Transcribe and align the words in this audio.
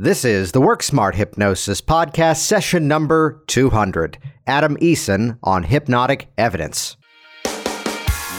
This 0.00 0.24
is 0.24 0.52
the 0.52 0.60
Work 0.60 0.84
Smart 0.84 1.16
Hypnosis 1.16 1.80
Podcast, 1.80 2.36
session 2.36 2.86
number 2.86 3.42
200. 3.48 4.16
Adam 4.46 4.76
Eason 4.76 5.40
on 5.42 5.64
hypnotic 5.64 6.30
evidence. 6.38 6.96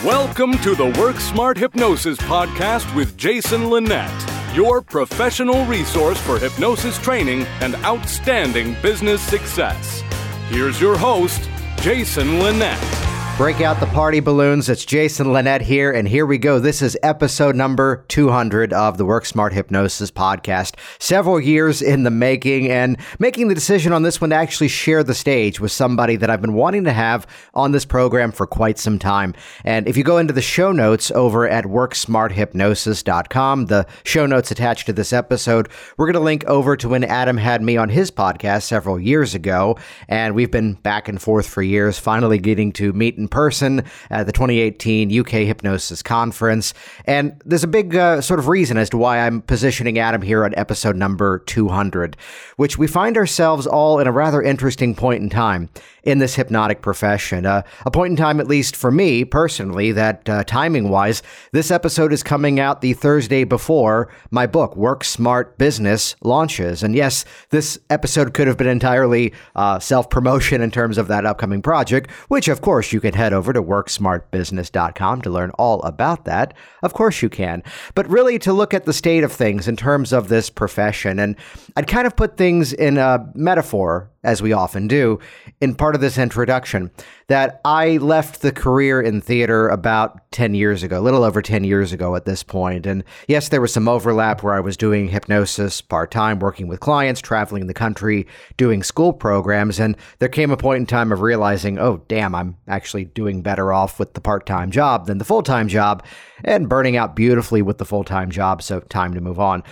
Welcome 0.02 0.56
to 0.60 0.74
the 0.74 0.96
Work 0.98 1.20
Smart 1.20 1.58
Hypnosis 1.58 2.16
Podcast 2.16 2.94
with 2.96 3.14
Jason 3.18 3.68
Linett, 3.68 4.10
your 4.54 4.80
professional 4.80 5.66
resource 5.66 6.18
for 6.18 6.38
hypnosis 6.38 6.98
training 6.98 7.42
and 7.60 7.74
outstanding 7.84 8.74
business 8.80 9.20
success. 9.20 10.00
Here's 10.48 10.80
your 10.80 10.96
host, 10.96 11.50
Jason 11.82 12.38
Linett. 12.38 13.09
Break 13.40 13.62
out 13.62 13.80
the 13.80 13.86
party 13.86 14.20
balloons. 14.20 14.68
It's 14.68 14.84
Jason 14.84 15.32
Linett 15.32 15.62
here, 15.62 15.90
and 15.90 16.06
here 16.06 16.26
we 16.26 16.36
go. 16.36 16.58
This 16.58 16.82
is 16.82 16.98
episode 17.02 17.56
number 17.56 18.04
200 18.08 18.74
of 18.74 18.98
the 18.98 19.06
Work 19.06 19.24
Smart 19.24 19.54
Hypnosis 19.54 20.10
podcast. 20.10 20.74
Several 20.98 21.40
years 21.40 21.80
in 21.80 22.02
the 22.02 22.10
making, 22.10 22.70
and 22.70 22.98
making 23.18 23.48
the 23.48 23.54
decision 23.54 23.94
on 23.94 24.02
this 24.02 24.20
one 24.20 24.28
to 24.28 24.36
actually 24.36 24.68
share 24.68 25.02
the 25.02 25.14
stage 25.14 25.58
with 25.58 25.72
somebody 25.72 26.16
that 26.16 26.28
I've 26.28 26.42
been 26.42 26.52
wanting 26.52 26.84
to 26.84 26.92
have 26.92 27.26
on 27.54 27.72
this 27.72 27.86
program 27.86 28.30
for 28.30 28.46
quite 28.46 28.78
some 28.78 28.98
time. 28.98 29.32
And 29.64 29.88
if 29.88 29.96
you 29.96 30.04
go 30.04 30.18
into 30.18 30.34
the 30.34 30.42
show 30.42 30.70
notes 30.70 31.10
over 31.10 31.48
at 31.48 31.64
worksmarthypnosis.com, 31.64 33.66
the 33.66 33.86
show 34.04 34.26
notes 34.26 34.50
attached 34.50 34.84
to 34.84 34.92
this 34.92 35.14
episode, 35.14 35.70
we're 35.96 36.04
going 36.04 36.12
to 36.12 36.20
link 36.20 36.44
over 36.44 36.76
to 36.76 36.90
when 36.90 37.04
Adam 37.04 37.38
had 37.38 37.62
me 37.62 37.78
on 37.78 37.88
his 37.88 38.10
podcast 38.10 38.64
several 38.64 39.00
years 39.00 39.34
ago. 39.34 39.78
And 40.08 40.34
we've 40.34 40.50
been 40.50 40.74
back 40.74 41.08
and 41.08 41.22
forth 41.22 41.48
for 41.48 41.62
years, 41.62 41.98
finally 41.98 42.36
getting 42.36 42.70
to 42.72 42.92
meet 42.92 43.16
in 43.16 43.29
person 43.30 43.84
at 44.10 44.26
the 44.26 44.32
2018 44.32 45.20
UK 45.20 45.30
Hypnosis 45.46 46.02
Conference. 46.02 46.74
And 47.04 47.40
there's 47.44 47.64
a 47.64 47.68
big 47.68 47.96
uh, 47.96 48.20
sort 48.20 48.40
of 48.40 48.48
reason 48.48 48.76
as 48.76 48.90
to 48.90 48.98
why 48.98 49.20
I'm 49.20 49.42
positioning 49.42 49.98
Adam 49.98 50.22
here 50.22 50.44
on 50.44 50.54
episode 50.56 50.96
number 50.96 51.38
200, 51.40 52.16
which 52.56 52.78
we 52.78 52.86
find 52.86 53.16
ourselves 53.16 53.66
all 53.66 53.98
in 53.98 54.06
a 54.06 54.12
rather 54.12 54.42
interesting 54.42 54.94
point 54.94 55.22
in 55.22 55.30
time 55.30 55.68
in 56.02 56.18
this 56.18 56.34
hypnotic 56.34 56.82
profession. 56.82 57.46
Uh, 57.46 57.62
a 57.84 57.90
point 57.90 58.12
in 58.12 58.16
time, 58.16 58.40
at 58.40 58.46
least 58.46 58.76
for 58.76 58.90
me 58.90 59.24
personally, 59.24 59.92
that 59.92 60.28
uh, 60.28 60.44
timing 60.44 60.88
wise, 60.88 61.22
this 61.52 61.70
episode 61.70 62.12
is 62.12 62.22
coming 62.22 62.58
out 62.58 62.80
the 62.80 62.92
Thursday 62.94 63.44
before 63.44 64.08
my 64.30 64.46
book, 64.46 64.76
Work 64.76 65.04
Smart 65.04 65.58
Business, 65.58 66.16
launches. 66.22 66.82
And 66.82 66.94
yes, 66.94 67.24
this 67.50 67.78
episode 67.90 68.34
could 68.34 68.46
have 68.46 68.56
been 68.56 68.66
entirely 68.66 69.32
uh, 69.54 69.78
self 69.78 70.10
promotion 70.10 70.60
in 70.60 70.70
terms 70.70 70.98
of 70.98 71.08
that 71.08 71.26
upcoming 71.26 71.62
project, 71.62 72.10
which 72.28 72.48
of 72.48 72.60
course 72.60 72.92
you 72.92 73.00
can 73.00 73.09
head 73.14 73.32
over 73.32 73.52
to 73.52 73.62
worksmartbusiness.com 73.62 75.22
to 75.22 75.30
learn 75.30 75.50
all 75.52 75.82
about 75.82 76.24
that. 76.24 76.54
Of 76.82 76.92
course 76.92 77.22
you 77.22 77.28
can. 77.28 77.62
But 77.94 78.08
really 78.08 78.38
to 78.40 78.52
look 78.52 78.74
at 78.74 78.84
the 78.84 78.92
state 78.92 79.24
of 79.24 79.32
things 79.32 79.68
in 79.68 79.76
terms 79.76 80.12
of 80.12 80.28
this 80.28 80.50
profession. 80.50 81.18
And 81.18 81.36
I'd 81.76 81.86
kind 81.86 82.06
of 82.06 82.16
put 82.16 82.36
things 82.36 82.72
in 82.72 82.98
a 82.98 83.30
metaphor 83.34 84.09
as 84.22 84.42
we 84.42 84.52
often 84.52 84.86
do, 84.86 85.18
in 85.60 85.74
part 85.74 85.94
of 85.94 86.00
this 86.02 86.18
introduction, 86.18 86.90
that 87.28 87.60
I 87.64 87.96
left 87.98 88.42
the 88.42 88.52
career 88.52 89.00
in 89.00 89.20
theater 89.20 89.68
about 89.68 90.30
10 90.32 90.54
years 90.54 90.82
ago, 90.82 91.00
a 91.00 91.02
little 91.02 91.24
over 91.24 91.40
10 91.40 91.64
years 91.64 91.92
ago 91.92 92.14
at 92.16 92.26
this 92.26 92.42
point. 92.42 92.86
And 92.86 93.02
yes, 93.28 93.48
there 93.48 93.62
was 93.62 93.72
some 93.72 93.88
overlap 93.88 94.42
where 94.42 94.54
I 94.54 94.60
was 94.60 94.76
doing 94.76 95.08
hypnosis 95.08 95.80
part 95.80 96.10
time, 96.10 96.38
working 96.38 96.68
with 96.68 96.80
clients, 96.80 97.20
traveling 97.22 97.66
the 97.66 97.74
country, 97.74 98.26
doing 98.58 98.82
school 98.82 99.12
programs. 99.14 99.80
And 99.80 99.96
there 100.18 100.28
came 100.28 100.50
a 100.50 100.56
point 100.56 100.80
in 100.80 100.86
time 100.86 101.12
of 101.12 101.22
realizing, 101.22 101.78
oh, 101.78 102.02
damn, 102.08 102.34
I'm 102.34 102.56
actually 102.68 103.06
doing 103.06 103.42
better 103.42 103.72
off 103.72 103.98
with 103.98 104.12
the 104.12 104.20
part 104.20 104.44
time 104.44 104.70
job 104.70 105.06
than 105.06 105.18
the 105.18 105.24
full 105.24 105.42
time 105.42 105.68
job 105.68 106.04
and 106.44 106.68
burning 106.68 106.96
out 106.96 107.16
beautifully 107.16 107.62
with 107.62 107.78
the 107.78 107.86
full 107.86 108.04
time 108.04 108.30
job. 108.30 108.62
So, 108.62 108.80
time 108.80 109.14
to 109.14 109.20
move 109.20 109.40
on. 109.40 109.62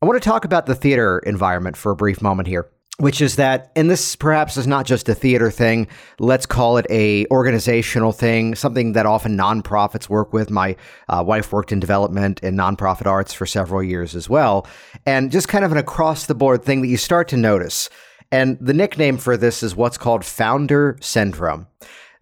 I 0.00 0.06
want 0.06 0.20
to 0.22 0.26
talk 0.26 0.44
about 0.44 0.66
the 0.66 0.74
theater 0.74 1.18
environment 1.20 1.76
for 1.76 1.92
a 1.92 1.96
brief 1.96 2.22
moment 2.22 2.48
here 2.48 2.70
which 3.00 3.20
is 3.20 3.36
that 3.36 3.72
and 3.74 3.90
this 3.90 4.14
perhaps 4.14 4.56
is 4.56 4.66
not 4.66 4.86
just 4.86 5.08
a 5.08 5.14
theater 5.14 5.50
thing 5.50 5.88
let's 6.18 6.46
call 6.46 6.76
it 6.76 6.86
a 6.90 7.26
organizational 7.26 8.12
thing 8.12 8.54
something 8.54 8.92
that 8.92 9.06
often 9.06 9.36
nonprofits 9.36 10.08
work 10.08 10.32
with. 10.32 10.50
My 10.50 10.76
uh, 11.08 11.22
wife 11.26 11.52
worked 11.52 11.72
in 11.72 11.80
development 11.80 12.40
and 12.42 12.58
nonprofit 12.58 13.06
arts 13.06 13.32
for 13.32 13.46
several 13.46 13.82
years 13.82 14.14
as 14.14 14.28
well. 14.28 14.66
And 15.06 15.30
just 15.30 15.48
kind 15.48 15.64
of 15.64 15.72
an 15.72 15.78
across 15.78 16.26
the 16.26 16.34
board 16.34 16.64
thing 16.64 16.82
that 16.82 16.88
you 16.88 16.96
start 16.96 17.28
to 17.28 17.36
notice. 17.36 17.88
And 18.30 18.58
the 18.60 18.74
nickname 18.74 19.18
for 19.18 19.36
this 19.36 19.62
is 19.62 19.74
what's 19.74 19.98
called 19.98 20.24
founder 20.24 20.96
syndrome 21.00 21.66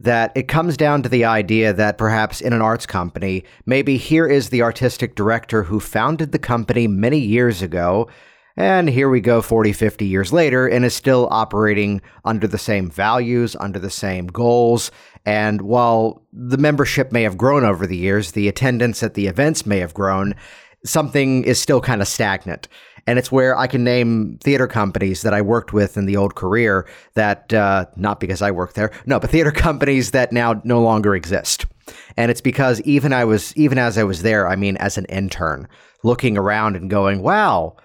that 0.00 0.30
it 0.36 0.46
comes 0.46 0.76
down 0.76 1.02
to 1.02 1.08
the 1.08 1.24
idea 1.24 1.72
that 1.72 1.98
perhaps 1.98 2.40
in 2.40 2.52
an 2.52 2.62
arts 2.62 2.86
company, 2.86 3.42
maybe 3.66 3.96
here 3.96 4.28
is 4.28 4.50
the 4.50 4.62
artistic 4.62 5.16
director 5.16 5.64
who 5.64 5.80
founded 5.80 6.30
the 6.30 6.38
company 6.38 6.86
many 6.86 7.18
years 7.18 7.62
ago 7.62 8.08
and 8.58 8.90
here 8.90 9.08
we 9.08 9.20
go 9.20 9.40
40, 9.40 9.72
50 9.72 10.04
years 10.04 10.32
later 10.32 10.66
and 10.66 10.84
is 10.84 10.92
still 10.92 11.28
operating 11.30 12.02
under 12.24 12.48
the 12.48 12.58
same 12.58 12.90
values, 12.90 13.54
under 13.60 13.78
the 13.78 13.88
same 13.88 14.26
goals. 14.26 14.90
And 15.24 15.62
while 15.62 16.26
the 16.32 16.58
membership 16.58 17.12
may 17.12 17.22
have 17.22 17.38
grown 17.38 17.64
over 17.64 17.86
the 17.86 17.96
years, 17.96 18.32
the 18.32 18.48
attendance 18.48 19.00
at 19.04 19.14
the 19.14 19.28
events 19.28 19.64
may 19.64 19.78
have 19.78 19.94
grown, 19.94 20.34
something 20.84 21.44
is 21.44 21.60
still 21.60 21.80
kind 21.80 22.02
of 22.02 22.08
stagnant. 22.08 22.66
And 23.06 23.16
it's 23.16 23.30
where 23.30 23.56
I 23.56 23.68
can 23.68 23.84
name 23.84 24.38
theater 24.42 24.66
companies 24.66 25.22
that 25.22 25.32
I 25.32 25.40
worked 25.40 25.72
with 25.72 25.96
in 25.96 26.06
the 26.06 26.16
old 26.16 26.34
career 26.34 26.88
that, 27.14 27.54
uh, 27.54 27.86
not 27.94 28.18
because 28.18 28.42
I 28.42 28.50
worked 28.50 28.74
there, 28.74 28.90
no, 29.06 29.20
but 29.20 29.30
theater 29.30 29.52
companies 29.52 30.10
that 30.10 30.32
now 30.32 30.60
no 30.64 30.82
longer 30.82 31.14
exist. 31.14 31.64
And 32.16 32.28
it's 32.28 32.40
because 32.40 32.80
even 32.80 33.12
I 33.12 33.24
was, 33.24 33.56
even 33.56 33.78
as 33.78 33.96
I 33.96 34.02
was 34.02 34.22
there, 34.22 34.48
I 34.48 34.56
mean, 34.56 34.76
as 34.78 34.98
an 34.98 35.04
intern, 35.04 35.68
looking 36.02 36.36
around 36.36 36.74
and 36.74 36.90
going, 36.90 37.22
wow, 37.22 37.76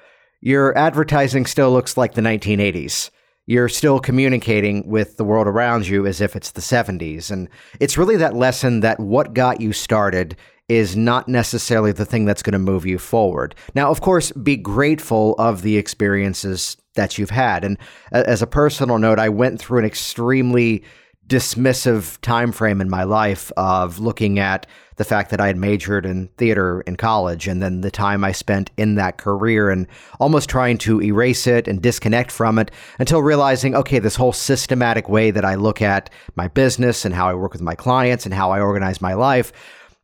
your 0.44 0.78
advertising 0.78 1.46
still 1.46 1.72
looks 1.72 1.96
like 1.96 2.16
the 2.16 2.22
1980s. 2.22 3.10
You're 3.46 3.70
still 3.70 4.02
communicating 4.02 4.86
with 4.86 5.16
the 5.16 5.24
world 5.24 5.48
around 5.48 5.88
you 5.88 6.06
as 6.06 6.20
if 6.20 6.36
it's 6.36 6.52
the 6.52 6.60
70s. 6.60 7.32
And 7.32 7.48
it's 7.80 7.98
really 7.98 8.18
that 8.18 8.36
lesson 8.36 8.82
that 8.82 9.00
what 9.00 9.34
got 9.34 9.62
you 9.62 9.72
started 9.72 10.36
is 10.68 10.98
not 10.98 11.30
necessarily 11.30 11.94
the 11.94 12.04
thing 12.04 12.26
that's 12.26 12.44
going 12.44 12.52
to 12.54 12.60
move 12.60 12.86
you 12.86 12.98
forward. 12.98 13.56
Now, 13.74 13.90
of 13.90 14.02
course, 14.02 14.34
be 14.34 14.58
grateful 14.58 15.36
of 15.36 15.62
the 15.62 15.78
experiences 15.78 16.76
that 16.96 17.18
you've 17.18 17.30
had. 17.30 17.64
And 17.64 17.78
as 18.12 18.42
a 18.42 18.48
personal 18.48 18.98
note, 18.98 19.20
I 19.20 19.30
went 19.30 19.62
through 19.62 19.80
an 19.80 19.86
extremely 19.86 20.84
dismissive 21.28 22.20
time 22.20 22.52
frame 22.52 22.82
in 22.82 22.90
my 22.90 23.04
life 23.04 23.50
of 23.56 24.00
looking 24.00 24.40
at 24.40 24.68
the 24.96 25.04
fact 25.04 25.32
that 25.32 25.42
I 25.42 25.48
had 25.48 25.58
majored 25.58 26.06
in 26.06 26.28
theater 26.38 26.82
in 26.82 26.96
college 26.96 27.48
and 27.48 27.62
then 27.62 27.82
the 27.82 27.92
time 27.92 28.24
I 28.24 28.32
spent 28.32 28.72
in 28.78 28.96
that 28.96 29.18
career 29.18 29.70
and 29.70 29.88
almost 30.20 30.50
trying 30.50 30.78
to 30.80 31.02
erase 31.02 31.48
it 31.48 31.68
and 31.68 31.82
disconnect 31.82 32.32
from 32.32 32.60
it 32.60 32.72
until 33.00 33.22
realizing, 33.22 33.76
okay, 33.76 34.00
this 34.00 34.16
whole 34.16 34.34
systematic 34.34 35.10
way 35.10 35.32
that 35.32 35.46
I 35.46 35.56
look 35.56 35.82
at 35.82 36.10
my 36.36 36.48
business 36.48 37.06
and 37.06 37.14
how 37.14 37.28
I 37.28 37.34
work 37.34 37.54
with 37.54 37.62
my 37.62 37.76
clients 37.76 38.26
and 38.26 38.34
how 38.34 38.52
I 38.52 38.60
organize 38.60 39.02
my 39.02 39.14
life, 39.14 39.52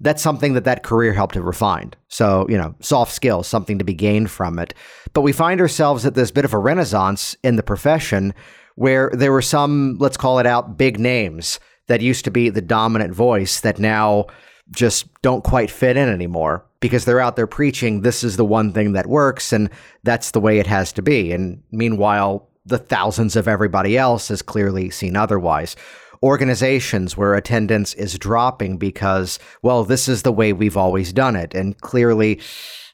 that's 0.01 0.21
something 0.21 0.53
that 0.53 0.63
that 0.63 0.83
career 0.83 1.13
helped 1.13 1.33
to 1.33 1.41
refine. 1.41 1.93
So, 2.07 2.45
you 2.49 2.57
know, 2.57 2.73
soft 2.79 3.11
skills, 3.11 3.47
something 3.47 3.77
to 3.79 3.83
be 3.83 3.93
gained 3.93 4.31
from 4.31 4.57
it. 4.57 4.73
But 5.13 5.21
we 5.21 5.33
find 5.33 5.59
ourselves 5.59 6.05
at 6.05 6.15
this 6.15 6.31
bit 6.31 6.45
of 6.45 6.53
a 6.53 6.57
renaissance 6.57 7.35
in 7.43 7.57
the 7.57 7.63
profession 7.63 8.33
where 8.75 9.11
there 9.13 9.33
were 9.33 9.41
some, 9.41 9.97
let's 9.99 10.15
call 10.15 10.39
it 10.39 10.45
out, 10.45 10.77
big 10.77 10.99
names 10.99 11.59
that 11.87 12.01
used 12.01 12.23
to 12.23 12.31
be 12.31 12.49
the 12.49 12.61
dominant 12.61 13.13
voice 13.13 13.59
that 13.59 13.79
now 13.79 14.27
just 14.71 15.07
don't 15.21 15.43
quite 15.43 15.71
fit 15.71 15.97
in 15.97 16.09
anymore 16.09 16.65
because 16.79 17.05
they're 17.05 17.19
out 17.19 17.35
there 17.35 17.47
preaching 17.47 18.01
this 18.01 18.23
is 18.23 18.37
the 18.37 18.45
one 18.45 18.71
thing 18.71 18.93
that 18.93 19.07
works 19.07 19.51
and 19.51 19.69
that's 20.03 20.31
the 20.31 20.39
way 20.39 20.59
it 20.59 20.67
has 20.67 20.93
to 20.93 21.01
be. 21.01 21.31
And 21.31 21.61
meanwhile, 21.71 22.47
the 22.65 22.77
thousands 22.77 23.35
of 23.35 23.47
everybody 23.47 23.97
else 23.97 24.27
has 24.29 24.41
clearly 24.41 24.89
seen 24.89 25.15
otherwise. 25.15 25.75
Organizations 26.21 27.15
where 27.17 27.33
attendance 27.33 27.93
is 27.93 28.19
dropping 28.19 28.77
because, 28.77 29.39
well, 29.61 29.83
this 29.83 30.07
is 30.07 30.23
the 30.23 30.31
way 30.31 30.53
we've 30.53 30.77
always 30.77 31.13
done 31.13 31.35
it. 31.35 31.53
And 31.53 31.79
clearly, 31.79 32.39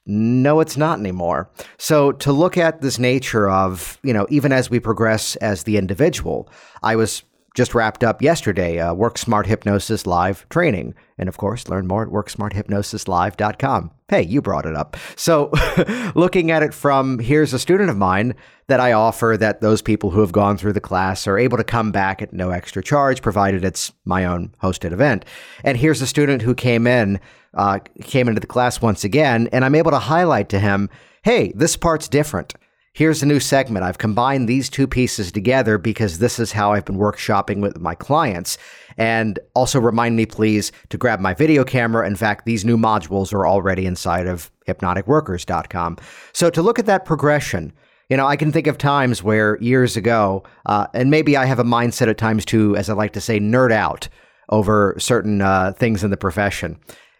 no, 0.05 0.59
it's 0.59 0.77
not 0.77 0.99
anymore. 0.99 1.49
So 1.77 2.11
to 2.13 2.31
look 2.31 2.57
at 2.57 2.81
this 2.81 2.99
nature 2.99 3.49
of, 3.49 3.97
you 4.03 4.13
know, 4.13 4.27
even 4.29 4.51
as 4.51 4.69
we 4.69 4.79
progress 4.79 5.35
as 5.37 5.63
the 5.63 5.77
individual, 5.77 6.49
I 6.83 6.95
was 6.95 7.23
just 7.55 7.73
wrapped 7.73 8.03
up 8.03 8.21
yesterday 8.21 8.79
uh, 8.79 8.93
Work 8.93 9.17
Smart 9.17 9.47
Hypnosis 9.47 10.05
Live 10.05 10.47
training. 10.49 10.93
And 11.17 11.29
of 11.29 11.37
course, 11.37 11.69
learn 11.69 11.87
more 11.87 12.03
at 12.03 12.09
worksmarthypnosislive.com. 12.09 13.91
Hey, 14.09 14.21
you 14.21 14.41
brought 14.41 14.65
it 14.65 14.75
up. 14.75 14.97
So, 15.15 15.49
looking 16.15 16.51
at 16.51 16.61
it 16.61 16.73
from 16.73 17.17
here's 17.19 17.53
a 17.53 17.59
student 17.59 17.89
of 17.89 17.97
mine 17.97 18.35
that 18.67 18.79
I 18.79 18.91
offer 18.91 19.37
that 19.39 19.61
those 19.61 19.81
people 19.81 20.11
who 20.11 20.19
have 20.19 20.31
gone 20.31 20.57
through 20.57 20.73
the 20.73 20.81
class 20.81 21.25
are 21.25 21.39
able 21.39 21.57
to 21.57 21.63
come 21.63 21.91
back 21.91 22.21
at 22.21 22.33
no 22.33 22.51
extra 22.51 22.83
charge, 22.83 23.21
provided 23.21 23.63
it's 23.63 23.93
my 24.03 24.25
own 24.25 24.53
hosted 24.61 24.91
event. 24.91 25.25
And 25.63 25.77
here's 25.77 26.01
a 26.01 26.07
student 26.07 26.41
who 26.41 26.53
came 26.53 26.85
in, 26.85 27.19
uh, 27.53 27.79
came 28.03 28.27
into 28.27 28.41
the 28.41 28.47
class 28.47 28.81
once 28.81 29.03
again, 29.03 29.47
and 29.51 29.63
I'm 29.63 29.75
able 29.75 29.91
to 29.91 29.99
highlight 29.99 30.49
to 30.49 30.59
him, 30.59 30.89
hey, 31.23 31.53
this 31.55 31.77
part's 31.77 32.07
different 32.07 32.53
here's 32.95 33.21
a 33.21 33.25
new 33.25 33.39
segment. 33.41 33.85
I've 33.85 33.97
combined 33.97 34.47
these 34.47 34.69
two 34.69 34.87
pieces 34.87 35.31
together 35.31 35.77
because 35.77 36.17
this 36.17 36.39
is 36.39 36.53
how 36.53 36.71
I've 36.71 36.85
been 36.85 36.97
workshopping 36.97 37.59
with 37.61 37.77
my 37.79 37.93
clients. 37.93 38.57
And 38.97 39.37
also 39.53 39.79
remind 39.81 40.15
me, 40.15 40.25
please, 40.25 40.71
to 40.89 40.97
grab 40.97 41.19
my 41.19 41.33
video 41.33 41.65
camera. 41.65 42.07
In 42.07 42.15
fact, 42.15 42.45
these 42.45 42.63
new 42.63 42.77
modules 42.77 43.33
are 43.33 43.45
already 43.45 43.85
inside 43.85 44.27
of 44.27 44.49
hypnoticworkers.com. 44.65 45.97
So 46.31 46.49
to 46.49 46.61
look 46.61 46.79
at 46.79 46.85
that 46.85 47.03
progression, 47.05 47.73
You 48.09 48.17
know, 48.17 48.27
I 48.27 48.35
can 48.35 48.51
think 48.51 48.67
of 48.67 48.77
times 48.77 49.23
where 49.23 49.57
years 49.61 49.97
ago, 49.97 50.43
uh, 50.67 50.87
and 50.93 51.09
maybe 51.09 51.35
I 51.35 51.45
have 51.45 51.57
a 51.57 51.63
mindset 51.63 52.07
at 52.07 52.17
times 52.17 52.45
to, 52.45 52.75
as 52.75 52.89
I 52.89 52.93
like 52.93 53.13
to 53.13 53.21
say, 53.21 53.39
nerd 53.39 53.71
out 53.71 54.07
over 54.49 54.95
certain 54.99 55.41
uh, 55.41 55.71
things 55.71 56.03
in 56.03 56.11
the 56.11 56.17
profession. 56.17 56.77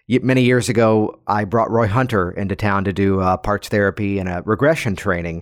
Many 0.08 0.44
years 0.44 0.70
ago, 0.70 1.20
I 1.26 1.46
brought 1.46 1.72
Roy 1.72 1.88
Hunter 1.88 2.30
into 2.32 2.56
town 2.56 2.84
to 2.84 2.94
do 2.94 3.22
uh, 3.22 3.38
parts 3.38 3.70
therapy 3.70 4.20
and 4.20 4.30
a 4.30 4.44
regression 4.46 4.96
training. 4.96 5.42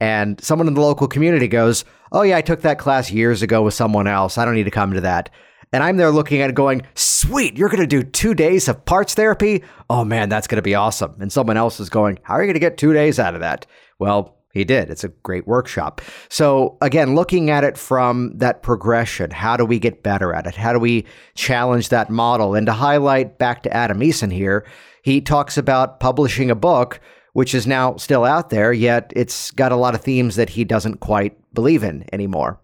And 0.00 0.42
someone 0.42 0.68
in 0.68 0.74
the 0.74 0.80
local 0.82 1.08
community 1.08 1.48
goes, 1.48 1.84
Oh, 2.10 2.22
yeah, 2.22 2.36
I 2.36 2.42
took 2.42 2.60
that 2.60 2.78
class 2.78 3.10
years 3.10 3.40
ago 3.40 3.62
with 3.62 3.72
someone 3.72 4.06
else. 4.06 4.36
I 4.36 4.44
don't 4.44 4.54
need 4.54 4.64
to 4.64 4.70
come 4.70 4.92
to 4.92 5.00
that. 5.00 5.30
And 5.72 5.82
I'm 5.82 5.96
there 5.96 6.10
looking 6.10 6.42
at 6.42 6.50
it 6.50 6.54
going, 6.56 6.82
Sweet, 6.94 7.56
you're 7.56 7.70
going 7.70 7.80
to 7.80 7.86
do 7.86 8.02
two 8.02 8.34
days 8.34 8.68
of 8.68 8.84
parts 8.84 9.14
therapy? 9.14 9.62
Oh, 9.88 10.04
man, 10.04 10.28
that's 10.28 10.46
going 10.46 10.56
to 10.56 10.62
be 10.62 10.74
awesome. 10.74 11.16
And 11.18 11.32
someone 11.32 11.56
else 11.56 11.80
is 11.80 11.88
going, 11.88 12.18
How 12.22 12.34
are 12.34 12.42
you 12.42 12.48
going 12.48 12.54
to 12.54 12.60
get 12.60 12.76
two 12.76 12.92
days 12.92 13.18
out 13.18 13.34
of 13.34 13.40
that? 13.40 13.64
Well, 13.98 14.41
he 14.52 14.64
did. 14.64 14.90
It's 14.90 15.02
a 15.02 15.08
great 15.08 15.46
workshop. 15.46 16.02
So, 16.28 16.76
again, 16.82 17.14
looking 17.14 17.48
at 17.48 17.64
it 17.64 17.78
from 17.78 18.36
that 18.36 18.62
progression, 18.62 19.30
how 19.30 19.56
do 19.56 19.64
we 19.64 19.78
get 19.78 20.02
better 20.02 20.34
at 20.34 20.46
it? 20.46 20.54
How 20.54 20.72
do 20.72 20.78
we 20.78 21.06
challenge 21.34 21.88
that 21.88 22.10
model? 22.10 22.54
And 22.54 22.66
to 22.66 22.72
highlight 22.72 23.38
back 23.38 23.62
to 23.62 23.74
Adam 23.74 24.00
Eason 24.00 24.30
here, 24.30 24.66
he 25.02 25.20
talks 25.20 25.56
about 25.56 26.00
publishing 26.00 26.50
a 26.50 26.54
book, 26.54 27.00
which 27.32 27.54
is 27.54 27.66
now 27.66 27.96
still 27.96 28.24
out 28.24 28.50
there, 28.50 28.74
yet 28.74 29.10
it's 29.16 29.50
got 29.52 29.72
a 29.72 29.76
lot 29.76 29.94
of 29.94 30.02
themes 30.02 30.36
that 30.36 30.50
he 30.50 30.64
doesn't 30.64 31.00
quite 31.00 31.36
believe 31.54 31.82
in 31.82 32.04
anymore. 32.12 32.60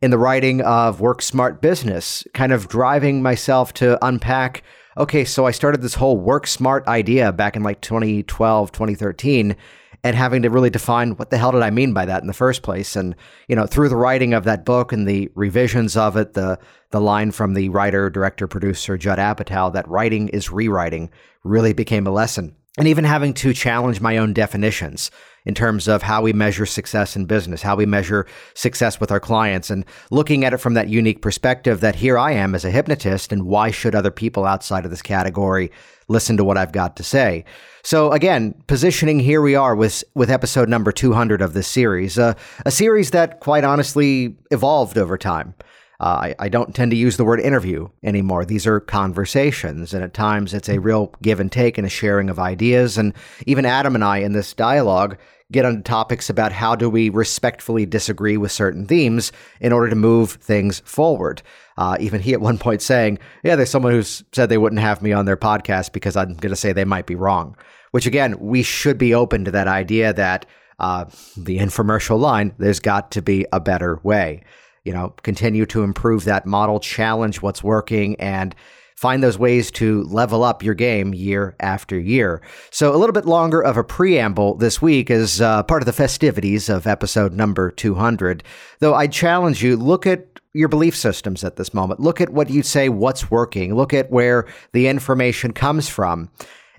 In 0.00 0.12
the 0.12 0.18
writing 0.18 0.60
of 0.60 1.00
Work 1.00 1.22
Smart 1.22 1.60
Business, 1.60 2.24
kind 2.34 2.52
of 2.52 2.68
driving 2.68 3.20
myself 3.20 3.72
to 3.74 4.04
unpack 4.04 4.62
okay, 4.96 5.24
so 5.24 5.46
I 5.46 5.52
started 5.52 5.80
this 5.80 5.94
whole 5.94 6.18
Work 6.18 6.46
Smart 6.46 6.86
idea 6.86 7.32
back 7.32 7.56
in 7.56 7.62
like 7.62 7.80
2012, 7.80 8.72
2013 8.72 9.56
and 10.04 10.16
having 10.16 10.42
to 10.42 10.50
really 10.50 10.70
define 10.70 11.12
what 11.12 11.30
the 11.30 11.38
hell 11.38 11.52
did 11.52 11.62
I 11.62 11.70
mean 11.70 11.92
by 11.92 12.04
that 12.06 12.22
in 12.22 12.26
the 12.26 12.32
first 12.32 12.62
place. 12.62 12.96
And 12.96 13.14
you 13.48 13.56
know, 13.56 13.66
through 13.66 13.88
the 13.88 13.96
writing 13.96 14.34
of 14.34 14.44
that 14.44 14.64
book 14.64 14.92
and 14.92 15.06
the 15.06 15.30
revisions 15.34 15.96
of 15.96 16.16
it, 16.16 16.34
the 16.34 16.58
the 16.90 17.00
line 17.00 17.30
from 17.30 17.54
the 17.54 17.68
writer, 17.68 18.10
director, 18.10 18.46
producer 18.46 18.98
Judd 18.98 19.18
Apatow 19.18 19.72
that 19.72 19.88
writing 19.88 20.28
is 20.28 20.50
rewriting 20.50 21.10
really 21.44 21.72
became 21.72 22.06
a 22.06 22.10
lesson. 22.10 22.54
And 22.78 22.88
even 22.88 23.04
having 23.04 23.34
to 23.34 23.52
challenge 23.52 24.00
my 24.00 24.16
own 24.16 24.32
definitions 24.32 25.10
in 25.44 25.54
terms 25.54 25.88
of 25.88 26.02
how 26.02 26.22
we 26.22 26.32
measure 26.32 26.64
success 26.64 27.16
in 27.16 27.26
business, 27.26 27.62
how 27.62 27.76
we 27.76 27.84
measure 27.84 28.26
success 28.54 28.98
with 28.98 29.10
our 29.10 29.20
clients, 29.20 29.70
and 29.70 29.84
looking 30.10 30.44
at 30.44 30.54
it 30.54 30.58
from 30.58 30.74
that 30.74 30.88
unique 30.88 31.20
perspective 31.20 31.80
that 31.80 31.96
here 31.96 32.16
I 32.16 32.32
am 32.32 32.54
as 32.54 32.64
a 32.64 32.70
hypnotist, 32.70 33.32
and 33.32 33.44
why 33.44 33.70
should 33.70 33.94
other 33.94 34.10
people 34.10 34.46
outside 34.46 34.84
of 34.84 34.90
this 34.90 35.02
category 35.02 35.70
listen 36.08 36.36
to 36.36 36.44
what 36.44 36.56
I've 36.56 36.72
got 36.72 36.96
to 36.96 37.02
say? 37.02 37.44
So 37.82 38.12
again, 38.12 38.54
positioning 38.68 39.18
here 39.18 39.42
we 39.42 39.54
are 39.56 39.74
with 39.74 40.04
with 40.14 40.30
episode 40.30 40.68
number 40.68 40.92
200 40.92 41.42
of 41.42 41.52
this 41.52 41.66
series, 41.66 42.18
uh, 42.18 42.34
a 42.64 42.70
series 42.70 43.10
that 43.10 43.40
quite 43.40 43.64
honestly 43.64 44.36
evolved 44.50 44.96
over 44.96 45.18
time. 45.18 45.54
Uh, 46.02 46.04
I, 46.04 46.34
I, 46.40 46.48
don't 46.48 46.74
tend 46.74 46.90
to 46.90 46.96
use 46.96 47.16
the 47.16 47.24
word 47.24 47.38
interview 47.38 47.88
anymore. 48.02 48.44
These 48.44 48.66
are 48.66 48.80
conversations, 48.80 49.94
and 49.94 50.02
at 50.02 50.12
times 50.12 50.52
it's 50.52 50.68
a 50.68 50.80
real 50.80 51.14
give 51.22 51.38
and 51.38 51.50
take 51.50 51.78
and 51.78 51.86
a 51.86 51.90
sharing 51.90 52.28
of 52.28 52.40
ideas. 52.40 52.98
And 52.98 53.14
even 53.46 53.64
Adam 53.64 53.94
and 53.94 54.02
I 54.02 54.18
in 54.18 54.32
this 54.32 54.52
dialogue 54.52 55.16
get 55.52 55.64
on 55.64 55.84
topics 55.84 56.28
about 56.28 56.50
how 56.50 56.74
do 56.74 56.90
we 56.90 57.08
respectfully 57.08 57.86
disagree 57.86 58.36
with 58.36 58.50
certain 58.50 58.84
themes 58.84 59.30
in 59.60 59.72
order 59.72 59.88
to 59.90 59.94
move 59.94 60.32
things 60.32 60.80
forward. 60.80 61.40
Uh, 61.78 61.96
even 62.00 62.20
he 62.20 62.32
at 62.32 62.40
one 62.40 62.58
point 62.58 62.82
saying, 62.82 63.20
"Yeah, 63.44 63.54
there's 63.54 63.70
someone 63.70 63.92
who's 63.92 64.24
said 64.32 64.48
they 64.48 64.58
wouldn't 64.58 64.80
have 64.80 65.02
me 65.02 65.12
on 65.12 65.24
their 65.24 65.36
podcast 65.36 65.92
because 65.92 66.16
I'm 66.16 66.34
going 66.34 66.50
to 66.50 66.56
say 66.56 66.72
they 66.72 66.84
might 66.84 67.06
be 67.06 67.14
wrong." 67.14 67.56
Which 67.92 68.06
again, 68.06 68.40
we 68.40 68.64
should 68.64 68.98
be 68.98 69.14
open 69.14 69.44
to 69.44 69.52
that 69.52 69.68
idea 69.68 70.12
that 70.14 70.46
uh, 70.80 71.04
the 71.36 71.58
infomercial 71.58 72.18
line, 72.18 72.54
there's 72.58 72.80
got 72.80 73.12
to 73.12 73.22
be 73.22 73.46
a 73.52 73.60
better 73.60 74.00
way. 74.02 74.42
You 74.84 74.92
know, 74.92 75.14
continue 75.22 75.66
to 75.66 75.82
improve 75.82 76.24
that 76.24 76.46
model, 76.46 76.80
challenge 76.80 77.40
what's 77.40 77.62
working, 77.62 78.16
and 78.16 78.54
find 78.96 79.22
those 79.22 79.38
ways 79.38 79.70
to 79.72 80.04
level 80.04 80.44
up 80.44 80.62
your 80.62 80.74
game 80.74 81.12
year 81.12 81.56
after 81.58 81.98
year. 81.98 82.40
So, 82.70 82.94
a 82.94 82.98
little 82.98 83.12
bit 83.12 83.24
longer 83.24 83.60
of 83.60 83.76
a 83.76 83.84
preamble 83.84 84.54
this 84.54 84.80
week 84.80 85.10
is 85.10 85.40
uh, 85.40 85.64
part 85.64 85.82
of 85.82 85.86
the 85.86 85.92
festivities 85.92 86.68
of 86.68 86.86
episode 86.86 87.32
number 87.32 87.70
200. 87.70 88.44
Though 88.78 88.94
I 88.94 89.08
challenge 89.08 89.62
you, 89.62 89.76
look 89.76 90.06
at 90.06 90.40
your 90.54 90.68
belief 90.68 90.96
systems 90.96 91.42
at 91.42 91.56
this 91.56 91.72
moment. 91.74 92.00
Look 92.00 92.20
at 92.20 92.30
what 92.30 92.50
you 92.50 92.62
say, 92.62 92.88
what's 92.88 93.30
working. 93.30 93.74
Look 93.74 93.92
at 93.92 94.10
where 94.10 94.46
the 94.72 94.86
information 94.86 95.52
comes 95.52 95.88
from. 95.88 96.30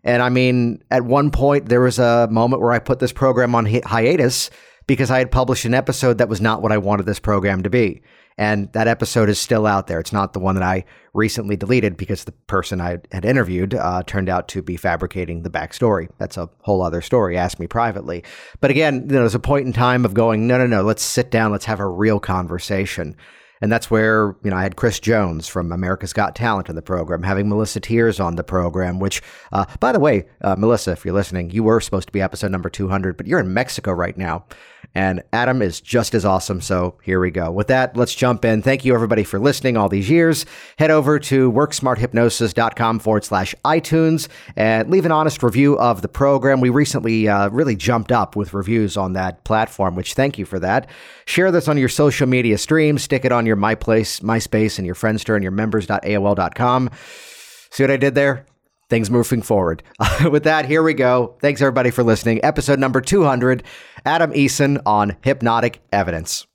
And 0.03 0.21
I 0.21 0.29
mean, 0.29 0.83
at 0.91 1.03
one 1.03 1.31
point, 1.31 1.69
there 1.69 1.81
was 1.81 1.99
a 1.99 2.27
moment 2.29 2.61
where 2.61 2.71
I 2.71 2.79
put 2.79 2.99
this 2.99 3.13
program 3.13 3.55
on 3.55 3.65
hi- 3.65 3.81
hiatus 3.85 4.49
because 4.87 5.11
I 5.11 5.19
had 5.19 5.31
published 5.31 5.65
an 5.65 5.73
episode 5.73 6.17
that 6.17 6.29
was 6.29 6.41
not 6.41 6.61
what 6.61 6.71
I 6.71 6.77
wanted 6.77 7.05
this 7.05 7.19
program 7.19 7.63
to 7.63 7.69
be. 7.69 8.01
And 8.37 8.71
that 8.73 8.87
episode 8.87 9.29
is 9.29 9.39
still 9.39 9.67
out 9.67 9.87
there. 9.87 9.99
It's 9.99 10.13
not 10.13 10.33
the 10.33 10.39
one 10.39 10.55
that 10.55 10.63
I 10.63 10.85
recently 11.13 11.55
deleted 11.55 11.95
because 11.97 12.23
the 12.23 12.31
person 12.31 12.81
I 12.81 12.97
had 13.11 13.25
interviewed 13.25 13.75
uh, 13.75 14.01
turned 14.07 14.27
out 14.27 14.47
to 14.49 14.63
be 14.63 14.75
fabricating 14.75 15.43
the 15.43 15.51
backstory. 15.51 16.09
That's 16.17 16.37
a 16.37 16.49
whole 16.61 16.81
other 16.81 17.01
story. 17.01 17.37
Ask 17.37 17.59
me 17.59 17.67
privately. 17.67 18.23
But 18.59 18.71
again, 18.71 18.95
you 18.95 19.13
know, 19.13 19.19
there's 19.19 19.35
a 19.35 19.39
point 19.39 19.67
in 19.67 19.73
time 19.73 20.03
of 20.03 20.15
going, 20.15 20.47
no, 20.47 20.57
no, 20.57 20.65
no, 20.65 20.81
let's 20.81 21.03
sit 21.03 21.29
down, 21.29 21.51
let's 21.51 21.65
have 21.65 21.79
a 21.79 21.87
real 21.87 22.19
conversation. 22.19 23.15
And 23.61 23.71
that's 23.71 23.89
where, 23.89 24.35
you 24.43 24.49
know, 24.51 24.57
I 24.57 24.63
had 24.63 24.75
Chris 24.75 24.99
Jones 24.99 25.47
from 25.47 25.71
America's 25.71 26.11
Got 26.11 26.35
Talent 26.35 26.69
in 26.69 26.75
the 26.75 26.81
program, 26.81 27.23
having 27.23 27.47
Melissa 27.47 27.79
Tiers 27.79 28.19
on 28.19 28.35
the 28.35 28.43
program, 28.43 28.99
which, 28.99 29.21
uh, 29.51 29.65
by 29.79 29.91
the 29.91 29.99
way, 29.99 30.25
uh, 30.41 30.55
Melissa, 30.57 30.91
if 30.91 31.05
you're 31.05 31.13
listening, 31.13 31.49
you 31.51 31.63
were 31.63 31.79
supposed 31.79 32.07
to 32.07 32.11
be 32.11 32.21
episode 32.21 32.51
number 32.51 32.69
200, 32.69 33.15
but 33.15 33.25
you're 33.25 33.39
in 33.39 33.53
Mexico 33.53 33.91
right 33.91 34.17
now. 34.17 34.45
And 34.95 35.23
Adam 35.33 35.61
is 35.61 35.81
just 35.81 36.13
as 36.13 36.23
awesome. 36.23 36.61
So 36.61 36.99
here 37.03 37.19
we 37.19 37.31
go. 37.31 37.51
With 37.51 37.67
that, 37.67 37.97
let's 37.97 38.13
jump 38.13 38.45
in. 38.45 38.61
Thank 38.61 38.85
you, 38.85 38.93
everybody, 38.93 39.23
for 39.23 39.39
listening 39.39 39.75
all 39.75 39.89
these 39.89 40.09
years. 40.09 40.45
Head 40.77 40.91
over 40.91 41.19
to 41.19 41.51
worksmarthypnosis.com 41.51 42.99
forward 42.99 43.23
slash 43.23 43.55
iTunes 43.65 44.27
and 44.55 44.89
leave 44.89 45.05
an 45.05 45.11
honest 45.11 45.41
review 45.41 45.77
of 45.79 46.01
the 46.03 46.07
program. 46.07 46.61
We 46.61 46.69
recently 46.69 47.27
uh, 47.27 47.49
really 47.49 47.75
jumped 47.75 48.11
up 48.11 48.35
with 48.35 48.53
reviews 48.53 48.95
on 48.95 49.13
that 49.13 49.43
platform, 49.45 49.95
which 49.95 50.13
thank 50.13 50.37
you 50.37 50.45
for 50.45 50.59
that. 50.59 50.87
Share 51.25 51.51
this 51.51 51.67
on 51.67 51.77
your 51.77 51.89
social 51.89 52.27
media 52.27 52.57
streams, 52.57 53.01
stick 53.03 53.25
it 53.25 53.31
on 53.31 53.45
your 53.45 53.57
MyPlace, 53.57 54.21
MySpace, 54.21 54.77
and 54.77 54.85
your 54.85 54.95
Friendster 54.95 55.33
and 55.33 55.43
your 55.43 55.51
members.aol.com. 55.51 56.89
See 57.71 57.83
what 57.83 57.91
I 57.91 57.97
did 57.97 58.13
there? 58.13 58.45
Things 58.89 59.09
moving 59.09 59.41
forward. 59.41 59.83
with 60.31 60.43
that, 60.43 60.65
here 60.65 60.83
we 60.83 60.93
go. 60.93 61.35
Thanks 61.41 61.61
everybody 61.61 61.91
for 61.91 62.03
listening. 62.03 62.43
Episode 62.43 62.79
number 62.79 63.01
200 63.01 63.63
Adam 64.05 64.31
Eason 64.31 64.81
on 64.85 65.17
hypnotic 65.21 65.81
evidence. 65.91 66.45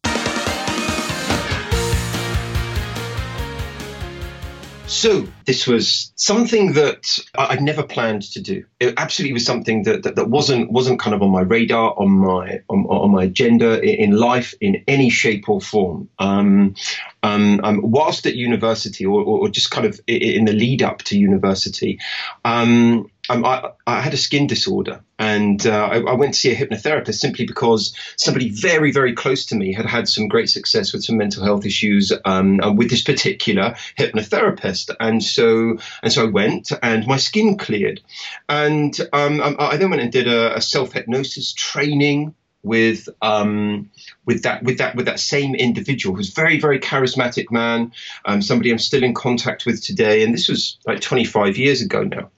So 4.88 5.28
this 5.44 5.66
was 5.66 6.12
something 6.16 6.72
that 6.72 7.18
I'd 7.36 7.60
never 7.60 7.82
planned 7.82 8.22
to 8.32 8.40
do. 8.40 8.64
It 8.80 8.94
absolutely 8.96 9.34
was 9.34 9.44
something 9.44 9.82
that, 9.82 10.04
that, 10.04 10.16
that 10.16 10.30
wasn't 10.30 10.72
wasn't 10.72 10.98
kind 10.98 11.14
of 11.14 11.22
on 11.22 11.30
my 11.30 11.42
radar, 11.42 11.92
on 11.98 12.10
my 12.10 12.62
on, 12.70 12.86
on 12.86 13.10
my 13.10 13.24
agenda 13.24 13.82
in 13.82 14.12
life 14.12 14.54
in 14.62 14.84
any 14.88 15.10
shape 15.10 15.46
or 15.50 15.60
form. 15.60 16.08
Um, 16.18 16.74
um, 17.22 17.60
um, 17.62 17.80
whilst 17.82 18.24
at 18.24 18.34
university, 18.34 19.04
or, 19.04 19.22
or, 19.22 19.48
just 19.50 19.70
kind 19.70 19.86
of 19.86 20.00
in 20.06 20.46
the 20.46 20.52
lead 20.52 20.82
up 20.82 21.02
to 21.02 21.18
university, 21.18 22.00
um, 22.44 23.10
um, 23.28 23.44
I, 23.44 23.70
I, 23.86 24.00
had 24.00 24.14
a 24.14 24.18
skin 24.18 24.46
disorder 24.46 25.02
and 25.18 25.66
uh, 25.66 25.88
I, 25.92 25.98
I, 25.98 26.12
went 26.14 26.34
to 26.34 26.40
see 26.40 26.52
a 26.52 26.56
hypnotherapist 26.56 27.16
simply 27.16 27.46
because 27.46 27.94
somebody 28.16 28.50
very, 28.50 28.90
very 28.92 29.14
close 29.14 29.46
to 29.46 29.56
me 29.56 29.72
had 29.72 29.86
had 29.86 30.08
some 30.08 30.28
great 30.28 30.48
success 30.48 30.92
with 30.92 31.04
some 31.04 31.16
mental 31.16 31.44
health 31.44 31.66
issues 31.66 32.12
um, 32.24 32.60
uh, 32.60 32.72
with 32.72 32.90
this 32.90 33.02
particular 33.02 33.76
hypnotherapist. 33.98 34.94
And 35.00 35.22
so, 35.22 35.78
and 36.02 36.12
so 36.12 36.24
I 36.24 36.30
went 36.30 36.72
and 36.82 37.06
my 37.06 37.16
skin 37.16 37.58
cleared. 37.58 38.00
And 38.48 38.98
um, 39.12 39.40
um 39.40 39.56
I 39.58 39.76
then 39.76 39.90
went 39.90 40.02
and 40.02 40.12
did 40.12 40.28
a, 40.28 40.56
a 40.56 40.60
self 40.60 40.92
hypnosis 40.92 41.52
training 41.52 42.34
with 42.62 43.08
um, 43.22 43.90
with 44.24 44.42
that 44.42 44.62
with 44.62 44.78
that 44.78 44.96
with 44.96 45.06
that 45.06 45.20
same 45.20 45.54
individual 45.54 46.16
who's 46.16 46.30
very 46.30 46.58
very 46.58 46.80
charismatic 46.80 47.50
man, 47.50 47.92
um, 48.24 48.42
somebody 48.42 48.70
I'm 48.70 48.78
still 48.78 49.04
in 49.04 49.14
contact 49.14 49.64
with 49.64 49.82
today, 49.82 50.24
and 50.24 50.34
this 50.34 50.48
was 50.48 50.78
like 50.86 51.00
25 51.00 51.56
years 51.56 51.82
ago 51.82 52.02
now. 52.02 52.30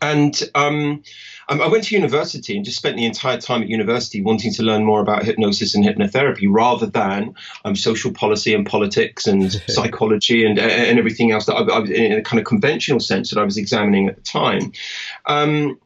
And 0.00 0.40
um, 0.54 1.02
I 1.48 1.66
went 1.68 1.84
to 1.84 1.94
university 1.94 2.56
and 2.56 2.64
just 2.64 2.76
spent 2.76 2.96
the 2.96 3.06
entire 3.06 3.40
time 3.40 3.62
at 3.62 3.68
university 3.68 4.20
wanting 4.20 4.52
to 4.54 4.62
learn 4.62 4.84
more 4.84 5.00
about 5.00 5.24
hypnosis 5.24 5.74
and 5.74 5.84
hypnotherapy 5.84 6.46
rather 6.48 6.86
than 6.86 7.34
um, 7.64 7.74
social 7.74 8.12
policy 8.12 8.54
and 8.54 8.66
politics 8.66 9.26
and 9.26 9.52
psychology 9.68 10.44
and, 10.44 10.58
and 10.58 10.98
everything 10.98 11.32
else 11.32 11.46
that 11.46 11.54
I, 11.54 11.60
I, 11.60 11.78
was 11.78 11.90
in 11.90 12.12
a 12.12 12.22
kind 12.22 12.38
of 12.38 12.44
conventional 12.44 13.00
sense 13.00 13.30
that 13.30 13.40
I 13.40 13.44
was 13.44 13.56
examining 13.56 14.08
at 14.08 14.16
the 14.16 14.22
time. 14.22 14.72
Um, 15.26 15.80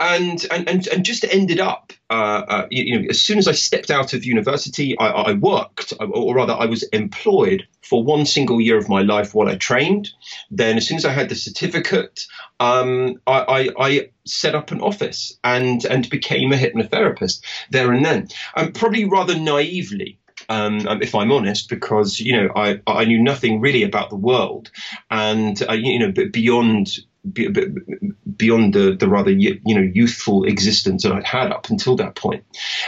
and 0.00 0.44
and 0.50 0.68
and, 0.68 0.86
and 0.88 1.04
just 1.04 1.24
ended 1.24 1.60
up, 1.60 1.92
uh, 2.10 2.42
uh, 2.48 2.66
you, 2.70 2.98
know, 2.98 3.06
as 3.08 3.20
soon 3.20 3.38
as 3.38 3.46
I 3.46 3.52
stepped 3.52 3.90
out 3.90 4.12
of 4.12 4.24
university, 4.24 4.98
I, 4.98 5.08
I, 5.08 5.32
worked, 5.34 5.92
or 6.00 6.34
rather, 6.34 6.52
I 6.52 6.66
was 6.66 6.82
employed 6.84 7.66
for 7.82 8.02
one 8.02 8.26
single 8.26 8.60
year 8.60 8.76
of 8.76 8.88
my 8.88 9.02
life 9.02 9.34
while 9.34 9.48
I 9.48 9.56
trained. 9.56 10.10
Then, 10.50 10.76
as 10.76 10.86
soon 10.86 10.96
as 10.96 11.04
I 11.04 11.12
had 11.12 11.28
the 11.28 11.34
certificate, 11.34 12.26
um, 12.58 13.20
I, 13.26 13.40
I, 13.40 13.68
I, 13.78 14.10
set 14.26 14.54
up 14.54 14.70
an 14.70 14.80
office 14.80 15.38
and 15.44 15.84
and 15.84 16.08
became 16.08 16.52
a 16.52 16.56
hypnotherapist 16.56 17.42
there 17.70 17.92
and 17.92 18.04
then. 18.04 18.28
Um, 18.56 18.72
probably 18.72 19.04
rather 19.04 19.38
naively, 19.38 20.18
um, 20.48 20.86
um, 20.88 21.02
if 21.02 21.14
I'm 21.14 21.32
honest, 21.32 21.68
because 21.68 22.20
you 22.20 22.32
know 22.32 22.50
I 22.56 22.80
I 22.86 23.04
knew 23.04 23.22
nothing 23.22 23.60
really 23.60 23.82
about 23.82 24.10
the 24.10 24.16
world, 24.16 24.70
and 25.10 25.60
uh, 25.68 25.72
you 25.72 25.98
know 25.98 26.12
beyond 26.30 26.98
beyond 27.32 28.74
the, 28.74 28.96
the 28.98 29.08
rather 29.08 29.30
you 29.30 29.60
know 29.64 29.80
youthful 29.80 30.44
existence 30.44 31.02
that 31.02 31.12
I'd 31.12 31.24
had 31.24 31.52
up 31.52 31.70
until 31.70 31.96
that 31.96 32.14
point. 32.14 32.44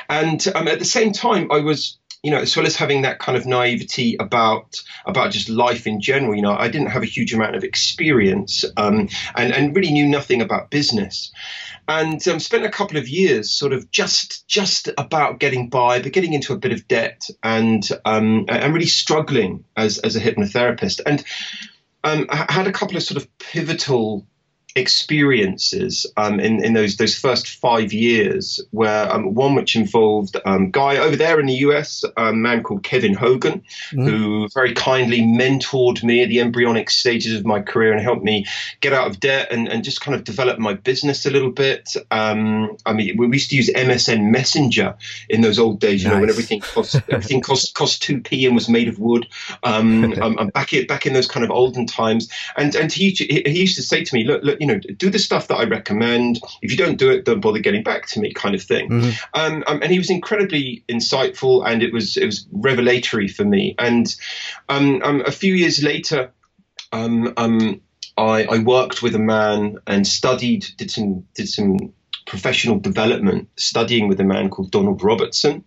And 0.09 0.47
um, 0.55 0.69
at 0.69 0.78
the 0.78 0.85
same 0.85 1.12
time, 1.12 1.50
I 1.50 1.61
was 1.61 1.99
you 2.26 2.33
know, 2.33 2.38
as 2.38 2.57
well 2.57 2.66
as 2.66 2.75
having 2.75 3.02
that 3.02 3.21
kind 3.21 3.38
of 3.38 3.47
naivety 3.47 4.16
about 4.19 4.83
about 5.05 5.31
just 5.31 5.49
life 5.49 5.87
in 5.87 6.00
general, 6.00 6.35
you 6.35 6.43
know, 6.43 6.57
I 6.57 6.66
didn't 6.66 6.88
have 6.88 7.05
a 7.05 7.07
huge 7.07 7.33
amount 7.33 7.55
of 7.55 7.62
experience 7.62 8.64
um, 8.76 9.09
and 9.37 9.55
and 9.55 9.76
really 9.76 9.93
knew 9.93 10.09
nothing 10.09 10.43
about 10.43 10.69
business, 10.69 11.31
and 11.87 12.26
um, 12.26 12.40
spent 12.40 12.64
a 12.64 12.71
couple 12.71 12.97
of 12.97 13.09
years 13.09 13.52
sort 13.52 13.73
of 13.73 13.93
just 13.93 14.49
just 14.49 14.88
about 14.99 15.38
getting 15.38 15.69
by, 15.69 16.00
but 16.00 16.12
getting 16.12 16.33
into 16.33 16.52
a 16.52 16.59
bit 16.59 16.73
of 16.73 16.88
debt 16.88 17.31
and 17.45 17.88
um, 18.05 18.47
and 18.49 18.75
really 18.75 18.87
struggling 18.87 19.64
as 19.76 19.99
as 19.99 20.16
a 20.16 20.21
hypnotherapist 20.21 21.00
and 21.07 21.23
um, 22.06 22.26
had 22.30 22.66
a 22.66 22.72
couple 22.72 22.96
of 22.96 23.02
sort 23.02 23.20
of 23.20 23.38
pivotal 23.38 24.26
experiences 24.76 26.06
um, 26.18 26.38
in, 26.38 26.62
in 26.62 26.75
those 26.75 26.97
those 26.97 27.18
first 27.18 27.49
five 27.49 27.92
years, 27.92 28.61
where 28.71 29.12
um, 29.12 29.35
one 29.35 29.54
which 29.54 29.75
involved 29.75 30.37
um, 30.45 30.71
guy 30.71 30.99
over 30.99 31.16
there 31.16 31.40
in 31.40 31.47
the 31.47 31.54
US, 31.54 32.04
a 32.16 32.33
man 32.33 32.62
called 32.62 32.83
Kevin 32.83 33.14
Hogan, 33.14 33.62
mm-hmm. 33.90 34.06
who 34.06 34.49
very 34.54 34.75
kindly 34.75 35.23
mentored 35.23 36.04
me 36.04 36.23
at 36.23 36.28
the 36.28 36.40
embryonic 36.40 36.90
stages 36.90 37.38
of 37.38 37.47
my 37.47 37.61
career 37.61 37.92
and 37.92 38.02
helped 38.02 38.23
me 38.23 38.45
get 38.80 38.92
out 38.92 39.09
of 39.09 39.18
debt 39.18 39.49
and, 39.50 39.66
and 39.66 39.83
just 39.83 40.02
kind 40.02 40.14
of 40.14 40.25
develop 40.25 40.59
my 40.59 40.75
business 40.75 41.25
a 41.25 41.30
little 41.30 41.50
bit. 41.50 41.95
Um, 42.11 42.76
I 42.85 42.92
mean, 42.92 43.16
we 43.16 43.28
used 43.28 43.50
to 43.50 43.56
use 43.56 43.71
MSN 43.71 44.30
Messenger 44.30 44.95
in 45.30 45.40
those 45.40 45.59
old 45.59 45.80
days, 45.80 46.02
you 46.02 46.09
nice. 46.09 46.16
know, 46.16 46.21
when 46.21 46.30
everything 46.30 46.61
cost 46.61 47.00
everything 47.09 47.40
cost 47.40 47.75
cost 47.75 48.02
two 48.02 48.21
p 48.21 48.45
and 48.45 48.54
was 48.54 48.68
made 48.68 48.88
of 48.88 48.99
wood. 48.99 49.26
Um, 49.62 50.12
I'm 50.23 50.49
back 50.54 50.75
in 50.75 50.87
back 50.87 51.06
in 51.06 51.14
those 51.14 51.26
kind 51.26 51.45
of 51.45 51.50
olden 51.50 51.87
times, 51.87 52.28
and 52.59 52.75
and 52.75 52.92
he 52.92 53.11
he 53.11 53.59
used 53.59 53.76
to 53.76 53.83
say 53.83 54.04
to 54.04 54.14
me, 54.14 54.25
look 54.25 54.42
look 54.42 54.61
you 54.61 54.65
know, 54.66 54.78
do 54.78 55.11
the 55.11 55.18
stuff 55.18 55.49
that 55.49 55.56
I 55.56 55.64
recommend. 55.64 56.40
If 56.62 56.70
you 56.70 56.76
don't 56.76 56.96
do 56.96 57.11
it, 57.11 57.25
don't 57.25 57.40
bother 57.40 57.58
getting 57.58 57.82
back 57.82 58.06
to 58.08 58.20
me, 58.20 58.32
kind 58.32 58.54
of 58.54 58.62
thing. 58.62 58.90
Mm-hmm. 58.90 59.11
Um, 59.35 59.64
um, 59.66 59.82
and 59.82 59.90
he 59.90 59.99
was 59.99 60.11
incredibly 60.11 60.85
insightful, 60.88 61.66
and 61.66 61.82
it 61.82 61.92
was 61.92 62.16
it 62.16 62.26
was 62.26 62.46
revelatory 62.52 63.28
for 63.28 63.44
me. 63.44 63.75
And 63.78 64.14
um, 64.68 65.02
um 65.02 65.23
a 65.26 65.32
few 65.32 65.54
years 65.54 65.82
later, 65.82 66.32
um, 66.92 67.32
um, 67.37 67.80
I, 68.16 68.44
I 68.44 68.58
worked 68.58 69.02
with 69.02 69.14
a 69.14 69.20
man 69.20 69.78
and 69.87 70.06
studied, 70.06 70.66
did 70.76 70.90
some 70.90 71.26
did 71.35 71.49
some 71.49 71.92
professional 72.26 72.78
development, 72.78 73.49
studying 73.56 74.08
with 74.08 74.20
a 74.20 74.25
man 74.25 74.50
called 74.50 74.70
Donald 74.70 75.02
Robertson 75.02 75.64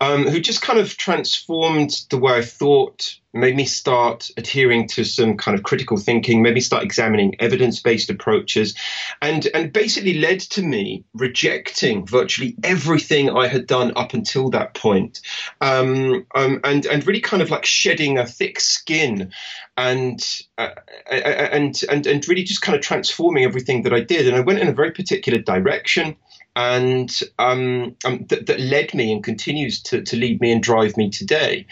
um, 0.00 0.26
who 0.26 0.40
just 0.40 0.62
kind 0.62 0.78
of 0.78 0.96
transformed 0.96 2.04
the 2.10 2.18
way 2.18 2.32
I 2.32 2.42
thought, 2.42 3.18
made 3.32 3.56
me 3.56 3.64
start 3.64 4.30
adhering 4.36 4.86
to 4.88 5.04
some 5.04 5.36
kind 5.36 5.56
of 5.56 5.64
critical 5.64 5.96
thinking, 5.96 6.42
made 6.42 6.54
me 6.54 6.60
start 6.60 6.84
examining 6.84 7.34
evidence-based 7.40 8.10
approaches, 8.10 8.74
and 9.22 9.46
and 9.54 9.72
basically 9.72 10.14
led 10.14 10.40
to 10.40 10.62
me 10.62 11.04
rejecting 11.14 12.06
virtually 12.06 12.56
everything 12.62 13.30
I 13.30 13.46
had 13.46 13.66
done 13.66 13.92
up 13.96 14.14
until 14.14 14.50
that 14.50 14.74
point, 14.74 15.20
um, 15.60 16.26
um, 16.34 16.60
and 16.64 16.86
and 16.86 17.06
really 17.06 17.20
kind 17.20 17.42
of 17.42 17.50
like 17.50 17.64
shedding 17.64 18.18
a 18.18 18.26
thick 18.26 18.60
skin, 18.60 19.32
and 19.76 20.20
uh, 20.58 20.70
and 21.10 21.80
and 21.88 22.06
and 22.06 22.28
really 22.28 22.44
just 22.44 22.62
kind 22.62 22.76
of 22.76 22.82
transforming 22.82 23.44
everything 23.44 23.82
that 23.82 23.92
I 23.92 24.00
did, 24.00 24.26
and 24.26 24.36
I 24.36 24.40
went 24.40 24.58
in 24.58 24.68
a 24.68 24.72
very 24.72 24.92
particular 24.92 25.40
direction 25.40 26.16
and 26.56 27.20
um, 27.38 27.96
um, 28.04 28.26
that, 28.28 28.46
that, 28.46 28.60
led 28.60 28.94
me 28.94 29.12
and 29.12 29.24
continues 29.24 29.82
to, 29.82 30.02
to 30.02 30.16
lead 30.16 30.40
me 30.40 30.52
and 30.52 30.62
drive 30.62 30.96
me 30.96 31.10
today. 31.10 31.66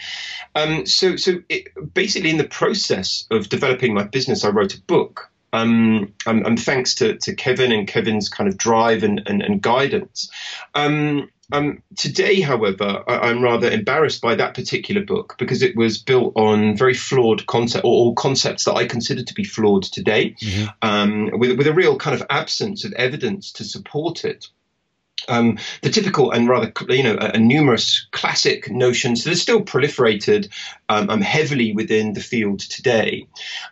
Um, 0.55 0.85
so, 0.85 1.15
so 1.15 1.41
it, 1.49 1.69
basically, 1.93 2.29
in 2.29 2.37
the 2.37 2.43
process 2.43 3.25
of 3.31 3.49
developing 3.49 3.93
my 3.93 4.03
business, 4.03 4.43
I 4.43 4.49
wrote 4.49 4.75
a 4.75 4.81
book. 4.81 5.29
Um, 5.53 6.13
and, 6.25 6.47
and, 6.47 6.59
thanks 6.59 6.95
to, 6.95 7.15
to 7.17 7.35
Kevin 7.35 7.71
and 7.71 7.87
Kevin's 7.87 8.27
kind 8.27 8.49
of 8.49 8.57
drive 8.57 9.03
and, 9.03 9.21
and, 9.27 9.43
and 9.43 9.61
guidance. 9.61 10.31
Um, 10.73 11.29
um, 11.51 11.83
today, 11.95 12.41
however, 12.41 13.03
I, 13.07 13.29
am 13.29 13.43
rather 13.43 13.69
embarrassed 13.69 14.21
by 14.21 14.33
that 14.33 14.55
particular 14.55 15.05
book 15.05 15.35
because 15.37 15.61
it 15.61 15.75
was 15.75 15.99
built 15.99 16.33
on 16.35 16.75
very 16.75 16.95
flawed 16.95 17.45
concept 17.45 17.85
or, 17.85 18.07
or 18.07 18.15
concepts 18.15 18.63
that 18.63 18.73
I 18.73 18.85
consider 18.85 19.23
to 19.23 19.33
be 19.35 19.43
flawed 19.43 19.83
today, 19.83 20.35
mm-hmm. 20.41 20.65
um, 20.81 21.29
with, 21.33 21.55
with 21.57 21.67
a 21.67 21.73
real 21.73 21.97
kind 21.97 22.19
of 22.19 22.25
absence 22.31 22.83
of 22.83 22.93
evidence 22.93 23.51
to 23.53 23.63
support 23.63 24.25
it 24.25 24.47
um, 25.29 25.57
the 25.81 25.89
typical 25.89 26.31
and 26.31 26.47
rather 26.47 26.71
you 26.89 27.03
know 27.03 27.17
a, 27.19 27.37
numerous 27.37 28.07
classic 28.11 28.69
notions 28.69 29.23
that 29.23 29.33
are 29.33 29.37
still 29.37 29.61
proliferated 29.61 30.49
um, 30.89 31.09
um, 31.09 31.21
heavily 31.21 31.73
within 31.73 32.13
the 32.13 32.21
field 32.21 32.59
today. 32.59 33.27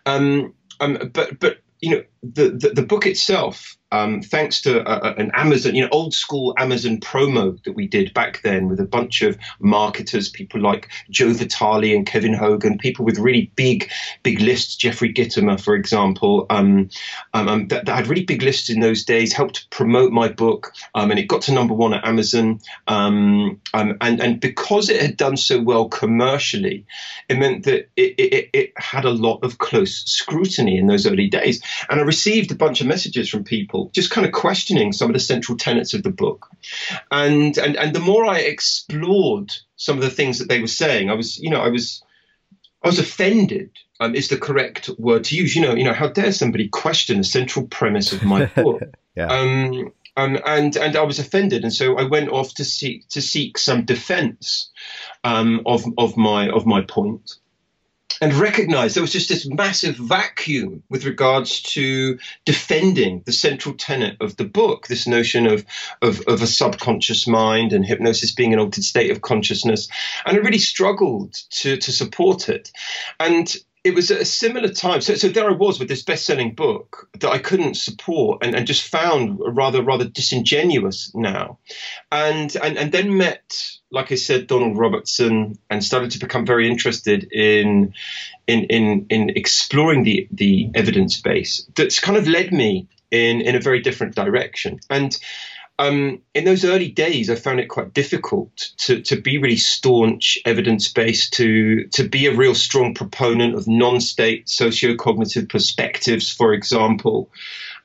Um, 0.06 0.54
um, 0.80 1.12
but 1.14 1.40
but 1.40 1.60
you 1.80 1.92
know 1.92 2.04
the, 2.24 2.50
the, 2.50 2.70
the 2.70 2.86
book 2.86 3.06
itself 3.06 3.78
um, 3.92 4.22
thanks 4.22 4.62
to 4.62 4.80
a, 4.80 5.12
a, 5.12 5.14
an 5.16 5.32
Amazon, 5.34 5.76
you 5.76 5.84
know, 5.84 5.90
old 5.92 6.14
school 6.14 6.54
Amazon 6.58 7.00
promo 7.00 7.62
that 7.64 7.74
we 7.74 7.88
did 7.88 8.14
back 8.14 8.42
then 8.44 8.68
with 8.68 8.80
a 8.80 8.86
bunch 8.86 9.22
of 9.22 9.38
marketers, 9.60 10.30
people 10.30 10.62
like 10.62 10.90
Joe 11.10 11.34
Vitale 11.34 11.96
and 11.96 12.06
Kevin 12.06 12.34
Hogan, 12.34 12.78
people 12.78 13.06
with 13.06 13.20
really 13.20 13.52
big, 13.56 13.90
big 14.24 14.40
lists. 14.40 14.76
Jeffrey 14.76 15.14
Gitomer, 15.14 15.60
for 15.60 15.76
example, 15.76 16.46
um, 16.50 16.90
um, 17.34 17.48
um, 17.48 17.68
that, 17.68 17.86
that, 17.86 17.96
had 17.96 18.08
really 18.08 18.24
big 18.24 18.42
lists 18.42 18.70
in 18.70 18.80
those 18.80 19.04
days, 19.04 19.34
helped 19.34 19.70
promote 19.70 20.12
my 20.12 20.28
book, 20.28 20.74
um, 20.96 21.12
and 21.12 21.20
it 21.20 21.28
got 21.28 21.42
to 21.44 21.54
number 21.54 21.74
one 21.74 21.94
at 21.94 22.06
Amazon. 22.06 22.60
Um, 22.88 23.60
and 23.74 23.98
and 24.02 24.40
because 24.40 24.90
it 24.90 25.02
had 25.02 25.18
done 25.18 25.38
so 25.38 25.62
well 25.62 25.90
commercially, 25.90 26.86
it 27.30 27.38
meant 27.38 27.66
that 27.66 27.90
it, 27.96 28.16
it, 28.18 28.50
it 28.54 28.74
had 28.78 29.06
a 29.06 29.10
lot 29.10 29.40
of 29.44 29.58
close 29.58 30.04
scrutiny 30.06 30.78
in 30.78 30.88
those 30.88 31.06
early 31.06 31.28
days. 31.28 31.62
And 31.90 32.00
I 32.00 32.04
received 32.04 32.52
a 32.52 32.56
bunch 32.56 32.82
of 32.82 32.88
messages 32.88 33.30
from 33.30 33.44
people 33.44 33.81
just 33.94 34.12
kind 34.12 34.26
of 34.26 34.34
questioning 34.34 34.92
some 34.92 35.10
of 35.10 35.14
the 35.14 35.20
central 35.20 35.58
tenets 35.58 35.94
of 35.94 36.04
the 36.04 36.12
book. 36.12 36.48
And 37.12 37.58
and 37.58 37.76
and 37.76 37.96
the 37.96 38.00
more 38.00 38.26
I 38.26 38.40
explored 38.40 39.54
some 39.76 39.98
of 39.98 40.04
the 40.04 40.10
things 40.10 40.40
that 40.40 40.50
they 40.50 40.62
were 40.62 40.68
saying, 40.68 41.10
I 41.10 41.14
was, 41.14 41.38
you 41.38 41.50
know, 41.50 41.62
I 41.62 41.70
was 41.70 42.04
I 42.84 42.88
was 42.88 43.00
offended. 43.00 43.72
Um, 44.00 44.16
is 44.16 44.30
the 44.30 44.38
correct 44.38 44.90
word 44.98 45.26
to 45.26 45.36
use? 45.36 45.56
You 45.56 45.62
know, 45.62 45.76
you 45.76 45.84
know, 45.84 45.94
how 45.94 46.08
dare 46.08 46.32
somebody 46.32 46.68
question 46.68 47.18
the 47.18 47.24
central 47.24 47.68
premise 47.68 48.14
of 48.14 48.24
my 48.24 48.46
book? 48.56 48.82
yeah. 49.16 49.28
Um, 49.28 49.94
um, 50.18 50.38
and 50.46 50.76
and 50.76 50.96
I 50.96 51.04
was 51.04 51.20
offended, 51.20 51.64
and 51.64 51.74
so 51.74 51.98
I 51.98 52.04
went 52.04 52.30
off 52.30 52.54
to 52.56 52.66
seek 52.66 53.08
to 53.10 53.22
seek 53.22 53.58
some 53.58 53.86
defence 53.86 54.70
um, 55.24 55.62
of 55.66 55.86
of 55.98 56.18
my 56.18 56.50
of 56.50 56.66
my 56.66 56.82
point 56.82 57.36
and 58.22 58.34
recognized 58.36 58.96
there 58.96 59.02
was 59.02 59.12
just 59.12 59.30
this 59.30 59.48
massive 59.48 59.96
vacuum 59.96 60.84
with 60.90 61.06
regards 61.06 61.62
to 61.62 62.20
defending 62.46 63.24
the 63.26 63.32
central 63.32 63.74
tenet 63.76 64.18
of 64.22 64.38
the 64.38 64.46
book, 64.46 64.88
this 64.88 65.08
notion 65.08 65.48
of, 65.48 65.66
of, 66.04 66.22
of, 66.28 66.42
a 66.44 66.48
subconscious 66.48 67.28
mind 67.28 67.74
and 67.74 67.84
hypnosis 67.84 68.32
being 68.32 68.54
an 68.54 68.60
altered 68.60 68.84
state 68.84 69.10
of 69.10 69.22
consciousness. 69.22 69.90
And 70.26 70.38
I 70.38 70.40
really 70.42 70.60
struggled 70.60 71.34
to, 71.34 71.78
to 71.78 71.92
support 71.92 72.48
it. 72.48 72.72
And 73.20 73.54
it 73.84 73.96
was 73.96 74.12
at 74.12 74.22
a 74.22 74.26
similar 74.26 74.70
time. 74.70 75.02
So, 75.02 75.16
so 75.16 75.30
there 75.30 75.50
I 75.50 75.54
was 75.54 75.80
with 75.80 75.88
this 75.88 76.04
best-selling 76.04 76.54
book 76.54 77.10
that 77.20 77.32
I 77.32 77.40
couldn't 77.40 77.76
support, 77.76 78.44
and, 78.44 78.56
and 78.56 78.68
just 78.68 78.88
found 78.88 79.40
rather 79.44 79.82
rather 79.82 80.06
disingenuous 80.06 81.12
now, 81.16 81.58
and 82.12 82.56
and 82.58 82.78
and 82.78 82.92
then 82.92 83.18
met, 83.18 83.80
like 83.90 84.12
I 84.12 84.16
said, 84.16 84.48
Donald 84.48 84.78
Robertson, 84.78 85.58
and 85.70 85.84
started 85.84 86.12
to 86.12 86.20
become 86.20 86.46
very 86.46 86.70
interested 86.70 87.32
in 87.32 87.94
in 88.48 88.66
in 88.66 89.06
in 89.10 89.30
exploring 89.32 90.04
the 90.04 90.28
the 90.32 90.70
evidence 90.76 91.20
base. 91.20 91.68
That's 91.76 92.00
kind 92.00 92.18
of 92.18 92.28
led 92.28 92.54
me 92.54 92.88
in 93.10 93.42
in 93.42 93.56
a 93.56 93.60
very 93.60 93.82
different 93.82 94.14
direction, 94.16 94.80
and 94.92 95.18
um, 95.82 96.22
in 96.36 96.46
those 96.46 96.64
early 96.64 96.90
days, 96.90 97.32
I 97.32 97.36
found 97.36 97.60
it 97.60 97.68
quite 97.68 97.92
difficult 97.92 98.56
to, 98.78 99.02
to 99.02 99.20
be 99.20 99.40
really 99.40 99.58
staunch, 99.58 100.38
evidence 100.46 100.94
based, 100.94 101.34
to 101.34 101.86
to 101.88 102.08
be 102.08 102.28
a 102.28 102.36
real 102.36 102.54
strong 102.54 102.94
proponent 102.94 103.56
of 103.56 103.68
non-state 103.68 104.48
socio-cognitive 104.48 105.50
perspectives, 105.50 106.32
for 106.32 106.54
example, 106.54 107.32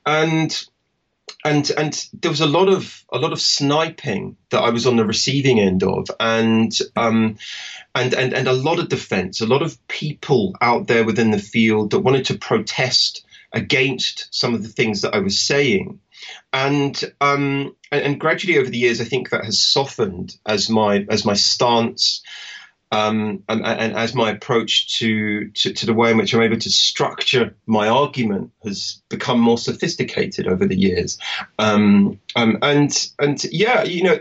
and 0.05 0.63
and 1.43 1.71
and 1.79 2.07
there 2.13 2.31
was 2.31 2.43
a 2.43 2.47
lot 2.47 2.69
of 2.69 3.03
a 3.11 3.19
lot 3.19 3.33
of 3.33 3.41
sniping 3.41 4.37
that 4.51 4.61
I 4.61 4.69
was 4.69 4.87
on 4.87 4.97
the 4.97 5.07
receiving 5.07 5.59
end 5.59 5.83
of, 5.83 6.07
and 6.21 6.77
um, 6.97 7.39
and 7.95 8.13
and 8.13 8.35
and 8.35 8.47
a 8.47 8.53
lot 8.53 8.79
of 8.79 8.91
defence, 8.91 9.41
a 9.41 9.47
lot 9.47 9.63
of 9.63 9.79
people 9.89 10.55
out 10.61 10.87
there 10.87 11.05
within 11.05 11.31
the 11.31 11.39
field 11.39 11.93
that 11.93 12.01
wanted 12.01 12.27
to 12.27 12.37
protest 12.37 13.25
against 13.55 14.29
some 14.33 14.55
of 14.55 14.63
the 14.63 14.69
things 14.69 15.01
that 15.01 15.15
I 15.15 15.21
was 15.21 15.41
saying. 15.41 15.99
And 16.53 17.13
um, 17.21 17.77
and, 17.91 18.19
gradually 18.21 18.59
over 18.59 18.71
the 18.71 18.79
years, 18.79 19.01
I 19.01 19.05
think 19.05 19.31
that 19.31 19.45
has 19.45 19.61
softened 19.61 20.37
as 20.47 20.69
my 20.71 21.07
as 21.09 21.25
my 21.25 21.35
stance. 21.35 22.23
Um, 22.93 23.43
and, 23.49 23.67
and, 23.67 23.97
as 23.97 24.15
my 24.15 24.31
approach 24.31 25.01
to, 25.01 25.51
to, 25.51 25.73
to 25.73 25.87
the 25.87 25.93
way 25.93 26.13
in 26.13 26.17
which 26.17 26.33
I'm 26.33 26.43
able 26.43 26.57
to 26.57 26.71
structure 26.71 27.57
my 27.67 27.89
argument 27.89 28.53
has 28.63 29.03
become 29.09 29.41
more 29.41 29.59
sophisticated 29.59 30.47
over 30.47 30.65
the 30.67 30.79
years, 30.79 31.19
um, 31.59 32.21
um 32.37 32.59
and 32.63 33.11
and 33.19 33.43
yeah, 33.51 33.83
you 33.83 34.05
know, 34.05 34.21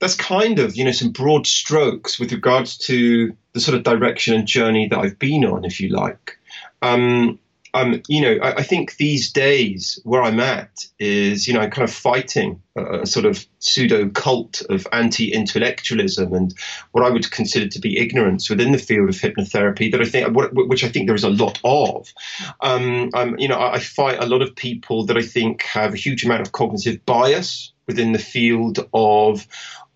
that's 0.00 0.16
kind 0.16 0.58
of 0.58 0.76
you 0.76 0.84
know 0.84 0.90
some 0.90 1.12
broad 1.12 1.46
strokes 1.46 2.18
with 2.18 2.32
regards 2.32 2.78
to 2.78 3.36
the 3.52 3.60
sort 3.60 3.76
of 3.76 3.84
direction 3.84 4.34
and 4.34 4.46
journey 4.46 4.88
that 4.88 4.98
I've 4.98 5.18
been 5.18 5.44
on, 5.44 5.64
if 5.64 5.80
you 5.80 5.90
like. 5.90 6.38
Um, 6.82 7.38
um, 7.74 8.02
you 8.08 8.20
know, 8.20 8.38
I, 8.42 8.56
I, 8.56 8.62
think 8.62 8.96
these 8.96 9.30
days 9.30 9.98
where 10.04 10.22
I'm 10.22 10.40
at 10.40 10.86
is, 10.98 11.46
you 11.46 11.54
know, 11.54 11.68
kind 11.68 11.88
of 11.88 11.94
fighting 11.94 12.62
a, 12.76 13.00
a 13.00 13.06
sort 13.06 13.26
of 13.26 13.46
pseudo 13.58 14.08
cult 14.08 14.62
of 14.70 14.86
anti 14.92 15.32
intellectualism 15.32 16.32
and 16.32 16.54
what 16.92 17.04
I 17.04 17.10
would 17.10 17.30
consider 17.30 17.68
to 17.68 17.78
be 17.78 17.98
ignorance 17.98 18.48
within 18.48 18.72
the 18.72 18.78
field 18.78 19.08
of 19.08 19.16
hypnotherapy 19.16 19.90
that 19.92 20.00
I 20.00 20.04
think, 20.04 20.34
which 20.52 20.84
I 20.84 20.88
think 20.88 21.06
there 21.06 21.14
is 21.14 21.24
a 21.24 21.30
lot 21.30 21.60
of. 21.64 22.12
Um, 22.60 23.10
you 23.38 23.48
know, 23.48 23.58
I, 23.58 23.74
I 23.74 23.78
fight 23.80 24.22
a 24.22 24.26
lot 24.26 24.42
of 24.42 24.56
people 24.56 25.04
that 25.06 25.16
I 25.16 25.22
think 25.22 25.62
have 25.62 25.94
a 25.94 25.98
huge 25.98 26.24
amount 26.24 26.42
of 26.42 26.52
cognitive 26.52 27.04
bias 27.04 27.72
within 27.86 28.12
the 28.12 28.18
field 28.18 28.78
of, 28.92 29.46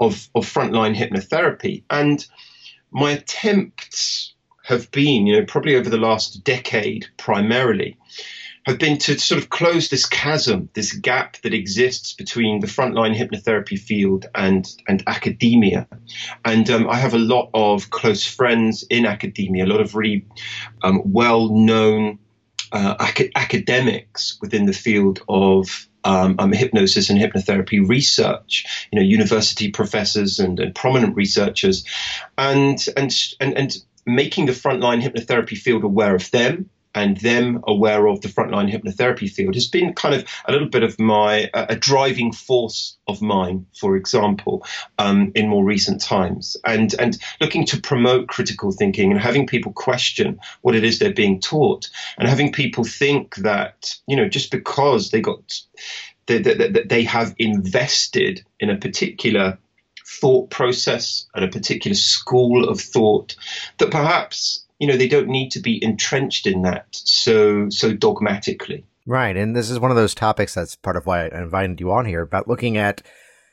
of, 0.00 0.28
of 0.34 0.44
frontline 0.44 0.96
hypnotherapy. 0.96 1.84
And 1.90 2.26
my 2.90 3.12
attempts 3.12 4.31
have 4.72 4.90
been, 4.90 5.26
you 5.26 5.38
know, 5.38 5.46
probably 5.46 5.76
over 5.76 5.90
the 5.90 5.98
last 5.98 6.44
decade 6.44 7.06
primarily, 7.16 7.96
have 8.66 8.78
been 8.78 8.96
to 8.96 9.18
sort 9.18 9.42
of 9.42 9.50
close 9.50 9.88
this 9.88 10.06
chasm, 10.06 10.68
this 10.74 10.92
gap 10.92 11.36
that 11.42 11.52
exists 11.52 12.12
between 12.12 12.60
the 12.60 12.66
frontline 12.66 13.14
hypnotherapy 13.14 13.78
field 13.78 14.26
and 14.34 14.66
and 14.86 15.02
academia. 15.06 15.86
And 16.44 16.70
um, 16.70 16.88
I 16.88 16.96
have 16.96 17.14
a 17.14 17.18
lot 17.18 17.50
of 17.54 17.90
close 17.90 18.24
friends 18.26 18.84
in 18.88 19.04
academia, 19.06 19.64
a 19.64 19.66
lot 19.66 19.80
of 19.80 19.94
really 19.94 20.26
um, 20.82 21.02
well-known 21.04 22.18
uh, 22.70 22.94
ac- 23.00 23.32
academics 23.34 24.38
within 24.40 24.66
the 24.66 24.72
field 24.72 25.20
of 25.28 25.88
um, 26.04 26.36
um, 26.38 26.52
hypnosis 26.52 27.10
and 27.10 27.20
hypnotherapy 27.20 27.86
research, 27.86 28.88
you 28.90 28.98
know, 28.98 29.04
university 29.04 29.70
professors 29.70 30.38
and, 30.38 30.58
and 30.58 30.74
prominent 30.74 31.16
researchers, 31.16 31.84
and 32.38 32.84
and 32.96 33.12
and 33.40 33.56
and 33.56 33.76
making 34.06 34.46
the 34.46 34.52
frontline 34.52 35.02
hypnotherapy 35.02 35.56
field 35.56 35.84
aware 35.84 36.14
of 36.14 36.30
them 36.30 36.70
and 36.94 37.16
them 37.18 37.62
aware 37.66 38.06
of 38.06 38.20
the 38.20 38.28
frontline 38.28 38.70
hypnotherapy 38.70 39.30
field 39.30 39.54
has 39.54 39.68
been 39.68 39.94
kind 39.94 40.14
of 40.14 40.24
a 40.44 40.52
little 40.52 40.68
bit 40.68 40.82
of 40.82 40.98
my 40.98 41.48
a 41.54 41.76
driving 41.76 42.32
force 42.32 42.98
of 43.08 43.22
mine, 43.22 43.66
for 43.78 43.96
example, 43.96 44.64
um, 44.98 45.32
in 45.34 45.48
more 45.48 45.64
recent 45.64 46.00
times, 46.00 46.56
and 46.66 46.94
and 46.98 47.18
looking 47.40 47.64
to 47.66 47.80
promote 47.80 48.28
critical 48.28 48.72
thinking 48.72 49.10
and 49.10 49.20
having 49.20 49.46
people 49.46 49.72
question 49.72 50.38
what 50.60 50.74
it 50.74 50.84
is 50.84 50.98
they're 50.98 51.12
being 51.12 51.40
taught, 51.40 51.88
and 52.18 52.28
having 52.28 52.52
people 52.52 52.84
think 52.84 53.36
that 53.36 53.94
you 54.06 54.16
know 54.16 54.28
just 54.28 54.50
because 54.50 55.10
they 55.10 55.20
got 55.20 55.60
that 56.26 56.44
they, 56.44 56.82
they 56.84 57.04
have 57.04 57.34
invested 57.38 58.44
in 58.60 58.70
a 58.70 58.76
particular 58.76 59.58
thought 60.06 60.50
process 60.50 61.26
and 61.34 61.44
a 61.44 61.48
particular 61.48 61.94
school 61.94 62.68
of 62.68 62.80
thought 62.80 63.36
that 63.78 63.90
perhaps 63.90 64.64
you 64.78 64.86
know 64.86 64.96
they 64.96 65.08
don't 65.08 65.28
need 65.28 65.50
to 65.50 65.60
be 65.60 65.82
entrenched 65.82 66.46
in 66.46 66.62
that 66.62 66.86
so 66.90 67.68
so 67.70 67.92
dogmatically. 67.92 68.84
Right 69.06 69.36
and 69.36 69.56
this 69.56 69.70
is 69.70 69.78
one 69.78 69.90
of 69.90 69.96
those 69.96 70.14
topics 70.14 70.54
that's 70.54 70.76
part 70.76 70.96
of 70.96 71.06
why 71.06 71.26
i 71.26 71.40
invited 71.42 71.80
you 71.80 71.90
on 71.92 72.06
here 72.06 72.22
about 72.22 72.48
looking 72.48 72.76
at 72.76 73.02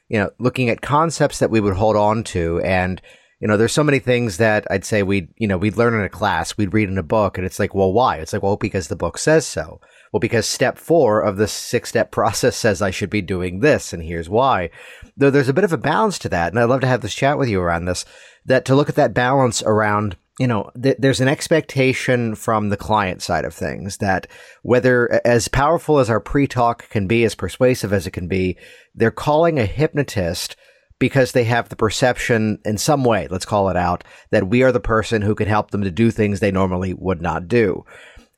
you 0.07 0.19
know 0.19 0.29
looking 0.37 0.69
at 0.69 0.81
concepts 0.81 1.39
that 1.39 1.49
we 1.49 1.59
would 1.59 1.75
hold 1.75 1.95
on 1.95 2.23
to 2.25 2.59
and 2.61 3.01
you 3.39 3.47
know 3.47 3.57
there's 3.57 3.73
so 3.73 3.83
many 3.83 3.97
things 3.97 4.37
that 4.37 4.67
i'd 4.69 4.85
say 4.85 5.01
we'd 5.01 5.27
you 5.37 5.47
know 5.47 5.57
we'd 5.57 5.75
learn 5.75 5.95
in 5.95 6.01
a 6.01 6.09
class 6.09 6.55
we'd 6.55 6.73
read 6.73 6.87
in 6.87 6.99
a 6.99 7.03
book 7.03 7.37
and 7.37 7.47
it's 7.47 7.57
like 7.57 7.73
well 7.73 7.91
why? 7.91 8.17
It's 8.17 8.31
like 8.31 8.43
well 8.43 8.57
because 8.57 8.89
the 8.89 8.95
book 8.95 9.17
says 9.17 9.45
so 9.47 9.81
well, 10.11 10.19
because 10.19 10.47
step 10.47 10.77
four 10.77 11.21
of 11.21 11.37
the 11.37 11.47
six 11.47 11.89
step 11.89 12.11
process 12.11 12.55
says 12.55 12.81
I 12.81 12.91
should 12.91 13.09
be 13.09 13.21
doing 13.21 13.59
this, 13.59 13.93
and 13.93 14.03
here's 14.03 14.29
why. 14.29 14.69
Though 15.15 15.29
there's 15.29 15.49
a 15.49 15.53
bit 15.53 15.63
of 15.63 15.73
a 15.73 15.77
balance 15.77 16.17
to 16.19 16.29
that, 16.29 16.51
and 16.51 16.59
I'd 16.59 16.65
love 16.65 16.81
to 16.81 16.87
have 16.87 17.01
this 17.01 17.15
chat 17.15 17.37
with 17.37 17.49
you 17.49 17.61
around 17.61 17.85
this, 17.85 18.05
that 18.45 18.65
to 18.65 18.75
look 18.75 18.89
at 18.89 18.95
that 18.95 19.13
balance 19.13 19.61
around 19.63 20.15
you 20.39 20.47
know, 20.47 20.71
th- 20.81 20.95
there's 20.97 21.19
an 21.19 21.27
expectation 21.27 22.33
from 22.33 22.69
the 22.69 22.77
client 22.77 23.21
side 23.21 23.43
of 23.43 23.53
things 23.53 23.97
that 23.97 24.25
whether 24.63 25.21
as 25.25 25.49
powerful 25.49 25.99
as 25.99 26.09
our 26.09 26.21
pre-talk 26.21 26.89
can 26.89 27.07
be, 27.07 27.25
as 27.25 27.35
persuasive 27.35 27.91
as 27.91 28.07
it 28.07 28.11
can 28.11 28.29
be, 28.29 28.57
they're 28.95 29.11
calling 29.11 29.59
a 29.59 29.65
hypnotist 29.65 30.55
because 30.97 31.33
they 31.33 31.43
have 31.43 31.67
the 31.67 31.75
perception 31.75 32.57
in 32.63 32.77
some 32.77 33.03
way, 33.03 33.27
let's 33.29 33.45
call 33.45 33.69
it 33.69 33.75
out, 33.75 34.05
that 34.31 34.47
we 34.47 34.63
are 34.63 34.71
the 34.71 34.79
person 34.79 35.21
who 35.21 35.35
can 35.35 35.47
help 35.47 35.71
them 35.71 35.83
to 35.83 35.91
do 35.91 36.09
things 36.09 36.39
they 36.39 36.51
normally 36.51 36.93
would 36.93 37.21
not 37.21 37.49
do 37.49 37.85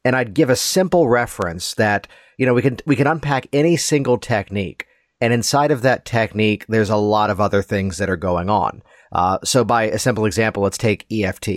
and 0.04 0.16
I'd 0.16 0.34
give 0.34 0.50
a 0.50 0.56
simple 0.56 1.10
reference 1.10 1.74
that, 1.76 2.08
you 2.38 2.46
know, 2.46 2.54
we 2.54 2.62
can, 2.62 2.78
we 2.86 2.96
can 2.96 3.08
unpack 3.08 3.48
any 3.54 3.78
single 3.78 4.18
technique. 4.18 4.88
And 5.20 5.34
inside 5.34 5.72
of 5.72 5.84
that 5.84 6.06
technique, 6.06 6.66
there's 6.68 6.90
a 6.90 6.96
lot 6.96 7.30
of 7.30 7.40
other 7.40 7.62
things 7.62 7.98
that 7.98 8.10
are 8.10 8.18
going 8.18 8.50
on. 8.50 8.82
Uh, 9.12 9.38
so 9.44 9.64
by 9.64 9.84
a 9.84 10.00
simple 10.00 10.26
example, 10.26 10.64
let's 10.64 10.78
take 10.78 11.06
EFT. 11.12 11.50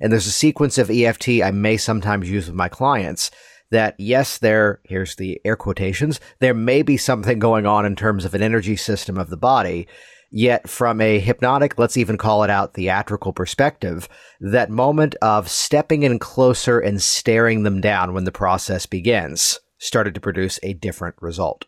And 0.00 0.12
there's 0.12 0.26
a 0.26 0.32
sequence 0.32 0.76
of 0.76 0.90
EFT 0.90 1.28
I 1.42 1.50
may 1.50 1.76
sometimes 1.76 2.28
use 2.28 2.46
with 2.46 2.56
my 2.56 2.68
clients 2.68 3.30
that 3.70 3.94
yes, 3.98 4.38
there, 4.38 4.80
here's 4.84 5.16
the 5.16 5.40
air 5.44 5.56
quotations, 5.56 6.20
there 6.40 6.54
may 6.54 6.82
be 6.82 6.96
something 6.96 7.38
going 7.38 7.66
on 7.66 7.84
in 7.84 7.96
terms 7.96 8.24
of 8.24 8.34
an 8.34 8.42
energy 8.42 8.76
system 8.76 9.18
of 9.18 9.30
the 9.30 9.36
body 9.36 9.88
Yet, 10.38 10.68
from 10.68 11.00
a 11.00 11.18
hypnotic, 11.18 11.78
let's 11.78 11.96
even 11.96 12.18
call 12.18 12.44
it 12.44 12.50
out 12.50 12.74
theatrical 12.74 13.32
perspective, 13.32 14.06
that 14.38 14.68
moment 14.68 15.14
of 15.22 15.48
stepping 15.48 16.02
in 16.02 16.18
closer 16.18 16.78
and 16.78 17.00
staring 17.00 17.62
them 17.62 17.80
down 17.80 18.12
when 18.12 18.24
the 18.24 18.30
process 18.30 18.84
begins 18.84 19.58
started 19.78 20.12
to 20.14 20.20
produce 20.20 20.60
a 20.62 20.74
different 20.74 21.16
result. 21.22 21.64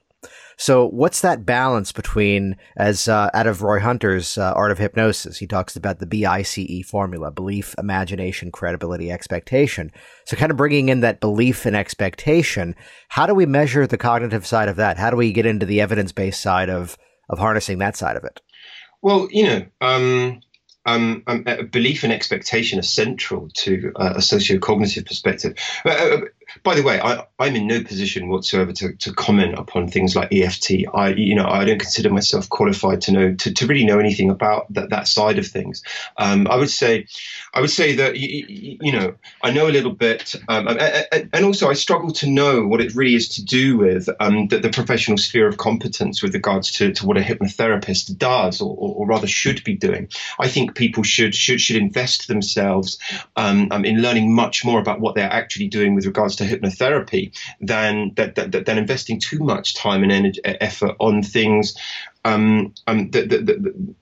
So, 0.58 0.86
what's 0.86 1.22
that 1.22 1.46
balance 1.46 1.92
between, 1.92 2.56
as 2.76 3.08
uh, 3.08 3.30
out 3.32 3.46
of 3.46 3.62
Roy 3.62 3.80
Hunter's 3.80 4.36
uh, 4.36 4.52
Art 4.54 4.70
of 4.70 4.76
Hypnosis, 4.76 5.38
he 5.38 5.46
talks 5.46 5.74
about 5.74 5.98
the 5.98 6.06
BICE 6.06 6.84
formula 6.86 7.30
belief, 7.30 7.74
imagination, 7.78 8.52
credibility, 8.52 9.10
expectation. 9.10 9.90
So, 10.26 10.36
kind 10.36 10.50
of 10.50 10.58
bringing 10.58 10.90
in 10.90 11.00
that 11.00 11.20
belief 11.20 11.64
and 11.64 11.74
expectation, 11.74 12.76
how 13.08 13.24
do 13.24 13.34
we 13.34 13.46
measure 13.46 13.86
the 13.86 13.96
cognitive 13.96 14.46
side 14.46 14.68
of 14.68 14.76
that? 14.76 14.98
How 14.98 15.08
do 15.08 15.16
we 15.16 15.32
get 15.32 15.46
into 15.46 15.64
the 15.64 15.80
evidence 15.80 16.12
based 16.12 16.42
side 16.42 16.68
of, 16.68 16.98
of 17.30 17.38
harnessing 17.38 17.78
that 17.78 17.96
side 17.96 18.16
of 18.16 18.24
it? 18.24 18.42
Well, 19.02 19.28
you 19.30 19.44
know, 19.44 19.66
um, 19.80 20.40
um, 20.84 21.22
um, 21.26 21.44
belief 21.70 22.02
and 22.02 22.12
expectation 22.12 22.78
are 22.78 22.82
central 22.82 23.48
to 23.54 23.92
uh, 23.96 24.14
a 24.16 24.22
socio-cognitive 24.22 25.04
perspective. 25.04 25.56
Uh, 25.84 25.90
uh 25.90 26.20
by 26.62 26.74
the 26.74 26.82
way, 26.82 27.00
I, 27.00 27.24
am 27.40 27.56
in 27.56 27.66
no 27.66 27.82
position 27.82 28.28
whatsoever 28.28 28.72
to, 28.72 28.94
to, 28.94 29.12
comment 29.12 29.58
upon 29.58 29.88
things 29.88 30.16
like 30.16 30.32
EFT. 30.32 30.84
I, 30.94 31.08
you 31.10 31.34
know, 31.34 31.46
I 31.46 31.64
don't 31.64 31.78
consider 31.78 32.10
myself 32.10 32.48
qualified 32.48 33.02
to 33.02 33.12
know 33.12 33.34
to, 33.34 33.52
to 33.52 33.66
really 33.66 33.84
know 33.84 33.98
anything 33.98 34.30
about 34.30 34.72
that, 34.72 34.90
that 34.90 35.08
side 35.08 35.38
of 35.38 35.46
things. 35.46 35.82
Um, 36.16 36.46
I 36.48 36.56
would 36.56 36.70
say, 36.70 37.06
I 37.52 37.60
would 37.60 37.70
say 37.70 37.96
that 37.96 38.18
you, 38.18 38.78
you 38.80 38.92
know, 38.92 39.14
I 39.42 39.50
know 39.50 39.68
a 39.68 39.72
little 39.72 39.92
bit, 39.92 40.34
um, 40.48 40.68
and 40.68 41.44
also 41.44 41.68
I 41.68 41.74
struggle 41.74 42.12
to 42.12 42.26
know 42.28 42.66
what 42.66 42.80
it 42.80 42.94
really 42.94 43.14
is 43.14 43.28
to 43.30 43.44
do 43.44 43.76
with 43.76 44.08
um, 44.20 44.48
the, 44.48 44.58
the, 44.58 44.68
professional 44.70 45.18
sphere 45.18 45.48
of 45.48 45.56
competence 45.56 46.22
with 46.22 46.34
regards 46.34 46.70
to, 46.72 46.92
to 46.92 47.06
what 47.06 47.16
a 47.16 47.20
hypnotherapist 47.20 48.16
does, 48.16 48.60
or, 48.60 48.70
or, 48.70 48.94
or, 48.96 49.06
rather 49.06 49.26
should 49.26 49.64
be 49.64 49.74
doing. 49.74 50.08
I 50.38 50.48
think 50.48 50.76
people 50.76 51.02
should 51.02 51.34
should 51.34 51.60
should 51.60 51.76
invest 51.76 52.28
themselves 52.28 52.98
um, 53.36 53.68
um, 53.70 53.84
in 53.84 54.00
learning 54.00 54.34
much 54.34 54.64
more 54.64 54.78
about 54.78 55.00
what 55.00 55.14
they're 55.14 55.30
actually 55.30 55.68
doing 55.68 55.94
with 55.94 56.06
regards 56.06 56.37
to 56.38 56.44
hypnotherapy 56.44 57.36
than 57.60 58.12
that, 58.16 58.34
that, 58.34 58.64
than 58.66 58.78
investing 58.78 59.20
too 59.20 59.38
much 59.38 59.74
time 59.74 60.02
and 60.02 60.12
energy, 60.12 60.40
effort 60.44 60.96
on 60.98 61.22
things 61.22 61.76
um, 62.24 62.74
um, 62.86 63.10
that, 63.10 63.28
that, 63.28 63.46
that, 63.46 63.94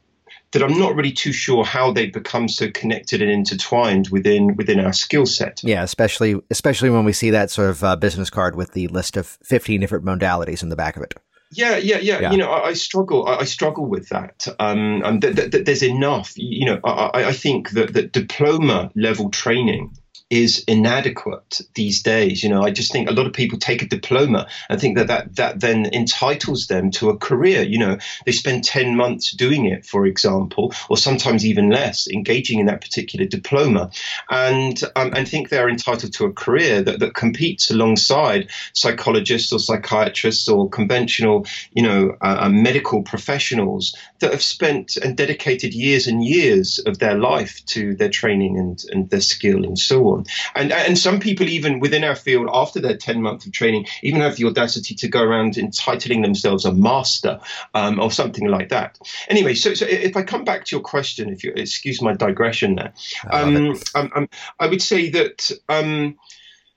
that 0.52 0.62
I'm 0.62 0.78
not 0.78 0.94
really 0.94 1.12
too 1.12 1.32
sure 1.32 1.64
how 1.64 1.92
they 1.92 2.06
become 2.06 2.48
so 2.48 2.70
connected 2.70 3.20
and 3.20 3.30
intertwined 3.30 4.08
within 4.08 4.56
within 4.56 4.80
our 4.80 4.92
skill 4.92 5.26
set. 5.26 5.60
Yeah, 5.62 5.82
especially 5.82 6.40
especially 6.50 6.90
when 6.90 7.04
we 7.04 7.12
see 7.12 7.30
that 7.30 7.50
sort 7.50 7.70
of 7.70 7.84
uh, 7.84 7.96
business 7.96 8.30
card 8.30 8.56
with 8.56 8.72
the 8.72 8.88
list 8.88 9.16
of 9.16 9.26
15 9.42 9.80
different 9.80 10.04
modalities 10.04 10.62
in 10.62 10.68
the 10.68 10.76
back 10.76 10.96
of 10.96 11.02
it. 11.02 11.14
Yeah, 11.52 11.76
yeah, 11.76 11.98
yeah. 11.98 12.20
yeah. 12.20 12.32
You 12.32 12.38
know, 12.38 12.50
I, 12.50 12.68
I 12.68 12.72
struggle. 12.72 13.26
I, 13.26 13.36
I, 13.38 13.44
struggle 13.44 13.86
with 13.86 14.08
that. 14.08 14.46
Um, 14.58 15.02
and 15.04 15.22
th- 15.22 15.36
th- 15.36 15.50
th- 15.52 15.64
there's 15.64 15.82
enough. 15.82 16.32
You 16.36 16.66
know, 16.66 16.80
I, 16.84 17.24
I 17.26 17.32
think 17.32 17.70
that 17.70 17.92
that 17.92 18.12
diploma 18.12 18.90
level 18.96 19.30
training 19.30 19.96
is 20.28 20.64
inadequate 20.66 21.60
these 21.74 22.02
days. 22.02 22.42
You 22.42 22.48
know, 22.48 22.62
I 22.62 22.70
just 22.70 22.90
think 22.90 23.08
a 23.08 23.12
lot 23.12 23.26
of 23.26 23.32
people 23.32 23.58
take 23.58 23.82
a 23.82 23.86
diploma 23.86 24.48
and 24.68 24.80
think 24.80 24.96
that 24.96 25.06
that, 25.06 25.36
that 25.36 25.60
then 25.60 25.86
entitles 25.92 26.66
them 26.66 26.90
to 26.92 27.10
a 27.10 27.16
career. 27.16 27.62
You 27.62 27.78
know, 27.78 27.98
they 28.24 28.32
spend 28.32 28.64
10 28.64 28.96
months 28.96 29.30
doing 29.30 29.66
it, 29.66 29.86
for 29.86 30.04
example, 30.04 30.74
or 30.90 30.96
sometimes 30.96 31.46
even 31.46 31.70
less, 31.70 32.08
engaging 32.08 32.58
in 32.58 32.66
that 32.66 32.80
particular 32.80 33.24
diploma, 33.24 33.90
and, 34.28 34.82
um, 34.96 35.12
and 35.14 35.28
think 35.28 35.48
they're 35.48 35.68
entitled 35.68 36.12
to 36.14 36.24
a 36.24 36.32
career 36.32 36.82
that, 36.82 36.98
that 36.98 37.14
competes 37.14 37.70
alongside 37.70 38.50
psychologists 38.72 39.52
or 39.52 39.60
psychiatrists 39.60 40.48
or 40.48 40.68
conventional, 40.68 41.46
you 41.72 41.82
know, 41.82 42.16
uh, 42.20 42.38
uh 42.40 42.48
medical 42.48 43.02
professionals 43.02 43.96
that 44.18 44.32
have 44.32 44.42
spent 44.42 44.96
and 44.96 45.16
dedicated 45.16 45.72
years 45.72 46.06
and 46.06 46.24
years 46.24 46.78
of 46.80 46.98
their 46.98 47.16
life 47.16 47.64
to 47.66 47.94
their 47.94 48.08
training 48.08 48.58
and, 48.58 48.84
and 48.90 49.10
their 49.10 49.20
skill 49.20 49.64
and 49.64 49.78
so 49.78 50.08
on. 50.08 50.15
And, 50.54 50.72
and 50.72 50.98
some 50.98 51.20
people, 51.20 51.48
even 51.48 51.80
within 51.80 52.04
our 52.04 52.14
field, 52.14 52.48
after 52.52 52.80
their 52.80 52.96
10 52.96 53.22
months 53.22 53.46
of 53.46 53.52
training, 53.52 53.86
even 54.02 54.20
have 54.20 54.36
the 54.36 54.46
audacity 54.46 54.94
to 54.94 55.08
go 55.08 55.22
around 55.22 55.58
entitling 55.58 56.22
themselves 56.22 56.64
a 56.64 56.72
master 56.72 57.40
um, 57.74 58.00
or 58.00 58.10
something 58.10 58.48
like 58.48 58.68
that. 58.70 58.98
Anyway, 59.28 59.54
so, 59.54 59.74
so 59.74 59.86
if 59.86 60.16
I 60.16 60.22
come 60.22 60.44
back 60.44 60.64
to 60.66 60.76
your 60.76 60.82
question, 60.82 61.30
if 61.30 61.44
you 61.44 61.52
excuse 61.54 62.00
my 62.02 62.12
digression 62.12 62.76
there, 62.76 62.92
um, 63.30 63.78
um, 63.94 64.10
um, 64.14 64.28
I 64.58 64.66
would 64.68 64.82
say 64.82 65.10
that. 65.10 65.50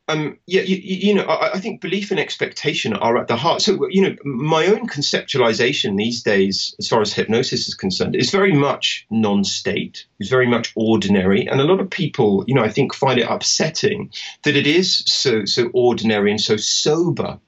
Um, 0.10 0.40
yeah, 0.48 0.64
you, 0.64 0.78
you 0.78 1.14
know, 1.14 1.24
I, 1.24 1.54
I, 1.54 1.60
think 1.60 1.82
belief 1.82 2.10
and 2.10 2.20
expectation 2.20 2.94
are 2.94 3.16
at 3.20 3.28
the 3.28 3.36
heart. 3.36 3.62
So, 3.62 3.88
you 3.90 4.02
know, 4.02 4.16
my 4.26 4.66
own 4.66 4.88
conceptualization 4.88 5.98
these 5.98 6.24
days, 6.24 6.74
as 6.80 6.88
far 6.88 7.00
as 7.00 7.14
hypnosis 7.14 7.68
is 7.68 7.76
concerned, 7.76 8.16
is 8.16 8.32
very 8.32 8.54
much 8.54 9.06
non-state. 9.12 10.08
It's 10.20 10.32
very 10.32 10.48
much 10.48 10.74
ordinary, 10.76 11.46
and 11.46 11.62
a 11.62 11.64
lot 11.64 11.80
of 11.80 11.92
people, 11.92 12.44
you 12.48 12.56
know, 12.56 12.64
I 12.64 12.70
think 12.70 12.96
find 12.96 13.20
it 13.20 13.28
upsetting 13.30 14.12
that 14.44 14.56
it 14.56 14.66
is 14.66 15.04
so 15.06 15.46
so 15.46 15.70
ordinary 15.76 16.32
and 16.32 16.42
so 16.42 16.58
sober. 16.58 17.40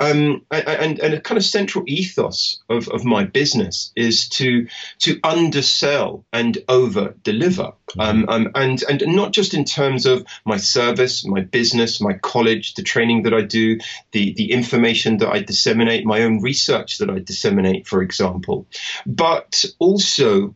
Um, 0.00 0.46
and 0.52 1.00
and 1.00 1.14
a 1.14 1.20
kind 1.20 1.36
of 1.36 1.44
central 1.44 1.84
ethos 1.88 2.62
of, 2.68 2.88
of 2.90 3.04
my 3.04 3.24
business 3.24 3.90
is 3.96 4.28
to 4.30 4.68
to 5.00 5.18
undersell 5.24 6.24
and 6.32 6.58
over 6.68 7.16
deliver, 7.24 7.72
um, 7.98 8.26
um, 8.28 8.50
and 8.54 8.84
and 8.88 9.02
not 9.08 9.32
just 9.32 9.52
in 9.52 9.64
terms 9.64 10.06
of 10.06 10.24
my 10.44 10.58
service, 10.58 11.26
my 11.26 11.40
business 11.40 12.00
my 12.04 12.14
college, 12.14 12.74
the 12.74 12.82
training 12.82 13.24
that 13.24 13.34
I 13.34 13.40
do, 13.40 13.78
the, 14.12 14.32
the 14.34 14.52
information 14.52 15.16
that 15.18 15.30
I 15.30 15.40
disseminate, 15.40 16.06
my 16.06 16.22
own 16.22 16.40
research 16.40 16.98
that 16.98 17.10
I 17.10 17.18
disseminate, 17.18 17.88
for 17.88 18.02
example, 18.02 18.68
but 19.06 19.64
also 19.80 20.54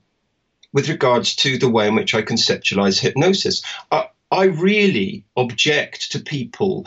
with 0.72 0.88
regards 0.88 1.34
to 1.36 1.58
the 1.58 1.70
way 1.70 1.88
in 1.88 1.94
which 1.94 2.14
I 2.14 2.22
conceptualize 2.22 3.00
hypnosis. 3.00 3.62
Uh, 3.90 4.04
I 4.30 4.44
really 4.44 5.24
object 5.36 6.12
to 6.12 6.20
people 6.20 6.86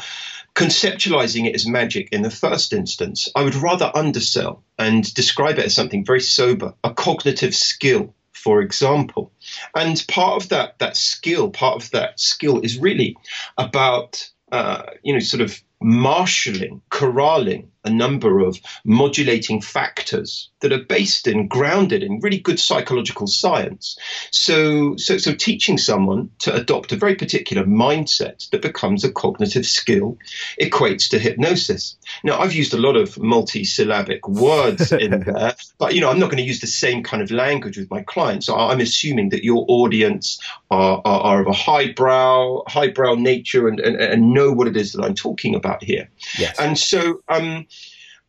conceptualizing 0.53 1.47
it 1.47 1.55
as 1.55 1.65
magic 1.65 2.09
in 2.11 2.21
the 2.21 2.29
first 2.29 2.73
instance. 2.73 3.29
I 3.35 3.43
would 3.43 3.55
rather 3.55 3.91
undersell 3.95 4.63
and 4.77 5.11
describe 5.13 5.57
it 5.57 5.65
as 5.65 5.73
something 5.73 6.05
very 6.05 6.21
sober, 6.21 6.73
a 6.83 6.93
cognitive 6.93 7.55
skill, 7.55 8.13
for 8.33 8.61
example. 8.61 9.31
And 9.75 10.03
part 10.07 10.43
of 10.43 10.49
that 10.49 10.79
that 10.79 10.97
skill, 10.97 11.49
part 11.49 11.83
of 11.83 11.91
that 11.91 12.19
skill 12.19 12.61
is 12.61 12.77
really 12.77 13.17
about 13.57 14.29
uh, 14.51 14.83
you 15.03 15.13
know, 15.13 15.19
sort 15.19 15.41
of 15.41 15.61
marshalling, 15.81 16.81
corralling 16.89 17.71
a 17.83 17.89
number 17.89 18.39
of 18.39 18.59
modulating 18.85 19.61
factors 19.61 20.49
that 20.59 20.71
are 20.71 20.83
based 20.83 21.27
in, 21.27 21.47
grounded 21.47 22.03
in 22.03 22.19
really 22.19 22.37
good 22.37 22.59
psychological 22.59 23.25
science. 23.25 23.97
So, 24.29 24.95
so, 24.97 25.17
so 25.17 25.33
teaching 25.33 25.77
someone 25.77 26.29
to 26.39 26.53
adopt 26.53 26.91
a 26.91 26.97
very 26.97 27.15
particular 27.15 27.65
mindset 27.65 28.49
that 28.51 28.61
becomes 28.61 29.03
a 29.03 29.11
cognitive 29.11 29.65
skill 29.65 30.17
equates 30.61 31.09
to 31.09 31.19
hypnosis. 31.19 31.97
Now, 32.23 32.39
I've 32.39 32.53
used 32.53 32.73
a 32.73 32.77
lot 32.77 32.95
of 32.95 33.17
multi-syllabic 33.17 34.27
words 34.27 34.91
in 34.91 35.21
there, 35.21 35.55
but 35.77 35.95
you 35.95 36.01
know, 36.01 36.09
I'm 36.09 36.19
not 36.19 36.27
going 36.27 36.37
to 36.37 36.43
use 36.43 36.61
the 36.61 36.67
same 36.67 37.03
kind 37.03 37.21
of 37.21 37.31
language 37.31 37.77
with 37.77 37.89
my 37.89 38.01
clients. 38.03 38.45
So 38.45 38.55
I'm 38.55 38.79
assuming 38.79 39.29
that 39.29 39.43
your 39.43 39.65
audience 39.67 40.39
are, 40.69 41.01
are, 41.05 41.21
are 41.21 41.41
of 41.41 41.47
a 41.47 41.53
highbrow, 41.53 42.63
highbrow 42.67 43.15
nature 43.15 43.67
and, 43.67 43.79
and, 43.79 43.95
and 43.95 44.33
know 44.33 44.51
what 44.51 44.67
it 44.67 44.77
is 44.77 44.93
that 44.93 45.03
I'm 45.03 45.15
talking 45.15 45.55
about 45.55 45.83
here. 45.83 46.09
Yes. 46.37 46.59
And 46.59 46.77
so, 46.77 47.21
um, 47.27 47.67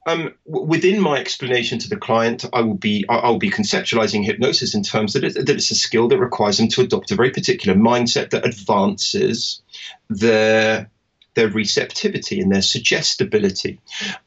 um, 0.06 0.34
within 0.44 1.00
my 1.00 1.18
explanation 1.18 1.78
to 1.78 1.88
the 1.88 1.96
client, 1.96 2.44
I 2.52 2.62
will 2.62 2.74
be 2.74 3.04
I 3.08 3.28
will 3.28 3.38
be 3.38 3.50
conceptualizing 3.50 4.24
hypnosis 4.24 4.74
in 4.74 4.82
terms 4.82 5.12
that, 5.12 5.22
it, 5.22 5.34
that 5.34 5.50
it's 5.50 5.70
a 5.70 5.76
skill 5.76 6.08
that 6.08 6.18
requires 6.18 6.58
them 6.58 6.68
to 6.68 6.80
adopt 6.80 7.12
a 7.12 7.14
very 7.14 7.30
particular 7.30 7.78
mindset 7.78 8.30
that 8.30 8.44
advances 8.44 9.62
their 10.10 10.90
their 11.34 11.48
receptivity 11.48 12.40
and 12.40 12.52
their 12.52 12.62
suggestibility. 12.62 13.80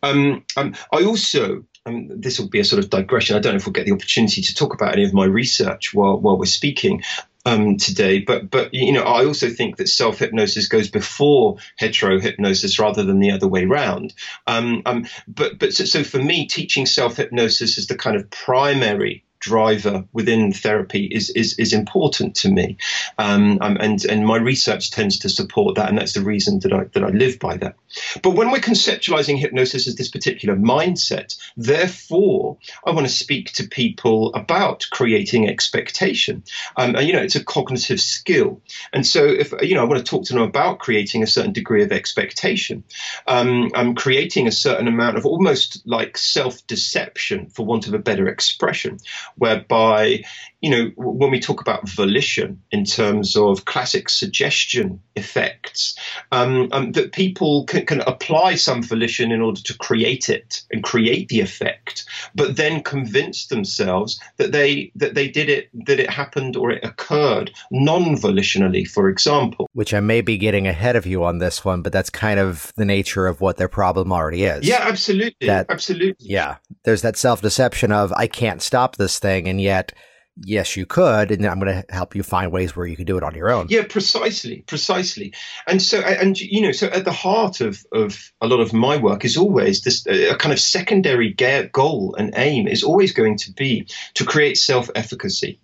Um, 0.04 0.44
um, 0.58 0.76
I 0.92 1.04
also 1.04 1.66
um, 1.86 2.10
this 2.10 2.40
will 2.40 2.50
be 2.50 2.60
a 2.60 2.66
sort 2.66 2.84
of 2.84 2.90
digression. 2.90 3.36
I 3.36 3.40
don't 3.40 3.54
know 3.54 3.58
if 3.58 3.66
we'll 3.66 3.74
get 3.74 3.86
the 3.86 3.94
opportunity 3.94 4.42
to 4.42 4.56
talk 4.56 4.74
about 4.74 4.94
any 4.94 5.06
of 5.06 5.14
my 5.14 5.26
research 5.26 5.94
while 5.94 6.20
while 6.20 6.38
we're 6.38 6.46
speaking 6.46 7.04
um, 7.46 7.78
today. 7.78 8.20
But 8.20 8.50
but 8.50 8.74
you 8.74 8.92
know, 8.92 9.04
I 9.04 9.26
also 9.26 9.50
think 9.50 9.78
that 9.78 9.88
self 9.88 10.20
hypnosis 10.20 10.68
goes 10.68 10.90
before 10.90 11.58
hetero 11.78 12.20
hypnosis 12.20 12.80
rather 12.80 13.04
than 13.04 13.20
the 13.20 13.32
other 13.32 13.48
way 13.48 13.66
round. 13.66 14.14
Um, 14.48 14.82
um, 14.86 15.06
but 15.28 15.60
but 15.60 15.74
so, 15.74 15.86
so 15.86 16.04
for 16.04 16.22
me, 16.22 16.48
teaching 16.48 16.86
self 16.86 17.18
hypnosis 17.18 17.78
is 17.78 17.88
the 17.88 17.98
kind 17.98 18.16
of 18.16 18.30
primary 18.30 19.24
driver 19.46 20.04
within 20.12 20.52
therapy 20.52 21.06
is 21.06 21.30
is, 21.32 21.58
is 21.60 21.72
important 21.72 22.36
to 22.36 22.50
me, 22.50 22.78
um, 23.20 23.60
um, 23.62 23.78
and 23.80 24.04
and 24.06 24.26
my 24.26 24.38
research 24.38 24.90
tends 24.90 25.20
to 25.20 25.30
support 25.30 25.76
that, 25.76 25.88
and 25.88 25.98
that's 25.98 26.14
the 26.14 26.22
reason 26.22 26.60
that 26.60 26.74
I 26.74 26.86
that 26.94 27.04
I 27.04 27.10
live 27.10 27.38
by 27.40 27.58
that. 27.58 27.76
But 28.22 28.32
when 28.32 28.52
we're 28.52 28.60
conceptualizing 28.60 29.38
hypnosis 29.38 29.88
as 29.88 29.96
this 29.96 30.10
particular 30.10 30.56
mindset, 30.56 31.38
therefore, 31.58 32.58
I 32.86 32.92
want 32.92 33.08
to 33.08 33.14
speak 33.14 33.54
to 33.54 33.68
people 33.68 34.34
about 34.34 34.86
creating 34.92 35.48
expectation. 35.48 36.44
Um, 36.78 36.96
and, 36.96 37.08
you 37.08 37.14
know, 37.14 37.22
it's 37.22 37.36
a 37.36 37.44
cognitive 37.44 38.02
skill, 38.02 38.62
and 38.94 39.06
so 39.06 39.26
if 39.26 39.54
you 39.62 39.76
know, 39.76 39.82
I 39.82 39.86
want 39.86 40.06
to 40.06 40.10
talk 40.10 40.26
to 40.26 40.34
them 40.34 40.44
about 40.44 40.80
creating 40.80 41.24
a 41.24 41.28
certain 41.28 41.54
degree 41.54 41.84
of 41.84 41.92
expectation. 41.92 42.84
Um, 43.28 43.72
I'm 43.74 43.96
creating 43.96 44.48
a 44.48 44.52
certain 44.52 44.88
amount 44.88 45.18
of 45.18 45.26
almost 45.26 45.82
like 45.86 46.18
self-deception, 46.18 47.50
for 47.50 47.66
want 47.66 47.88
of 47.88 47.94
a 47.94 48.00
better 48.00 48.28
expression, 48.28 48.98
whereby, 49.36 50.24
you 50.66 50.72
know, 50.72 50.90
when 50.98 51.30
we 51.30 51.40
talk 51.40 51.62
about 51.62 51.88
volition 51.88 52.60
in 52.72 52.86
terms 52.86 53.36
of 53.36 53.66
classic 53.66 54.10
suggestion 54.10 55.00
effects, 55.16 55.96
um, 56.32 56.70
um, 56.72 56.92
that 56.94 57.12
people 57.12 57.66
can, 57.66 57.86
can 57.86 58.02
apply 58.02 58.56
some 58.56 58.82
volition 58.82 59.32
in 59.32 59.42
order 59.42 59.62
to 59.62 59.78
create 59.78 60.28
it 60.28 60.64
and 60.72 60.84
create 60.84 61.28
the 61.28 61.40
effect, 61.40 62.06
but 62.34 62.56
then 62.56 62.82
convince 62.82 63.46
themselves 63.46 64.20
that 64.38 64.54
they 64.54 64.92
that 64.96 65.14
they 65.14 65.28
did 65.28 65.50
it, 65.50 65.70
that 65.86 66.00
it 66.00 66.10
happened 66.10 66.56
or 66.56 66.72
it 66.72 66.84
occurred 66.84 67.52
non-volitionally, 67.70 68.88
for 68.88 69.08
example. 69.08 69.70
Which 69.74 69.94
I 69.94 70.00
may 70.00 70.22
be 70.22 70.36
getting 70.36 70.66
ahead 70.66 70.96
of 70.96 71.06
you 71.06 71.24
on 71.24 71.38
this 71.38 71.64
one, 71.64 71.84
but 71.84 71.94
that's 71.94 72.10
kind 72.10 72.40
of 72.40 72.74
the 72.76 72.86
nature 72.86 73.28
of 73.28 73.40
what 73.40 73.58
their 73.58 73.70
problem 73.70 74.12
already 74.12 74.46
is. 74.46 74.68
Yeah, 74.68 74.80
absolutely. 74.82 75.46
That, 75.46 75.68
absolutely. 75.70 76.26
Yeah. 76.28 76.56
There's 76.86 77.04
that 77.04 77.18
self-deception 77.18 77.92
of 77.92 78.12
I 78.14 78.26
can't 78.26 78.64
stop 78.64 78.96
this 78.96 79.20
thing, 79.20 79.48
and 79.48 79.62
yet 79.62 79.94
yes, 80.38 80.76
you 80.76 80.86
could, 80.86 81.32
and 81.32 81.46
I'm 81.46 81.60
going 81.60 81.82
to 81.82 81.94
help 81.94 82.16
you 82.16 82.24
find 82.24 82.52
ways 82.52 82.76
where 82.76 82.86
you 82.86 82.96
can 82.96 83.06
do 83.06 83.18
it 83.18 83.24
on 83.24 83.36
your 83.36 83.52
own. 83.52 83.68
Yeah, 83.70 83.84
precisely, 83.88 84.62
precisely. 84.68 85.34
And 85.68 85.82
so, 85.82 86.00
and 86.00 86.40
you 86.40 86.62
know, 86.62 86.72
so 86.72 86.88
at 86.88 87.06
the 87.06 87.12
heart 87.12 87.62
of 87.62 87.86
of 87.92 88.32
a 88.42 88.48
lot 88.48 88.60
of 88.60 88.74
my 88.74 88.98
work 88.98 89.26
is 89.26 89.38
always 89.38 89.82
this 89.82 90.06
a 90.08 90.36
kind 90.36 90.54
of 90.54 90.60
secondary 90.60 91.34
goal 91.34 92.16
and 92.18 92.34
aim 92.36 92.68
is 92.68 92.84
always 92.84 93.14
going 93.14 93.38
to 93.38 93.52
be 93.54 93.88
to 94.16 94.26
create 94.26 94.58
self 94.58 94.90
efficacy. 94.96 95.60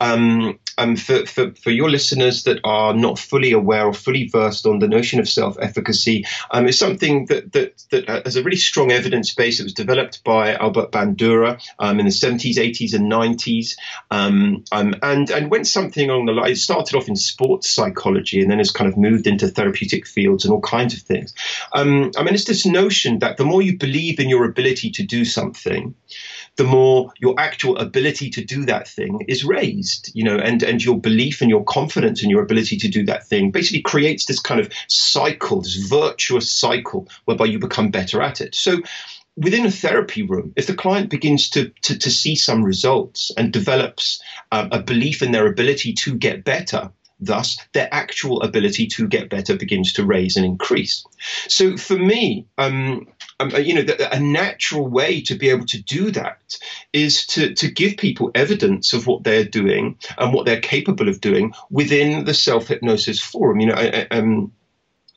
Um, 0.00 0.58
um, 0.78 0.96
for, 0.96 1.24
for, 1.26 1.52
for 1.52 1.70
your 1.70 1.90
listeners 1.90 2.44
that 2.44 2.60
are 2.64 2.94
not 2.94 3.18
fully 3.18 3.52
aware 3.52 3.86
or 3.86 3.92
fully 3.92 4.28
versed 4.28 4.66
on 4.66 4.78
the 4.78 4.88
notion 4.88 5.20
of 5.20 5.28
self 5.28 5.56
efficacy, 5.60 6.24
um, 6.50 6.66
it's 6.66 6.78
something 6.78 7.26
that, 7.26 7.52
that, 7.52 7.84
that 7.90 8.08
has 8.24 8.36
a 8.36 8.42
really 8.42 8.56
strong 8.56 8.90
evidence 8.90 9.34
base. 9.34 9.60
It 9.60 9.64
was 9.64 9.74
developed 9.74 10.24
by 10.24 10.54
Albert 10.54 10.90
Bandura 10.90 11.60
um, 11.78 12.00
in 12.00 12.06
the 12.06 12.12
70s, 12.12 12.56
80s, 12.56 12.94
and 12.94 13.10
90s. 13.10 13.76
Um, 14.14 14.64
um, 14.70 14.94
and 15.02 15.28
and 15.30 15.50
went 15.50 15.66
something 15.66 16.08
along 16.08 16.26
the 16.26 16.32
line. 16.32 16.52
It 16.52 16.58
started 16.58 16.96
off 16.96 17.08
in 17.08 17.16
sports 17.16 17.68
psychology 17.68 18.40
and 18.40 18.50
then 18.50 18.58
has 18.58 18.70
kind 18.70 18.88
of 18.88 18.96
moved 18.96 19.26
into 19.26 19.48
therapeutic 19.48 20.06
fields 20.06 20.44
and 20.44 20.54
all 20.54 20.60
kinds 20.60 20.94
of 20.94 21.00
things. 21.00 21.34
Um, 21.72 22.12
I 22.16 22.22
mean, 22.22 22.34
it's 22.34 22.44
this 22.44 22.64
notion 22.64 23.18
that 23.18 23.36
the 23.38 23.44
more 23.44 23.60
you 23.60 23.76
believe 23.76 24.20
in 24.20 24.28
your 24.28 24.44
ability 24.44 24.92
to 24.92 25.02
do 25.02 25.24
something, 25.24 25.94
the 26.56 26.64
more 26.64 27.12
your 27.18 27.34
actual 27.38 27.76
ability 27.78 28.30
to 28.30 28.44
do 28.44 28.64
that 28.66 28.86
thing 28.86 29.24
is 29.26 29.44
raised, 29.44 30.12
you 30.14 30.22
know, 30.22 30.36
and, 30.36 30.62
and 30.62 30.84
your 30.84 30.98
belief 30.98 31.40
and 31.40 31.50
your 31.50 31.64
confidence 31.64 32.22
in 32.22 32.30
your 32.30 32.42
ability 32.42 32.76
to 32.76 32.88
do 32.88 33.04
that 33.06 33.26
thing 33.26 33.50
basically 33.50 33.82
creates 33.82 34.26
this 34.26 34.38
kind 34.38 34.60
of 34.60 34.70
cycle, 34.86 35.62
this 35.62 35.74
virtuous 35.74 36.50
cycle 36.50 37.08
whereby 37.24 37.46
you 37.46 37.58
become 37.58 37.90
better 37.90 38.22
at 38.22 38.40
it. 38.40 38.54
So 38.54 38.78
within 39.36 39.66
a 39.66 39.70
therapy 39.70 40.22
room, 40.22 40.52
if 40.56 40.66
the 40.66 40.74
client 40.74 41.10
begins 41.10 41.50
to, 41.50 41.70
to, 41.82 41.98
to 41.98 42.10
see 42.10 42.36
some 42.36 42.64
results 42.64 43.30
and 43.36 43.52
develops 43.52 44.22
um, 44.52 44.68
a 44.72 44.82
belief 44.82 45.22
in 45.22 45.32
their 45.32 45.46
ability 45.46 45.92
to 45.92 46.14
get 46.14 46.44
better, 46.44 46.90
thus 47.20 47.58
their 47.72 47.88
actual 47.92 48.42
ability 48.42 48.86
to 48.86 49.08
get 49.08 49.30
better 49.30 49.56
begins 49.56 49.92
to 49.94 50.04
raise 50.04 50.36
and 50.36 50.44
increase. 50.44 51.04
So 51.48 51.76
for 51.76 51.96
me, 51.96 52.46
um, 52.58 53.08
um, 53.40 53.52
uh, 53.52 53.58
you 53.58 53.74
know, 53.74 53.82
the, 53.82 54.14
a 54.14 54.20
natural 54.20 54.86
way 54.86 55.20
to 55.22 55.34
be 55.34 55.50
able 55.50 55.66
to 55.66 55.82
do 55.82 56.10
that 56.12 56.56
is 56.92 57.26
to, 57.28 57.54
to 57.54 57.70
give 57.70 57.96
people 57.96 58.30
evidence 58.34 58.92
of 58.92 59.06
what 59.06 59.24
they're 59.24 59.44
doing 59.44 59.98
and 60.18 60.32
what 60.32 60.46
they're 60.46 60.60
capable 60.60 61.08
of 61.08 61.20
doing 61.20 61.52
within 61.70 62.24
the 62.24 62.34
self 62.34 62.68
hypnosis 62.68 63.20
forum. 63.20 63.60
You 63.60 63.66
know, 63.68 63.74
I, 63.74 64.06
I, 64.10 64.18
um, 64.18 64.52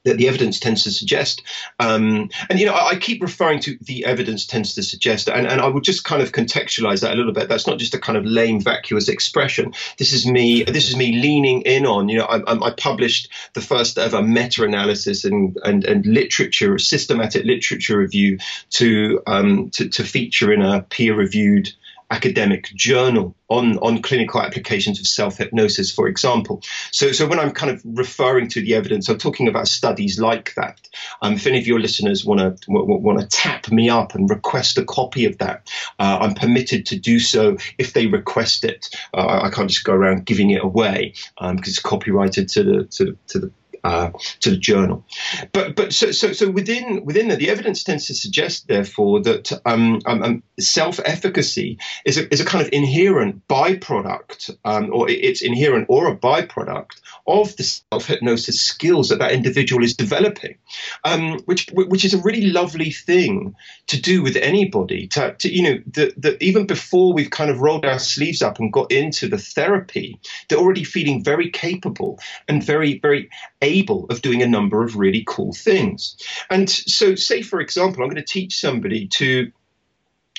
that 0.08 0.18
the 0.18 0.28
evidence 0.28 0.60
tends 0.60 0.84
to 0.84 0.92
suggest. 0.92 1.44
Um, 1.80 2.30
and, 2.50 2.60
you 2.60 2.66
know, 2.66 2.74
I, 2.74 2.92
I, 2.92 2.96
keep 2.96 3.22
referring 3.22 3.60
to 3.62 3.78
the 3.82 4.06
evidence 4.06 4.46
tends 4.46 4.74
to 4.76 4.84
suggest, 4.84 5.30
and, 5.30 5.46
and 5.46 5.62
I 5.62 5.68
would 5.68 5.84
just 5.84 6.04
kind 6.04 6.22
of 6.22 6.32
contextualize 6.32 7.02
that 7.02 7.14
a 7.14 7.16
little 7.16 7.34
bit. 7.34 7.50
That's 7.50 7.68
not 7.68 7.78
just 7.78 7.94
a 7.94 8.00
kind 8.00 8.18
of 8.18 8.26
lame, 8.26 8.62
vacuous 8.62 9.10
expression. 9.10 9.74
This 9.98 10.14
is 10.14 10.26
me, 10.26 10.64
this 10.64 10.90
is 10.90 10.96
me 10.96 11.14
leaning 11.14 11.62
in 11.62 11.86
on, 11.86 12.10
you 12.10 12.18
know, 12.18 12.26
I, 12.26 12.68
I 12.68 12.72
published 12.72 13.30
the 13.54 13.62
first 13.62 13.98
ever 13.98 14.22
meta-analysis 14.22 15.26
and, 15.26 15.58
and, 15.64 15.84
and 15.86 16.06
literature, 16.06 16.78
systematic 16.78 17.46
literature 17.46 17.98
review 17.98 18.40
to, 18.72 19.22
um, 19.28 19.70
to, 19.72 19.90
to 19.90 20.04
feature 20.04 20.52
in 20.52 20.62
a 20.62 20.82
peer-reviewed 20.82 21.72
academic 22.10 22.66
journal 22.76 23.36
on, 23.50 23.78
on 23.80 24.02
clinical 24.02 24.42
applications 24.42 25.00
of 25.00 25.08
self 25.08 25.38
hypnosis, 25.38 25.92
for 25.92 26.08
example. 26.08 26.62
So, 26.92 27.12
so 27.12 27.28
when 27.28 27.40
I'm 27.40 27.52
kind 27.52 27.72
of 27.72 27.82
referring 27.86 28.50
to 28.50 28.62
the 28.62 28.76
evidence, 28.76 29.10
I'm 29.10 29.18
talking 29.18 29.48
about 29.48 29.68
studies 29.68 30.20
like 30.20 30.54
that. 30.56 30.80
Um, 31.22 31.34
if 31.34 31.48
any 31.48 31.58
of 31.60 31.68
your 31.68 31.80
listeners 31.80 32.26
want 32.26 32.40
to 32.40 32.72
want 32.72 33.20
to 33.20 33.28
tap 33.28 33.72
me 33.72 33.90
up 33.90 34.16
and 34.16 34.30
request 34.30 34.78
a 34.78 34.86
copy 34.86 35.26
of 35.26 35.38
that, 35.40 35.70
uh, 36.00 36.20
I'm 36.22 36.34
permitted 36.34 36.86
to 36.88 37.00
do 37.00 37.20
so 37.20 37.58
if 37.78 37.94
they 37.94 38.08
request 38.08 38.64
it. 38.64 38.90
Uh, 39.14 39.42
I 39.44 39.50
can't 39.50 39.70
just 39.70 39.84
go 39.84 39.94
around 39.94 40.26
giving 40.26 40.52
it 40.52 40.64
away 40.64 41.14
um, 41.38 41.56
because 41.56 41.74
it's 41.74 41.82
copyrighted 41.82 42.50
to 42.50 42.64
the 42.64 42.84
to, 42.86 43.18
to 43.28 43.40
the 43.40 43.52
uh, 43.88 44.12
to 44.42 44.50
the 44.50 44.58
journal. 44.58 45.06
But 45.54 45.78
but 45.78 45.94
so 45.94 46.12
so 46.12 46.34
so 46.34 46.50
within 46.50 47.06
within 47.06 47.30
that, 47.30 47.40
the 47.40 47.50
evidence 47.50 47.86
tends 47.86 48.08
to 48.08 48.14
suggest, 48.14 48.68
therefore, 48.68 49.22
that 49.22 49.50
um, 49.66 50.02
um, 50.06 50.24
um 50.24 50.44
self 50.60 51.00
efficacy 51.06 51.80
is 52.04 52.18
a 52.18 52.32
is 52.34 52.42
a 52.42 52.46
kind 52.46 52.66
of 52.66 52.74
inherent 52.74 53.48
byproduct, 53.48 54.58
um, 54.66 54.90
or 54.92 55.10
it's 55.10 55.42
inherent 55.42 55.86
or 55.88 56.10
a 56.10 56.18
byproduct 56.18 57.00
of 57.28 57.56
the 57.56 57.64
self 57.64 58.08
hypnosis 58.08 58.60
skills 58.60 59.08
that 59.08 59.20
that 59.20 59.32
individual 59.32 59.82
is 59.86 59.96
developing, 59.96 60.58
um, 61.06 61.40
which 61.46 61.70
which 61.72 62.04
is 62.04 62.14
a 62.14 62.22
really 62.22 62.48
lovely 62.48 62.92
thing 62.92 63.56
to 63.88 64.02
do 64.02 64.22
with 64.22 64.36
anybody. 64.36 65.08
To, 65.08 65.34
to 65.40 65.50
you 65.50 65.64
know 65.64 65.78
that 65.94 66.38
even 66.42 66.68
before 66.68 67.14
we've 67.14 67.30
kind 67.30 67.50
of 67.50 67.62
rolled 67.62 67.86
our 67.86 68.00
sleeves 68.00 68.42
up 68.42 68.60
and 68.60 68.74
got 68.74 68.92
into 68.92 69.30
the 69.30 69.38
therapy, 69.38 70.20
they're 70.50 70.60
already 70.60 70.84
feeling 70.84 71.24
very 71.24 71.50
capable 71.50 72.20
and 72.50 72.62
very 72.62 73.00
very 73.00 73.30
able 73.62 73.77
of 73.86 74.22
doing 74.22 74.42
a 74.42 74.48
number 74.48 74.84
of 74.84 74.96
really 74.96 75.24
cool 75.28 75.54
things. 75.54 76.18
And 76.50 76.70
so, 76.70 77.16
say 77.16 77.42
for 77.42 77.60
example, 77.60 78.04
I'm 78.04 78.10
going 78.10 78.24
to 78.24 78.34
teach 78.34 78.60
somebody 78.60 79.08
to 79.08 79.52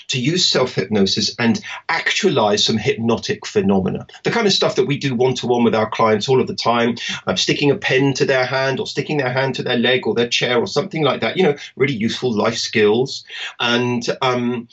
to 0.09 0.21
use 0.21 0.47
self 0.47 0.75
hypnosis 0.75 1.35
and 1.39 1.61
actualize 1.89 2.65
some 2.65 2.79
hypnotic 2.79 3.47
phenomena. 3.47 4.07
The 4.25 4.31
kind 4.31 4.47
of 4.47 4.53
stuff 4.53 4.77
that 4.77 4.87
we 4.87 4.99
do 4.99 5.15
one 5.15 5.35
to 5.35 5.47
one 5.47 5.65
with 5.65 5.75
our 5.75 5.89
clients 5.89 6.29
all 6.29 6.41
of 6.41 6.47
the 6.47 6.55
time, 6.55 6.97
um, 7.27 7.37
sticking 7.37 7.71
a 7.71 7.77
pen 7.77 8.15
to 8.15 8.25
their 8.25 8.45
hand 8.45 8.81
or 8.81 8.87
sticking 8.87 9.19
their 9.19 9.33
hand 9.33 9.57
to 9.57 9.63
their 9.63 9.77
leg 9.77 10.07
or 10.07 10.15
their 10.15 10.29
chair 10.29 10.59
or 10.59 10.67
something 10.67 11.03
like 11.03 11.21
that, 11.21 11.37
you 11.37 11.43
know, 11.43 11.57
really 11.77 11.95
useful 11.95 12.33
life 12.33 12.57
skills. 12.57 13.25
And, 13.61 14.05
um, 14.23 14.69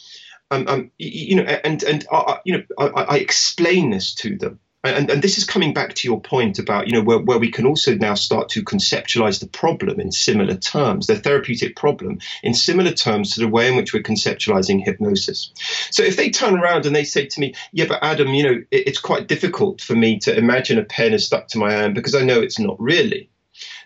um, 0.52 0.68
um 0.68 0.92
you 0.98 1.36
know, 1.36 1.44
and, 1.44 1.84
and, 1.84 2.06
uh, 2.12 2.18
uh 2.18 2.40
you 2.46 2.58
know, 2.58 2.64
I, 2.78 2.88
I 2.88 3.18
explain 3.18 3.90
this 3.90 4.16
to 4.16 4.38
them 4.38 4.60
and, 4.86 5.10
and, 5.10 5.22
this 5.22 5.38
is 5.38 5.44
coming 5.44 5.74
back 5.74 5.94
to 5.96 6.08
your 6.08 6.20
point 6.20 6.60
about 6.60 6.88
you 6.88 6.94
know 6.94 7.02
where, 7.02 7.20
where 7.20 7.40
we 7.40 7.52
can 7.52 7.66
also 7.66 7.96
now 7.96 8.14
start 8.14 8.50
to 8.50 8.64
conceptualize 8.64 9.40
the 9.40 9.48
problem 9.48 10.00
in 10.00 10.12
similar 10.12 10.56
terms 10.56 11.08
the 11.08 11.16
therapeutic 11.16 11.76
problem 11.76 12.20
in 12.44 12.54
similar 12.54 12.92
terms 12.92 13.34
to 13.34 13.40
the 13.40 13.48
way 13.48 13.68
in 13.68 13.76
which 13.76 13.94
we're 13.94 14.04
conceptualizing 14.04 14.84
hypnosis 14.84 15.52
so 15.92 16.04
if 16.04 16.18
they 16.18 16.30
turn 16.30 16.56
around 16.60 16.86
and 16.86 16.96
they 16.96 17.04
say 17.04 17.26
to 17.26 17.40
me 17.40 17.54
yeah 17.72 17.86
but 17.88 18.04
adam 18.04 18.30
you 18.30 18.44
know 18.44 18.64
it, 18.72 18.88
it's 18.88 19.00
quite 19.00 19.28
difficult 19.28 19.82
for 19.82 19.96
me 19.96 20.20
to 20.20 20.36
imagine 20.38 20.78
a 20.78 20.84
pen 20.84 21.14
is 21.14 21.26
stuck 21.26 21.48
to 21.48 21.58
my 21.58 21.72
hand 21.72 21.96
because 21.96 22.16
i 22.16 22.24
know 22.24 22.42
it's 22.42 22.60
not 22.60 22.80
really 22.80 23.30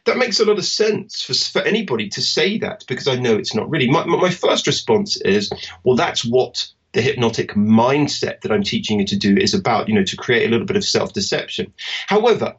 that 0.05 0.17
makes 0.17 0.39
a 0.39 0.45
lot 0.45 0.57
of 0.57 0.65
sense 0.65 1.21
for, 1.21 1.33
for 1.33 1.61
anybody 1.61 2.09
to 2.09 2.21
say 2.21 2.57
that 2.59 2.83
because 2.87 3.07
I 3.07 3.15
know 3.15 3.35
it's 3.35 3.53
not 3.53 3.69
really. 3.69 3.89
My, 3.89 4.05
my 4.05 4.31
first 4.31 4.65
response 4.65 5.17
is, 5.21 5.51
well, 5.83 5.95
that's 5.95 6.25
what 6.25 6.67
the 6.93 7.01
hypnotic 7.01 7.53
mindset 7.53 8.41
that 8.41 8.51
I'm 8.51 8.63
teaching 8.63 8.99
you 8.99 9.05
to 9.07 9.17
do 9.17 9.37
is 9.37 9.53
about, 9.53 9.87
you 9.87 9.95
know, 9.95 10.03
to 10.03 10.17
create 10.17 10.47
a 10.47 10.49
little 10.49 10.65
bit 10.65 10.77
of 10.77 10.83
self 10.83 11.13
deception. 11.13 11.73
However, 12.07 12.55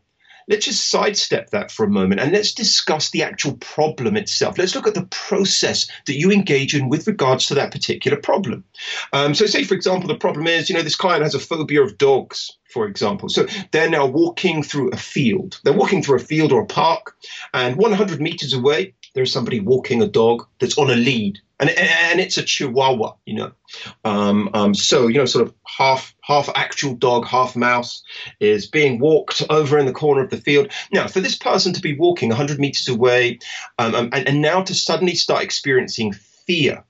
let's 0.48 0.66
just 0.66 0.90
sidestep 0.90 1.50
that 1.50 1.70
for 1.70 1.84
a 1.84 1.90
moment 1.90 2.20
and 2.20 2.32
let's 2.32 2.52
discuss 2.52 3.10
the 3.10 3.22
actual 3.22 3.54
problem 3.54 4.16
itself. 4.16 4.58
Let's 4.58 4.74
look 4.74 4.86
at 4.86 4.94
the 4.94 5.06
process 5.06 5.88
that 6.06 6.18
you 6.18 6.30
engage 6.30 6.74
in 6.74 6.88
with 6.88 7.06
regards 7.06 7.46
to 7.46 7.54
that 7.54 7.72
particular 7.72 8.16
problem. 8.16 8.64
Um, 9.12 9.34
so, 9.34 9.46
say, 9.46 9.64
for 9.64 9.74
example, 9.74 10.08
the 10.08 10.16
problem 10.16 10.46
is, 10.46 10.68
you 10.68 10.76
know, 10.76 10.82
this 10.82 10.96
client 10.96 11.22
has 11.22 11.34
a 11.34 11.40
phobia 11.40 11.82
of 11.82 11.98
dogs 11.98 12.52
for 12.72 12.86
example. 12.86 13.28
So 13.28 13.46
they're 13.72 13.90
now 13.90 14.06
walking 14.06 14.62
through 14.62 14.90
a 14.90 14.96
field. 14.96 15.60
They're 15.64 15.72
walking 15.72 16.02
through 16.02 16.16
a 16.16 16.20
field 16.20 16.52
or 16.52 16.62
a 16.62 16.66
park, 16.66 17.16
and 17.52 17.76
100 17.76 18.20
meters 18.20 18.52
away, 18.52 18.94
there's 19.14 19.32
somebody 19.32 19.60
walking 19.60 20.02
a 20.02 20.06
dog 20.06 20.46
that's 20.58 20.78
on 20.78 20.90
a 20.90 20.96
lead 20.96 21.40
and 21.60 21.70
and 21.70 22.20
it's 22.20 22.38
a 22.38 22.42
Chihuahua, 22.42 23.12
you 23.26 23.34
know. 23.34 23.52
Um, 24.04 24.50
um, 24.54 24.74
so 24.74 25.06
you 25.06 25.18
know, 25.18 25.26
sort 25.26 25.46
of 25.46 25.54
half 25.66 26.14
half 26.22 26.48
actual 26.54 26.94
dog, 26.94 27.26
half 27.26 27.54
mouse, 27.54 28.02
is 28.40 28.66
being 28.66 28.98
walked 28.98 29.42
over 29.50 29.78
in 29.78 29.86
the 29.86 29.92
corner 29.92 30.24
of 30.24 30.30
the 30.30 30.38
field. 30.38 30.72
Now, 30.90 31.06
for 31.06 31.20
this 31.20 31.36
person 31.36 31.74
to 31.74 31.80
be 31.80 31.96
walking 31.96 32.30
100 32.30 32.58
meters 32.58 32.88
away, 32.88 33.38
um, 33.78 33.94
um, 33.94 34.08
and, 34.12 34.26
and 34.26 34.40
now 34.40 34.62
to 34.62 34.74
suddenly 34.74 35.14
start 35.14 35.44
experiencing 35.44 36.12
fear. 36.12 36.82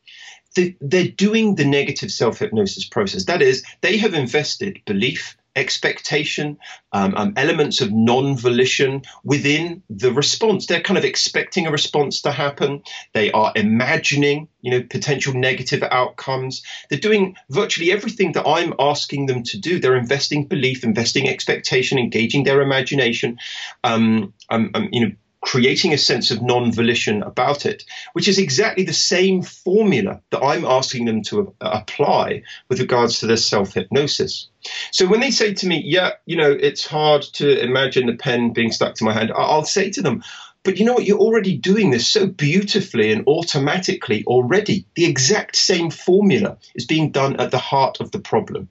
They're 0.80 1.06
doing 1.06 1.54
the 1.54 1.64
negative 1.64 2.10
self 2.10 2.40
hypnosis 2.40 2.84
process. 2.84 3.26
That 3.26 3.40
is, 3.40 3.64
they 3.82 3.98
have 3.98 4.14
invested 4.14 4.80
belief, 4.84 5.36
expectation, 5.56 6.58
um, 6.92 7.14
um, 7.16 7.32
elements 7.36 7.80
of 7.80 7.92
non 7.92 8.36
volition 8.36 9.02
within 9.24 9.82
the 9.90 10.12
response. 10.12 10.66
They're 10.66 10.80
kind 10.80 10.98
of 10.98 11.04
expecting 11.04 11.66
a 11.66 11.70
response 11.70 12.22
to 12.22 12.32
happen. 12.32 12.82
They 13.12 13.32
are 13.32 13.52
imagining, 13.56 14.48
you 14.60 14.70
know, 14.70 14.82
potential 14.82 15.34
negative 15.34 15.82
outcomes. 15.82 16.62
They're 16.88 16.98
doing 16.98 17.36
virtually 17.48 17.92
everything 17.92 18.32
that 18.32 18.46
I'm 18.46 18.74
asking 18.78 19.26
them 19.26 19.42
to 19.44 19.58
do. 19.58 19.80
They're 19.80 19.96
investing 19.96 20.46
belief, 20.46 20.84
investing 20.84 21.28
expectation, 21.28 21.98
engaging 21.98 22.44
their 22.44 22.60
imagination, 22.60 23.38
um, 23.84 24.32
um, 24.48 24.70
um 24.74 24.88
you 24.92 25.06
know, 25.06 25.12
creating 25.40 25.92
a 25.92 25.98
sense 25.98 26.30
of 26.30 26.42
non 26.42 26.72
volition 26.72 27.22
about 27.22 27.66
it, 27.66 27.84
which 28.12 28.28
is 28.28 28.38
exactly 28.38 28.84
the 28.84 28.92
same 28.92 29.42
formula 29.42 30.20
that 30.30 30.42
I'm 30.42 30.64
asking 30.64 31.06
them 31.06 31.22
to 31.24 31.54
uh, 31.60 31.80
apply 31.82 32.42
with 32.68 32.80
regards 32.80 33.20
to 33.20 33.26
their 33.26 33.36
self 33.36 33.74
hypnosis. 33.74 34.48
So 34.90 35.06
when 35.06 35.20
they 35.20 35.30
say 35.30 35.54
to 35.54 35.66
me, 35.66 35.82
yeah, 35.84 36.12
you 36.26 36.36
know, 36.36 36.50
it's 36.50 36.86
hard 36.86 37.22
to 37.34 37.62
imagine 37.62 38.06
the 38.06 38.16
pen 38.16 38.52
being 38.52 38.72
stuck 38.72 38.94
to 38.96 39.04
my 39.04 39.12
hand, 39.12 39.32
I'll 39.34 39.64
say 39.64 39.90
to 39.90 40.02
them, 40.02 40.22
but 40.62 40.78
you 40.78 40.84
know 40.84 40.92
what? 40.92 41.06
You're 41.06 41.18
already 41.18 41.56
doing 41.56 41.90
this 41.90 42.06
so 42.06 42.26
beautifully 42.26 43.12
and 43.12 43.26
automatically 43.26 44.24
already. 44.26 44.84
The 44.94 45.06
exact 45.06 45.56
same 45.56 45.90
formula 45.90 46.58
is 46.74 46.84
being 46.84 47.12
done 47.12 47.40
at 47.40 47.50
the 47.50 47.58
heart 47.58 48.00
of 48.00 48.10
the 48.10 48.18
problem. 48.18 48.68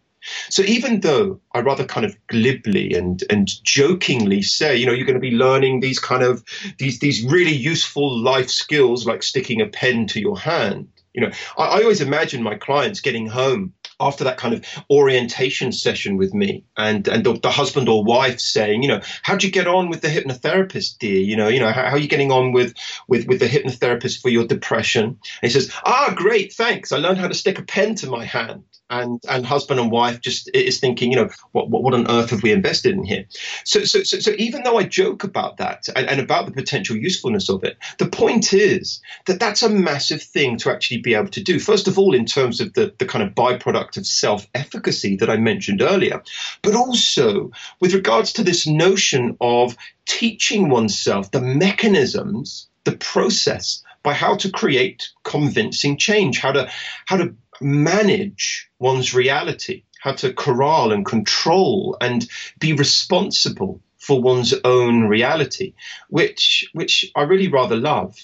So 0.50 0.62
even 0.64 1.02
though 1.02 1.40
I 1.54 1.62
rather 1.62 1.86
kind 1.86 2.06
of 2.06 2.16
glibly 2.28 2.94
and 2.94 3.24
and 3.30 3.48
jokingly 3.64 4.42
say, 4.42 4.76
you 4.76 4.86
know, 4.86 4.94
you're 4.94 5.06
going 5.06 5.14
to 5.16 5.20
be 5.20 5.36
learning 5.36 5.80
these 5.80 6.00
kind 6.00 6.24
of 6.24 6.44
these 6.78 7.00
these 7.00 7.24
really 7.24 7.54
useful 7.54 8.18
life 8.18 8.50
skills 8.50 9.06
like 9.06 9.24
sticking 9.24 9.62
a 9.62 9.68
pen 9.68 10.08
to 10.08 10.20
your 10.20 10.38
hand. 10.38 10.88
You 11.14 11.22
know, 11.22 11.32
I, 11.58 11.80
I 11.80 11.82
always 11.82 12.02
imagine 12.02 12.44
my 12.44 12.56
clients 12.56 13.02
getting 13.02 13.28
home 13.28 13.74
after 14.00 14.24
that 14.24 14.38
kind 14.38 14.54
of 14.54 14.66
orientation 14.90 15.72
session 15.72 16.18
with 16.18 16.34
me 16.34 16.64
and 16.78 17.08
and 17.08 17.24
the, 17.26 17.34
the, 17.34 17.52
husband 17.52 17.90
or 17.90 18.04
wife 18.04 18.40
saying 18.40 18.82
you 18.82 18.88
know 18.88 19.02
how'd 19.24 19.44
you 19.44 19.52
get 19.52 19.68
on 19.68 19.90
with 19.90 20.02
the 20.02 20.08
hypnotherapist 20.08 20.98
dear? 21.00 21.20
You 21.20 21.36
know 21.36 21.48
you 21.48 21.60
know 21.60 21.72
how, 21.72 21.84
how, 21.84 21.92
are 21.92 21.98
you 21.98 22.08
getting 22.08 22.32
on 22.32 22.54
with 22.54 22.74
with 23.08 23.28
with 23.28 23.40
the 23.40 23.48
hypnotherapist 23.48 24.22
for 24.22 24.30
your 24.30 24.46
depression? 24.46 25.04
And 25.04 25.20
he 25.42 25.50
says 25.50 25.72
ah 25.84 26.14
great 26.16 26.54
thanks. 26.54 26.92
I 26.92 26.98
learned 26.98 27.18
how 27.18 27.28
to 27.28 27.34
stick 27.34 27.60
a 27.60 27.64
pen 27.64 27.96
to 27.96 28.08
my 28.08 28.26
hand 28.26 28.64
and 28.90 29.22
and 29.30 29.46
husband 29.46 29.80
and 29.80 29.92
wife 29.92 30.22
just 30.22 30.50
is 30.54 30.80
thinking, 30.80 31.12
you 31.12 31.18
know, 31.18 31.30
what 31.52 31.70
what, 31.70 31.84
what 31.84 31.94
on 31.94 32.10
earth 32.10 32.32
have 32.32 32.44
we 32.44 32.52
invested 32.52 32.96
in 32.96 33.04
here? 33.04 33.26
So 33.64 33.84
so 33.84 34.04
so, 34.04 34.20
so 34.20 34.32
even 34.38 34.64
though 34.64 34.78
I 34.78 34.84
joke 34.84 35.24
about 35.24 35.58
that 35.58 35.88
and, 35.96 36.08
and 36.08 36.20
about 36.20 36.46
the 36.46 36.52
potential 36.52 36.96
usefulness 36.96 37.50
of 37.50 37.64
it, 37.64 37.78
the 37.98 38.08
point 38.08 38.54
is 38.54 39.02
that 39.28 39.40
that's 39.40 39.64
a 39.64 39.70
massive 39.70 40.22
thing 40.22 40.58
to 40.58 40.72
actually 40.72 41.02
be 41.02 41.14
able 41.14 41.30
to 41.30 41.44
do. 41.44 41.60
First 41.60 41.88
of 41.88 41.98
all, 42.00 42.14
in 42.14 42.26
terms 42.26 42.62
of 42.62 42.74
the 42.74 42.94
the 42.98 43.06
kind 43.06 43.24
of 43.24 43.36
byproduct 43.36 43.98
of 43.98 44.06
self-efficacy 44.06 45.18
that 45.18 45.30
I 45.30 45.38
mentioned 45.38 45.82
earlier, 45.82 46.24
but 46.62 46.76
also 46.76 47.52
with 47.80 47.94
regards 47.94 48.34
to 48.34 48.44
this 48.44 48.68
notion 48.68 49.38
of 49.40 49.76
teaching 50.06 50.70
oneself 50.70 51.32
the 51.32 51.42
mechanisms, 51.42 52.68
the 52.84 52.98
process 52.98 53.84
by 54.04 54.14
how 54.14 54.36
to 54.36 54.50
create 54.50 55.10
convincing 55.24 55.98
change, 55.98 56.40
how 56.40 56.52
to 56.52 56.70
how 57.06 57.18
to 57.18 57.36
manage 57.62 58.70
one's 58.80 59.14
reality, 59.14 59.84
how 60.02 60.14
to 60.14 60.34
corral 60.34 60.92
and 60.92 61.06
control 61.06 61.98
and 62.02 62.28
be 62.60 62.74
responsible 62.74 63.82
for 63.98 64.22
one's 64.22 64.54
own 64.64 65.04
reality, 65.04 65.74
which 66.10 66.70
which 66.74 67.12
I 67.16 67.24
really 67.24 67.50
rather 67.50 67.76
love. 67.76 68.18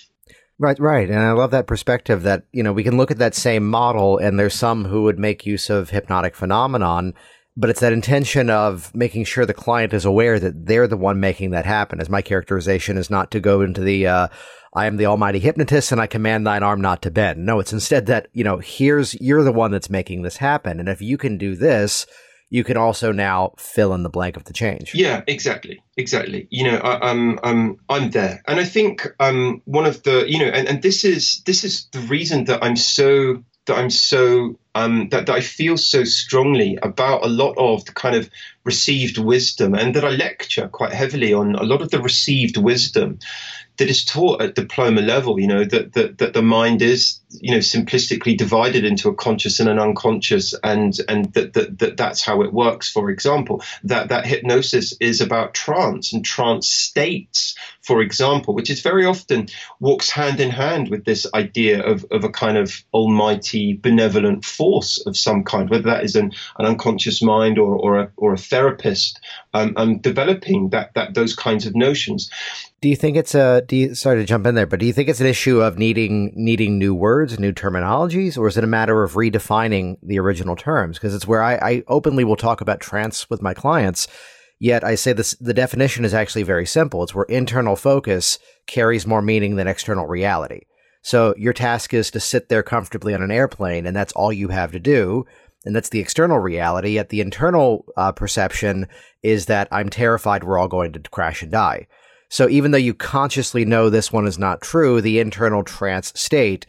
Right, 0.57 0.79
right. 0.79 1.09
And 1.09 1.19
I 1.19 1.33
love 1.33 1.51
that 1.51 1.67
perspective 1.67 2.23
that, 2.23 2.45
you 2.53 2.63
know, 2.63 2.71
we 2.71 2.83
can 2.83 2.95
look 2.95 3.11
at 3.11 3.17
that 3.17 3.35
same 3.35 3.69
model 3.69 4.17
and 4.17 4.39
there's 4.39 4.53
some 4.53 4.85
who 4.85 5.03
would 5.03 5.19
make 5.19 5.45
use 5.45 5.69
of 5.69 5.89
hypnotic 5.89 6.33
phenomenon, 6.33 7.13
but 7.57 7.69
it's 7.69 7.81
that 7.81 7.91
intention 7.91 8.49
of 8.49 8.95
making 8.95 9.25
sure 9.25 9.45
the 9.45 9.53
client 9.53 9.91
is 9.91 10.05
aware 10.05 10.39
that 10.39 10.65
they're 10.65 10.87
the 10.87 10.95
one 10.95 11.19
making 11.19 11.51
that 11.51 11.65
happen. 11.65 11.99
As 11.99 12.09
my 12.09 12.21
characterization 12.21 12.97
is 12.97 13.09
not 13.09 13.31
to 13.31 13.41
go 13.41 13.59
into 13.59 13.81
the, 13.81 14.07
uh, 14.07 14.27
I 14.75 14.87
am 14.87 14.97
the 14.97 15.05
almighty 15.05 15.39
hypnotist 15.39 15.91
and 15.91 16.01
I 16.01 16.07
command 16.07 16.45
thine 16.45 16.61
arm 16.61 16.81
not 16.81 17.01
to 17.03 17.11
bend. 17.11 17.45
No, 17.45 17.59
it's 17.59 17.71
instead 17.71 18.07
that, 18.07 18.27
you 18.33 18.43
know, 18.43 18.57
here's, 18.57 19.15
you're 19.21 19.43
the 19.43 19.53
one 19.53 19.71
that's 19.71 19.89
making 19.89 20.23
this 20.23 20.37
happen. 20.37 20.79
And 20.79 20.89
if 20.89 21.01
you 21.01 21.17
can 21.17 21.37
do 21.37 21.55
this, 21.55 22.05
you 22.49 22.63
can 22.63 22.77
also 22.77 23.11
now 23.11 23.53
fill 23.57 23.93
in 23.93 24.03
the 24.03 24.09
blank 24.09 24.37
of 24.37 24.43
the 24.43 24.53
change. 24.53 24.93
Yeah, 24.93 25.23
exactly, 25.27 25.81
exactly. 25.97 26.47
You 26.51 26.71
know, 26.71 26.77
I, 26.77 27.09
am 27.09 27.39
I'm, 27.39 27.39
I'm 27.43 27.79
I'm 27.89 28.09
there, 28.11 28.43
and 28.47 28.59
I 28.59 28.65
think 28.65 29.07
um 29.19 29.61
one 29.65 29.85
of 29.85 30.03
the 30.03 30.25
you 30.29 30.39
know, 30.39 30.45
and, 30.45 30.67
and 30.67 30.81
this 30.81 31.03
is 31.03 31.41
this 31.45 31.63
is 31.63 31.87
the 31.91 31.99
reason 32.01 32.45
that 32.45 32.63
I'm 32.63 32.75
so 32.75 33.43
that 33.65 33.77
I'm 33.77 33.89
so 33.89 34.59
um, 34.75 35.09
that, 35.09 35.25
that 35.25 35.35
I 35.35 35.41
feel 35.41 35.77
so 35.77 36.03
strongly 36.03 36.77
about 36.83 37.23
a 37.23 37.29
lot 37.29 37.55
of 37.57 37.85
the 37.85 37.93
kind 37.93 38.15
of 38.15 38.29
received 38.63 39.17
wisdom, 39.17 39.73
and 39.73 39.95
that 39.95 40.05
I 40.05 40.09
lecture 40.09 40.67
quite 40.67 40.93
heavily 40.93 41.33
on 41.33 41.55
a 41.55 41.63
lot 41.63 41.81
of 41.81 41.89
the 41.89 42.01
received 42.01 42.57
wisdom 42.57 43.19
that 43.77 43.89
is 43.89 44.05
taught 44.05 44.41
at 44.41 44.55
diploma 44.55 45.01
level. 45.01 45.39
You 45.39 45.47
know 45.47 45.65
that 45.65 45.93
that, 45.93 46.17
that 46.17 46.33
the 46.33 46.41
mind 46.41 46.81
is 46.81 47.19
you 47.29 47.51
know 47.51 47.59
simplistically 47.59 48.37
divided 48.37 48.85
into 48.85 49.09
a 49.09 49.15
conscious 49.15 49.59
and 49.59 49.69
an 49.69 49.79
unconscious, 49.79 50.53
and 50.63 50.97
and 51.07 51.33
that, 51.33 51.53
that 51.53 51.79
that 51.79 51.97
that's 51.97 52.21
how 52.21 52.41
it 52.41 52.53
works. 52.53 52.91
For 52.91 53.09
example, 53.09 53.63
that 53.83 54.09
that 54.09 54.25
hypnosis 54.25 54.93
is 54.99 55.21
about 55.21 55.53
trance 55.53 56.13
and 56.13 56.23
trance 56.23 56.69
states, 56.69 57.55
for 57.81 58.01
example, 58.01 58.53
which 58.53 58.69
is 58.69 58.81
very 58.81 59.05
often 59.05 59.47
walks 59.79 60.09
hand 60.09 60.39
in 60.39 60.51
hand 60.51 60.89
with 60.89 61.05
this 61.05 61.25
idea 61.33 61.83
of 61.83 62.05
of 62.11 62.23
a 62.23 62.29
kind 62.29 62.57
of 62.57 62.83
almighty 62.93 63.73
benevolent 63.73 64.45
force 64.45 65.03
of 65.05 65.17
some 65.17 65.43
kind, 65.43 65.69
whether 65.69 65.83
that 65.83 66.03
is 66.03 66.15
an, 66.15 66.31
an 66.59 66.65
unconscious 66.65 67.21
mind 67.21 67.57
or 67.57 67.75
or 67.75 67.99
a 67.99 68.11
or 68.17 68.33
a 68.33 68.37
therapist 68.37 69.19
um, 69.53 69.73
um, 69.77 69.97
developing 69.99 70.69
that 70.69 70.93
that 70.93 71.13
those 71.13 71.35
kinds 71.35 71.65
of 71.65 71.75
notions. 71.75 72.29
Do 72.81 72.89
you 72.89 72.95
think 72.95 73.17
it's 73.17 73.33
a? 73.33 73.63
Do 73.65 73.75
you, 73.75 73.95
sorry 73.95 74.21
to 74.21 74.25
jump 74.25 74.45
in 74.45 74.53
there, 74.53 74.67
but 74.67 74.79
do 74.79 74.85
you 74.85 74.93
think 74.93 75.09
it's 75.09 75.21
an 75.21 75.25
issue 75.25 75.59
of 75.61 75.79
needing 75.79 76.33
needing 76.35 76.77
new 76.77 76.93
words, 76.93 77.24
new 77.39 77.51
terminologies, 77.51 78.37
or 78.37 78.47
is 78.47 78.57
it 78.57 78.63
a 78.63 78.67
matter 78.67 79.03
of 79.03 79.13
redefining 79.13 79.97
the 80.01 80.19
original 80.19 80.55
terms? 80.55 80.97
Because 80.97 81.13
it's 81.13 81.27
where 81.27 81.43
I, 81.43 81.55
I 81.55 81.83
openly 81.87 82.23
will 82.23 82.35
talk 82.35 82.61
about 82.61 82.79
trance 82.79 83.29
with 83.29 83.41
my 83.41 83.53
clients. 83.53 84.07
Yet 84.59 84.83
I 84.83 84.95
say 84.95 85.13
this: 85.13 85.35
the 85.39 85.53
definition 85.53 86.05
is 86.05 86.13
actually 86.13 86.43
very 86.43 86.65
simple. 86.65 87.03
It's 87.03 87.13
where 87.15 87.25
internal 87.25 87.75
focus 87.75 88.39
carries 88.67 89.07
more 89.07 89.21
meaning 89.21 89.55
than 89.55 89.67
external 89.67 90.07
reality. 90.07 90.61
So 91.01 91.35
your 91.37 91.53
task 91.53 91.93
is 91.93 92.09
to 92.11 92.19
sit 92.19 92.49
there 92.49 92.63
comfortably 92.63 93.13
on 93.13 93.21
an 93.21 93.31
airplane, 93.31 93.85
and 93.85 93.95
that's 93.95 94.13
all 94.13 94.33
you 94.33 94.47
have 94.47 94.71
to 94.71 94.79
do. 94.79 95.25
And 95.65 95.75
that's 95.75 95.89
the 95.89 95.99
external 95.99 96.39
reality. 96.39 96.91
Yet 96.91 97.09
the 97.09 97.21
internal 97.21 97.85
uh, 97.97 98.11
perception 98.11 98.87
is 99.23 99.47
that 99.47 99.67
I'm 99.71 99.89
terrified 99.89 100.43
we're 100.43 100.59
all 100.59 100.67
going 100.67 100.93
to 100.93 100.99
crash 100.99 101.41
and 101.41 101.51
die. 101.51 101.87
So 102.29 102.49
even 102.49 102.71
though 102.71 102.77
you 102.77 102.93
consciously 102.93 103.65
know 103.65 103.89
this 103.89 104.11
one 104.11 104.27
is 104.27 104.37
not 104.37 104.61
true, 104.61 105.01
the 105.01 105.19
internal 105.19 105.63
trance 105.63 106.11
state 106.15 106.65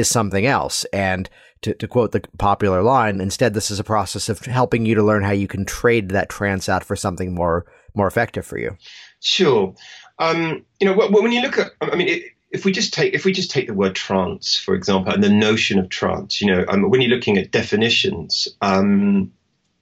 is 0.00 0.08
something 0.08 0.46
else. 0.46 0.84
And 0.92 1.30
to, 1.62 1.74
to 1.74 1.86
quote 1.86 2.12
the 2.12 2.22
popular 2.38 2.82
line, 2.82 3.20
instead, 3.20 3.54
this 3.54 3.70
is 3.70 3.78
a 3.78 3.84
process 3.84 4.28
of 4.28 4.40
helping 4.40 4.86
you 4.86 4.94
to 4.94 5.02
learn 5.02 5.22
how 5.22 5.32
you 5.32 5.46
can 5.46 5.64
trade 5.64 6.10
that 6.10 6.28
trance 6.28 6.68
out 6.68 6.84
for 6.84 6.96
something 6.96 7.34
more 7.34 7.66
more 7.94 8.06
effective 8.06 8.46
for 8.46 8.56
you. 8.56 8.76
Sure. 9.20 9.74
Um, 10.18 10.64
you 10.78 10.86
know, 10.86 10.94
when 10.94 11.32
you 11.32 11.42
look 11.42 11.58
at, 11.58 11.72
I 11.80 11.96
mean, 11.96 12.08
it, 12.08 12.22
if 12.50 12.64
we 12.64 12.72
just 12.72 12.92
take 12.92 13.14
if 13.14 13.24
we 13.24 13.32
just 13.32 13.50
take 13.50 13.66
the 13.66 13.74
word 13.74 13.94
trance, 13.94 14.56
for 14.56 14.74
example, 14.74 15.12
and 15.12 15.22
the 15.22 15.30
notion 15.30 15.78
of 15.78 15.88
trance, 15.88 16.40
you 16.40 16.46
know, 16.46 16.64
um, 16.68 16.90
when 16.90 17.00
you're 17.00 17.10
looking 17.10 17.38
at 17.38 17.50
definitions, 17.50 18.48
um, 18.60 19.32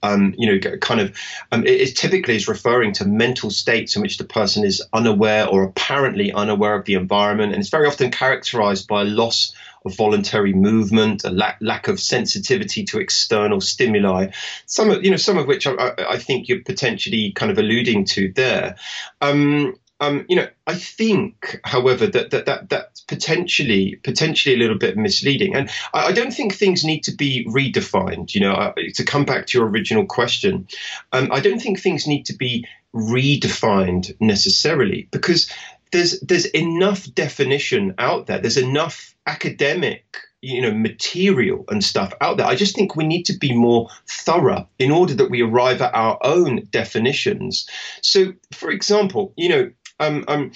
um, 0.01 0.33
you 0.37 0.47
know, 0.47 0.77
kind 0.77 1.01
of, 1.01 1.17
um, 1.51 1.65
it, 1.65 1.81
it, 1.81 1.97
typically 1.97 2.35
is 2.35 2.47
referring 2.47 2.93
to 2.93 3.05
mental 3.05 3.49
states 3.49 3.95
in 3.95 4.01
which 4.01 4.17
the 4.17 4.23
person 4.23 4.63
is 4.63 4.81
unaware 4.93 5.47
or 5.47 5.63
apparently 5.63 6.31
unaware 6.31 6.75
of 6.75 6.85
the 6.85 6.93
environment, 6.93 7.53
and 7.53 7.59
it's 7.59 7.69
very 7.69 7.87
often 7.87 8.11
characterized 8.11 8.87
by 8.87 9.01
a 9.01 9.05
loss 9.05 9.53
of 9.85 9.95
voluntary 9.95 10.53
movement, 10.53 11.23
a 11.23 11.29
lack, 11.29 11.57
lack 11.61 11.87
of 11.87 11.99
sensitivity 11.99 12.83
to 12.85 12.99
external 12.99 13.61
stimuli. 13.61 14.27
Some 14.65 14.89
of, 14.91 15.03
you 15.03 15.11
know, 15.11 15.17
some 15.17 15.37
of 15.37 15.47
which 15.47 15.67
I, 15.67 15.93
I 15.97 16.17
think 16.17 16.47
you're 16.47 16.63
potentially 16.63 17.31
kind 17.31 17.51
of 17.51 17.57
alluding 17.57 18.05
to 18.05 18.31
there. 18.33 18.75
Um, 19.21 19.75
um, 20.01 20.25
you 20.29 20.37
know, 20.37 20.47
I 20.65 20.75
think, 20.75 21.59
however, 21.63 22.07
that 22.07 22.31
that 22.31 22.45
that 22.45 22.69
that's 22.69 23.01
potentially 23.01 23.99
potentially 24.01 24.55
a 24.55 24.57
little 24.57 24.77
bit 24.77 24.95
misleading, 24.95 25.55
and 25.55 25.69
I, 25.93 26.05
I 26.07 26.11
don't 26.13 26.31
think 26.31 26.53
things 26.53 26.85
need 26.85 27.03
to 27.03 27.11
be 27.15 27.45
redefined. 27.45 28.33
You 28.33 28.41
know, 28.41 28.53
uh, 28.53 28.73
to 28.95 29.03
come 29.03 29.25
back 29.25 29.47
to 29.47 29.57
your 29.57 29.67
original 29.67 30.05
question, 30.05 30.67
um, 31.11 31.29
I 31.33 31.41
don't 31.41 31.59
think 31.59 31.81
things 31.81 32.07
need 32.07 32.27
to 32.27 32.33
be 32.33 32.65
redefined 32.95 34.15
necessarily 34.21 35.07
because 35.11 35.51
there's 35.91 36.19
there's 36.21 36.45
enough 36.45 37.13
definition 37.13 37.95
out 37.97 38.27
there. 38.27 38.39
There's 38.39 38.57
enough 38.57 39.15
academic 39.27 40.05
you 40.41 40.61
know 40.61 40.71
material 40.71 41.65
and 41.67 41.83
stuff 41.83 42.13
out 42.21 42.37
there 42.37 42.45
i 42.45 42.55
just 42.55 42.73
think 42.73 42.95
we 42.95 43.05
need 43.05 43.23
to 43.23 43.37
be 43.37 43.53
more 43.53 43.89
thorough 44.07 44.65
in 44.79 44.89
order 44.89 45.13
that 45.13 45.29
we 45.29 45.41
arrive 45.41 45.81
at 45.81 45.93
our 45.93 46.17
own 46.21 46.65
definitions 46.71 47.67
so 48.01 48.31
for 48.53 48.71
example 48.71 49.33
you 49.35 49.49
know 49.49 49.69
um, 49.99 50.23
um, 50.27 50.51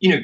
you 0.00 0.10
know, 0.10 0.20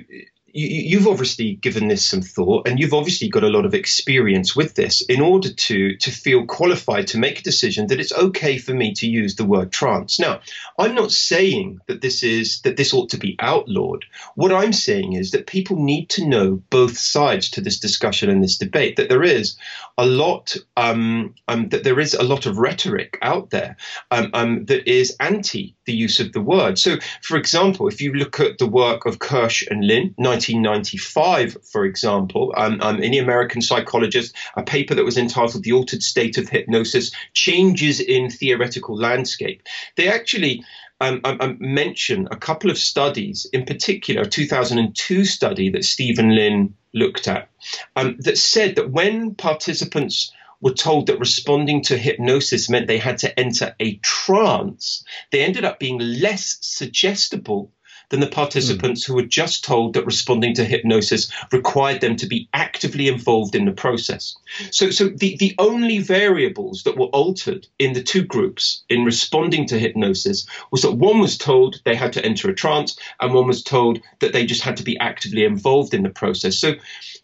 you, 0.53 0.99
have 0.99 1.09
obviously 1.09 1.55
given 1.57 1.89
this 1.89 2.07
some 2.07 2.23
thought 2.23 2.67
and 2.67 2.79
you've 2.79 2.95
obviously 2.95 3.29
got 3.29 3.45
a 3.45 3.49
lot 3.49 3.65
of 3.65 3.75
experience 3.75 4.57
with 4.57 4.75
this 4.75 5.03
in 5.03 5.21
order 5.21 5.53
to 5.53 5.97
to 5.97 6.11
feel 6.11 6.47
qualified 6.47 7.07
to 7.07 7.19
make 7.19 7.41
a 7.41 7.43
decision 7.43 7.87
that 7.87 8.01
it's 8.01 8.13
okay 8.13 8.59
for 8.59 8.75
me 8.75 8.93
to 8.95 9.09
use 9.09 9.37
the 9.37 9.45
word 9.45 9.73
trance. 9.73 10.19
Now 10.19 10.41
i'm 10.79 10.95
not 10.95 11.13
saying 11.13 11.81
that 11.87 12.01
this 12.01 12.23
is 12.23 12.61
that 12.63 12.77
this 12.77 12.93
ought 12.95 13.11
to 13.11 13.19
be 13.19 13.37
outlawed. 13.39 14.05
What 14.35 14.53
i'm 14.53 14.73
saying 14.73 15.13
is 15.13 15.31
that 15.31 15.47
people 15.47 15.77
need 15.77 16.09
to 16.11 16.27
know 16.27 16.63
both 16.71 16.99
sides 16.99 17.51
to 17.51 17.61
this 17.61 17.79
discussion 17.79 18.31
and 18.31 18.43
this 18.43 18.59
debate 18.59 18.97
that 18.97 19.09
there 19.09 19.23
is 19.23 19.57
a 19.99 20.07
lot 20.07 20.57
um, 20.77 21.35
um, 21.49 21.69
that 21.69 21.85
there 21.85 22.01
is 22.01 22.15
a 22.15 22.23
lot 22.23 22.47
of 22.47 22.59
rhetoric 22.59 23.19
out 23.23 23.51
there 23.51 23.77
um, 24.11 24.31
um 24.33 24.65
that 24.67 24.89
is 24.91 25.17
anti 25.21 25.77
the 25.85 25.93
use 25.93 26.21
of 26.21 26.33
the 26.33 26.41
word. 26.41 26.79
So 26.79 26.97
for 27.23 27.37
example 27.37 27.89
if 27.89 28.01
you 28.01 28.13
look 28.15 28.41
at 28.41 28.59
the 28.59 28.67
work 28.67 29.07
of 29.07 29.19
kirsch 29.19 29.67
and 29.71 29.87
Lynn 29.87 30.15
1995, 30.49 31.57
for 31.65 31.85
example, 31.85 32.53
um, 32.57 32.81
um, 32.81 33.03
in 33.03 33.13
the 33.13 33.19
American 33.19 33.63
Psychologist, 33.63 34.35
a 34.57 34.63
paper 34.63 34.95
that 34.95 35.05
was 35.05 35.19
entitled 35.19 35.63
The 35.63 35.73
Altered 35.73 36.03
State 36.03 36.39
of 36.39 36.49
Hypnosis 36.49 37.13
Changes 37.35 38.01
in 38.01 38.31
Theoretical 38.31 38.97
Landscape. 38.97 39.63
They 39.97 40.09
actually 40.09 40.65
um, 41.01 41.21
um, 41.25 41.39
um 41.41 41.57
mention 41.61 42.29
a 42.31 42.37
couple 42.37 42.71
of 42.71 42.79
studies, 42.79 43.47
in 43.53 43.65
particular, 43.65 44.23
a 44.23 44.29
2002 44.29 45.25
study 45.25 45.71
that 45.71 45.85
Steven 45.85 46.35
Lynn 46.35 46.75
looked 46.93 47.29
at, 47.29 47.49
um, 47.97 48.17
that 48.21 48.39
said 48.39 48.77
that 48.77 48.91
when 48.91 49.35
participants 49.35 50.33
were 50.61 50.75
told 50.75 51.07
that 51.07 51.19
responding 51.19 51.83
to 51.83 51.97
hypnosis 51.97 52.69
meant 52.69 52.87
they 52.87 52.99
had 52.99 53.19
to 53.19 53.41
enter 53.41 53.75
a 53.81 53.97
trance, 53.97 55.05
they 55.33 55.43
ended 55.43 55.65
up 55.65 55.79
being 55.79 55.99
less 55.99 56.59
suggestible 56.61 57.73
than 58.11 58.21
the 58.21 58.27
participants 58.27 59.05
mm. 59.05 59.07
who 59.07 59.15
were 59.15 59.23
just 59.23 59.65
told 59.65 59.95
that 59.95 60.07
responding 60.07 60.55
to 60.55 60.65
hypnosis 60.65 61.33
required 61.53 62.01
them 62.01 62.17
to 62.17 62.27
be 62.27 62.49
actively 62.53 63.09
involved 63.09 63.55
in 63.55 63.65
the 63.65 63.73
process. 63.73 64.37
So, 64.71 64.91
so 64.91 65.09
the, 65.09 65.37
the 65.39 65.55
only 65.59 65.99
variables 65.99 66.83
that 66.83 66.99
were 66.99 67.07
altered 67.07 67.67
in 67.79 67.95
the 67.95 68.03
two 68.03 68.23
groups 68.23 68.83
in 68.89 69.05
responding 69.05 69.67
to 69.69 69.79
hypnosis 69.79 70.47
was 70.71 70.83
that 70.83 70.93
one 70.93 71.21
was 71.21 71.39
told 71.39 71.81
they 71.85 71.95
had 71.95 72.13
to 72.13 72.25
enter 72.25 72.51
a 72.51 72.55
trance 72.55 72.99
and 73.21 73.33
one 73.33 73.47
was 73.47 73.63
told 73.63 74.01
that 74.19 74.33
they 74.33 74.45
just 74.45 74.63
had 74.63 74.77
to 74.77 74.83
be 74.83 74.99
actively 74.99 75.45
involved 75.45 75.95
in 75.95 76.03
the 76.03 76.11
process. 76.11 76.57
So 76.57 76.75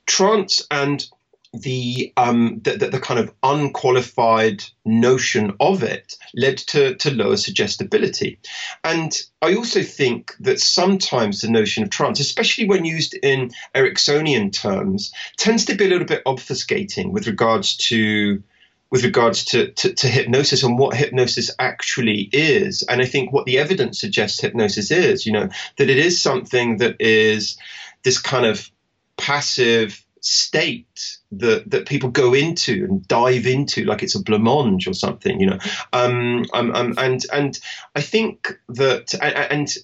trance 0.06 0.64
and 0.70 1.06
the, 1.52 2.12
um, 2.16 2.60
the, 2.62 2.76
the, 2.76 2.88
the, 2.88 3.00
kind 3.00 3.20
of 3.20 3.32
unqualified 3.42 4.62
notion 4.84 5.54
of 5.60 5.82
it 5.82 6.16
led 6.34 6.58
to, 6.58 6.94
to 6.96 7.14
lower 7.14 7.36
suggestibility. 7.36 8.38
And 8.84 9.12
I 9.42 9.54
also 9.54 9.82
think 9.82 10.34
that 10.40 10.60
sometimes 10.60 11.40
the 11.40 11.50
notion 11.50 11.82
of 11.82 11.90
trance, 11.90 12.20
especially 12.20 12.68
when 12.68 12.84
used 12.84 13.14
in 13.14 13.50
Ericksonian 13.74 14.52
terms, 14.52 15.12
tends 15.36 15.64
to 15.66 15.74
be 15.74 15.86
a 15.86 15.88
little 15.88 16.06
bit 16.06 16.24
obfuscating 16.24 17.10
with 17.10 17.26
regards 17.26 17.76
to 17.76 18.42
with 18.88 19.02
regards 19.02 19.44
to, 19.46 19.72
to, 19.72 19.92
to, 19.92 20.06
hypnosis 20.06 20.62
and 20.62 20.78
what 20.78 20.94
hypnosis 20.94 21.50
actually 21.58 22.28
is. 22.32 22.82
And 22.82 23.02
I 23.02 23.04
think 23.04 23.32
what 23.32 23.44
the 23.44 23.58
evidence 23.58 24.00
suggests 24.00 24.40
hypnosis 24.40 24.92
is, 24.92 25.26
you 25.26 25.32
know, 25.32 25.48
that 25.76 25.90
it 25.90 25.98
is 25.98 26.20
something 26.20 26.76
that 26.76 26.96
is 27.00 27.58
this 28.04 28.20
kind 28.20 28.46
of 28.46 28.70
passive 29.16 30.05
state 30.20 31.18
that 31.30 31.70
that 31.70 31.86
people 31.86 32.10
go 32.10 32.34
into 32.34 32.84
and 32.84 33.06
dive 33.06 33.46
into 33.46 33.84
like 33.84 34.02
it's 34.02 34.14
a 34.14 34.22
blancmange 34.22 34.88
or 34.88 34.94
something 34.94 35.40
you 35.40 35.46
know? 35.46 35.58
Um, 35.92 36.44
um, 36.52 36.74
um 36.74 36.94
and 36.98 37.24
and 37.32 37.58
i 37.94 38.00
think 38.00 38.58
that 38.68 39.14
and 39.22 39.76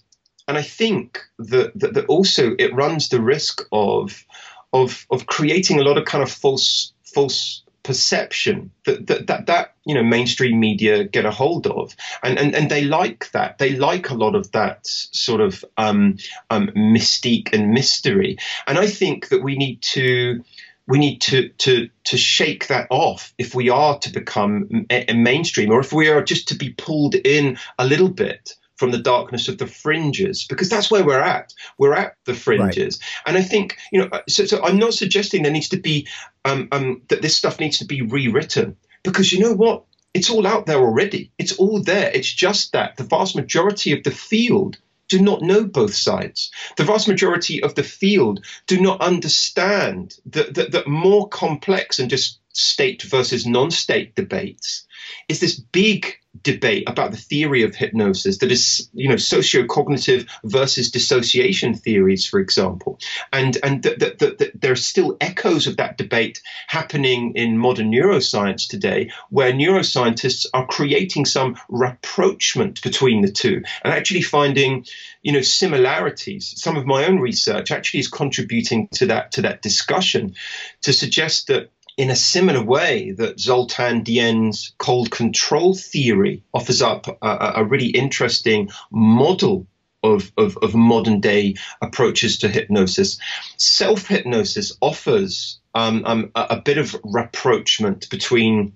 and 0.49 0.59
I 0.59 0.63
think 0.63 1.21
that, 1.39 1.73
that, 1.79 1.95
that 1.95 2.07
also 2.07 2.55
it 2.59 2.75
runs 2.75 3.09
the 3.09 3.21
risk 3.21 3.63
of 3.73 4.25
of 4.73 5.07
of 5.11 5.27
creating 5.27 5.79
a 5.79 5.83
lot 5.83 5.99
of 5.99 6.05
kind 6.05 6.23
of 6.23 6.31
false 6.31 6.93
false 7.15 7.63
perception 7.83 8.71
that 8.85 9.07
that, 9.07 9.27
that 9.27 9.47
that 9.47 9.75
you 9.85 9.95
know 9.95 10.03
mainstream 10.03 10.61
media 10.61 11.05
get 11.05 11.25
a 11.25 11.31
hold 11.31 11.67
of. 11.67 11.95
And 12.23 12.39
and, 12.39 12.55
and 12.55 12.71
they 12.71 12.85
like 12.85 13.31
that. 13.33 13.59
They 13.59 13.71
like 13.71 14.11
a 14.11 14.15
lot 14.15 14.35
of 14.35 14.51
that 14.53 14.87
sort 14.87 15.41
of 15.41 15.65
um, 15.77 16.19
um, 16.51 16.69
mystique 16.69 17.53
and 17.53 17.73
mystery. 17.73 18.39
And 18.67 18.79
i 18.79 18.87
think 18.87 19.29
that 19.29 19.43
we 19.43 19.57
need 19.57 19.83
to 19.83 20.43
we 20.87 20.99
need 20.99 21.21
to 21.21 21.49
to 21.49 21.89
to 22.05 22.17
shake 22.17 22.67
that 22.69 22.87
off 22.91 23.33
if 23.39 23.55
we 23.55 23.69
are 23.69 23.99
to 23.99 24.11
become 24.11 24.87
a, 24.91 25.11
a 25.11 25.15
mainstream 25.15 25.71
or 25.71 25.81
if 25.81 25.93
we 25.93 26.09
are 26.09 26.23
just 26.23 26.49
to 26.49 26.55
be 26.55 26.71
pulled 26.71 27.15
in 27.15 27.59
a 27.79 27.87
little 27.87 28.09
bit 28.09 28.55
from 28.83 28.91
the 28.91 28.99
darkness 28.99 29.47
of 29.47 29.59
the 29.59 29.67
fringes 29.69 30.45
because 30.45 30.69
that's 30.69 30.91
where 30.91 31.05
we're 31.05 31.21
at. 31.21 31.55
We're 31.79 31.95
at 31.95 32.17
the 32.25 32.35
fringes, 32.35 32.99
right. 33.01 33.23
and 33.29 33.39
I 33.39 33.43
think 33.43 33.79
you 33.93 34.01
know. 34.01 34.11
So, 34.29 34.45
so, 34.45 34.61
I'm 34.61 34.77
not 34.77 34.93
suggesting 34.93 35.45
there 35.45 35.53
needs 35.53 35.69
to 35.69 35.77
be 35.77 36.09
um, 36.45 36.67
um, 36.73 37.03
that 37.07 37.23
this 37.23 37.37
stuff 37.37 37.61
needs 37.61 37.79
to 37.79 37.85
be 37.85 38.03
rewritten 38.03 38.77
because 39.05 39.33
you 39.33 39.39
know 39.39 39.53
what? 39.53 39.85
It's 40.15 40.31
all 40.31 40.49
out 40.49 40.67
there 40.67 40.81
already. 40.81 41.31
It's 41.39 41.53
all 41.53 41.81
there. 41.81 42.11
It's 42.13 42.33
just 42.33 42.73
that 42.73 42.97
the 42.97 43.05
vast 43.05 43.37
majority 43.37 43.97
of 43.97 44.03
the 44.03 44.11
field 44.11 44.79
do 45.07 45.21
not 45.21 45.43
know 45.43 45.63
both 45.63 45.95
sides. 45.95 46.51
The 46.77 46.85
vast 46.85 47.07
majority 47.07 47.63
of 47.63 47.77
the 47.77 47.85
field 47.85 48.45
do 48.67 48.81
not 48.81 49.01
understand 49.01 50.17
that, 50.27 50.55
that, 50.55 50.73
that 50.73 50.89
more 50.89 51.29
complex 51.29 52.01
and 52.01 52.11
just 52.11 52.41
state 52.53 53.03
versus 53.03 53.47
non-state 53.47 54.17
debates 54.17 54.89
is 55.29 55.41
this 55.41 55.59
big 55.59 56.17
debate 56.43 56.85
about 56.89 57.11
the 57.11 57.17
theory 57.17 57.63
of 57.63 57.75
hypnosis 57.75 58.39
that 58.39 58.51
is 58.51 58.89
you 58.95 59.09
know 59.09 59.17
socio-cognitive 59.17 60.27
versus 60.45 60.91
dissociation 60.91 61.75
theories 61.75 62.27
for 62.27 62.41
example. 62.41 62.99
And 63.33 63.59
and 63.63 63.83
that 63.83 63.99
the, 63.99 64.17
the, 64.19 64.37
the, 64.37 64.53
there 64.55 64.73
are 64.73 64.77
still 64.77 65.17
echoes 65.21 65.67
of 65.67 65.77
that 65.77 65.99
debate 65.99 66.41
happening 66.67 67.33
in 67.35 67.59
modern 67.59 67.93
neuroscience 67.93 68.67
today 68.67 69.11
where 69.29 69.53
neuroscientists 69.53 70.47
are 70.55 70.67
creating 70.67 71.27
some 71.27 71.57
rapprochement 71.69 72.83
between 72.83 73.21
the 73.21 73.31
two 73.31 73.63
and 73.85 73.93
actually 73.93 74.23
finding 74.23 74.87
you 75.23 75.33
know 75.33 75.43
similarities. 75.43 76.55
Some 76.57 76.77
of 76.77 76.87
my 76.87 77.05
own 77.05 77.19
research 77.19 77.71
actually 77.71 78.01
is 78.01 78.09
contributing 78.09 78.89
to 78.95 79.07
that 79.07 79.33
to 79.33 79.43
that 79.43 79.61
discussion 79.61 80.35
to 80.81 80.95
suggest 80.95 81.49
that 81.49 81.71
in 81.97 82.11
a 82.11 82.17
similar 82.17 82.63
way 82.63 83.13
that 83.13 83.39
Zoltan 83.39 84.03
Dienes' 84.03 84.73
cold 84.79 85.11
control 85.11 85.75
theory 85.75 86.43
offers 86.55 86.81
up 86.81 87.07
a, 87.23 87.53
a 87.57 87.65
really 87.65 87.89
interesting 87.89 88.71
model 88.91 89.67
of, 90.03 90.33
of, 90.37 90.57
of, 90.59 90.75
modern 90.75 91.21
day 91.21 91.55
approaches 91.81 92.39
to 92.39 92.49
hypnosis. 92.49 93.19
Self 93.57 94.09
hypnosis 94.09 94.77
offers 94.81 95.61
um, 95.75 96.03
um, 96.05 96.31
a, 96.35 96.47
a, 96.51 96.61
bit 96.61 96.79
of 96.79 96.97
rapprochement 97.05 98.09
between. 98.11 98.75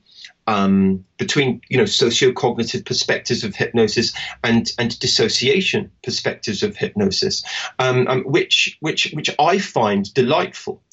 Um, 0.48 1.04
between 1.18 1.60
you 1.68 1.76
know 1.76 1.86
socio-cognitive 1.86 2.84
perspectives 2.84 3.42
of 3.42 3.56
hypnosis 3.56 4.12
and 4.44 4.70
and 4.78 4.96
dissociation 5.00 5.90
perspectives 6.04 6.62
of 6.62 6.76
hypnosis, 6.76 7.42
um, 7.80 8.06
um, 8.06 8.22
which 8.22 8.76
which 8.78 9.10
which 9.12 9.28
I 9.40 9.58
find 9.58 10.12
delightful. 10.14 10.84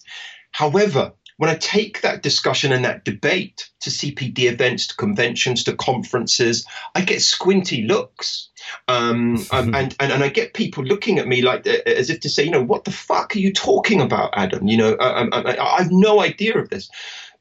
However, 0.50 1.14
when 1.44 1.50
I 1.50 1.56
take 1.56 2.00
that 2.04 2.24
discussion 2.24 2.72
and 2.72 2.86
that 2.86 3.04
debate 3.04 3.70
to 3.82 3.89
CPD 3.89 4.50
events, 4.50 4.88
to 4.88 4.96
conventions, 4.96 5.66
to 5.66 5.76
conferences, 5.76 6.66
I 6.96 7.02
get 7.02 7.22
squinty 7.22 7.82
looks. 7.82 8.48
Um, 8.88 9.46
um, 9.52 9.76
and, 9.76 9.94
and, 10.00 10.14
and 10.14 10.24
I 10.24 10.30
get 10.30 10.54
people 10.54 10.86
looking 10.86 11.20
at 11.20 11.28
me 11.28 11.41
like 11.41 11.68
uh, 11.68 11.80
as 11.86 12.10
if 12.10 12.22
to 12.22 12.30
say, 12.30 12.46
you 12.46 12.52
know, 12.52 12.64
what 12.64 12.86
the 12.86 12.94
fuck 12.94 13.36
are 13.36 13.39
you 13.39 13.52
talking 13.52 14.00
about, 14.00 14.30
Adam? 14.38 14.70
You 14.70 14.78
know, 14.78 14.94
I, 15.02 15.28
I, 15.34 15.62
I 15.62 15.84
have 15.84 15.91
no 15.91 16.22
idea 16.22 16.58
of 16.58 16.70
this 16.70 16.89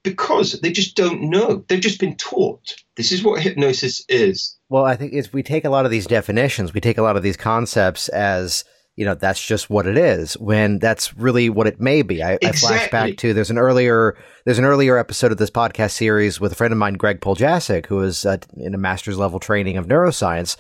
because 0.03 0.61
they 0.63 0.73
just 0.73 0.97
don't 0.97 1.31
know. 1.31 1.65
They've 1.69 1.79
just 1.79 2.01
been 2.01 2.17
taught. 2.17 2.75
This 2.97 3.13
is 3.13 3.23
what 3.23 3.41
hypnosis 3.41 4.05
is. 4.09 4.59
Well, 4.69 4.85
I 4.85 4.97
think 4.97 5.13
if 5.13 5.33
we 5.33 5.45
take 5.45 5.65
a 5.65 5.71
lot 5.71 5.85
of 5.85 5.93
these 5.93 6.09
definitions, 6.09 6.75
we 6.75 6.81
take 6.81 6.99
a 6.99 7.03
lot 7.03 7.17
of 7.17 7.23
these 7.23 7.37
concepts 7.37 8.09
as 8.09 8.65
you 8.97 9.05
know 9.05 9.15
that's 9.15 9.45
just 9.45 9.71
what 9.71 9.87
it 9.87 9.97
is 9.97 10.35
when 10.35 10.79
that's 10.79 11.17
really 11.17 11.49
what 11.49 11.67
it 11.67 11.81
may 11.81 12.03
be. 12.03 12.23
I, 12.23 12.33
exactly. 12.35 12.49
I 12.49 12.53
flash 12.53 12.91
back 12.91 13.17
to 13.19 13.33
there's 13.33 13.51
an 13.51 13.59
earlier 13.59 14.17
there's 14.45 14.59
an 14.59 14.65
earlier 14.65 14.99
episode 14.99 15.33
of 15.33 15.39
this 15.39 15.51
podcast 15.51 15.93
series 15.93 16.41
with 16.41 16.53
a 16.53 16.55
friend 16.55 16.73
of 16.73 16.79
mine 16.79 16.95
Greg 16.95 17.21
Poljasic 17.21 17.87
who 17.87 18.01
is 18.01 18.27
uh, 18.27 18.37
in 18.57 18.75
a 18.75 18.79
master's 18.79 19.19
level 19.19 19.41
training 19.41 19.77
of 19.77 19.87
neuroscience 19.87 20.57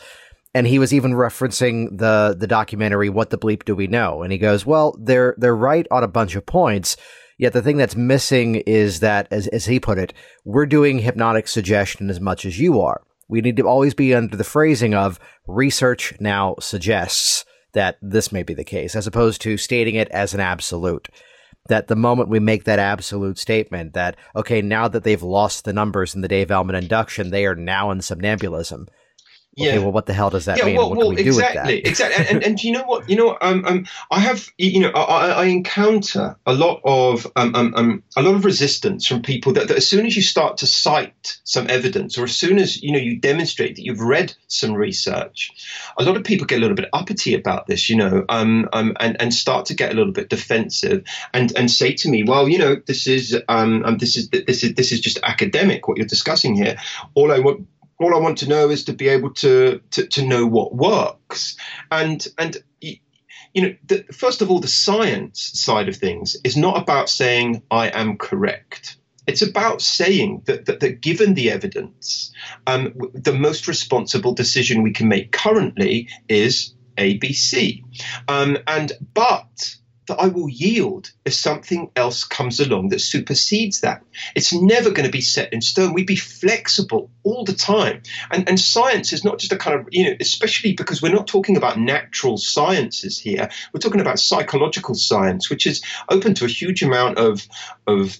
and 0.55 0.66
he 0.66 0.78
was 0.78 0.95
even 0.95 1.12
referencing 1.12 1.99
the 1.99 2.35
the 2.39 2.47
documentary 2.47 3.11
what 3.11 3.30
the 3.30 3.39
bleep 3.39 3.64
do 3.64 3.74
we 3.74 3.87
know? 3.87 4.22
And 4.22 4.33
he 4.33 4.39
goes 4.39 4.64
well 4.64 4.97
they're 4.99 5.35
they're 5.37 5.57
right 5.57 5.87
on 5.91 6.03
a 6.03 6.09
bunch 6.09 6.35
of 6.35 6.47
points 6.47 6.97
yet 7.39 7.53
the 7.53 7.62
thing 7.62 7.76
that's 7.76 7.97
missing 7.97 8.57
is 8.57 9.01
that 9.01 9.28
as 9.30 9.47
as 9.49 9.66
he 9.66 9.78
put 9.78 9.99
it 9.99 10.14
we're 10.45 10.66
doing 10.66 11.01
hypnotic 11.01 11.49
suggestion 11.49 12.09
as 12.09 12.20
much 12.20 12.47
as 12.47 12.59
you 12.59 12.80
are. 12.80 13.03
We 13.28 13.43
need 13.43 13.57
to 13.59 13.66
always 13.66 13.95
be 13.95 14.14
under 14.14 14.37
the 14.37 14.45
phrasing 14.45 14.95
of 14.95 15.20
research 15.47 16.14
now 16.18 16.57
suggests 16.61 17.45
that 17.73 17.99
this 18.03 18.33
may 18.33 18.43
be 18.43 18.55
the 18.55 18.64
case, 18.64 18.95
as 18.97 19.07
opposed 19.07 19.41
to 19.43 19.57
stating 19.57 19.95
it 19.95 20.09
as 20.11 20.35
an 20.35 20.41
absolute. 20.41 21.09
That 21.68 21.87
the 21.87 21.97
moment 21.97 22.29
we 22.29 22.41
make 22.41 22.64
that 22.64 22.79
absolute 22.79 23.39
statement 23.39 23.95
that, 23.95 24.16
okay, 24.35 24.62
now 24.62 24.89
that 24.89 25.05
they've 25.05 25.23
lost 25.23 25.64
the 25.64 25.73
numbers 25.73 26.14
in 26.14 26.20
the 26.20 26.29
Dave 26.29 26.51
Elman 26.51 26.75
induction, 26.75 27.31
they 27.31 27.47
are 27.47 27.55
now 27.55 27.91
in 27.91 27.99
somnambulism 27.99 28.89
yeah. 29.55 29.70
Okay, 29.70 29.78
well, 29.80 29.92
what 29.92 30.07
the 30.07 30.14
hell 30.14 30.30
does 30.30 30.46
that 30.46 30.59
yeah, 30.59 30.64
mean? 30.64 30.76
Well, 30.76 30.88
what 30.88 30.98
well, 30.98 31.09
we 31.11 31.16
do 31.16 31.30
with 31.30 31.38
that? 31.38 31.68
exactly, 31.68 31.78
exactly. 31.80 32.26
And, 32.26 32.42
and, 32.42 32.62
you 32.64 32.72
know 32.72 32.84
what? 32.84 33.09
You 33.09 33.16
know, 33.16 33.36
um, 33.40 33.64
um, 33.66 33.86
I 34.11 34.20
have, 34.20 34.48
you 34.57 34.80
know, 34.80 34.90
I, 34.90 35.28
I 35.28 35.44
encounter 35.46 36.36
a 36.46 36.55
lot 36.55 36.80
of, 36.84 37.26
um, 37.36 37.55
um, 37.55 37.74
um, 37.76 38.03
a 38.16 38.22
lot 38.22 38.34
of 38.34 38.44
resistance 38.46 39.07
from 39.07 39.20
people 39.20 39.53
that, 39.53 39.68
that, 39.68 39.76
as 39.76 39.86
soon 39.86 40.07
as 40.07 40.16
you 40.16 40.22
start 40.22 40.57
to 40.59 40.66
cite 40.66 41.38
some 41.44 41.68
evidence, 41.68 42.16
or 42.16 42.24
as 42.24 42.36
soon 42.36 42.59
as 42.59 42.82
you 42.82 42.92
know 42.92 42.98
you 42.98 43.18
demonstrate 43.18 43.76
that 43.76 43.84
you've 43.84 44.00
read 44.00 44.34
some 44.48 44.72
research, 44.72 45.50
a 45.98 46.03
lot 46.03 46.16
of 46.16 46.24
people 46.24 46.46
get 46.46 46.59
a 46.59 46.61
little 46.61 46.76
bit 46.76 46.88
uppity 46.92 47.34
about 47.34 47.66
this, 47.66 47.90
you 47.90 47.96
know, 47.96 48.24
um, 48.30 48.68
um, 48.72 48.96
and 49.00 49.20
and 49.20 49.34
start 49.34 49.66
to 49.66 49.74
get 49.74 49.92
a 49.92 49.94
little 49.94 50.12
bit 50.12 50.30
defensive, 50.30 51.05
and 51.34 51.53
and 51.57 51.70
say 51.70 51.92
to 51.92 52.09
me, 52.09 52.22
well, 52.22 52.48
you 52.48 52.59
know, 52.59 52.76
this 52.86 53.07
is, 53.07 53.36
um, 53.48 53.84
um 53.84 53.98
this 53.98 54.16
is 54.16 54.28
this 54.30 54.64
is 54.64 54.74
this 54.74 54.92
is 54.92 55.00
just 55.00 55.18
academic 55.22 55.88
what 55.88 55.98
you're 55.98 56.07
discussing 56.07 56.55
here. 56.55 56.76
All 57.14 57.32
I 57.32 57.38
want 57.38 57.66
all 57.99 58.14
I 58.14 58.18
want 58.18 58.38
to 58.38 58.49
know 58.49 58.70
is 58.70 58.84
to 58.84 58.93
be 58.93 59.09
able 59.09 59.34
to 59.34 59.80
to, 59.93 60.07
to 60.07 60.26
know 60.26 60.47
what 60.47 60.74
works. 60.74 61.57
And 61.90 62.26
and 62.38 62.57
you 63.55 63.62
know, 63.62 63.74
the, 63.86 64.05
first 64.12 64.40
of 64.40 64.51
all, 64.51 64.61
the 64.61 64.68
science 64.68 65.51
side 65.55 65.88
of 65.88 65.97
things 65.97 66.36
is 66.45 66.57
not 66.57 66.80
about 66.80 67.11
saying 67.11 67.62
I 67.70 67.88
am 67.88 68.16
correct. 68.16 68.97
It's 69.26 69.43
about 69.43 69.82
saying 69.82 70.43
that, 70.47 70.66
that, 70.66 70.80
that 70.80 71.01
given 71.01 71.34
the 71.34 71.51
evidence, 71.51 72.32
um, 72.66 72.95
the 73.14 73.34
most 73.34 73.68
responsible 73.68 74.34
decision 74.34 74.82
we 74.82 74.93
can 74.93 75.09
make 75.09 75.32
currently 75.32 76.09
is 76.28 76.74
ABC. 76.97 77.82
Um, 78.26 78.59
and 78.66 78.93
but 79.14 79.76
that 80.12 80.22
I 80.22 80.28
will 80.28 80.48
yield 80.48 81.10
if 81.24 81.32
something 81.32 81.90
else 81.96 82.24
comes 82.24 82.60
along 82.60 82.90
that 82.90 83.00
supersedes 83.00 83.80
that. 83.80 84.02
It's 84.36 84.52
never 84.52 84.90
going 84.90 85.06
to 85.06 85.10
be 85.10 85.22
set 85.22 85.52
in 85.52 85.62
stone. 85.62 85.94
We'd 85.94 86.06
be 86.06 86.16
flexible 86.16 87.10
all 87.22 87.44
the 87.44 87.54
time. 87.54 88.02
And, 88.30 88.46
and 88.46 88.60
science 88.60 89.14
is 89.14 89.24
not 89.24 89.38
just 89.38 89.52
a 89.52 89.56
kind 89.56 89.80
of, 89.80 89.88
you 89.90 90.04
know, 90.04 90.16
especially 90.20 90.74
because 90.74 91.00
we're 91.00 91.14
not 91.14 91.26
talking 91.26 91.56
about 91.56 91.78
natural 91.78 92.36
sciences 92.36 93.18
here. 93.18 93.48
We're 93.72 93.80
talking 93.80 94.02
about 94.02 94.18
psychological 94.18 94.94
science, 94.94 95.48
which 95.48 95.66
is 95.66 95.82
open 96.10 96.34
to 96.34 96.44
a 96.44 96.48
huge 96.48 96.82
amount 96.82 97.16
of, 97.16 97.48
of 97.86 98.18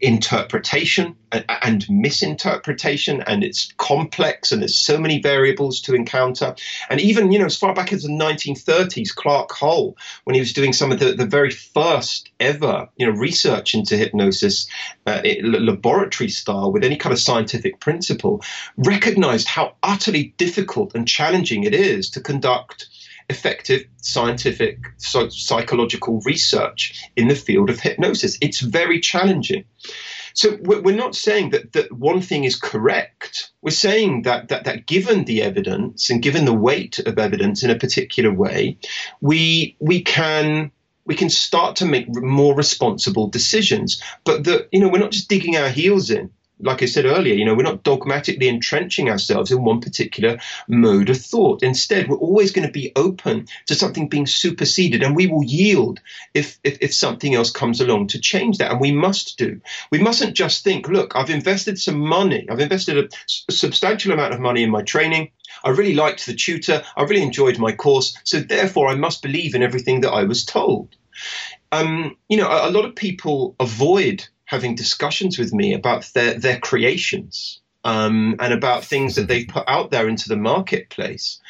interpretation 0.00 1.14
and 1.32 1.88
misinterpretation 1.88 3.22
and 3.26 3.44
it's 3.44 3.72
complex 3.76 4.50
and 4.50 4.62
there's 4.62 4.78
so 4.78 4.98
many 4.98 5.20
variables 5.20 5.80
to 5.80 5.94
encounter. 5.94 6.54
And 6.88 7.00
even 7.00 7.30
you 7.32 7.38
know 7.38 7.46
as 7.46 7.56
far 7.56 7.74
back 7.74 7.92
as 7.92 8.02
the 8.02 8.08
1930s 8.08 9.14
clark 9.14 9.52
hull 9.52 9.96
when 10.24 10.34
he 10.34 10.40
was 10.40 10.52
doing 10.52 10.72
some 10.72 10.90
of 10.90 10.98
the, 10.98 11.12
the 11.12 11.26
very 11.26 11.50
first 11.50 12.30
ever 12.40 12.88
you 12.96 13.06
know 13.06 13.12
research 13.12 13.74
into 13.74 13.96
hypnosis 13.96 14.68
uh, 15.06 15.22
laboratory 15.42 16.30
style 16.30 16.72
with 16.72 16.84
any 16.84 16.96
kind 16.96 17.12
of 17.12 17.18
scientific 17.18 17.78
principle 17.80 18.42
recognized 18.76 19.46
how 19.46 19.74
utterly 19.82 20.34
difficult 20.36 20.94
and 20.94 21.06
challenging 21.06 21.64
it 21.64 21.74
is 21.74 22.10
to 22.10 22.20
conduct 22.20 22.88
effective 23.30 23.84
scientific 24.02 24.78
psychological 24.98 26.20
research 26.26 27.02
in 27.16 27.28
the 27.28 27.34
field 27.34 27.70
of 27.70 27.80
hypnosis. 27.80 28.36
It's 28.40 28.60
very 28.60 29.00
challenging. 29.00 29.64
So 30.34 30.58
we're 30.62 30.94
not 30.94 31.14
saying 31.14 31.50
that, 31.50 31.72
that 31.72 31.92
one 31.92 32.20
thing 32.20 32.44
is 32.44 32.56
correct. 32.56 33.50
We're 33.62 33.70
saying 33.70 34.22
that, 34.22 34.48
that, 34.48 34.64
that 34.64 34.86
given 34.86 35.24
the 35.24 35.42
evidence 35.42 36.10
and 36.10 36.22
given 36.22 36.44
the 36.44 36.54
weight 36.54 36.98
of 36.98 37.18
evidence 37.18 37.62
in 37.62 37.70
a 37.70 37.78
particular 37.78 38.32
way, 38.32 38.78
we, 39.20 39.76
we 39.80 40.02
can 40.02 40.70
we 41.06 41.16
can 41.16 41.30
start 41.30 41.76
to 41.76 41.86
make 41.86 42.06
more 42.08 42.54
responsible 42.54 43.26
decisions. 43.26 44.00
But 44.22 44.44
that 44.44 44.68
you 44.70 44.80
know 44.80 44.88
we're 44.88 45.00
not 45.00 45.10
just 45.10 45.28
digging 45.28 45.56
our 45.56 45.68
heels 45.68 46.10
in 46.10 46.30
like 46.62 46.82
I 46.82 46.86
said 46.86 47.04
earlier, 47.04 47.34
you 47.34 47.44
know, 47.44 47.54
we're 47.54 47.62
not 47.62 47.82
dogmatically 47.82 48.48
entrenching 48.48 49.08
ourselves 49.08 49.50
in 49.50 49.64
one 49.64 49.80
particular 49.80 50.38
mode 50.68 51.10
of 51.10 51.20
thought. 51.20 51.62
Instead, 51.62 52.08
we're 52.08 52.16
always 52.16 52.52
going 52.52 52.66
to 52.66 52.72
be 52.72 52.92
open 52.96 53.46
to 53.66 53.74
something 53.74 54.08
being 54.08 54.26
superseded, 54.26 55.02
and 55.02 55.16
we 55.16 55.26
will 55.26 55.44
yield 55.44 56.00
if, 56.34 56.58
if, 56.64 56.78
if 56.80 56.94
something 56.94 57.34
else 57.34 57.50
comes 57.50 57.80
along 57.80 58.08
to 58.08 58.20
change 58.20 58.58
that. 58.58 58.70
And 58.70 58.80
we 58.80 58.92
must 58.92 59.38
do. 59.38 59.60
We 59.90 59.98
mustn't 59.98 60.34
just 60.34 60.64
think, 60.64 60.88
look, 60.88 61.16
I've 61.16 61.30
invested 61.30 61.78
some 61.78 61.98
money, 62.00 62.46
I've 62.50 62.60
invested 62.60 62.98
a, 62.98 63.08
a 63.48 63.52
substantial 63.52 64.12
amount 64.12 64.34
of 64.34 64.40
money 64.40 64.62
in 64.62 64.70
my 64.70 64.82
training. 64.82 65.30
I 65.64 65.70
really 65.70 65.94
liked 65.94 66.26
the 66.26 66.34
tutor. 66.34 66.82
I 66.96 67.02
really 67.02 67.22
enjoyed 67.22 67.58
my 67.58 67.72
course. 67.72 68.16
So 68.24 68.40
therefore, 68.40 68.88
I 68.88 68.94
must 68.94 69.22
believe 69.22 69.54
in 69.54 69.62
everything 69.62 70.00
that 70.02 70.12
I 70.12 70.24
was 70.24 70.44
told. 70.44 70.94
Um, 71.72 72.16
you 72.28 72.36
know, 72.36 72.48
a, 72.48 72.68
a 72.68 72.72
lot 72.72 72.84
of 72.84 72.96
people 72.96 73.54
avoid 73.60 74.26
having 74.50 74.74
discussions 74.74 75.38
with 75.38 75.52
me 75.52 75.74
about 75.74 76.10
their, 76.12 76.36
their 76.36 76.58
creations 76.58 77.60
um, 77.84 78.34
and 78.40 78.52
about 78.52 78.82
things 78.82 79.14
that 79.14 79.28
they've 79.28 79.46
put 79.46 79.62
out 79.68 79.92
there 79.92 80.08
into 80.08 80.28
the 80.28 80.36
marketplace. 80.36 81.40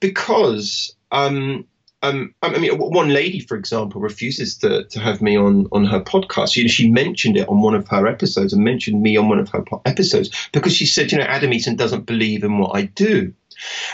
Because 0.00 0.96
um, 1.12 1.66
um, 2.02 2.34
I 2.42 2.58
mean, 2.58 2.78
one 2.78 3.08
lady, 3.08 3.40
for 3.40 3.56
example, 3.56 4.00
refuses 4.00 4.58
to, 4.58 4.84
to 4.84 5.00
have 5.00 5.20
me 5.20 5.36
on, 5.36 5.66
on 5.72 5.84
her 5.86 6.00
podcast. 6.00 6.56
You 6.56 6.64
know, 6.64 6.68
she 6.68 6.90
mentioned 6.90 7.36
it 7.36 7.48
on 7.48 7.60
one 7.60 7.74
of 7.74 7.88
her 7.88 8.06
episodes 8.06 8.52
and 8.52 8.62
mentioned 8.62 9.02
me 9.02 9.16
on 9.16 9.28
one 9.28 9.40
of 9.40 9.48
her 9.50 9.64
episodes 9.84 10.48
because 10.52 10.74
she 10.74 10.86
said, 10.86 11.10
you 11.10 11.18
know, 11.18 11.24
Adam 11.24 11.50
Eason 11.50 11.76
doesn't 11.76 12.06
believe 12.06 12.44
in 12.44 12.58
what 12.58 12.76
I 12.76 12.82
do. 12.82 13.34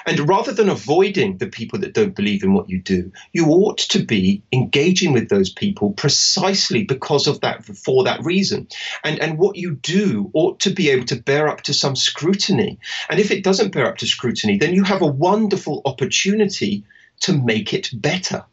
And 0.05 0.29
rather 0.29 0.53
than 0.53 0.69
avoiding 0.69 1.39
the 1.39 1.47
people 1.47 1.79
that 1.79 1.95
don't 1.95 2.15
believe 2.15 2.45
in 2.45 2.53
what 2.53 2.69
you 2.69 2.83
do, 2.83 3.11
you 3.33 3.47
ought 3.47 3.79
to 3.79 4.05
be 4.05 4.43
engaging 4.53 5.15
with 5.15 5.31
those 5.31 5.51
people 5.51 5.95
precisely 5.95 6.85
because 6.85 7.27
of 7.27 7.41
that, 7.41 7.65
for 7.65 8.05
that 8.05 8.23
reason. 8.23 8.69
And, 9.03 9.19
and 9.21 9.39
what 9.39 9.57
you 9.57 9.77
do 9.77 10.31
ought 10.35 10.61
to 10.61 10.71
be 10.71 10.91
able 10.91 11.07
to 11.07 11.17
bear 11.17 11.49
up 11.49 11.63
to 11.63 11.73
some 11.73 11.97
scrutiny. 11.97 12.79
And 13.09 13.19
if 13.19 13.31
it 13.31 13.43
doesn't 13.43 13.73
bear 13.73 13.87
up 13.87 13.97
to 13.99 14.07
scrutiny, 14.07 14.59
then 14.59 14.75
you 14.75 14.85
have 14.85 15.01
a 15.01 15.07
wonderful 15.07 15.81
opportunity 15.87 16.85
to 17.21 17.33
make 17.33 17.73
it 17.73 17.91
better. 17.93 18.45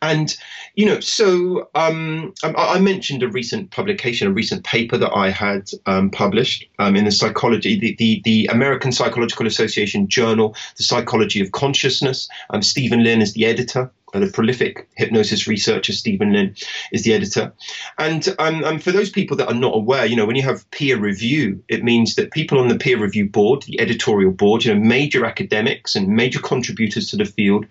And, 0.00 0.36
you 0.74 0.86
know, 0.86 1.00
so 1.00 1.68
um, 1.74 2.34
I, 2.42 2.52
I, 2.52 2.80
mentioned 2.80 3.22
a 3.22 3.28
recent 3.28 3.70
publication, 3.70 4.28
a 4.28 4.30
recent 4.30 4.64
paper 4.64 4.96
that 4.98 5.12
I 5.12 5.30
had 5.30 5.70
um, 5.86 6.10
published 6.10 6.66
um, 6.78 6.94
in 6.94 7.04
the 7.04 7.10
psychology, 7.10 7.78
the, 7.78 7.94
the, 7.98 8.20
the, 8.24 8.46
American 8.46 8.92
Psychological 8.92 9.46
Association 9.46 10.08
journal, 10.08 10.54
The 10.76 10.84
Psychology 10.84 11.40
of 11.40 11.52
Consciousness. 11.52 12.28
Um, 12.50 12.62
Steven 12.62 13.02
Lynn 13.02 13.22
is 13.22 13.32
the 13.32 13.46
editor. 13.46 13.90
The 14.12 14.30
prolific 14.30 14.88
hypnosis 14.96 15.46
researcher 15.46 15.92
Steven 15.92 16.32
Lynn 16.32 16.54
is 16.92 17.02
the 17.02 17.14
editor. 17.14 17.52
And 17.98 18.34
um, 18.38 18.78
for 18.78 18.92
those 18.92 19.10
people 19.10 19.36
that 19.38 19.48
are 19.48 19.54
not 19.54 19.74
aware, 19.74 20.04
you 20.04 20.16
know, 20.16 20.26
when 20.26 20.36
you 20.36 20.42
have 20.42 20.70
peer 20.70 20.98
review, 20.98 21.62
it 21.68 21.82
means 21.82 22.14
that 22.16 22.30
people 22.30 22.58
on 22.58 22.68
the 22.68 22.78
peer 22.78 22.98
review 22.98 23.28
board, 23.28 23.62
the 23.62 23.80
editorial 23.80 24.32
board, 24.32 24.64
you 24.64 24.74
know, 24.74 24.80
major 24.80 25.24
academics 25.24 25.94
and 25.94 26.08
major 26.08 26.40
contributors 26.40 27.08
to 27.10 27.16
the 27.16 27.24
field, 27.24 27.66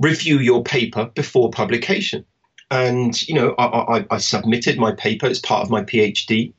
review 0.00 0.38
your 0.38 0.62
paper 0.62 1.10
before 1.14 1.50
publication. 1.50 2.24
And 2.70 3.26
you 3.26 3.34
know, 3.34 3.54
I, 3.58 3.98
I, 3.98 4.06
I 4.10 4.18
submitted 4.18 4.78
my 4.78 4.92
paper 4.92 5.26
as 5.26 5.38
part 5.38 5.62
of 5.62 5.70
my 5.70 5.82
PhD. 5.82 6.52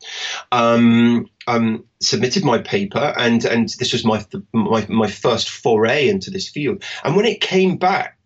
Um, 0.51 1.29
um, 1.47 1.83
submitted 1.99 2.43
my 2.43 2.59
paper, 2.59 3.13
and 3.17 3.43
and 3.45 3.69
this 3.69 3.91
was 3.91 4.05
my 4.05 4.25
my 4.53 4.85
my 4.87 5.07
first 5.07 5.49
foray 5.49 6.07
into 6.07 6.31
this 6.31 6.47
field. 6.47 6.83
And 7.03 7.15
when 7.15 7.25
it 7.25 7.41
came 7.41 7.77
back, 7.77 8.17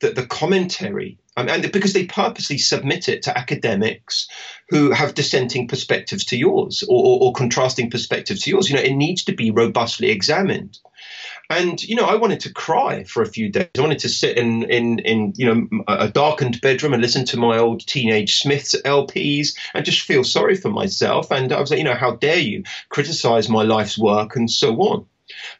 that 0.00 0.14
the 0.14 0.26
commentary 0.26 1.18
um, 1.38 1.48
and 1.48 1.70
because 1.70 1.92
they 1.92 2.04
purposely 2.04 2.58
submit 2.58 3.08
it 3.08 3.22
to 3.22 3.38
academics 3.38 4.28
who 4.70 4.90
have 4.90 5.14
dissenting 5.14 5.68
perspectives 5.68 6.24
to 6.26 6.36
yours 6.36 6.82
or, 6.88 6.98
or, 6.98 7.18
or, 7.22 7.32
contrasting 7.32 7.90
perspectives 7.90 8.42
to 8.42 8.50
yours. 8.50 8.68
You 8.68 8.74
know, 8.74 8.82
it 8.82 8.94
needs 8.94 9.22
to 9.24 9.32
be 9.32 9.52
robustly 9.52 10.10
examined. 10.10 10.78
And 11.48 11.80
you 11.82 11.94
know, 11.94 12.06
I 12.06 12.16
wanted 12.16 12.40
to 12.40 12.52
cry 12.52 13.04
for 13.04 13.22
a 13.22 13.28
few 13.28 13.50
days. 13.50 13.68
I 13.78 13.80
wanted 13.80 14.00
to 14.00 14.08
sit 14.08 14.36
in 14.36 14.64
in 14.64 14.98
in 14.98 15.32
you 15.36 15.46
know 15.46 15.84
a 15.86 16.08
darkened 16.08 16.60
bedroom 16.60 16.92
and 16.92 17.00
listen 17.00 17.24
to 17.26 17.38
my 17.38 17.58
old 17.58 17.86
teenage 17.86 18.40
Smiths 18.40 18.74
LPs 18.84 19.56
and 19.74 19.84
just 19.84 20.00
feel 20.00 20.24
sorry 20.24 20.56
for 20.56 20.70
myself. 20.70 21.30
And 21.30 21.52
I 21.52 21.60
was 21.60 21.70
like, 21.70 21.78
you 21.78 21.84
know, 21.84 21.94
how 21.94 22.16
dare 22.16 22.40
you 22.40 22.64
criticize 22.88 23.48
my 23.48 23.62
life's 23.62 23.96
work 23.96 24.34
and 24.34 24.50
so 24.50 24.74
on. 24.76 25.06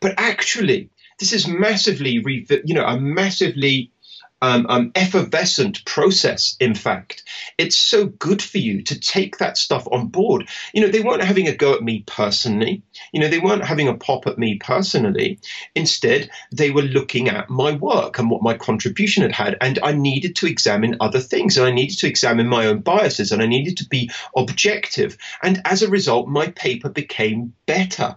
But 0.01 0.15
actually, 0.19 0.91
this 1.19 1.33
is 1.33 1.47
massively, 1.47 2.21
you 2.65 2.75
know, 2.75 2.85
a 2.85 2.99
massively 2.99 3.93
um, 4.41 4.67
um, 4.69 4.93
effervescent 4.95 5.85
process, 5.85 6.57
in 6.61 6.75
fact. 6.75 7.25
It's 7.57 7.77
so 7.77 8.07
good 8.07 8.43
for 8.43 8.59
you 8.59 8.83
to 8.83 8.99
take 8.99 9.39
that 9.39 9.59
stuff 9.59 9.87
on 9.91 10.09
board. 10.09 10.49
You 10.73 10.83
know, 10.83 10.89
they 10.89 11.01
weren't 11.01 11.25
having 11.25 11.49
a 11.49 11.57
go 11.57 11.75
at 11.75 11.83
me 11.83 12.05
personally. 12.07 12.83
You 13.13 13.21
know, 13.21 13.29
they 13.29 13.39
weren't 13.39 13.65
having 13.65 13.89
a 13.89 13.97
pop 13.97 14.27
at 14.27 14.39
me 14.39 14.59
personally. 14.59 15.41
Instead, 15.75 16.31
they 16.53 16.71
were 16.71 16.83
looking 16.83 17.29
at 17.29 17.51
my 17.51 17.73
work 17.73 18.19
and 18.19 18.31
what 18.31 18.43
my 18.43 18.55
contribution 18.55 19.23
had 19.23 19.33
had. 19.33 19.57
And 19.61 19.79
I 19.83 19.93
needed 19.93 20.37
to 20.37 20.47
examine 20.47 20.97
other 21.01 21.21
things 21.21 21.57
and 21.57 21.67
I 21.67 21.71
needed 21.73 21.99
to 21.99 22.09
examine 22.09 22.47
my 22.47 22.67
own 22.67 22.81
biases 22.81 23.33
and 23.33 23.43
I 23.43 23.47
needed 23.47 23.79
to 23.79 23.89
be 23.89 24.11
objective. 24.37 25.17
And 25.43 25.61
as 25.65 25.83
a 25.83 25.91
result, 25.91 26.29
my 26.29 26.49
paper 26.49 26.89
became 26.89 27.55
better. 27.67 28.17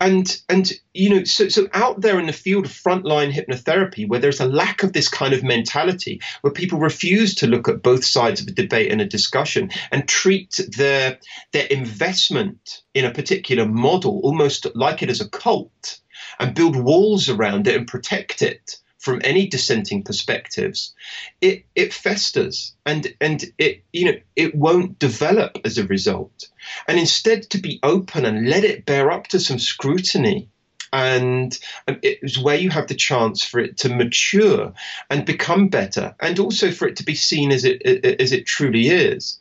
And 0.00 0.40
and 0.48 0.72
you 0.92 1.10
know, 1.10 1.24
so 1.24 1.48
so 1.48 1.68
out 1.72 2.00
there 2.00 2.18
in 2.18 2.26
the 2.26 2.32
field 2.32 2.66
of 2.66 2.70
frontline 2.70 3.32
hypnotherapy, 3.32 4.08
where 4.08 4.20
there's 4.20 4.40
a 4.40 4.46
lack 4.46 4.82
of 4.82 4.92
this 4.92 5.08
kind 5.08 5.34
of 5.34 5.42
mentality, 5.42 6.20
where 6.40 6.52
people 6.52 6.78
refuse 6.78 7.34
to 7.36 7.46
look 7.46 7.68
at 7.68 7.82
both 7.82 8.04
sides 8.04 8.40
of 8.40 8.48
a 8.48 8.52
debate 8.52 8.90
and 8.90 9.00
a 9.00 9.06
discussion 9.06 9.70
and 9.90 10.08
treat 10.08 10.60
their 10.76 11.18
their 11.52 11.66
investment 11.66 12.82
in 12.94 13.04
a 13.04 13.12
particular 13.12 13.66
model 13.66 14.20
almost 14.22 14.66
like 14.74 15.02
it 15.02 15.10
as 15.10 15.20
a 15.20 15.28
cult 15.28 16.00
and 16.38 16.54
build 16.54 16.76
walls 16.76 17.28
around 17.28 17.66
it 17.66 17.76
and 17.76 17.86
protect 17.86 18.42
it 18.42 18.76
from 19.04 19.20
any 19.22 19.46
dissenting 19.46 20.02
perspectives, 20.02 20.94
it 21.42 21.66
it 21.74 21.92
festers 21.92 22.74
and 22.86 23.14
and 23.20 23.44
it 23.58 23.84
you 23.92 24.06
know 24.06 24.18
it 24.34 24.54
won't 24.54 24.98
develop 24.98 25.58
as 25.62 25.76
a 25.76 25.86
result. 25.86 26.48
And 26.88 26.98
instead, 26.98 27.42
to 27.50 27.58
be 27.58 27.80
open 27.82 28.24
and 28.24 28.48
let 28.48 28.64
it 28.64 28.86
bear 28.86 29.12
up 29.12 29.26
to 29.28 29.38
some 29.38 29.58
scrutiny. 29.58 30.48
And 30.90 31.58
um, 31.88 31.98
it's 32.02 32.38
where 32.38 32.56
you 32.56 32.70
have 32.70 32.86
the 32.86 32.94
chance 32.94 33.44
for 33.44 33.58
it 33.58 33.78
to 33.78 33.88
mature 33.88 34.72
and 35.10 35.26
become 35.26 35.66
better, 35.68 36.14
and 36.20 36.38
also 36.38 36.70
for 36.70 36.86
it 36.86 36.96
to 36.96 37.04
be 37.04 37.16
seen 37.16 37.50
as 37.50 37.64
it 37.64 37.82
as 38.22 38.32
it 38.32 38.46
truly 38.46 38.88
is. 38.88 39.38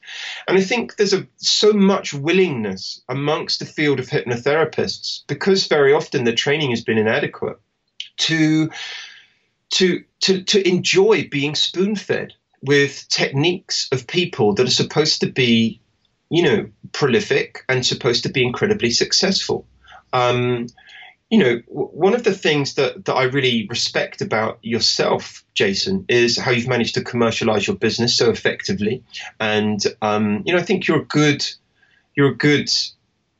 And 0.48 0.58
I 0.58 0.62
think 0.62 0.96
there's 0.96 1.14
a 1.14 1.28
so 1.38 1.72
much 1.72 2.14
willingness 2.14 3.02
amongst 3.08 3.60
the 3.60 3.66
field 3.66 4.00
of 4.00 4.10
hypnotherapists 4.10 5.22
because 5.28 5.68
very 5.68 5.94
often 5.94 6.24
the 6.24 6.34
training 6.34 6.72
has 6.72 6.84
been 6.84 6.98
inadequate 6.98 7.60
to 8.18 8.70
to 9.72 10.04
to 10.22 10.44
to 10.44 10.68
enjoy 10.68 11.28
being 11.30 11.56
spoon 11.56 11.96
fed 11.96 12.34
with 12.62 13.08
techniques 13.10 13.90
of 13.92 14.08
people 14.08 14.54
that 14.54 14.68
are 14.68 14.72
supposed 14.72 15.22
to 15.22 15.32
be, 15.32 15.82
you 16.30 16.44
know, 16.44 16.70
prolific 16.94 17.64
and 17.68 17.86
supposed 17.86 18.24
to 18.24 18.30
be 18.30 18.44
incredibly 18.44 18.92
successful. 18.92 19.68
Um, 20.14 20.68
you 21.30 21.40
know, 21.40 21.62
one 21.68 22.14
of 22.14 22.24
the 22.24 22.34
things 22.34 22.76
that, 22.76 23.06
that 23.06 23.14
I 23.14 23.24
really 23.24 23.66
respect 23.68 24.22
about 24.22 24.60
yourself, 24.62 25.44
Jason, 25.56 26.06
is 26.08 26.38
how 26.38 26.52
you've 26.52 26.68
managed 26.68 26.94
to 26.94 27.04
commercialize 27.04 27.66
your 27.66 27.76
business 27.76 28.16
so 28.16 28.30
effectively. 28.30 29.04
And, 29.40 29.84
um, 30.04 30.44
you 30.46 30.54
know, 30.54 30.60
I 30.60 30.64
think 30.64 30.88
you're 30.88 31.02
a 31.02 31.06
good, 31.06 31.44
you're 32.16 32.30
a 32.30 32.38
good, 32.38 32.70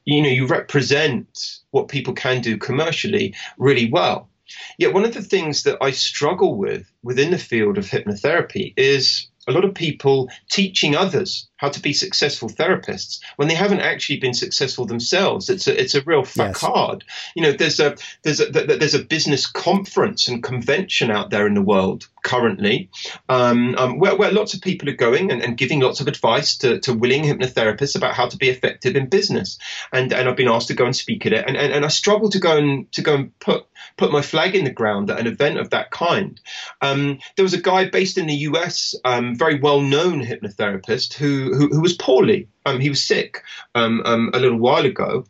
you 0.06 0.24
know, 0.24 0.30
you 0.30 0.48
represent 0.48 1.60
what 1.70 1.88
people 1.88 2.14
can 2.14 2.42
do 2.42 2.58
commercially 2.58 3.36
really 3.60 3.92
well. 3.92 4.28
Yet 4.78 4.94
one 4.94 5.06
of 5.06 5.14
the 5.14 5.22
things 5.22 5.64
that 5.64 5.78
I 5.82 5.92
struggle 5.92 6.56
with 6.56 6.92
within 7.02 7.32
the 7.32 7.38
field 7.38 7.78
of 7.78 7.86
hypnotherapy 7.86 8.74
is 8.76 9.28
a 9.48 9.52
lot 9.52 9.66
of 9.66 9.74
people 9.74 10.30
teaching 10.50 10.96
others 10.96 11.50
how 11.58 11.70
to 11.70 11.80
be 11.82 11.94
successful 11.94 12.50
therapists 12.50 13.20
when 13.36 13.48
they 13.48 13.56
haven't 13.56 13.82
actually 13.82 14.18
been 14.18 14.34
successful 14.34 14.86
themselves. 14.86 15.50
It's 15.50 15.68
a 15.68 15.80
it's 15.80 15.96
a 15.96 16.02
real 16.02 16.24
facade. 16.24 17.04
Yes. 17.08 17.32
You 17.36 17.42
know, 17.44 17.52
there's 17.52 17.80
a 17.80 17.96
there's 18.24 18.40
a 18.40 18.46
there's 18.46 18.96
a 18.96 19.04
business 19.04 19.46
conference 19.46 20.28
and 20.28 20.44
convention 20.44 21.12
out 21.12 21.30
there 21.30 21.48
in 21.48 21.54
the 21.54 21.62
world 21.62 22.08
currently 22.24 22.90
um, 23.30 23.76
um, 23.78 24.00
where, 24.00 24.16
where 24.16 24.32
lots 24.32 24.54
of 24.54 24.62
people 24.62 24.90
are 24.90 24.96
going 24.96 25.32
and, 25.32 25.42
and 25.42 25.58
giving 25.58 25.80
lots 25.80 26.00
of 26.00 26.08
advice 26.08 26.58
to, 26.58 26.80
to 26.80 26.94
willing 26.94 27.24
hypnotherapists 27.24 27.96
about 27.96 28.16
how 28.16 28.28
to 28.28 28.38
be 28.38 28.50
effective 28.50 28.96
in 28.96 29.08
business. 29.08 29.58
And 29.92 30.12
and 30.14 30.28
I've 30.28 30.36
been 30.36 30.48
asked 30.48 30.70
to 30.70 30.74
go 30.74 30.86
and 30.86 30.96
speak 30.96 31.26
at 31.26 31.34
it, 31.34 31.46
and 31.48 31.56
and, 31.58 31.74
and 31.74 31.86
I 31.86 31.90
struggle 31.90 32.30
to 32.30 32.40
go 32.40 32.58
and 32.58 32.92
to 32.94 33.02
go 33.02 33.16
and 33.16 33.40
put 33.40 33.66
put 33.98 34.12
my 34.12 34.22
flag 34.22 34.56
in 34.56 34.64
the 34.64 34.72
ground 34.72 35.12
at 35.12 35.20
an 35.20 35.28
event 35.28 35.60
of 35.60 35.70
that 35.70 35.92
kind. 35.92 36.40
Um, 36.82 37.20
there 37.36 37.44
was 37.44 37.54
a 37.54 37.62
guy 37.62 37.90
based 37.90 38.18
in 38.18 38.28
the 38.28 38.36
US, 38.50 38.96
um, 39.06 39.36
very 39.36 39.60
well 39.60 39.82
known 39.82 40.24
hypnotherapist 40.24 41.14
who 41.14 41.54
who, 41.54 41.68
who 41.68 41.82
was 41.82 41.94
poorly. 41.94 42.48
Um, 42.66 42.80
he 42.80 42.90
was 42.90 43.06
sick 43.06 43.44
um, 43.76 44.02
a 44.06 44.40
little 44.40 44.58
while 44.58 44.86
ago. 44.86 45.26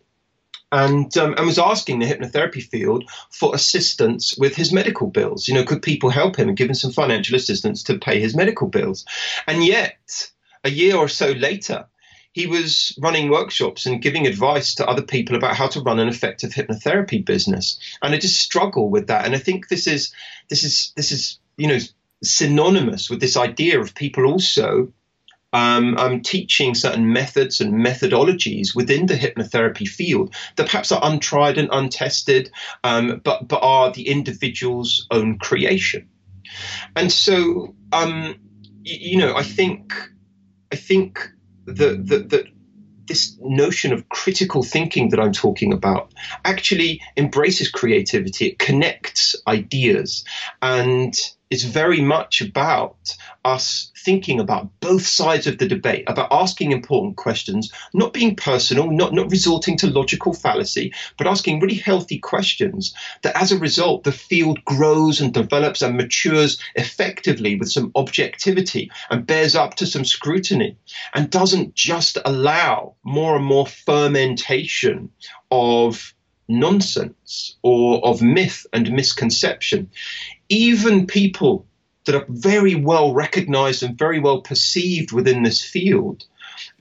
And, 0.73 1.15
um, 1.17 1.35
and 1.37 1.45
was 1.45 1.59
asking 1.59 1.99
the 1.99 2.07
hypnotherapy 2.07 2.63
field 2.63 3.03
for 3.29 3.53
assistance 3.53 4.35
with 4.37 4.55
his 4.55 4.73
medical 4.73 5.07
bills. 5.07 5.47
You 5.47 5.53
know, 5.53 5.63
could 5.63 5.83
people 5.83 6.09
help 6.09 6.35
him 6.35 6.47
and 6.47 6.57
give 6.57 6.67
him 6.67 6.73
some 6.73 6.91
financial 6.91 7.35
assistance 7.35 7.83
to 7.83 7.99
pay 7.99 8.19
his 8.19 8.35
medical 8.35 8.67
bills? 8.67 9.05
And 9.45 9.63
yet, 9.63 10.31
a 10.63 10.71
year 10.71 10.95
or 10.95 11.07
so 11.07 11.31
later, 11.31 11.85
he 12.33 12.47
was 12.47 12.97
running 12.99 13.29
workshops 13.29 13.85
and 13.85 14.01
giving 14.01 14.25
advice 14.25 14.75
to 14.75 14.87
other 14.87 15.03
people 15.03 15.35
about 15.35 15.55
how 15.55 15.67
to 15.67 15.81
run 15.81 15.99
an 15.99 16.07
effective 16.07 16.51
hypnotherapy 16.51 17.23
business. 17.23 17.79
And 18.01 18.13
I 18.13 18.17
just 18.17 18.41
struggle 18.41 18.89
with 18.89 19.07
that. 19.07 19.25
And 19.25 19.35
I 19.35 19.37
think 19.37 19.69
this 19.69 19.85
is 19.85 20.13
this 20.49 20.63
is 20.63 20.91
this 20.95 21.11
is 21.11 21.39
you 21.57 21.67
know 21.67 21.77
synonymous 22.23 23.09
with 23.09 23.19
this 23.19 23.37
idea 23.37 23.79
of 23.79 23.93
people 23.93 24.25
also 24.25 24.91
um, 25.53 25.97
um, 25.97 26.21
teaching 26.21 26.75
certain 26.75 27.13
methods 27.13 27.61
and 27.61 27.73
methodologies 27.73 28.75
within 28.75 29.05
the 29.05 29.13
hypnotherapy 29.13 29.87
field 29.87 30.35
that 30.55 30.65
perhaps 30.65 30.91
are 30.91 30.99
untried 31.03 31.57
and 31.57 31.69
untested, 31.71 32.51
um, 32.83 33.21
but 33.23 33.47
but 33.47 33.59
are 33.59 33.91
the 33.91 34.09
individual's 34.09 35.07
own 35.11 35.37
creation. 35.37 36.09
And 36.95 37.11
so, 37.11 37.75
um, 37.91 38.35
you, 38.81 39.11
you 39.11 39.17
know, 39.17 39.35
I 39.35 39.43
think 39.43 39.93
I 40.71 40.75
think 40.75 41.31
that 41.65 42.07
that 42.07 42.29
that 42.31 42.47
this 43.05 43.37
notion 43.41 43.93
of 43.93 44.07
critical 44.09 44.63
thinking 44.63 45.09
that 45.09 45.19
I'm 45.19 45.33
talking 45.33 45.73
about 45.73 46.13
actually 46.45 47.01
embraces 47.17 47.69
creativity. 47.69 48.47
It 48.47 48.59
connects 48.59 49.35
ideas 49.47 50.23
and 50.61 51.13
is 51.53 51.63
very 51.63 52.01
much 52.01 52.41
about 52.41 53.15
us 53.45 53.91
thinking 54.03 54.39
about 54.39 54.67
both 54.79 55.05
sides 55.05 55.45
of 55.45 55.59
the 55.59 55.67
debate, 55.67 56.03
about 56.07 56.27
asking 56.31 56.71
important 56.71 57.15
questions, 57.15 57.71
not 57.93 58.11
being 58.11 58.35
personal, 58.35 58.89
not, 58.89 59.13
not 59.13 59.29
resorting 59.29 59.77
to 59.77 59.87
logical 59.87 60.33
fallacy, 60.33 60.91
but 61.15 61.27
asking 61.27 61.59
really 61.59 61.75
healthy 61.75 62.17
questions 62.17 62.93
that 63.21 63.39
as 63.39 63.51
a 63.51 63.59
result, 63.59 64.03
the 64.03 64.11
field 64.11 64.65
grows 64.65 65.21
and 65.21 65.31
develops 65.31 65.83
and 65.83 65.95
matures 65.95 66.59
effectively 66.75 67.55
with 67.55 67.69
some 67.69 67.91
objectivity 67.95 68.89
and 69.11 69.27
bears 69.27 69.55
up 69.55 69.75
to 69.75 69.85
some 69.85 70.03
scrutiny 70.03 70.75
and 71.13 71.29
doesn't 71.29 71.75
just 71.75 72.17
allow 72.25 72.95
more 73.03 73.35
and 73.35 73.45
more 73.45 73.67
fermentation 73.67 75.11
of 75.51 76.15
nonsense 76.47 77.55
or 77.61 78.05
of 78.05 78.21
myth 78.21 78.65
and 78.73 78.91
misconception. 78.91 79.89
Even 80.53 81.07
people 81.07 81.65
that 82.05 82.15
are 82.15 82.25
very 82.29 82.75
well 82.75 83.13
recognized 83.13 83.81
and 83.81 83.97
very 83.97 84.19
well 84.19 84.41
perceived 84.41 85.11
within 85.11 85.43
this 85.43 85.63
field 85.63 86.25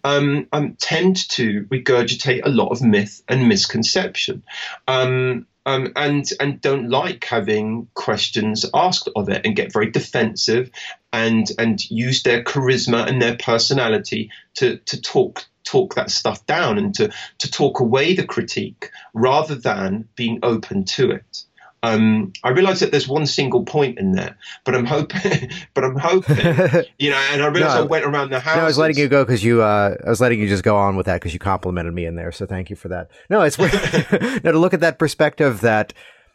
um, 0.05 0.47
um, 0.53 0.77
tend 0.81 1.29
to 1.31 1.64
regurgitate 1.70 2.43
a 2.45 2.51
lot 2.51 2.68
of 2.68 2.83
myth 2.83 3.23
and 3.29 3.49
misconception. 3.49 4.43
Um, 4.89 5.47
um, 5.64 5.93
and 5.95 6.29
and 6.41 6.61
don't 6.61 6.91
like 6.91 7.25
having 7.25 7.87
questions 7.95 8.66
asked 8.75 9.09
of 9.14 9.29
it 9.29 9.47
and 9.47 9.55
get 9.55 9.73
very 9.73 9.91
defensive 9.91 10.70
and 11.12 11.47
and 11.57 11.89
use 11.89 12.25
their 12.25 12.43
charisma 12.43 13.07
and 13.07 13.23
their 13.23 13.37
personality 13.37 14.31
to 14.55 14.79
to 14.79 15.01
talk 15.01 15.47
talk 15.64 15.95
that 15.95 16.11
stuff 16.11 16.45
down 16.47 16.79
and 16.79 16.95
to, 16.97 17.11
to 17.39 17.51
talk 17.51 17.79
away 17.81 18.14
the 18.14 18.27
critique 18.27 18.91
rather 19.14 19.55
than 19.55 20.09
being 20.16 20.41
open 20.43 20.85
to 20.85 21.12
it. 21.12 21.45
Um, 21.85 22.33
I 22.45 22.51
realise 22.51 22.78
that 22.80 22.93
there's 22.93 23.09
one 23.09 23.26
single 23.26 23.64
point 23.64 23.99
in 23.99 24.12
there, 24.12 24.37
but 24.64 24.74
I'm 24.74 24.87
hoping, 24.87 25.51
but 25.74 25.85
I'm 25.85 25.97
hoping, 25.97 26.37
you 26.99 27.11
know, 27.11 27.16
and 27.33 27.43
I 27.43 27.47
realise 27.49 27.74
no, 27.74 27.83
I 27.83 27.87
went 27.87 28.05
around 28.05 28.30
the 28.30 28.39
house. 28.39 28.57
No, 28.57 28.62
I 28.62 28.66
was 28.66 28.78
letting 28.78 28.99
you 28.99 29.09
go 29.09 29.24
because 29.24 29.43
you, 29.43 29.62
uh, 29.62 29.97
I 30.05 30.09
was 30.09 30.20
letting 30.20 30.39
you 30.39 30.49
just 30.49 30.62
go 30.62 30.76
on 30.76 30.97
with 30.97 31.07
that 31.07 31.14
because 31.16 31.33
you 31.33 31.41
complimented 31.41 31.93
me 31.93 32.07
in 32.07 32.14
there. 32.14 32.30
So 32.30 32.47
thank 32.47 32.70
you 32.70 32.76
for 32.76 32.89
that. 32.89 33.11
No, 33.28 33.43
it's 33.43 33.59
no 34.45 34.53
to 34.53 34.59
look 34.59 34.74
at 34.74 34.80
that 34.80 34.99
perspective 34.99 35.61
that 35.62 35.93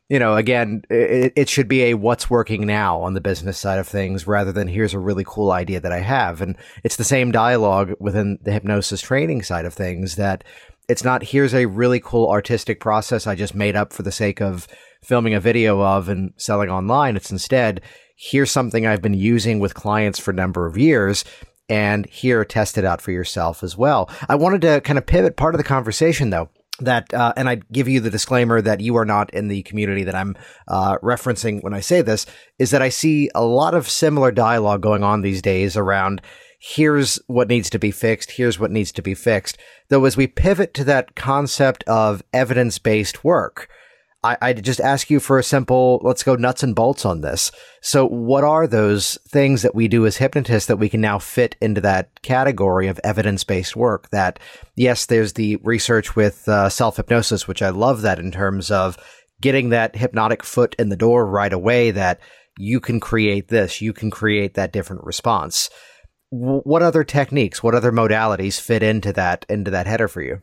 you 0.09 0.19
know, 0.19 0.35
again, 0.35 0.83
it, 0.89 1.33
it, 1.35 1.49
should 1.49 1.67
be 1.67 1.83
a 1.83 1.93
what's 1.95 2.29
working 2.29 2.65
now 2.65 3.01
on 3.01 3.13
the 3.13 3.19
business 3.19 3.57
side 3.57 3.77
of 3.77 3.87
things 3.87 4.25
rather 4.25 4.53
than 4.53 4.69
here's 4.69 4.93
a 4.93 4.99
really 4.99 5.25
cool 5.27 5.51
idea 5.51 5.81
that 5.81 5.91
I 5.91 5.99
have. 5.99 6.39
And 6.39 6.55
it's 6.83 6.95
the 6.95 7.03
same 7.03 7.29
dialogue 7.31 7.93
within 7.99 8.39
the 8.41 8.53
hypnosis 8.53 9.01
training 9.01 9.43
side 9.43 9.65
of 9.65 9.73
things 9.73 10.15
that 10.15 10.45
it's 10.87 11.03
not 11.03 11.23
here's 11.23 11.53
a 11.53 11.65
really 11.65 11.99
cool 11.99 12.29
artistic 12.29 12.79
process 12.79 13.27
I 13.27 13.35
just 13.35 13.53
made 13.53 13.75
up 13.75 13.91
for 13.91 14.03
the 14.03 14.11
sake 14.11 14.41
of 14.41 14.67
filming 15.07 15.33
a 15.33 15.39
video 15.39 15.81
of 15.81 16.09
and 16.09 16.33
selling 16.35 16.69
online. 16.69 17.15
It's 17.15 17.31
instead 17.31 17.81
here's 18.17 18.51
something 18.51 18.85
I've 18.85 19.01
been 19.01 19.13
using 19.13 19.59
with 19.59 19.73
clients 19.73 20.19
for 20.19 20.31
a 20.31 20.35
number 20.35 20.65
of 20.65 20.77
years 20.77 21.23
and 21.69 22.05
here 22.07 22.43
test 22.43 22.77
it 22.77 22.83
out 22.83 23.01
for 23.01 23.11
yourself 23.11 23.63
as 23.63 23.77
well. 23.77 24.09
I 24.27 24.35
wanted 24.35 24.61
to 24.61 24.81
kind 24.81 24.97
of 24.97 25.05
pivot 25.05 25.37
part 25.37 25.55
of 25.55 25.59
the 25.59 25.63
conversation 25.63 26.29
though 26.29 26.49
that, 26.79 27.13
uh, 27.13 27.33
and 27.37 27.47
I 27.47 27.55
give 27.71 27.87
you 27.87 28.01
the 28.01 28.09
disclaimer 28.09 28.61
that 28.61 28.81
you 28.81 28.97
are 28.97 29.05
not 29.05 29.33
in 29.33 29.47
the 29.47 29.63
community 29.63 30.03
that 30.03 30.15
I'm 30.15 30.35
uh, 30.67 30.97
referencing 30.99 31.63
when 31.63 31.73
I 31.73 31.79
say 31.79 32.01
this, 32.01 32.25
is 32.59 32.71
that 32.71 32.81
I 32.81 32.89
see 32.89 33.29
a 33.33 33.43
lot 33.43 33.73
of 33.73 33.89
similar 33.89 34.31
dialogue 34.31 34.81
going 34.81 35.03
on 35.03 35.21
these 35.21 35.41
days 35.41 35.77
around 35.77 36.21
here's 36.59 37.19
what 37.27 37.47
needs 37.47 37.69
to 37.69 37.79
be 37.79 37.91
fixed, 37.91 38.31
here's 38.31 38.59
what 38.59 38.71
needs 38.71 38.91
to 38.91 39.01
be 39.01 39.13
fixed. 39.13 39.57
Though, 39.89 40.05
as 40.05 40.17
we 40.17 40.27
pivot 40.27 40.73
to 40.75 40.83
that 40.85 41.15
concept 41.15 41.83
of 41.85 42.23
evidence 42.33 42.79
based 42.79 43.23
work, 43.23 43.69
I, 44.27 44.37
I 44.41 44.53
just 44.53 44.81
ask 44.81 45.09
you 45.09 45.21
for 45.21 45.39
a 45.39 45.43
simple, 45.43 46.01
let's 46.03 46.23
go 46.23 46.35
nuts 46.35 46.61
and 46.61 46.75
bolts 46.75 47.05
on 47.05 47.21
this. 47.21 47.51
So, 47.81 48.05
what 48.05 48.43
are 48.43 48.67
those 48.67 49.17
things 49.29 49.61
that 49.61 49.73
we 49.73 49.87
do 49.87 50.05
as 50.05 50.17
hypnotists 50.17 50.67
that 50.67 50.77
we 50.77 50.89
can 50.89 50.99
now 50.99 51.17
fit 51.17 51.55
into 51.61 51.79
that 51.81 52.21
category 52.23 52.87
of 52.87 52.99
evidence 53.03 53.43
based 53.45 53.75
work? 53.75 54.09
That, 54.09 54.39
yes, 54.75 55.05
there's 55.05 55.33
the 55.33 55.55
research 55.57 56.15
with 56.15 56.47
uh, 56.49 56.67
self 56.67 56.97
hypnosis, 56.97 57.47
which 57.47 57.61
I 57.61 57.69
love 57.69 58.01
that 58.01 58.19
in 58.19 58.31
terms 58.31 58.69
of 58.69 58.97
getting 59.39 59.69
that 59.69 59.95
hypnotic 59.95 60.43
foot 60.43 60.75
in 60.77 60.89
the 60.89 60.97
door 60.97 61.25
right 61.25 61.53
away 61.53 61.91
that 61.91 62.19
you 62.57 62.79
can 62.79 62.99
create 62.99 63.47
this, 63.47 63.81
you 63.81 63.93
can 63.93 64.09
create 64.09 64.55
that 64.55 64.73
different 64.73 65.03
response. 65.05 65.69
W- 66.31 66.61
what 66.61 66.81
other 66.81 67.03
techniques, 67.03 67.63
what 67.63 67.75
other 67.75 67.91
modalities 67.91 68.59
fit 68.59 68.83
into 68.83 69.13
that 69.13 69.45
into 69.47 69.71
that 69.71 69.87
header 69.87 70.09
for 70.09 70.21
you? 70.21 70.41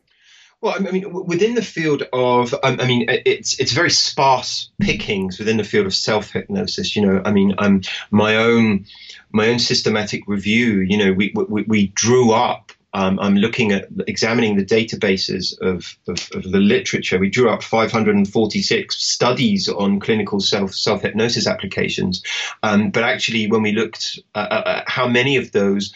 Well, 0.65 0.77
I 0.77 0.79
mean, 0.79 1.13
within 1.27 1.53
the 1.53 1.63
field 1.63 2.05
of, 2.11 2.55
um, 2.63 2.81
I 2.81 2.87
mean, 2.87 3.05
it's 3.07 3.61
it's 3.61 3.73
very 3.73 3.91
sparse 3.91 4.71
pickings 4.81 5.39
within 5.39 5.59
the 5.59 5.63
field 5.63 5.85
of 5.85 5.95
self 5.95 6.31
hypnosis. 6.31 6.97
You 6.97 7.03
know, 7.03 7.21
I 7.23 7.33
mean, 7.33 7.55
um, 7.59 7.83
my 8.11 8.37
own 8.37 8.87
my 9.31 9.51
own 9.51 9.59
systematic 9.59 10.23
review. 10.27 10.81
You 10.81 10.97
know, 10.97 11.13
we 11.13 11.35
we, 11.35 11.65
we 11.65 11.87
drew 11.89 12.33
up. 12.33 12.73
Um, 12.95 13.19
I'm 13.21 13.37
looking 13.37 13.73
at 13.73 13.89
examining 14.07 14.57
the 14.57 14.65
databases 14.65 15.61
of, 15.61 15.99
of, 16.09 16.31
of, 16.33 16.51
the 16.51 16.61
literature. 16.61 17.19
We 17.19 17.29
drew 17.29 17.51
up 17.51 17.63
546 17.63 18.97
studies 18.97 19.69
on 19.69 20.01
clinical 20.01 20.41
self 20.41 20.73
self 20.73 21.03
hypnosis 21.03 21.47
applications, 21.47 22.23
um, 22.63 22.89
but 22.91 23.03
actually, 23.05 23.49
when 23.49 23.61
we 23.61 23.73
looked 23.73 24.19
at, 24.35 24.51
at 24.51 24.89
how 24.89 25.09
many 25.09 25.37
of 25.37 25.53
those 25.53 25.93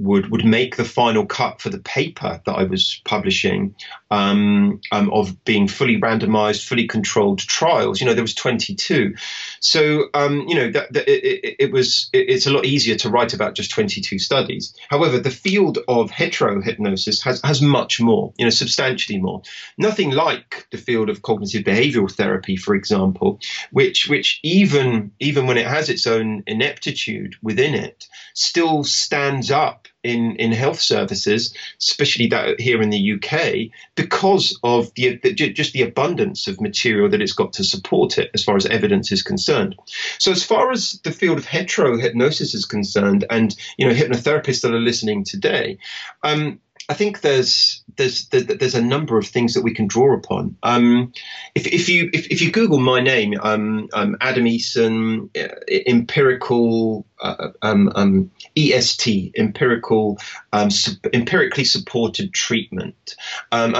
would 0.00 0.30
would 0.30 0.44
make 0.44 0.76
the 0.76 0.84
final 0.84 1.26
cut 1.26 1.60
for 1.60 1.68
the 1.68 1.78
paper 1.78 2.40
that 2.44 2.52
I 2.52 2.64
was 2.64 3.00
publishing 3.04 3.74
um, 4.10 4.80
um, 4.90 5.12
of 5.12 5.44
being 5.44 5.68
fully 5.68 6.00
randomized, 6.00 6.66
fully 6.66 6.86
controlled 6.86 7.38
trials. 7.40 8.00
You 8.00 8.06
know, 8.06 8.14
there 8.14 8.24
was 8.24 8.34
22. 8.34 9.14
So 9.60 10.08
um, 10.14 10.46
you 10.48 10.54
know 10.54 10.70
that, 10.70 10.92
that 10.92 11.08
it, 11.08 11.24
it, 11.24 11.56
it, 11.58 11.72
was 11.72 12.08
it, 12.12 12.30
it's 12.30 12.46
a 12.46 12.50
lot 12.50 12.64
easier 12.64 12.96
to 12.96 13.10
write 13.10 13.34
about 13.34 13.54
just 13.54 13.70
22 13.70 14.18
studies. 14.18 14.74
However, 14.88 15.18
the 15.18 15.30
field 15.30 15.78
of 15.86 16.10
hetero 16.10 16.60
hypnosis 16.62 17.22
has 17.22 17.40
has 17.42 17.60
much 17.60 18.00
more. 18.00 18.32
You 18.38 18.46
know, 18.46 18.50
substantially 18.50 19.20
more. 19.20 19.42
Nothing 19.76 20.10
like 20.10 20.66
the 20.70 20.78
field 20.78 21.10
of 21.10 21.22
cognitive 21.22 21.64
behavioral 21.64 22.10
therapy, 22.10 22.56
for 22.56 22.74
example, 22.74 23.38
which 23.70 24.08
which 24.08 24.40
even 24.42 25.12
even 25.20 25.46
when 25.46 25.58
it 25.58 25.66
has 25.66 25.90
its 25.90 26.06
own 26.06 26.42
ineptitude 26.46 27.36
within 27.42 27.74
it, 27.74 28.08
still 28.34 28.82
stands 28.82 29.50
up 29.50 29.88
in, 30.02 30.36
in 30.36 30.52
health 30.52 30.80
services, 30.80 31.54
especially 31.78 32.26
that 32.28 32.60
here 32.60 32.80
in 32.80 32.90
the 32.90 33.12
UK, 33.12 33.70
because 33.94 34.58
of 34.62 34.92
the, 34.94 35.16
the, 35.22 35.32
just 35.32 35.72
the 35.72 35.82
abundance 35.82 36.46
of 36.48 36.60
material 36.60 37.08
that 37.08 37.20
it's 37.20 37.32
got 37.32 37.52
to 37.54 37.64
support 37.64 38.18
it 38.18 38.30
as 38.34 38.42
far 38.42 38.56
as 38.56 38.66
evidence 38.66 39.12
is 39.12 39.22
concerned. 39.22 39.76
So 40.18 40.32
as 40.32 40.42
far 40.42 40.70
as 40.70 41.00
the 41.04 41.12
field 41.12 41.38
of 41.38 41.44
hetero 41.44 41.98
hypnosis 41.98 42.54
is 42.54 42.64
concerned, 42.64 43.24
and 43.30 43.54
you 43.76 43.86
know 43.86 43.94
hypnotherapists 43.94 44.62
that 44.62 44.72
are 44.72 44.78
listening 44.78 45.24
today, 45.24 45.78
um, 46.22 46.60
I 46.90 46.94
think 46.94 47.20
there's 47.20 47.84
there's 47.96 48.26
there's 48.28 48.74
a 48.74 48.82
number 48.82 49.16
of 49.16 49.26
things 49.26 49.54
that 49.54 49.62
we 49.62 49.72
can 49.72 49.86
draw 49.86 50.12
upon. 50.12 50.56
Um, 50.64 51.12
if, 51.54 51.66
if 51.68 51.88
you 51.88 52.10
if, 52.12 52.26
if 52.26 52.42
you 52.42 52.50
Google 52.50 52.80
my 52.80 53.00
name, 53.00 53.34
um, 53.40 53.88
um, 53.92 54.16
Adam 54.20 54.44
Eason, 54.44 55.28
uh, 55.38 55.54
empirical 55.86 57.06
uh, 57.22 57.50
um, 57.62 57.92
um, 57.94 58.30
EST, 58.56 59.32
empirical 59.36 60.18
um, 60.52 60.70
su- 60.70 60.96
empirically 61.12 61.64
supported 61.64 62.32
treatment, 62.32 63.16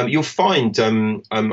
you'll 0.09 0.23
find 0.23 0.79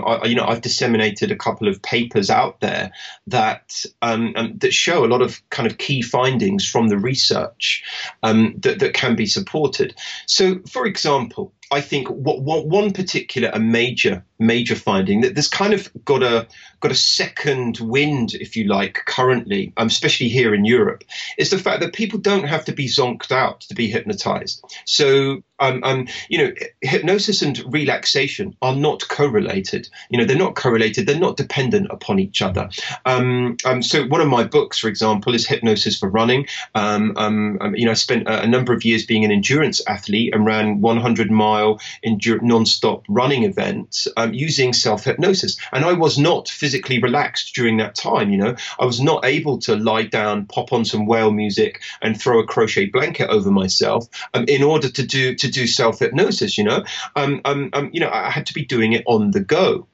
I, 0.06 0.26
you 0.26 0.36
know 0.36 0.46
I've 0.46 0.62
disseminated 0.62 1.32
a 1.32 1.36
couple 1.36 1.68
of 1.68 1.82
papers 1.82 2.30
out 2.30 2.60
there 2.60 2.92
that 3.28 3.84
that 4.02 4.74
show 4.74 5.06
a 5.06 5.08
lot 5.08 5.22
of 5.22 5.42
kind 5.50 5.70
of 5.70 5.78
key 5.78 6.02
findings 6.02 6.68
from 6.68 6.88
the 6.88 6.98
research 6.98 7.84
that 8.22 8.78
that 8.80 8.94
can 8.94 9.16
be 9.16 9.26
supported. 9.26 9.96
So, 10.26 10.60
for 10.70 10.86
example 10.86 11.54
I 11.72 11.82
think 11.82 12.08
what, 12.08 12.42
what, 12.42 12.66
one 12.66 12.94
particular 12.94 13.50
a 13.54 13.60
major 13.60 14.24
major 14.40 14.76
finding 14.76 15.22
that 15.22 15.34
there's 15.34 15.50
kind 15.50 15.74
of 15.74 15.90
got 16.06 16.24
a 16.24 16.48
got 16.80 16.92
a 16.92 16.96
second 16.96 17.80
wind, 17.80 18.34
if 18.34 18.56
you 18.56 18.66
like, 18.66 19.02
currently, 19.06 19.74
um, 19.78 19.88
especially 19.88 20.30
here 20.30 20.54
in 20.54 20.64
Europe, 20.64 21.04
is 21.38 21.50
the 21.50 21.58
fact 21.58 21.82
that 21.82 21.94
people 21.94 22.20
don't 22.20 22.48
have 22.48 22.66
to 22.66 22.72
be 22.72 22.88
zonked 22.88 23.32
out 23.32 23.62
to 23.62 23.76
be 23.76 23.90
hypnotized. 23.90 24.64
So 24.86 25.42
um, 25.60 25.84
um, 25.84 26.08
you 26.30 26.38
know, 26.38 26.52
hypnosis 26.82 27.42
and 27.42 27.62
relaxation 27.74 28.56
are 28.62 28.76
not 28.76 29.08
correlated. 29.08 29.90
You 30.10 30.20
know, 30.20 30.26
they're 30.26 30.38
not 30.38 30.56
correlated. 30.56 31.08
They're 31.08 31.20
not 31.20 31.38
dependent 31.38 31.88
upon 31.90 32.20
each 32.20 32.42
other. 32.42 32.70
Um, 33.06 33.58
um, 33.66 33.82
so 33.82 34.06
one 34.06 34.22
of 34.22 34.28
my 34.28 34.44
books, 34.44 34.78
for 34.78 34.88
example, 34.88 35.34
is 35.34 35.48
Hypnosis 35.48 36.00
for 36.00 36.10
Running. 36.10 36.48
Um, 36.76 37.14
um, 37.18 37.76
you 37.76 37.86
know, 37.86 37.92
I 37.92 37.96
spent 37.96 38.28
a, 38.28 38.44
a, 38.44 38.48
number 38.48 38.74
of 38.74 38.86
years 38.86 39.06
being 39.06 39.26
an 39.26 39.32
endurance 39.32 39.82
athlete 39.88 40.34
and 40.34 40.46
ran 40.46 40.82
100 40.82 41.32
mile 41.32 41.80
endur- 42.06 42.42
non-stop 42.42 43.04
running 43.10 43.44
events 43.44 44.08
using 44.32 44.74
self 44.74 45.04
hypnosis. 45.04 45.58
And 45.72 45.86
I 45.86 45.94
was 45.94 46.18
not 46.18 46.50
physically 46.50 47.00
relaxed 47.00 47.56
during 47.56 47.78
that 47.78 47.96
time. 47.96 48.30
You 48.30 48.38
know, 48.38 48.56
I 48.80 48.86
was 48.86 49.02
not 49.02 49.26
able 49.26 49.60
to 49.60 49.76
lie 49.76 50.04
down, 50.04 50.46
pop 50.46 50.74
on 50.74 50.86
some 50.86 51.06
whale 51.06 51.32
music, 51.32 51.82
and 52.02 52.20
throw 52.20 52.40
a 52.40 52.46
crochet 52.46 52.88
blanket 52.88 53.30
over 53.30 53.52
myself 53.52 54.08
in 54.48 54.64
order 54.64 54.90
to 54.90 55.06
do 55.06 55.36
to 55.36 55.47
to 55.48 55.60
do 55.60 55.68
self 55.68 56.00
hypnosis. 56.00 56.58
You 56.58 56.64
know, 56.64 56.84
um, 57.16 57.42
um, 57.46 57.70
um, 57.74 57.90
you 57.94 58.00
know, 58.00 58.10
I 58.10 58.30
had 58.30 58.46
to 58.48 58.54
be 58.54 58.66
doing 58.66 58.94
it 58.94 59.04
on 59.06 59.32
the 59.32 59.40
go, 59.40 59.88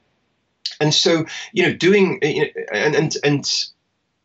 and 0.80 0.92
so 0.92 1.24
you 1.52 1.62
know, 1.64 1.72
doing 1.72 2.18
you 2.22 2.42
know, 2.42 2.48
and 2.72 2.94
and 2.94 3.14
and 3.24 3.64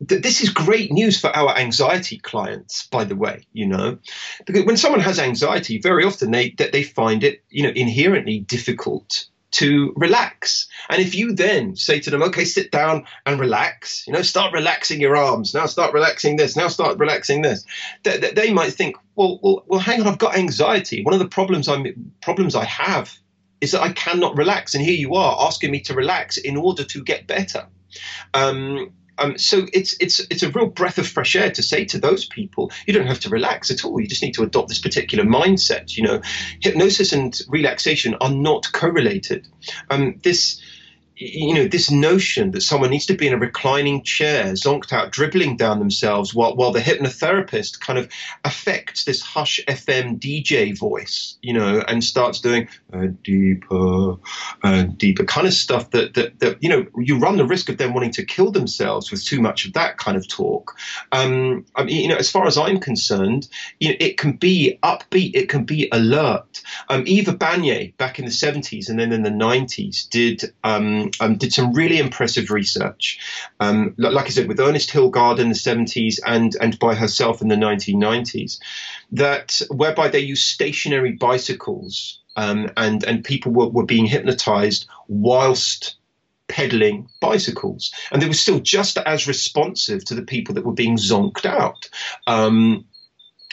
this 0.00 0.40
is 0.42 0.48
great 0.48 0.90
news 0.90 1.20
for 1.20 1.28
our 1.36 1.56
anxiety 1.56 2.16
clients 2.16 2.86
by 2.86 3.04
the 3.04 3.14
way 3.14 3.42
you 3.52 3.66
know 3.66 3.98
because 4.46 4.64
when 4.64 4.78
someone 4.78 5.00
has 5.00 5.18
anxiety 5.18 5.78
very 5.78 6.04
often 6.04 6.30
they 6.30 6.50
that 6.52 6.72
they 6.72 6.82
find 6.82 7.22
it 7.22 7.44
you 7.50 7.62
know 7.62 7.68
inherently 7.70 8.40
difficult 8.40 9.26
to 9.52 9.92
relax. 9.96 10.68
And 10.88 11.00
if 11.00 11.14
you 11.14 11.34
then 11.34 11.76
say 11.76 12.00
to 12.00 12.10
them, 12.10 12.22
okay, 12.24 12.44
sit 12.44 12.70
down 12.70 13.04
and 13.26 13.40
relax, 13.40 14.06
you 14.06 14.12
know, 14.12 14.22
start 14.22 14.52
relaxing 14.52 15.00
your 15.00 15.16
arms, 15.16 15.54
now 15.54 15.66
start 15.66 15.92
relaxing 15.92 16.36
this, 16.36 16.56
now 16.56 16.68
start 16.68 16.98
relaxing 16.98 17.42
this, 17.42 17.64
they, 18.02 18.18
they 18.18 18.52
might 18.52 18.72
think, 18.72 18.96
well, 19.16 19.40
well, 19.42 19.64
well, 19.66 19.80
hang 19.80 20.00
on, 20.00 20.08
I've 20.08 20.18
got 20.18 20.36
anxiety. 20.36 21.02
One 21.02 21.14
of 21.14 21.20
the 21.20 21.28
problems 21.28 21.68
I'm 21.68 22.12
problems 22.22 22.54
I 22.54 22.64
have 22.64 23.12
is 23.60 23.72
that 23.72 23.82
I 23.82 23.92
cannot 23.92 24.36
relax, 24.36 24.74
and 24.74 24.84
here 24.84 24.94
you 24.94 25.14
are 25.14 25.46
asking 25.46 25.70
me 25.70 25.80
to 25.80 25.94
relax 25.94 26.38
in 26.38 26.56
order 26.56 26.84
to 26.84 27.04
get 27.04 27.26
better. 27.26 27.66
Um, 28.32 28.92
um, 29.20 29.38
so 29.38 29.66
it's 29.72 29.94
it's 30.00 30.20
it's 30.30 30.42
a 30.42 30.50
real 30.50 30.66
breath 30.66 30.98
of 30.98 31.06
fresh 31.06 31.36
air 31.36 31.50
to 31.50 31.62
say 31.62 31.84
to 31.86 31.98
those 31.98 32.24
people, 32.24 32.72
you 32.86 32.94
don't 32.94 33.06
have 33.06 33.20
to 33.20 33.28
relax 33.28 33.70
at 33.70 33.84
all. 33.84 34.00
You 34.00 34.08
just 34.08 34.22
need 34.22 34.34
to 34.34 34.42
adopt 34.42 34.68
this 34.68 34.80
particular 34.80 35.24
mindset. 35.24 35.96
You 35.96 36.04
know, 36.04 36.22
hypnosis 36.60 37.12
and 37.12 37.38
relaxation 37.48 38.16
are 38.20 38.32
not 38.32 38.72
correlated. 38.72 39.46
Um, 39.90 40.18
this 40.24 40.60
you 41.20 41.52
know, 41.52 41.68
this 41.68 41.90
notion 41.90 42.52
that 42.52 42.62
someone 42.62 42.88
needs 42.88 43.04
to 43.06 43.14
be 43.14 43.26
in 43.26 43.34
a 43.34 43.38
reclining 43.38 44.02
chair, 44.02 44.52
zonked 44.54 44.90
out, 44.90 45.12
dribbling 45.12 45.54
down 45.54 45.78
themselves, 45.78 46.34
while 46.34 46.56
while 46.56 46.72
the 46.72 46.80
hypnotherapist 46.80 47.78
kind 47.80 47.98
of 47.98 48.10
affects 48.44 49.04
this 49.04 49.20
hush 49.20 49.60
FM 49.68 50.18
DJ 50.18 50.76
voice, 50.76 51.36
you 51.42 51.52
know, 51.52 51.84
and 51.86 52.02
starts 52.02 52.40
doing 52.40 52.68
a 52.94 53.08
deeper 53.08 54.16
and 54.62 54.96
deeper 54.96 55.24
kind 55.24 55.46
of 55.46 55.52
stuff 55.52 55.90
that, 55.90 56.14
that 56.14 56.40
that 56.40 56.62
you 56.62 56.70
know 56.70 56.86
you 56.96 57.18
run 57.18 57.36
the 57.36 57.46
risk 57.46 57.68
of 57.68 57.76
them 57.76 57.92
wanting 57.92 58.12
to 58.12 58.24
kill 58.24 58.50
themselves 58.50 59.10
with 59.10 59.22
too 59.22 59.42
much 59.42 59.66
of 59.66 59.74
that 59.74 59.98
kind 59.98 60.16
of 60.16 60.26
talk. 60.26 60.74
Um, 61.12 61.66
I 61.76 61.84
mean, 61.84 62.00
you 62.00 62.08
know, 62.08 62.16
as 62.16 62.30
far 62.30 62.46
as 62.46 62.56
I'm 62.56 62.80
concerned, 62.80 63.46
you 63.78 63.90
know, 63.90 63.96
it 64.00 64.16
can 64.16 64.32
be 64.32 64.78
upbeat, 64.82 65.32
it 65.34 65.50
can 65.50 65.64
be 65.64 65.86
alert. 65.92 66.62
Um, 66.88 67.04
Eva 67.06 67.32
Banyai 67.32 67.94
back 67.98 68.18
in 68.18 68.24
the 68.24 68.30
70s 68.30 68.88
and 68.88 68.98
then 68.98 69.12
in 69.12 69.22
the 69.22 69.30
90s 69.30 70.08
did. 70.08 70.54
Um, 70.64 71.09
um, 71.20 71.36
did 71.36 71.52
some 71.52 71.72
really 71.72 71.98
impressive 71.98 72.50
research. 72.50 73.18
Um, 73.58 73.94
like 73.96 74.26
I 74.26 74.30
said, 74.30 74.48
with 74.48 74.60
Ernest 74.60 74.90
Hilgard 74.90 75.38
in 75.38 75.48
the 75.48 75.54
70s 75.54 76.18
and, 76.26 76.56
and 76.60 76.78
by 76.78 76.94
herself 76.94 77.40
in 77.42 77.48
the 77.48 77.56
1990s, 77.56 78.58
that 79.12 79.60
whereby 79.70 80.08
they 80.08 80.20
used 80.20 80.44
stationary 80.44 81.12
bicycles 81.12 82.20
um, 82.36 82.70
and, 82.76 83.04
and 83.04 83.24
people 83.24 83.52
were, 83.52 83.68
were 83.68 83.86
being 83.86 84.06
hypnotized 84.06 84.86
whilst 85.08 85.96
pedaling 86.48 87.08
bicycles. 87.20 87.92
And 88.10 88.20
they 88.20 88.28
were 88.28 88.34
still 88.34 88.60
just 88.60 88.98
as 88.98 89.28
responsive 89.28 90.04
to 90.06 90.14
the 90.14 90.22
people 90.22 90.54
that 90.54 90.66
were 90.66 90.72
being 90.72 90.96
zonked 90.96 91.46
out. 91.46 91.88
Um, 92.26 92.84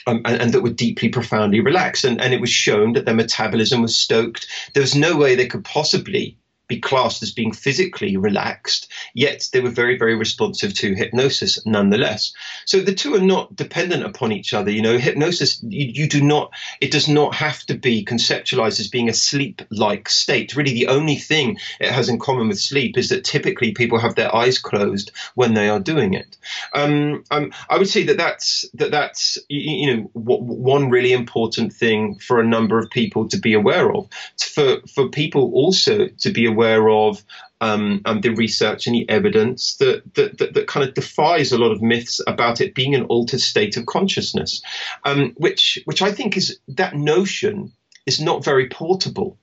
um, 0.06 0.22
and, 0.24 0.42
and, 0.42 0.54
that 0.54 0.62
were 0.62 0.70
deeply, 0.70 1.10
profoundly 1.10 1.60
relaxed. 1.60 2.06
And, 2.06 2.22
and, 2.22 2.34
it 2.34 2.40
was 2.40 2.50
shown 2.50 2.94
that 2.94 3.04
their 3.04 3.14
metabolism 3.14 3.82
was 3.82 3.98
stoked. 3.98 4.48
There 4.74 4.82
was 4.82 4.96
no 4.96 5.18
way 5.18 5.36
they 5.36 5.48
could 5.48 5.66
possibly 5.66 6.38
be 6.68 6.80
classed 6.80 7.24
as 7.24 7.32
being 7.32 7.54
physically 7.54 8.18
relaxed, 8.18 8.92
yet 9.14 9.48
they 9.54 9.62
were 9.62 9.70
very, 9.70 9.98
very 9.98 10.16
responsive 10.16 10.74
to 10.74 10.94
hypnosis 10.94 11.66
nonetheless. 11.66 12.34
So 12.66 12.82
the 12.82 12.94
two 12.94 13.16
are 13.16 13.22
not 13.22 13.56
dependent 13.56 14.04
upon 14.04 14.32
each 14.32 14.54
other. 14.54 14.70
You 14.70 14.82
know, 14.82 14.98
hypnosis, 14.98 15.64
you, 15.64 15.88
you 15.88 16.10
do 16.10 16.22
not, 16.22 16.52
it 16.82 16.92
does 16.92 17.08
not 17.08 17.36
have 17.36 17.64
to 17.68 17.74
be 17.76 18.04
conceptualized 18.04 18.80
as 18.80 18.90
being 18.90 19.08
a 19.08 19.14
sleep 19.14 19.62
like 19.70 20.10
state. 20.10 20.56
Really, 20.56 20.74
the 20.74 20.88
only 20.88 21.16
thing 21.16 21.58
it 21.80 21.92
has 21.92 22.10
in 22.10 22.20
common 22.20 22.50
with 22.50 22.60
sleep 22.60 22.98
is 22.98 23.10
that 23.10 23.24
typically 23.24 23.72
people 23.72 24.00
have 24.00 24.16
their 24.16 24.36
eyes 24.36 24.60
closed 24.60 25.12
when 25.36 25.54
they 25.54 25.70
are 25.70 25.80
doing 25.80 26.14
it. 26.14 26.36
Um, 26.74 27.24
um, 27.32 27.54
I 27.70 27.78
would 27.78 27.90
say 27.90 28.04
that 28.04 28.18
that's, 28.18 28.66
that 28.74 28.92
that's, 28.92 29.38
you, 29.48 29.88
you 29.88 29.96
know, 29.96 30.10
one 30.14 30.90
really 30.90 31.14
important 31.14 31.72
thing 31.72 32.20
for 32.20 32.40
a 32.40 32.46
number 32.46 32.78
of 32.78 32.90
people 32.90 33.30
to 33.30 33.38
be 33.38 33.54
aware 33.54 33.94
of. 33.94 34.10
For, 34.38 34.82
for 34.94 35.08
people 35.08 35.54
also 35.54 36.08
to 36.08 36.32
be 36.32 36.46
aware 36.46 36.57
aware 36.58 36.90
of 36.90 37.24
um, 37.62 38.02
um, 38.06 38.22
the 38.22 38.30
research 38.30 38.88
and 38.88 38.96
the 38.96 39.08
evidence 39.10 39.76
that, 39.78 40.02
that, 40.16 40.38
that, 40.40 40.54
that, 40.56 40.68
kind 40.68 40.88
of 40.88 40.96
defies 40.96 41.52
a 41.52 41.58
lot 41.58 41.72
of 41.72 41.82
myths 41.82 42.20
about 42.26 42.62
it 42.62 42.74
being 42.74 42.96
an 42.96 43.04
altered 43.06 43.42
state 43.42 43.78
of 43.78 43.86
consciousness, 43.86 44.62
um, 45.06 45.34
which, 45.38 45.80
which 45.86 46.02
I 46.02 46.12
think 46.12 46.36
is 46.36 46.60
that 46.70 46.96
notion 46.96 47.72
is 48.06 48.20
not 48.20 48.44
very 48.44 48.70
portable. 48.70 49.38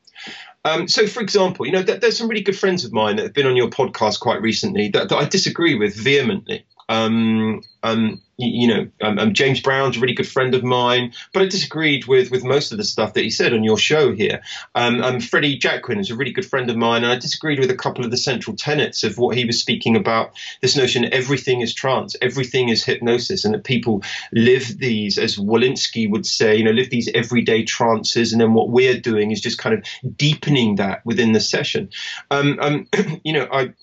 Um, 0.64 0.88
so, 0.88 1.06
for 1.06 1.20
example, 1.20 1.66
you 1.66 1.72
know, 1.72 1.82
th- 1.82 2.00
there's 2.00 2.16
some 2.16 2.28
really 2.28 2.42
good 2.42 2.58
friends 2.58 2.84
of 2.84 2.92
mine 2.92 3.16
that 3.16 3.24
have 3.24 3.34
been 3.34 3.46
on 3.46 3.56
your 3.56 3.68
podcast 3.68 4.20
quite 4.20 4.40
recently 4.40 4.88
that, 4.88 5.08
that 5.10 5.16
I 5.16 5.26
disagree 5.26 5.74
with 5.74 5.94
vehemently. 5.94 6.64
Um, 6.88 7.62
um, 7.82 8.20
you, 8.36 8.62
you, 8.62 8.68
know, 8.68 8.88
um, 9.02 9.18
um, 9.18 9.34
James 9.34 9.60
Brown's 9.60 9.96
a 9.96 10.00
really 10.00 10.14
good 10.14 10.28
friend 10.28 10.54
of 10.54 10.64
mine, 10.64 11.12
but 11.32 11.42
I 11.42 11.46
disagreed 11.46 12.06
with 12.06 12.30
with 12.30 12.44
most 12.44 12.72
of 12.72 12.78
the 12.78 12.84
stuff 12.84 13.14
that 13.14 13.22
he 13.22 13.30
said 13.30 13.52
on 13.52 13.62
your 13.62 13.78
show 13.78 14.12
here. 14.12 14.42
Um, 14.74 15.02
um, 15.02 15.20
Freddie 15.20 15.58
Jacquin 15.58 16.00
is 16.00 16.10
a 16.10 16.16
really 16.16 16.32
good 16.32 16.46
friend 16.46 16.68
of 16.70 16.76
mine, 16.76 17.04
and 17.04 17.12
I 17.12 17.16
disagreed 17.16 17.60
with 17.60 17.70
a 17.70 17.76
couple 17.76 18.04
of 18.04 18.10
the 18.10 18.16
central 18.16 18.56
tenets 18.56 19.04
of 19.04 19.18
what 19.18 19.36
he 19.36 19.44
was 19.44 19.60
speaking 19.60 19.96
about. 19.96 20.32
This 20.62 20.76
notion 20.76 21.12
everything 21.12 21.60
is 21.60 21.74
trance, 21.74 22.16
everything 22.20 22.68
is 22.70 22.84
hypnosis, 22.84 23.44
and 23.44 23.54
that 23.54 23.64
people 23.64 24.02
live 24.32 24.78
these, 24.78 25.18
as 25.18 25.36
Wolinsky 25.36 26.10
would 26.10 26.26
say, 26.26 26.56
you 26.56 26.64
know, 26.64 26.72
live 26.72 26.90
these 26.90 27.10
everyday 27.14 27.64
trances, 27.64 28.32
and 28.32 28.40
then 28.40 28.54
what 28.54 28.70
we're 28.70 28.98
doing 28.98 29.30
is 29.30 29.40
just 29.40 29.58
kind 29.58 29.74
of 29.76 30.16
deepening 30.16 30.76
that 30.76 31.04
within 31.06 31.32
the 31.32 31.40
session. 31.40 31.90
Um, 32.30 32.88
you 33.24 33.32
know, 33.32 33.48
I 33.52 33.74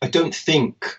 I 0.00 0.08
don't 0.08 0.34
think 0.34 0.98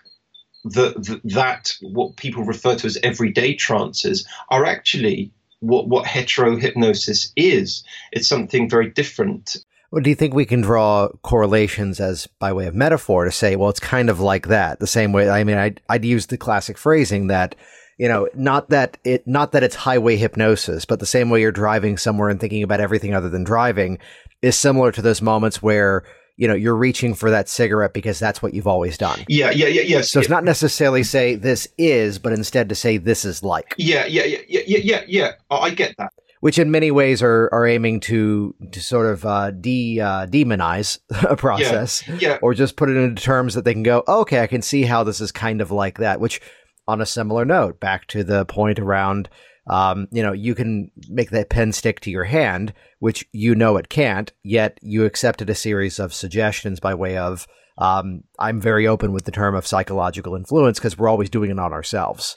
that 0.64 1.20
that 1.24 1.72
what 1.80 2.16
people 2.16 2.44
refer 2.44 2.74
to 2.76 2.86
as 2.86 2.98
everyday 3.02 3.54
trances 3.54 4.26
are 4.50 4.64
actually 4.64 5.30
what 5.60 5.88
what 5.88 6.06
hetero 6.06 6.56
hypnosis 6.56 7.32
is. 7.36 7.84
It's 8.12 8.28
something 8.28 8.68
very 8.68 8.90
different. 8.90 9.56
Well, 9.90 10.02
do 10.02 10.10
you 10.10 10.16
think 10.16 10.34
we 10.34 10.46
can 10.46 10.60
draw 10.60 11.08
correlations 11.22 11.98
as 11.98 12.28
by 12.38 12.52
way 12.52 12.66
of 12.66 12.74
metaphor 12.74 13.24
to 13.24 13.32
say, 13.32 13.56
well, 13.56 13.70
it's 13.70 13.80
kind 13.80 14.08
of 14.08 14.20
like 14.20 14.46
that, 14.46 14.78
the 14.78 14.86
same 14.86 15.12
way? 15.12 15.28
I 15.28 15.42
mean, 15.42 15.56
I'd, 15.56 15.80
I'd 15.88 16.04
use 16.04 16.26
the 16.26 16.38
classic 16.38 16.78
phrasing 16.78 17.26
that, 17.26 17.56
you 17.98 18.06
know, 18.06 18.28
not 18.32 18.70
that 18.70 18.98
it, 19.02 19.26
not 19.26 19.50
that 19.50 19.64
it's 19.64 19.74
highway 19.74 20.16
hypnosis, 20.16 20.84
but 20.84 21.00
the 21.00 21.06
same 21.06 21.28
way 21.28 21.40
you're 21.40 21.50
driving 21.50 21.98
somewhere 21.98 22.28
and 22.28 22.38
thinking 22.38 22.62
about 22.62 22.80
everything 22.80 23.14
other 23.14 23.28
than 23.28 23.42
driving 23.42 23.98
is 24.42 24.56
similar 24.56 24.92
to 24.92 25.02
those 25.02 25.20
moments 25.20 25.60
where 25.60 26.04
you 26.40 26.48
know, 26.48 26.54
you're 26.54 26.74
reaching 26.74 27.12
for 27.12 27.30
that 27.30 27.50
cigarette 27.50 27.92
because 27.92 28.18
that's 28.18 28.40
what 28.40 28.54
you've 28.54 28.66
always 28.66 28.96
done. 28.96 29.26
Yeah, 29.28 29.50
yeah, 29.50 29.66
yeah, 29.66 29.82
yes. 29.82 30.10
So 30.10 30.20
it's 30.20 30.30
not 30.30 30.42
necessarily 30.42 31.02
say 31.02 31.34
this 31.34 31.68
is, 31.76 32.18
but 32.18 32.32
instead 32.32 32.70
to 32.70 32.74
say 32.74 32.96
this 32.96 33.26
is 33.26 33.42
like. 33.42 33.74
Yeah, 33.76 34.06
yeah, 34.06 34.24
yeah, 34.24 34.38
yeah, 34.48 34.78
yeah, 34.82 35.04
yeah. 35.06 35.32
I 35.50 35.68
get 35.68 35.94
that. 35.98 36.14
Which 36.40 36.58
in 36.58 36.70
many 36.70 36.90
ways 36.90 37.22
are, 37.22 37.50
are 37.52 37.66
aiming 37.66 38.00
to 38.00 38.54
to 38.72 38.80
sort 38.80 39.12
of 39.12 39.26
uh, 39.26 39.50
de 39.50 40.00
uh, 40.00 40.26
demonize 40.28 40.98
a 41.28 41.36
process, 41.36 42.02
yeah, 42.08 42.16
yeah. 42.20 42.38
or 42.40 42.54
just 42.54 42.76
put 42.76 42.88
it 42.88 42.96
into 42.96 43.22
terms 43.22 43.52
that 43.52 43.66
they 43.66 43.74
can 43.74 43.82
go, 43.82 44.02
oh, 44.06 44.22
okay, 44.22 44.40
I 44.40 44.46
can 44.46 44.62
see 44.62 44.84
how 44.84 45.04
this 45.04 45.20
is 45.20 45.30
kind 45.30 45.60
of 45.60 45.70
like 45.70 45.98
that. 45.98 46.20
Which, 46.20 46.40
on 46.88 47.02
a 47.02 47.06
similar 47.06 47.44
note, 47.44 47.80
back 47.80 48.06
to 48.08 48.24
the 48.24 48.46
point 48.46 48.78
around 48.78 49.28
um, 49.66 50.08
you 50.10 50.22
know, 50.22 50.32
you 50.32 50.54
can 50.54 50.90
make 51.08 51.30
that 51.30 51.50
pen 51.50 51.72
stick 51.72 52.00
to 52.00 52.10
your 52.10 52.24
hand, 52.24 52.72
which 52.98 53.24
you 53.32 53.54
know 53.54 53.76
it 53.76 53.88
can't, 53.88 54.32
yet 54.42 54.78
you 54.82 55.04
accepted 55.04 55.50
a 55.50 55.54
series 55.54 55.98
of 55.98 56.14
suggestions 56.14 56.80
by 56.80 56.94
way 56.94 57.16
of, 57.16 57.46
um, 57.78 58.22
I'm 58.38 58.60
very 58.60 58.86
open 58.86 59.12
with 59.12 59.24
the 59.24 59.32
term 59.32 59.54
of 59.54 59.66
psychological 59.66 60.34
influence 60.34 60.78
because 60.78 60.98
we're 60.98 61.08
always 61.08 61.30
doing 61.30 61.50
it 61.50 61.58
on 61.58 61.72
ourselves. 61.72 62.34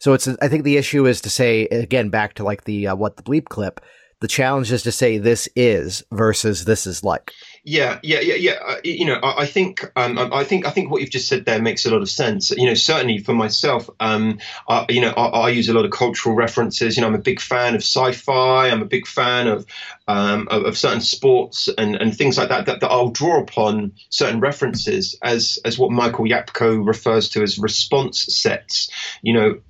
So 0.00 0.12
it's, 0.12 0.26
I 0.26 0.48
think 0.48 0.64
the 0.64 0.76
issue 0.76 1.06
is 1.06 1.20
to 1.22 1.30
say, 1.30 1.66
again, 1.66 2.10
back 2.10 2.34
to 2.34 2.44
like 2.44 2.64
the, 2.64 2.88
uh, 2.88 2.96
what 2.96 3.16
the 3.16 3.22
bleep 3.22 3.46
clip, 3.46 3.80
the 4.20 4.28
challenge 4.28 4.72
is 4.72 4.82
to 4.82 4.92
say 4.92 5.18
this 5.18 5.48
is 5.54 6.02
versus 6.12 6.64
this 6.64 6.86
is 6.86 7.04
like. 7.04 7.30
Yeah, 7.66 7.98
yeah, 8.02 8.20
yeah, 8.20 8.34
yeah. 8.34 8.58
Uh, 8.62 8.76
you 8.84 9.06
know, 9.06 9.14
I, 9.14 9.42
I 9.42 9.46
think, 9.46 9.90
um, 9.96 10.18
I 10.18 10.44
think, 10.44 10.66
I 10.66 10.70
think 10.70 10.90
what 10.90 11.00
you've 11.00 11.08
just 11.08 11.28
said 11.28 11.46
there 11.46 11.62
makes 11.62 11.86
a 11.86 11.90
lot 11.90 12.02
of 12.02 12.10
sense. 12.10 12.50
You 12.50 12.66
know, 12.66 12.74
certainly 12.74 13.18
for 13.18 13.32
myself, 13.32 13.88
um, 14.00 14.38
I, 14.68 14.84
you 14.90 15.00
know, 15.00 15.12
I, 15.16 15.28
I, 15.28 15.48
use 15.48 15.70
a 15.70 15.72
lot 15.72 15.86
of 15.86 15.90
cultural 15.90 16.34
references. 16.34 16.94
You 16.94 17.00
know, 17.00 17.06
I'm 17.06 17.14
a 17.14 17.18
big 17.18 17.40
fan 17.40 17.74
of 17.74 17.80
sci-fi. 17.80 18.68
I'm 18.68 18.82
a 18.82 18.86
big 18.86 19.06
fan 19.06 19.48
of 19.48 19.64
um, 20.06 20.46
of, 20.50 20.64
of, 20.66 20.76
certain 20.76 21.00
sports 21.00 21.70
and, 21.78 21.96
and 21.96 22.14
things 22.14 22.36
like 22.36 22.50
that, 22.50 22.66
that. 22.66 22.80
That 22.80 22.90
I'll 22.90 23.08
draw 23.08 23.40
upon 23.40 23.92
certain 24.10 24.40
references 24.40 25.18
as 25.22 25.58
as 25.64 25.78
what 25.78 25.90
Michael 25.90 26.26
Yapko 26.26 26.86
refers 26.86 27.30
to 27.30 27.42
as 27.42 27.58
response 27.58 28.26
sets. 28.26 28.90
You 29.22 29.32
know, 29.32 29.60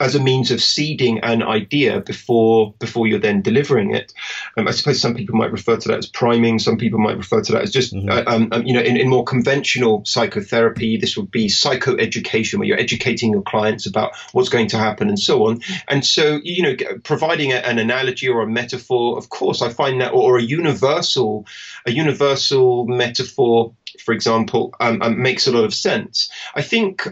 as 0.00 0.14
a 0.14 0.20
means 0.22 0.50
of 0.50 0.62
seeding 0.62 1.20
an 1.20 1.42
idea 1.42 2.00
before 2.00 2.74
before 2.78 3.06
you're 3.06 3.18
then 3.18 3.42
delivering 3.42 3.94
it. 3.94 4.12
Um, 4.56 4.68
I 4.68 4.72
suppose 4.72 5.00
some 5.00 5.14
people 5.14 5.36
might 5.36 5.52
refer 5.52 5.76
to 5.76 5.88
that 5.88 5.98
as 5.98 6.06
priming. 6.06 6.58
Some 6.58 6.76
people 6.76 6.98
might 6.98 7.16
refer 7.16 7.42
to 7.42 7.52
that 7.52 7.62
as 7.62 7.70
just 7.70 7.94
mm-hmm. 7.94 8.08
uh, 8.08 8.22
um, 8.26 8.48
um, 8.52 8.64
you 8.64 8.72
know 8.72 8.80
in, 8.80 8.96
in 8.96 9.08
more 9.08 9.24
conventional 9.24 10.04
psychotherapy, 10.04 10.96
this 10.96 11.16
would 11.16 11.30
be 11.30 11.46
psychoeducation, 11.46 12.58
where 12.58 12.68
you're 12.68 12.78
educating 12.78 13.32
your 13.32 13.42
clients 13.42 13.86
about 13.86 14.12
what's 14.32 14.48
going 14.48 14.68
to 14.68 14.78
happen 14.78 15.08
and 15.08 15.18
so 15.18 15.46
on. 15.46 15.60
And 15.88 16.04
so 16.04 16.40
you 16.42 16.62
know 16.62 16.76
providing 17.04 17.52
a, 17.52 17.56
an 17.56 17.78
analogy 17.78 18.28
or 18.28 18.42
a 18.42 18.46
metaphor, 18.46 19.18
of 19.18 19.28
course, 19.28 19.62
I 19.62 19.68
find 19.70 20.00
that 20.00 20.12
or, 20.12 20.38
a 20.38 20.42
universal 20.42 21.46
a 21.84 21.92
universal 21.92 22.86
metaphor, 22.86 23.74
for 24.00 24.12
example, 24.12 24.74
um, 24.80 25.02
um, 25.02 25.20
makes 25.20 25.46
a 25.46 25.52
lot 25.52 25.64
of 25.64 25.74
sense. 25.74 26.30
I 26.54 26.62
think. 26.62 27.06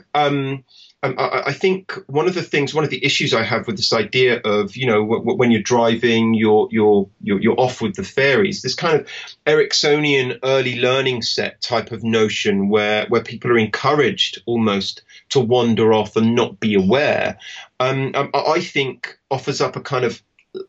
Um, 1.02 1.18
um, 1.18 1.18
I, 1.18 1.42
I, 1.46 1.52
think 1.52 1.92
one 2.08 2.28
of 2.28 2.34
the 2.34 2.42
things, 2.42 2.74
one 2.74 2.84
of 2.84 2.90
the 2.90 3.02
issues 3.04 3.32
I 3.32 3.42
have 3.42 3.66
with 3.66 3.76
this 3.76 3.92
idea 3.92 4.40
of, 4.40 4.76
you 4.76 4.86
know, 4.86 5.00
w- 5.00 5.20
w- 5.20 5.38
when 5.38 5.50
you're 5.50 5.62
driving, 5.62 6.34
you're, 6.34 6.68
you're, 6.70 7.08
you're, 7.22 7.40
you're 7.40 7.60
off 7.60 7.80
with 7.80 7.94
the 7.94 8.04
fairies, 8.04 8.60
this 8.60 8.74
kind 8.74 9.00
of 9.00 9.08
Ericksonian 9.46 10.38
early 10.42 10.78
learning 10.78 11.22
set 11.22 11.60
type 11.62 11.90
of 11.90 12.04
notion 12.04 12.68
where, 12.68 13.06
where 13.06 13.22
people 13.22 13.50
are 13.50 13.58
encouraged 13.58 14.42
almost 14.44 15.02
to 15.30 15.40
wander 15.40 15.94
off 15.94 16.16
and 16.16 16.34
not 16.34 16.60
be 16.60 16.74
aware, 16.74 17.38
um, 17.78 18.12
I, 18.14 18.28
I 18.34 18.60
think 18.60 19.18
offers 19.30 19.60
up 19.60 19.76
a 19.76 19.80
kind 19.80 20.04
of 20.04 20.22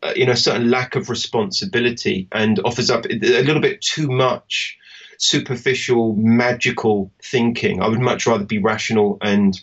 uh, 0.03 0.13
you 0.15 0.27
know, 0.27 0.33
a 0.33 0.37
certain 0.37 0.69
lack 0.69 0.95
of 0.95 1.09
responsibility 1.09 2.27
and 2.31 2.59
offers 2.63 2.91
up 2.91 3.05
a 3.05 3.15
little 3.15 3.61
bit 3.61 3.81
too 3.81 4.07
much 4.07 4.77
superficial, 5.17 6.15
magical 6.15 7.11
thinking. 7.21 7.81
I 7.81 7.87
would 7.87 7.99
much 7.99 8.27
rather 8.27 8.45
be 8.45 8.59
rational 8.59 9.17
and 9.21 9.59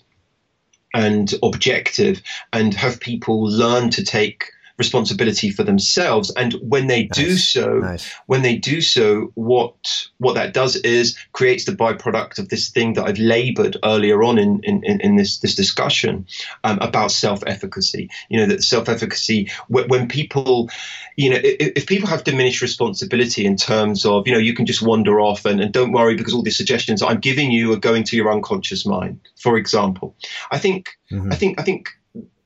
and 0.94 1.34
objective 1.42 2.20
and 2.52 2.74
have 2.74 3.00
people 3.00 3.44
learn 3.44 3.90
to 3.90 4.02
take 4.02 4.50
responsibility 4.78 5.50
for 5.50 5.64
themselves 5.64 6.30
and 6.36 6.54
when 6.62 6.86
they 6.86 7.02
nice. 7.06 7.16
do 7.16 7.36
so 7.36 7.78
nice. 7.78 8.12
when 8.26 8.42
they 8.42 8.56
do 8.56 8.80
so 8.80 9.32
what 9.34 10.06
what 10.18 10.34
that 10.34 10.54
does 10.54 10.76
is 10.76 11.18
creates 11.32 11.64
the 11.64 11.72
byproduct 11.72 12.38
of 12.38 12.48
this 12.48 12.70
thing 12.70 12.92
that 12.92 13.04
I've 13.04 13.18
labored 13.18 13.76
earlier 13.84 14.22
on 14.22 14.38
in 14.38 14.60
in, 14.62 15.00
in 15.00 15.16
this 15.16 15.40
this 15.40 15.56
discussion 15.56 16.26
um, 16.62 16.78
about 16.80 17.10
self-efficacy 17.10 18.08
you 18.28 18.38
know 18.38 18.46
that 18.46 18.62
self-efficacy 18.62 19.50
when, 19.66 19.88
when 19.88 20.06
people 20.06 20.70
you 21.16 21.30
know 21.30 21.40
if, 21.42 21.72
if, 21.74 21.86
people 21.88 22.08
have 22.08 22.22
diminished 22.22 22.62
responsibility 22.62 23.44
in 23.44 23.56
terms 23.56 24.06
of 24.06 24.28
you 24.28 24.32
know 24.32 24.38
you 24.38 24.54
can 24.54 24.64
just 24.64 24.82
wander 24.82 25.20
off 25.20 25.44
and, 25.44 25.60
and 25.60 25.72
don't 25.72 25.90
worry 25.90 26.14
because 26.14 26.34
all 26.34 26.42
the 26.42 26.50
suggestions 26.50 27.02
I'm 27.02 27.18
giving 27.18 27.50
you 27.50 27.72
are 27.72 27.78
going 27.78 28.04
to 28.04 28.16
your 28.16 28.30
unconscious 28.30 28.86
mind 28.86 29.18
for 29.34 29.56
example 29.56 30.14
I 30.52 30.58
think 30.58 30.96
mm-hmm. 31.10 31.32
I 31.32 31.34
think 31.34 31.60
I 31.60 31.64
think 31.64 31.88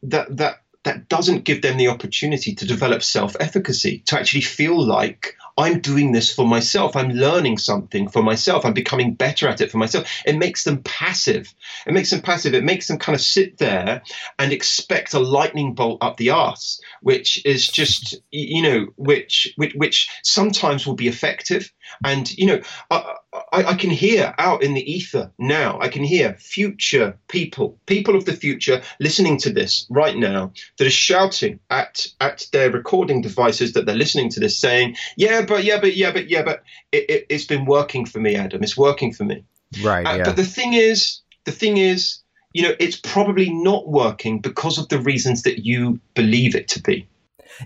that 0.05 0.35
that 0.39 0.62
that 0.85 1.09
doesn't 1.09 1.45
give 1.45 1.63
them 1.63 1.77
the 1.77 1.89
opportunity 1.89 2.55
to 2.57 2.67
develop 2.67 3.03
self 3.03 3.37
efficacy, 3.39 4.03
to 4.07 4.19
actually 4.19 4.41
feel 4.41 4.81
like 4.81 5.37
I'm 5.57 5.81
doing 5.81 6.13
this 6.13 6.35
for 6.35 6.47
myself. 6.47 6.97
I'm 6.97 7.11
learning 7.11 7.59
something 7.59 8.09
for 8.09 8.23
myself. 8.23 8.65
I'm 8.65 8.73
becoming 8.73 9.15
better 9.15 9.49
at 9.49 9.61
it 9.61 9.71
for 9.71 9.79
myself. 9.79 10.11
It 10.25 10.37
makes 10.37 10.65
them 10.65 10.83
passive. 10.83 11.55
It 11.87 11.93
makes 11.93 12.11
them 12.11 12.23
passive. 12.23 12.55
It 12.55 12.65
makes 12.65 12.89
them 12.89 12.99
kind 12.99 13.15
of 13.15 13.21
sit 13.21 13.59
there 13.59 14.03
and 14.39 14.53
expect 14.53 15.15
a 15.15 15.19
lightning 15.19 15.75
bolt 15.75 15.99
up 16.03 16.17
the 16.17 16.31
arse, 16.31 16.81
which 17.03 17.45
is 17.45 17.67
just, 17.67 18.17
you 18.31 18.63
know, 18.63 18.87
which, 18.97 19.53
which, 19.57 19.75
which 19.75 20.09
sometimes 20.23 20.87
will 20.87 20.95
be 20.95 21.09
effective. 21.09 21.71
And, 22.03 22.31
you 22.37 22.47
know, 22.47 22.61
I, 22.91 23.17
I, 23.33 23.65
I 23.65 23.75
can 23.75 23.91
hear 23.91 24.35
out 24.39 24.63
in 24.63 24.75
the 24.75 24.93
ether 24.93 25.33
now, 25.39 25.79
I 25.81 25.89
can 25.89 26.05
hear 26.05 26.35
future 26.35 27.19
people, 27.29 27.79
people 27.87 28.15
of 28.15 28.27
the 28.27 28.35
future 28.35 28.83
listening 29.01 29.39
to 29.39 29.51
this 29.51 29.87
right 29.89 30.17
now 30.17 30.53
that 30.77 30.87
are 30.87 30.91
shouting 30.91 31.59
at, 31.71 32.07
at 32.21 32.47
their 32.53 32.71
recording 32.71 33.23
devices 33.23 33.73
that 33.73 33.87
they're 33.87 33.95
listening 33.95 34.29
to 34.31 34.41
this 34.41 34.59
saying, 34.59 34.97
yeah, 35.17 35.43
but 35.43 35.65
yeah, 35.65 35.81
but 35.81 35.97
yeah, 35.97 36.13
but 36.13 36.29
yeah, 36.29 36.43
but 36.43 36.63
it, 36.93 37.09
it, 37.09 37.33
has 37.33 37.47
been 37.47 37.65
working 37.65 38.05
for 38.05 38.21
me, 38.21 38.37
Adam. 38.37 38.63
It's 38.63 38.77
working 38.77 39.15
for 39.15 39.25
me. 39.25 39.45
Right. 39.83 40.07
Uh, 40.07 40.17
yeah. 40.17 40.25
But 40.25 40.37
the 40.37 40.45
thing 40.45 40.75
is, 40.75 41.21
the 41.45 41.53
thing 41.53 41.79
is, 41.79 42.19
you 42.53 42.63
know, 42.63 42.75
it's 42.79 42.97
probably 42.97 43.51
not 43.51 43.89
working 43.89 44.41
because 44.41 44.77
of 44.77 44.89
the 44.89 44.99
reasons 44.99 45.43
that 45.43 45.65
you 45.65 46.01
believe 46.15 46.55
it 46.55 46.69
to 46.69 46.83
be. 46.83 47.09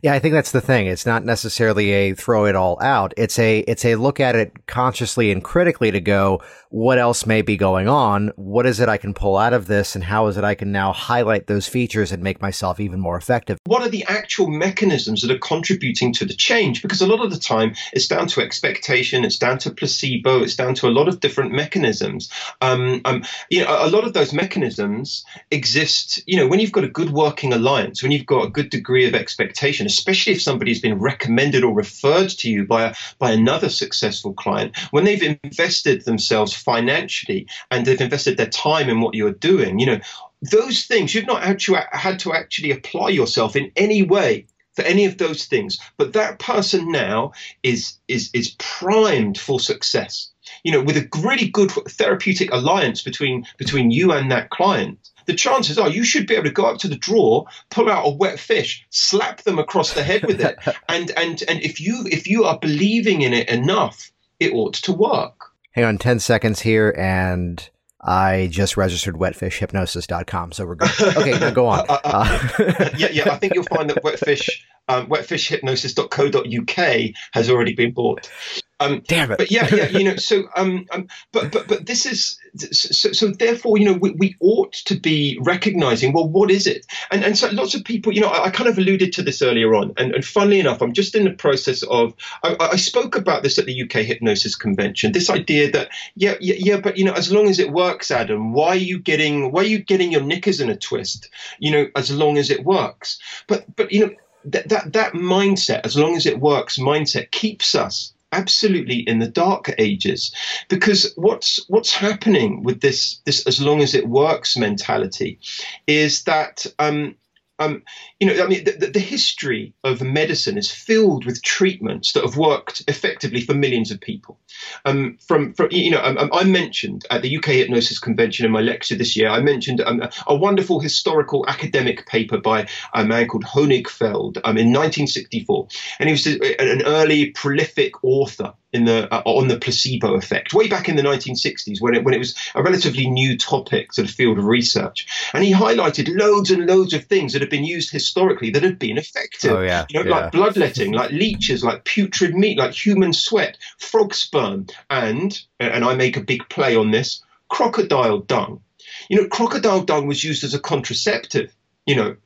Yeah, 0.03 0.14
I 0.14 0.18
think 0.18 0.34
that's 0.34 0.53
the 0.53 0.61
thing. 0.61 0.86
It's 0.86 1.07
not 1.07 1.24
necessarily 1.24 1.90
a 1.92 2.14
throw 2.14 2.47
it 2.47 2.57
all 2.57 2.80
out. 2.82 3.14
It's 3.16 3.38
a 3.38 3.61
it's 3.61 3.84
a 3.84 3.97
look 3.97 4.20
at 4.20 4.36
it 4.36 4.66
consciously 4.66 5.30
and 5.30 5.42
critically 5.42 5.90
to 5.90 6.01
go, 6.01 6.42
what 6.70 6.99
else 6.99 7.26
may 7.26 7.42
be 7.42 7.57
going 7.57 7.88
on? 7.88 8.32
What 8.36 8.66
is 8.66 8.80
it 8.80 8.88
I 8.88 8.99
can 8.99 9.14
pull 9.14 9.36
out 9.36 9.53
of 9.53 9.66
this 9.66 9.94
and 9.94 10.05
how 10.05 10.26
is 10.26 10.36
it 10.36 10.44
I 10.44 10.55
can 10.55 10.72
now 10.72 10.92
highlight 10.92 11.47
those 11.47 11.66
features 11.66 12.12
and 12.12 12.22
make 12.22 12.42
myself 12.42 12.80
even 12.80 13.01
more 13.01 13.16
effective? 13.16 13.59
What 13.64 13.82
are 13.82 13.88
the 13.88 14.05
actual 14.09 14.49
mechanisms 14.49 15.22
that 15.22 15.30
are 15.30 15.38
contributing 15.38 16.12
to 16.14 16.24
the 16.24 16.34
change? 16.34 16.82
Because 16.82 17.01
a 17.01 17.07
lot 17.07 17.24
of 17.24 17.30
the 17.30 17.38
time 17.38 17.74
it's 17.92 18.09
down 18.09 18.26
to 18.28 18.40
expectation, 18.40 19.24
it's 19.24 19.38
down 19.38 19.59
to 19.59 19.70
placebo, 19.70 20.42
it's 20.42 20.57
down 20.57 20.74
to 20.74 20.86
a 20.86 20.90
lot 20.90 21.09
of 21.09 21.20
different 21.20 21.53
mechanisms. 21.53 22.30
Um, 22.61 23.01
um, 23.05 23.24
you 23.49 23.64
know, 23.64 23.76
a 23.78 23.88
lot 23.88 24.05
of 24.05 24.12
those 24.12 24.32
mechanisms 24.32 25.24
exist, 25.51 26.22
you 26.26 26.36
know, 26.36 26.47
when 26.47 26.61
you've 26.61 26.72
got 26.72 26.84
a 26.84 26.88
good 26.88 27.11
working 27.11 27.53
alliance, 27.53 28.03
when 28.03 28.12
you've 28.12 28.26
got 28.26 28.44
a 28.44 28.51
good 28.51 28.70
degree 28.70 29.07
of 29.07 29.14
expectation 29.14 29.86
especially 29.87 30.34
if 30.34 30.43
somebody's 30.43 30.80
been 30.80 30.99
recommended 30.99 31.64
or 31.64 31.74
referred 31.74 32.28
to 32.30 32.51
you 32.51 32.66
by 32.66 32.84
a, 32.84 32.95
by 33.18 33.30
another 33.30 33.68
successful 33.68 34.32
client, 34.32 34.76
when 34.91 35.05
they've 35.05 35.39
invested 35.43 36.05
themselves 36.05 36.53
financially 36.53 37.47
and 37.70 37.87
they've 37.87 38.01
invested 38.01 38.37
their 38.37 38.47
time 38.47 38.89
in 38.89 39.01
what 39.01 39.14
you're 39.14 39.32
doing, 39.32 39.78
you 39.78 39.87
know, 39.87 40.01
those 40.43 40.84
things 40.84 41.14
you've 41.14 41.26
not 41.26 41.43
actually 41.43 41.80
had 41.93 42.18
to 42.20 42.32
actually 42.32 42.70
apply 42.70 43.09
yourself 43.09 43.57
in 43.57 43.72
any 43.76 44.03
way 44.03 44.47
for 44.74 44.82
any 44.82 45.07
of 45.07 45.18
those 45.18 45.47
things. 45.47 45.78
But 45.97 46.12
that 46.12 46.39
person 46.39 46.93
now 46.93 47.32
is 47.62 47.99
is 48.09 48.30
is 48.34 48.55
primed 48.59 49.39
for 49.39 49.59
success. 49.59 50.30
You 50.62 50.72
know, 50.72 50.82
with 50.82 50.97
a 50.97 51.09
really 51.18 51.49
good 51.49 51.70
therapeutic 51.70 52.53
alliance 52.53 53.03
between 53.03 53.47
between 53.59 53.91
you 53.91 54.12
and 54.12 54.30
that 54.30 54.51
client 54.51 55.11
the 55.26 55.34
chances 55.34 55.78
are 55.78 55.88
you 55.88 56.04
should 56.04 56.26
be 56.26 56.34
able 56.34 56.44
to 56.44 56.50
go 56.50 56.66
up 56.66 56.78
to 56.78 56.88
the 56.88 56.96
drawer, 56.96 57.46
pull 57.70 57.90
out 57.90 58.06
a 58.06 58.10
wet 58.10 58.38
fish, 58.38 58.86
slap 58.90 59.42
them 59.42 59.58
across 59.58 59.92
the 59.92 60.02
head 60.02 60.24
with 60.24 60.40
it, 60.40 60.56
and 60.88 61.10
and 61.16 61.42
and 61.48 61.62
if 61.62 61.80
you 61.80 62.04
if 62.10 62.26
you 62.26 62.44
are 62.44 62.58
believing 62.58 63.22
in 63.22 63.32
it 63.32 63.48
enough, 63.48 64.10
it 64.40 64.52
ought 64.52 64.74
to 64.74 64.92
work. 64.92 65.52
Hang 65.72 65.84
on, 65.84 65.98
ten 65.98 66.18
seconds 66.18 66.60
here, 66.60 66.94
and 66.96 67.68
I 68.00 68.48
just 68.50 68.76
registered 68.76 69.16
wetfishhypnosis.com, 69.16 70.52
so 70.52 70.64
we're 70.64 70.76
good. 70.76 71.16
Okay, 71.16 71.38
now 71.38 71.50
go 71.50 71.66
on. 71.66 71.84
Uh, 71.96 71.98
uh, 72.04 72.38
uh, 72.58 72.90
yeah, 72.96 73.08
yeah, 73.10 73.32
I 73.32 73.36
think 73.36 73.54
you'll 73.54 73.64
find 73.64 73.90
that 73.90 73.96
wetfish, 74.04 74.48
um, 74.88 75.08
wetfishhypnosis.co.uk 75.08 77.14
has 77.32 77.50
already 77.50 77.74
been 77.74 77.92
bought. 77.92 78.30
Um, 78.78 79.02
Damn 79.06 79.32
it! 79.32 79.38
But 79.38 79.50
yeah, 79.50 79.74
yeah, 79.74 79.88
you 79.88 80.04
know, 80.04 80.16
so 80.16 80.44
um, 80.56 80.86
um, 80.90 81.08
but 81.32 81.50
but 81.50 81.66
but 81.66 81.86
this 81.86 82.04
is 82.04 82.38
so, 82.72 83.12
so 83.12 83.28
therefore, 83.28 83.78
you 83.78 83.86
know, 83.86 83.94
we, 83.94 84.10
we 84.12 84.36
ought 84.40 84.72
to 84.72 84.98
be 84.98 85.38
recognizing, 85.42 86.12
well, 86.12 86.28
what 86.28 86.50
is 86.50 86.66
it? 86.66 86.86
And 87.10 87.24
and 87.24 87.38
so 87.38 87.48
lots 87.50 87.74
of 87.74 87.84
people, 87.84 88.12
you 88.12 88.20
know, 88.20 88.28
I, 88.28 88.46
I 88.46 88.50
kind 88.50 88.68
of 88.68 88.76
alluded 88.76 89.14
to 89.14 89.22
this 89.22 89.40
earlier 89.40 89.74
on, 89.74 89.94
and, 89.96 90.14
and 90.14 90.24
funnily 90.24 90.60
enough, 90.60 90.82
I'm 90.82 90.92
just 90.92 91.14
in 91.14 91.24
the 91.24 91.30
process 91.30 91.82
of, 91.84 92.14
I, 92.42 92.56
I 92.60 92.76
spoke 92.76 93.16
about 93.16 93.42
this 93.42 93.58
at 93.58 93.64
the 93.64 93.82
UK 93.82 94.04
Hypnosis 94.04 94.54
Convention. 94.54 95.12
This 95.12 95.30
idea 95.30 95.70
that 95.72 95.88
yeah, 96.14 96.34
yeah, 96.40 96.56
yeah, 96.58 96.76
but 96.78 96.98
you 96.98 97.04
know, 97.04 97.14
as 97.14 97.32
long 97.32 97.48
as 97.48 97.58
it 97.58 97.72
works, 97.72 98.10
Adam, 98.10 98.52
why 98.52 98.68
are 98.68 98.76
you 98.76 98.98
getting 98.98 99.52
why 99.52 99.62
are 99.62 99.66
you 99.66 99.78
getting 99.78 100.12
your 100.12 100.22
knickers 100.22 100.60
in 100.60 100.68
a 100.68 100.76
twist? 100.76 101.30
You 101.58 101.70
know, 101.70 101.86
as 101.96 102.10
long 102.10 102.36
as 102.36 102.50
it 102.50 102.64
works. 102.64 103.18
But 103.46 103.74
but 103.74 103.90
you 103.92 104.06
know. 104.06 104.12
That, 104.50 104.68
that 104.68 104.92
that 104.92 105.12
mindset, 105.14 105.80
as 105.84 105.98
long 105.98 106.14
as 106.14 106.24
it 106.24 106.38
works, 106.38 106.78
mindset 106.78 107.32
keeps 107.32 107.74
us 107.74 108.14
absolutely 108.32 108.98
in 108.98 109.18
the 109.18 109.28
dark 109.28 109.74
ages. 109.78 110.34
Because 110.68 111.12
what's 111.16 111.64
what's 111.68 111.92
happening 111.92 112.62
with 112.62 112.80
this 112.80 113.20
this 113.24 113.46
as 113.46 113.60
long 113.60 113.80
as 113.80 113.94
it 113.94 114.08
works 114.08 114.56
mentality 114.56 115.38
is 115.86 116.24
that 116.24 116.66
um, 116.78 117.16
um, 117.59 117.82
you 118.20 118.26
know, 118.26 118.44
I 118.44 118.46
mean, 118.46 118.64
the, 118.64 118.90
the, 118.92 119.00
history 119.00 119.72
of 119.82 120.02
medicine 120.02 120.59
is 120.59 120.70
filled 120.70 121.24
with 121.24 121.42
treatments 121.42 122.12
that 122.12 122.22
have 122.22 122.36
worked 122.36 122.82
effectively 122.86 123.40
for 123.40 123.54
millions 123.54 123.90
of 123.90 124.00
people. 124.00 124.38
Um, 124.84 125.16
from, 125.26 125.54
from, 125.54 125.68
you 125.70 125.90
know, 125.90 126.02
um, 126.02 126.18
um 126.18 126.30
I 126.32 126.44
mentioned 126.44 127.07
at 127.11 127.22
the 127.22 127.36
UK 127.36 127.46
Hypnosis 127.46 127.98
Convention 127.98 128.44
in 128.44 128.52
my 128.52 128.61
lecture 128.61 128.94
this 128.94 129.16
year, 129.16 129.30
I 129.30 129.40
mentioned 129.40 129.80
um, 129.80 130.02
a 130.26 130.34
wonderful 130.34 130.80
historical 130.80 131.46
academic 131.48 132.07
paper 132.07 132.38
by 132.38 132.68
a 132.92 133.04
man 133.04 133.26
called 133.26 133.44
Honigfeld 133.44 134.36
um, 134.44 134.59
in 134.59 134.72
1964, 134.72 135.68
and 135.98 136.09
he 136.09 136.12
was 136.12 136.26
an 136.26 136.82
early 136.82 137.30
prolific 137.30 138.04
author 138.04 138.52
in 138.72 138.84
the 138.84 139.12
uh, 139.12 139.22
on 139.24 139.48
the 139.48 139.58
placebo 139.58 140.14
effect 140.14 140.52
way 140.52 140.68
back 140.68 140.88
in 140.88 140.96
the 140.96 141.02
1960s 141.02 141.80
when 141.80 141.94
it 141.94 142.04
when 142.04 142.14
it 142.14 142.18
was 142.18 142.34
a 142.54 142.62
relatively 142.62 143.08
new 143.08 143.36
topic 143.38 143.92
to 143.92 144.02
the 144.02 144.08
field 144.08 144.38
of 144.38 144.44
research, 144.44 145.06
and 145.32 145.44
he 145.44 145.52
highlighted 145.52 146.14
loads 146.16 146.50
and 146.50 146.66
loads 146.66 146.92
of 146.92 147.04
things 147.04 147.32
that 147.32 147.42
had 147.42 147.50
been 147.50 147.64
used 147.64 147.90
historically 147.90 148.50
that 148.50 148.62
had 148.62 148.78
been 148.78 148.98
effective. 148.98 149.52
Oh 149.52 149.62
yeah, 149.62 149.86
you 149.88 149.98
know, 149.98 150.08
yeah. 150.08 150.20
like 150.20 150.32
bloodletting, 150.32 150.92
like 150.92 151.10
leeches, 151.10 151.62
like 151.62 151.84
putrid 151.84 152.34
meat, 152.34 152.58
like 152.58 152.72
human 152.72 153.12
sweat, 153.12 153.56
frog 153.78 154.14
sperm, 154.14 154.66
and 154.90 155.40
and 155.60 155.84
I 155.84 155.94
make 155.94 156.16
a 156.16 156.22
big 156.22 156.48
play 156.48 156.76
on 156.76 156.90
this 156.90 157.22
crocodile 157.48 158.18
dung. 158.18 158.62
You 159.08 159.22
know, 159.22 159.28
crocodile 159.28 159.84
dung 159.84 160.06
was 160.06 160.22
used 160.24 160.44
as 160.44 160.54
a 160.54 160.60
contraceptive. 160.60 161.54
You 161.86 161.94
know, 161.94 162.16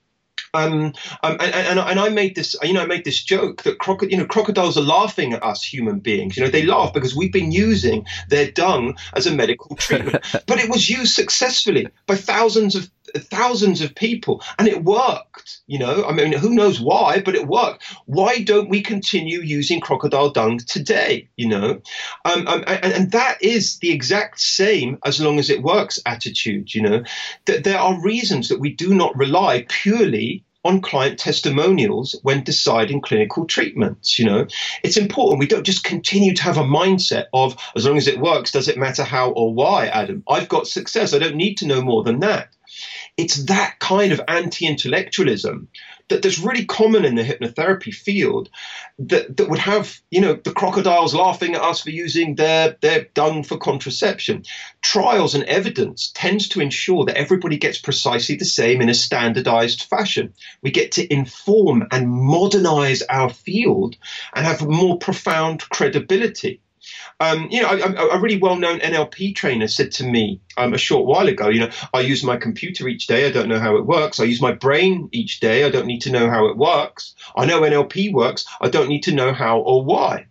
um, 0.52 0.92
um, 1.22 1.36
and, 1.40 1.54
and, 1.54 1.78
and, 1.78 2.00
I 2.00 2.08
made 2.08 2.34
this, 2.34 2.56
you 2.62 2.72
know, 2.72 2.82
I 2.82 2.86
made 2.86 3.04
this 3.04 3.22
joke 3.22 3.62
that 3.62 3.78
croco- 3.78 4.10
you 4.10 4.16
know, 4.16 4.26
crocodiles 4.26 4.76
are 4.76 4.82
laughing 4.82 5.32
at 5.32 5.44
us 5.44 5.62
human 5.62 6.00
beings. 6.00 6.36
You 6.36 6.44
know, 6.44 6.50
they 6.50 6.64
laugh 6.64 6.92
because 6.92 7.14
we've 7.14 7.32
been 7.32 7.52
using 7.52 8.06
their 8.28 8.50
dung 8.50 8.96
as 9.14 9.26
a 9.26 9.34
medical 9.34 9.76
treatment. 9.76 10.24
but 10.46 10.58
it 10.58 10.68
was 10.68 10.90
used 10.90 11.14
successfully 11.14 11.86
by 12.06 12.16
thousands 12.16 12.74
of 12.74 12.90
thousands 13.16 13.80
of 13.80 13.94
people 13.94 14.42
and 14.58 14.68
it 14.68 14.84
worked 14.84 15.60
you 15.66 15.78
know 15.78 16.04
i 16.04 16.12
mean 16.12 16.32
who 16.32 16.50
knows 16.50 16.80
why 16.80 17.20
but 17.20 17.34
it 17.34 17.46
worked 17.46 17.82
why 18.06 18.40
don't 18.40 18.68
we 18.68 18.80
continue 18.80 19.40
using 19.40 19.80
crocodile 19.80 20.30
dung 20.30 20.58
today 20.58 21.28
you 21.36 21.48
know 21.48 21.80
um, 22.24 22.46
um, 22.46 22.64
and, 22.66 22.92
and, 22.92 23.12
that 23.12 23.42
is 23.42 23.78
the 23.78 23.90
exact 23.90 24.40
same 24.40 24.98
as 25.04 25.20
long 25.20 25.38
as 25.38 25.50
it 25.50 25.62
works 25.62 25.98
attitude 26.06 26.74
you 26.74 26.82
know 26.82 27.02
that 27.46 27.64
there 27.64 27.78
are 27.78 28.02
reasons 28.02 28.48
that 28.48 28.60
we 28.60 28.70
do 28.70 28.94
not 28.94 29.16
rely 29.16 29.64
purely 29.68 30.44
on 30.64 30.80
client 30.80 31.18
testimonials 31.18 32.18
when 32.22 32.44
deciding 32.44 33.00
clinical 33.00 33.46
treatments. 33.46 34.18
You 34.18 34.26
know, 34.26 34.46
it's 34.82 34.96
important 34.96 35.40
we 35.40 35.46
don't 35.46 35.64
just 35.64 35.84
continue 35.84 36.34
to 36.34 36.42
have 36.42 36.58
a 36.58 36.62
mindset 36.62 37.26
of 37.32 37.56
as 37.74 37.86
long 37.86 37.96
as 37.96 38.06
it 38.06 38.20
works, 38.20 38.50
does 38.50 38.68
it 38.68 38.78
matter 38.78 39.04
how 39.04 39.30
or 39.30 39.54
why, 39.54 39.86
Adam? 39.86 40.22
I've 40.28 40.48
got 40.48 40.66
success. 40.66 41.14
I 41.14 41.18
don't 41.18 41.36
need 41.36 41.56
to 41.58 41.66
know 41.66 41.82
more 41.82 42.02
than 42.02 42.20
that. 42.20 42.54
It's 43.20 43.44
that 43.44 43.78
kind 43.80 44.12
of 44.12 44.20
anti 44.28 44.66
intellectualism 44.66 45.68
that, 46.08 46.22
that's 46.22 46.38
really 46.38 46.64
common 46.64 47.04
in 47.04 47.16
the 47.16 47.22
hypnotherapy 47.22 47.92
field 47.92 48.48
that, 48.98 49.36
that 49.36 49.50
would 49.50 49.58
have, 49.58 50.00
you 50.10 50.22
know, 50.22 50.34
the 50.34 50.54
crocodiles 50.54 51.14
laughing 51.14 51.54
at 51.54 51.60
us 51.60 51.82
for 51.82 51.90
using 51.90 52.34
their, 52.34 52.78
their 52.80 53.04
dung 53.12 53.42
for 53.42 53.58
contraception. 53.58 54.44
Trials 54.80 55.34
and 55.34 55.44
evidence 55.44 56.10
tends 56.14 56.48
to 56.48 56.62
ensure 56.62 57.04
that 57.04 57.18
everybody 57.18 57.58
gets 57.58 57.78
precisely 57.78 58.36
the 58.36 58.46
same 58.46 58.80
in 58.80 58.88
a 58.88 58.94
standardized 58.94 59.82
fashion. 59.82 60.32
We 60.62 60.70
get 60.70 60.92
to 60.92 61.12
inform 61.12 61.86
and 61.90 62.10
modernize 62.10 63.02
our 63.02 63.28
field 63.28 63.96
and 64.34 64.46
have 64.46 64.66
more 64.66 64.98
profound 64.98 65.68
credibility. 65.68 66.62
Um, 67.20 67.48
you 67.50 67.60
know, 67.60 67.68
a, 67.68 68.16
a, 68.16 68.18
really 68.18 68.38
well-known 68.38 68.80
NLP 68.80 69.36
trainer 69.36 69.68
said 69.68 69.92
to 69.92 70.04
me 70.04 70.40
um, 70.56 70.72
a 70.72 70.78
short 70.78 71.04
while 71.04 71.28
ago, 71.28 71.50
you 71.50 71.60
know, 71.60 71.70
I 71.92 72.00
use 72.00 72.24
my 72.24 72.38
computer 72.38 72.88
each 72.88 73.06
day. 73.06 73.26
I 73.26 73.30
don't 73.30 73.48
know 73.48 73.60
how 73.60 73.76
it 73.76 73.84
works. 73.84 74.18
I 74.18 74.24
use 74.24 74.40
my 74.40 74.52
brain 74.52 75.10
each 75.12 75.38
day. 75.40 75.64
I 75.64 75.70
don't 75.70 75.86
need 75.86 76.00
to 76.02 76.10
know 76.10 76.30
how 76.30 76.46
it 76.46 76.56
works. 76.56 77.14
I 77.36 77.44
know 77.44 77.60
NLP 77.60 78.12
works. 78.14 78.46
I 78.62 78.70
don't 78.70 78.88
need 78.88 79.02
to 79.02 79.12
know 79.12 79.34
how 79.34 79.60
or 79.60 79.84
why. 79.84 80.26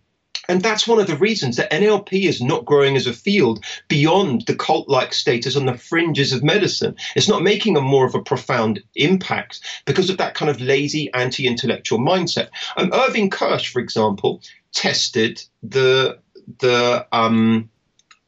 And 0.50 0.62
that's 0.62 0.88
one 0.88 0.98
of 0.98 1.06
the 1.06 1.16
reasons 1.16 1.56
that 1.56 1.70
NLP 1.70 2.24
is 2.24 2.42
not 2.42 2.64
growing 2.64 2.96
as 2.96 3.06
a 3.06 3.12
field 3.12 3.64
beyond 3.86 4.46
the 4.46 4.56
cult 4.56 4.88
like 4.88 5.14
status 5.14 5.54
on 5.54 5.66
the 5.66 5.78
fringes 5.78 6.32
of 6.32 6.42
medicine. 6.42 6.96
It's 7.14 7.28
not 7.28 7.44
making 7.44 7.76
a 7.76 7.80
more 7.80 8.04
of 8.04 8.16
a 8.16 8.22
profound 8.22 8.82
impact 8.96 9.60
because 9.84 10.10
of 10.10 10.18
that 10.18 10.34
kind 10.34 10.50
of 10.50 10.60
lazy 10.60 11.08
anti 11.14 11.46
intellectual 11.46 12.00
mindset. 12.00 12.48
Um, 12.76 12.90
Irving 12.92 13.30
Kirsch, 13.30 13.68
for 13.72 13.78
example, 13.78 14.42
tested 14.72 15.40
the 15.62 16.18
the 16.58 17.06
um, 17.12 17.70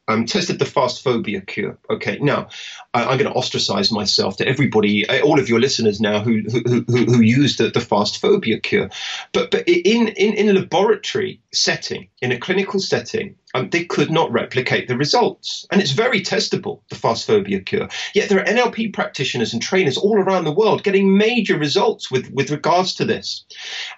um, 0.07 0.25
tested 0.25 0.59
the 0.59 0.65
fast 0.65 1.03
phobia 1.03 1.41
cure. 1.41 1.77
Okay, 1.89 2.19
now 2.19 2.49
I, 2.93 3.11
am 3.11 3.17
going 3.17 3.31
to 3.31 3.37
ostracize 3.37 3.91
myself 3.91 4.37
to 4.37 4.47
everybody, 4.47 5.07
eh, 5.09 5.21
all 5.21 5.39
of 5.39 5.49
your 5.49 5.59
listeners 5.59 5.99
now 5.99 6.21
who 6.21 6.41
who, 6.51 6.85
who, 6.87 7.05
who 7.05 7.21
use 7.21 7.57
the, 7.57 7.69
the 7.69 7.81
fast 7.81 8.21
phobia 8.21 8.59
cure. 8.59 8.89
But 9.31 9.51
but 9.51 9.67
in, 9.67 10.09
in 10.09 10.33
in 10.33 10.49
a 10.49 10.59
laboratory 10.59 11.41
setting, 11.53 12.09
in 12.21 12.31
a 12.31 12.39
clinical 12.39 12.79
setting, 12.79 13.35
um, 13.53 13.69
they 13.69 13.85
could 13.85 14.09
not 14.09 14.31
replicate 14.31 14.87
the 14.87 14.97
results. 14.97 15.65
And 15.71 15.81
it's 15.81 15.91
very 15.91 16.21
testable, 16.21 16.81
the 16.89 16.95
fast 16.95 17.27
phobia 17.27 17.61
cure. 17.61 17.87
Yet 18.13 18.29
there 18.29 18.39
are 18.39 18.45
NLP 18.45 18.93
practitioners 18.93 19.53
and 19.53 19.61
trainers 19.61 19.97
all 19.97 20.19
around 20.19 20.45
the 20.45 20.51
world 20.51 20.83
getting 20.83 21.17
major 21.17 21.57
results 21.57 22.09
with, 22.09 22.31
with 22.31 22.49
regards 22.49 22.95
to 22.95 23.05
this. 23.05 23.45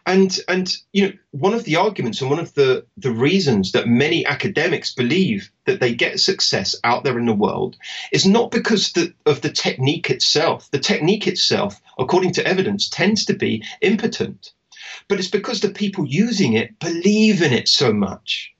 And, 0.05 0.37
and, 0.47 0.75
you 0.91 1.07
know, 1.07 1.13
one 1.31 1.53
of 1.53 1.63
the 1.63 1.77
arguments 1.77 2.21
and 2.21 2.29
one 2.29 2.39
of 2.39 2.53
the, 2.53 2.85
the 2.97 3.11
reasons 3.11 3.71
that 3.71 3.87
many 3.87 4.25
academics 4.25 4.93
believe 4.93 5.51
that 5.65 5.79
they 5.79 5.93
get 5.93 6.19
success 6.19 6.75
out 6.83 7.03
there 7.03 7.19
in 7.19 7.25
the 7.25 7.33
world 7.33 7.77
is 8.11 8.25
not 8.25 8.51
because 8.51 8.91
the, 8.93 9.13
of 9.25 9.41
the 9.41 9.51
technique 9.51 10.09
itself. 10.09 10.69
The 10.71 10.79
technique 10.79 11.27
itself, 11.27 11.79
according 11.97 12.33
to 12.33 12.47
evidence, 12.47 12.89
tends 12.89 13.25
to 13.25 13.33
be 13.33 13.63
impotent. 13.81 14.53
But 15.07 15.19
it's 15.19 15.27
because 15.27 15.61
the 15.61 15.69
people 15.69 16.05
using 16.07 16.53
it 16.53 16.79
believe 16.79 17.41
in 17.41 17.53
it 17.53 17.67
so 17.67 17.93
much. 17.93 18.55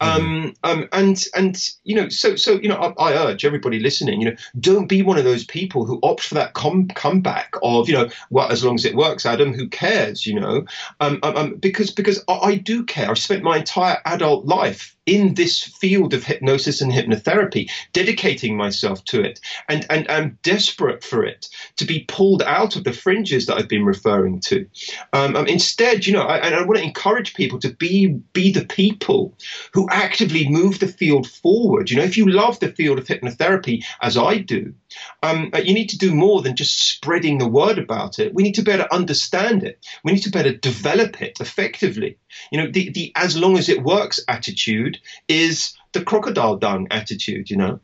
Mm-hmm. 0.00 0.20
Um, 0.22 0.54
um, 0.64 0.88
and 0.92 1.24
and 1.34 1.70
you 1.84 1.94
know, 1.94 2.08
so 2.08 2.36
so 2.36 2.60
you 2.60 2.68
know, 2.68 2.76
I, 2.76 3.10
I, 3.10 3.26
urge 3.26 3.44
everybody 3.44 3.78
listening, 3.78 4.20
you 4.20 4.30
know, 4.30 4.36
don't 4.58 4.88
be 4.88 5.02
one 5.02 5.18
of 5.18 5.24
those 5.24 5.44
people 5.44 5.86
who 5.86 6.00
opt 6.02 6.22
for 6.22 6.34
that 6.34 6.52
com- 6.52 6.88
comeback 6.88 7.54
of 7.62 7.88
you 7.88 7.94
know, 7.94 8.10
well, 8.28 8.50
as 8.50 8.64
long 8.64 8.74
as 8.74 8.84
it 8.84 8.96
works, 8.96 9.24
Adam, 9.24 9.54
who 9.54 9.68
cares, 9.68 10.26
you 10.26 10.38
know, 10.38 10.64
um, 11.00 11.20
um, 11.22 11.36
um 11.36 11.54
because 11.56 11.90
because 11.90 12.22
I, 12.28 12.34
I 12.34 12.54
do 12.56 12.84
care. 12.84 13.10
I've 13.10 13.18
spent 13.18 13.42
my 13.42 13.58
entire 13.58 13.98
adult 14.04 14.44
life 14.44 14.96
in 15.06 15.34
this 15.34 15.62
field 15.62 16.14
of 16.14 16.24
hypnosis 16.24 16.80
and 16.80 16.92
hypnotherapy, 16.92 17.70
dedicating 17.92 18.56
myself 18.56 19.04
to 19.04 19.20
it, 19.20 19.40
and 19.68 19.86
and 19.90 20.06
I'm 20.08 20.38
desperate 20.42 21.04
for 21.04 21.24
it 21.24 21.48
to 21.76 21.84
be 21.84 22.04
pulled 22.08 22.42
out 22.42 22.76
of 22.76 22.84
the 22.84 22.92
fringes 22.92 23.46
that 23.46 23.56
I've 23.56 23.68
been 23.68 23.84
referring 23.84 24.40
to. 24.40 24.66
Um, 25.12 25.36
um, 25.36 25.46
instead, 25.46 26.06
you 26.06 26.12
know, 26.12 26.22
I, 26.22 26.38
and 26.38 26.54
I 26.54 26.62
want 26.62 26.78
to 26.78 26.84
encourage 26.84 27.34
people 27.34 27.58
to 27.60 27.72
be 27.72 28.06
be 28.32 28.52
the 28.52 28.64
people 28.64 29.36
who 29.72 29.88
actively 29.90 30.48
move 30.48 30.78
the 30.78 30.88
field 30.88 31.28
forward. 31.28 31.90
You 31.90 31.96
know, 31.96 32.04
if 32.04 32.16
you 32.16 32.30
love 32.30 32.60
the 32.60 32.72
field 32.72 32.98
of 32.98 33.06
hypnotherapy 33.06 33.84
as 34.00 34.16
I 34.16 34.38
do, 34.38 34.74
um, 35.22 35.50
uh, 35.54 35.58
you 35.58 35.74
need 35.74 35.88
to 35.90 35.98
do 35.98 36.14
more 36.14 36.42
than 36.42 36.56
just 36.56 36.88
spreading 36.88 37.38
the 37.38 37.48
word 37.48 37.78
about 37.78 38.18
it. 38.18 38.34
We 38.34 38.42
need 38.42 38.54
to 38.54 38.62
better 38.62 38.86
understand 38.92 39.62
it. 39.62 39.78
We 40.04 40.12
need 40.12 40.22
to 40.22 40.30
better 40.30 40.54
develop 40.54 41.20
it 41.22 41.40
effectively. 41.40 42.18
You 42.50 42.60
know, 42.60 42.70
the, 42.70 42.90
the 42.90 43.12
as 43.16 43.36
long 43.36 43.58
as 43.58 43.68
it 43.68 43.82
works 43.82 44.20
attitude 44.28 44.98
is 45.28 45.74
the 45.92 46.04
crocodile 46.04 46.56
dung 46.56 46.86
attitude, 46.90 47.50
you 47.50 47.56
know. 47.56 47.80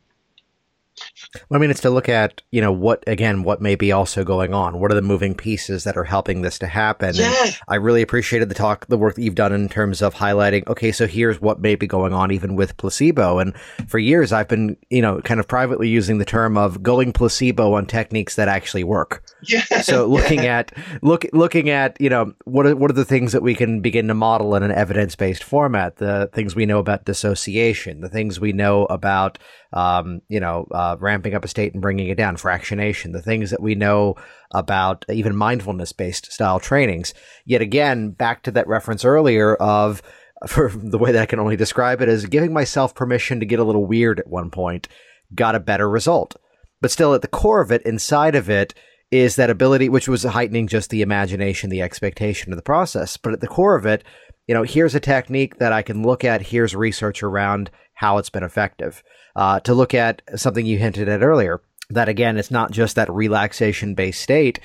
Well, 1.49 1.57
I 1.57 1.61
mean, 1.61 1.69
it's 1.69 1.81
to 1.81 1.89
look 1.89 2.09
at, 2.09 2.41
you 2.51 2.61
know, 2.61 2.71
what, 2.71 3.03
again, 3.07 3.43
what 3.43 3.61
may 3.61 3.75
be 3.75 3.91
also 3.91 4.23
going 4.23 4.53
on. 4.53 4.79
What 4.79 4.91
are 4.91 4.95
the 4.95 5.01
moving 5.01 5.35
pieces 5.35 5.83
that 5.83 5.97
are 5.97 6.03
helping 6.03 6.41
this 6.41 6.59
to 6.59 6.67
happen? 6.67 7.15
Yeah. 7.15 7.33
And 7.43 7.59
I 7.67 7.75
really 7.75 8.01
appreciated 8.01 8.49
the 8.49 8.55
talk, 8.55 8.87
the 8.87 8.97
work 8.97 9.15
that 9.15 9.21
you've 9.21 9.35
done 9.35 9.53
in 9.53 9.69
terms 9.69 10.01
of 10.01 10.15
highlighting, 10.15 10.67
okay, 10.67 10.91
so 10.91 11.07
here's 11.07 11.41
what 11.41 11.61
may 11.61 11.75
be 11.75 11.87
going 11.87 12.13
on 12.13 12.31
even 12.31 12.55
with 12.55 12.77
placebo. 12.77 13.39
And 13.39 13.55
for 13.87 13.99
years, 13.99 14.31
I've 14.31 14.47
been, 14.47 14.77
you 14.89 15.01
know, 15.01 15.21
kind 15.21 15.39
of 15.39 15.47
privately 15.47 15.89
using 15.89 16.17
the 16.17 16.25
term 16.25 16.57
of 16.57 16.81
going 16.83 17.13
placebo 17.13 17.73
on 17.73 17.85
techniques 17.85 18.35
that 18.35 18.47
actually 18.47 18.83
work. 18.83 19.23
Yeah. 19.43 19.63
So 19.81 20.05
looking 20.07 20.43
yeah. 20.43 20.59
at, 20.59 20.73
look, 21.01 21.25
looking 21.33 21.69
at, 21.69 21.99
you 21.99 22.09
know, 22.09 22.33
what 22.45 22.65
are, 22.65 22.75
what 22.75 22.91
are 22.91 22.95
the 22.95 23.05
things 23.05 23.31
that 23.31 23.41
we 23.41 23.55
can 23.55 23.81
begin 23.81 24.07
to 24.07 24.13
model 24.13 24.55
in 24.55 24.63
an 24.63 24.71
evidence 24.71 25.15
based 25.15 25.43
format? 25.43 25.97
The 25.97 26.29
things 26.33 26.55
we 26.55 26.65
know 26.65 26.79
about 26.79 27.05
dissociation, 27.05 28.01
the 28.01 28.09
things 28.09 28.39
we 28.39 28.53
know 28.53 28.85
about, 28.85 29.37
um, 29.73 30.21
you 30.27 30.39
know, 30.39 30.67
uh, 30.71 30.97
ramping 30.99 31.33
up 31.33 31.45
a 31.45 31.47
state 31.47 31.73
and 31.73 31.81
bringing 31.81 32.07
it 32.07 32.17
down, 32.17 32.35
fractionation, 32.35 33.13
the 33.13 33.21
things 33.21 33.51
that 33.51 33.61
we 33.61 33.75
know 33.75 34.15
about 34.53 35.05
even 35.09 35.35
mindfulness 35.35 35.93
based 35.93 36.31
style 36.31 36.59
trainings. 36.59 37.13
Yet 37.45 37.61
again, 37.61 38.11
back 38.11 38.43
to 38.43 38.51
that 38.51 38.67
reference 38.67 39.05
earlier 39.05 39.55
of, 39.55 40.01
for 40.47 40.69
the 40.69 40.97
way 40.97 41.11
that 41.11 41.21
I 41.21 41.25
can 41.27 41.39
only 41.39 41.55
describe 41.55 42.01
it 42.01 42.09
as 42.09 42.25
giving 42.25 42.53
myself 42.53 42.95
permission 42.95 43.39
to 43.39 43.45
get 43.45 43.59
a 43.59 43.63
little 43.63 43.85
weird 43.85 44.19
at 44.19 44.27
one 44.27 44.49
point, 44.49 44.87
got 45.33 45.55
a 45.55 45.59
better 45.59 45.89
result. 45.89 46.35
But 46.81 46.91
still, 46.91 47.13
at 47.13 47.21
the 47.21 47.27
core 47.27 47.61
of 47.61 47.71
it, 47.71 47.83
inside 47.83 48.35
of 48.35 48.49
it, 48.49 48.73
is 49.11 49.35
that 49.35 49.49
ability, 49.49 49.89
which 49.89 50.07
was 50.07 50.23
heightening 50.23 50.67
just 50.67 50.89
the 50.89 51.01
imagination, 51.01 51.69
the 51.69 51.81
expectation 51.81 52.51
of 52.51 52.57
the 52.57 52.63
process. 52.63 53.17
But 53.17 53.33
at 53.33 53.41
the 53.41 53.47
core 53.47 53.75
of 53.75 53.85
it, 53.85 54.03
you 54.47 54.55
know, 54.55 54.63
here's 54.63 54.95
a 54.95 54.99
technique 54.99 55.59
that 55.59 55.71
I 55.71 55.81
can 55.81 56.01
look 56.01 56.23
at. 56.23 56.41
Here's 56.41 56.75
research 56.75 57.21
around 57.21 57.69
how 57.93 58.17
it's 58.17 58.29
been 58.29 58.43
effective. 58.43 59.03
Uh, 59.35 59.59
to 59.61 59.73
look 59.73 59.93
at 59.93 60.21
something 60.35 60.65
you 60.65 60.77
hinted 60.77 61.07
at 61.07 61.23
earlier, 61.23 61.61
that 61.89 62.09
again, 62.09 62.37
it's 62.37 62.51
not 62.51 62.71
just 62.71 62.95
that 62.95 63.11
relaxation 63.11 63.95
based 63.95 64.21
state. 64.21 64.59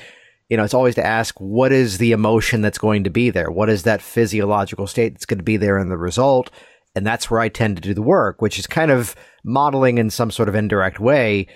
You 0.49 0.57
know, 0.57 0.65
it's 0.65 0.75
always 0.75 0.95
to 0.97 1.07
ask 1.07 1.39
what 1.41 1.73
is 1.73 1.99
the 1.99 2.13
emotion 2.13 2.61
that's 2.61 2.79
going 2.79 3.05
to 3.05 3.11
be 3.11 3.31
there? 3.31 3.51
What 3.51 3.69
is 3.69 3.83
that 3.83 4.03
physiological 4.03 4.87
state 4.87 5.15
that's 5.15 5.27
going 5.27 5.39
to 5.39 5.45
be 5.45 5.57
there 5.57 5.79
in 5.79 5.89
the 5.89 5.99
result? 5.99 6.51
And 6.95 7.07
that's 7.07 7.31
where 7.31 7.41
I 7.41 7.49
tend 7.49 7.77
to 7.77 7.83
do 7.83 7.95
the 7.95 8.03
work, 8.03 8.41
which 8.41 8.59
is 8.59 8.67
kind 8.67 8.91
of 8.91 9.15
modeling 9.45 9.99
in 9.99 10.09
some 10.11 10.31
sort 10.31 10.49
of 10.49 10.55
indirect 10.55 10.99
way 10.99 11.47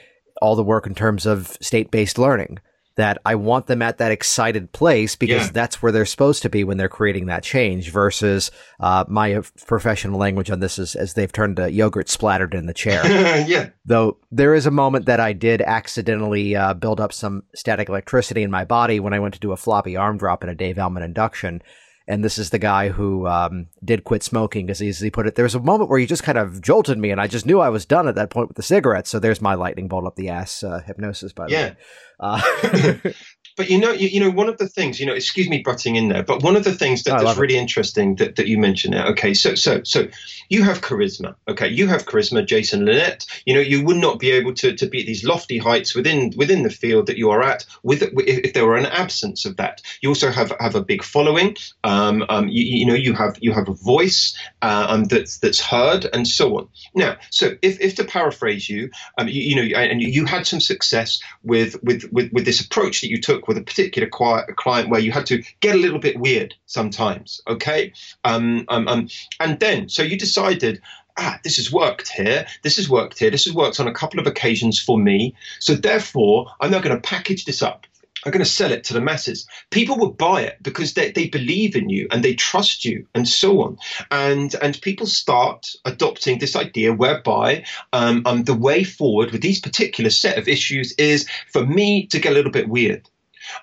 all 0.43 0.57
the 0.57 0.65
work 0.65 0.87
in 0.87 0.95
terms 0.95 1.27
of 1.27 1.57
state 1.61 1.91
based 1.91 2.19
learning 2.19 2.59
that 3.01 3.19
I 3.25 3.35
want 3.35 3.67
them 3.67 3.81
at 3.81 3.97
that 3.97 4.13
excited 4.13 4.73
place 4.73 5.17
because 5.17 5.47
yeah. 5.47 5.53
that's 5.53 5.81
where 5.81 5.91
they're 5.91 6.05
supposed 6.05 6.43
to 6.43 6.51
be 6.51 6.65
when 6.65 6.77
they're 6.77 6.91
creating 6.91 7.27
that 7.27 7.43
change 7.43 7.91
versus 7.91 8.51
uh, 8.79 9.05
my 9.09 9.41
professional 9.67 10.19
language 10.19 10.51
on 10.51 10.61
this 10.61 10.79
is 10.79 10.95
as 10.95 11.15
they've 11.15 11.33
turned 11.33 11.57
to 11.57 11.71
yogurt 11.71 12.11
splattered 12.11 12.53
in 12.53 12.67
the 12.67 12.75
chair. 12.75 13.01
yeah. 13.49 13.71
Though 13.87 14.19
there 14.31 14.55
is 14.55 14.67
a 14.67 14.71
moment 14.71 15.07
that 15.07 15.19
I 15.19 15.33
did 15.33 15.63
accidentally 15.63 16.55
uh, 16.55 16.75
build 16.75 17.01
up 17.01 17.15
some 17.15 17.45
static 17.55 17.89
electricity 17.89 18.43
in 18.43 18.51
my 18.51 18.67
body 18.67 19.01
when 19.01 19.15
I 19.15 19.19
went 19.19 19.33
to 19.33 19.41
do 19.41 19.53
a 19.53 19.57
floppy 19.57 19.97
arm 19.97 20.19
drop 20.19 20.45
in 20.45 20.51
a 20.51 20.55
Dave 20.55 20.79
Elman 20.79 21.03
induction 21.03 21.63
and 22.11 22.25
this 22.25 22.39
is 22.39 22.51
the 22.51 22.59
guy 22.59 22.89
who 22.89 23.29
um, 23.29 23.69
did 23.85 24.03
quit 24.03 24.25
smoking, 24.25 24.69
as 24.69 24.83
easily 24.83 25.11
put 25.11 25.29
it. 25.29 25.37
There 25.37 25.45
was 25.45 25.55
a 25.55 25.61
moment 25.61 25.89
where 25.89 26.01
he 26.01 26.07
just 26.07 26.25
kind 26.25 26.39
of 26.39 26.61
jolted 26.61 26.99
me, 26.99 27.13
and 27.13 27.21
I 27.21 27.29
just 27.29 27.47
knew 27.47 27.61
I 27.61 27.69
was 27.69 27.87
done 27.87 28.09
at 28.09 28.17
that 28.17 28.31
point 28.31 28.49
with 28.49 28.57
the 28.57 28.65
cigarettes. 28.65 29.09
So 29.11 29.21
there's 29.21 29.41
my 29.41 29.55
lightning 29.55 29.87
bolt 29.87 30.07
up 30.07 30.17
the 30.17 30.29
ass 30.29 30.65
uh, 30.65 30.81
hypnosis, 30.85 31.33
by 31.33 31.47
the 31.47 31.53
yeah. 31.53 31.69
way. 31.69 31.77
Uh, 32.19 33.13
But 33.61 33.69
you 33.69 33.79
know, 33.79 33.93
you, 33.93 34.09
you, 34.09 34.21
know, 34.21 34.31
one 34.31 34.49
of 34.49 34.57
the 34.57 34.67
things, 34.67 34.99
you 34.99 35.05
know, 35.05 35.13
excuse 35.13 35.47
me 35.47 35.61
butting 35.61 35.97
in 35.97 36.09
there, 36.09 36.23
but 36.23 36.43
one 36.43 36.57
of 36.57 36.65
the 36.65 36.73
things 36.73 37.03
that, 37.03 37.23
that's 37.23 37.39
really 37.39 37.59
it. 37.59 37.61
interesting 37.61 38.17
that, 38.17 38.37
that 38.37 38.47
you 38.47 38.57
mentioned 38.57 38.95
there. 38.95 39.05
Okay, 39.09 39.35
so 39.35 39.55
so 39.55 39.83
so 39.85 40.09
you 40.49 40.63
have 40.63 40.81
charisma. 40.81 41.35
Okay, 41.47 41.69
you 41.69 41.87
have 41.87 42.07
charisma, 42.07 42.47
Jason 42.47 42.87
Linett. 42.87 43.27
You 43.45 43.53
know, 43.53 43.61
you 43.61 43.85
would 43.85 43.99
not 43.99 44.19
be 44.19 44.31
able 44.31 44.55
to, 44.55 44.75
to 44.75 44.87
be 44.87 45.01
at 45.01 45.07
these 45.07 45.25
lofty 45.25 45.59
heights 45.59 45.95
within 45.95 46.33
within 46.39 46.63
the 46.63 46.71
field 46.71 47.09
that 47.09 47.19
you 47.19 47.29
are 47.29 47.43
at 47.43 47.67
with 47.83 48.03
if 48.03 48.55
there 48.55 48.65
were 48.65 48.79
an 48.79 48.87
absence 48.87 49.45
of 49.45 49.59
that. 49.59 49.83
You 50.01 50.09
also 50.09 50.31
have 50.31 50.55
have 50.59 50.75
a 50.75 50.83
big 50.83 51.03
following. 51.03 51.55
Um, 51.85 52.25
um 52.31 52.49
you, 52.49 52.65
you, 52.65 52.87
know, 52.87 52.95
you 52.95 53.13
have 53.13 53.37
you 53.43 53.53
have 53.53 53.69
a 53.69 53.75
voice 53.75 54.35
uh, 54.63 54.87
um, 54.89 55.05
that's 55.05 55.37
that's 55.37 55.61
heard 55.61 56.07
and 56.15 56.27
so 56.27 56.57
on. 56.57 56.69
Now, 56.95 57.19
so 57.29 57.57
if, 57.61 57.79
if 57.79 57.97
to 57.97 58.05
paraphrase 58.05 58.71
you, 58.71 58.91
um, 59.19 59.29
you, 59.29 59.43
you 59.43 59.57
know, 59.57 59.77
and 59.77 60.01
you 60.01 60.25
had 60.25 60.47
some 60.47 60.61
success 60.61 61.23
with 61.43 61.77
with 61.83 62.11
with, 62.11 62.33
with 62.33 62.47
this 62.47 62.63
approach 62.63 63.03
that 63.03 63.11
you 63.11 63.21
took 63.21 63.47
with 63.51 63.59
a 63.59 63.63
particular 63.63 64.09
client 64.09 64.91
where 64.91 65.01
you 65.01 65.11
had 65.11 65.27
to 65.27 65.43
get 65.59 65.75
a 65.75 65.79
little 65.79 65.99
bit 65.99 66.17
weird 66.21 66.55
sometimes. 66.67 67.41
Okay, 67.49 67.93
um, 68.23 68.65
um, 68.69 68.87
um, 68.87 69.09
and 69.41 69.59
then 69.59 69.89
so 69.89 70.03
you 70.03 70.17
decided. 70.17 70.81
Ah, 71.19 71.41
this 71.43 71.57
has 71.57 71.73
worked 71.73 72.09
here. 72.09 72.47
This 72.63 72.77
has 72.77 72.89
worked 72.89 73.19
here. 73.19 73.31
This 73.31 73.45
has 73.45 73.53
worked 73.53 73.81
on 73.81 73.89
a 73.89 73.93
couple 73.93 74.21
of 74.21 74.29
occasions 74.29 74.79
for 74.79 74.97
me. 74.97 75.35
So 75.59 75.75
therefore, 75.75 76.47
I'm 76.61 76.71
now 76.71 76.79
going 76.79 76.95
to 76.95 77.03
package 77.03 77.45
this 77.45 77.63
up 77.63 77.85
I'm 78.25 78.33
going 78.33 78.45
to 78.45 78.51
sell 78.51 78.71
it 78.71 78.85
to 78.85 78.95
the 78.95 79.01
masses. 79.01 79.47
People 79.71 79.97
will 79.97 80.13
buy 80.13 80.43
it 80.43 80.59
because 80.63 80.95
they, 80.95 81.11
they 81.11 81.29
believe 81.29 81.75
in 81.75 81.89
you 81.89 82.07
and 82.11 82.23
they 82.23 82.35
trust 82.35 82.85
you 82.85 83.07
and 83.15 83.27
so 83.27 83.63
on. 83.63 83.79
And 84.11 84.55
and 84.61 84.81
people 84.83 85.07
start 85.07 85.75
adopting 85.85 86.39
this 86.39 86.57
idea 86.57 86.93
whereby 86.93 87.65
um, 87.93 88.23
um, 88.27 88.45
the 88.45 88.55
way 88.55 88.85
forward 88.85 89.31
with 89.31 89.41
these 89.41 89.61
particular 89.61 90.11
set 90.11 90.39
of 90.39 90.49
issues 90.49 90.93
is 90.93 91.29
for 91.53 91.65
me 91.65 92.07
to 92.09 92.19
get 92.19 92.33
a 92.33 92.35
little 92.35 92.53
bit 92.53 92.69
weird 92.69 93.09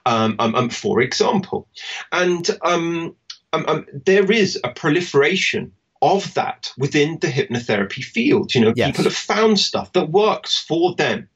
um, 0.05 0.35
um, 0.39 0.55
um, 0.55 0.69
for 0.69 1.01
example. 1.01 1.67
And 2.11 2.47
um, 2.61 3.15
um, 3.53 3.85
there 4.05 4.31
is 4.31 4.59
a 4.63 4.69
proliferation 4.69 5.73
of 6.01 6.33
that 6.35 6.71
within 6.77 7.17
the 7.19 7.27
hypnotherapy 7.27 8.03
field. 8.03 8.53
You 8.53 8.61
know, 8.61 8.73
yes. 8.75 8.91
people 8.91 9.05
have 9.05 9.15
found 9.15 9.59
stuff 9.59 9.93
that 9.93 10.09
works 10.09 10.57
for 10.57 10.95
them. 10.95 11.29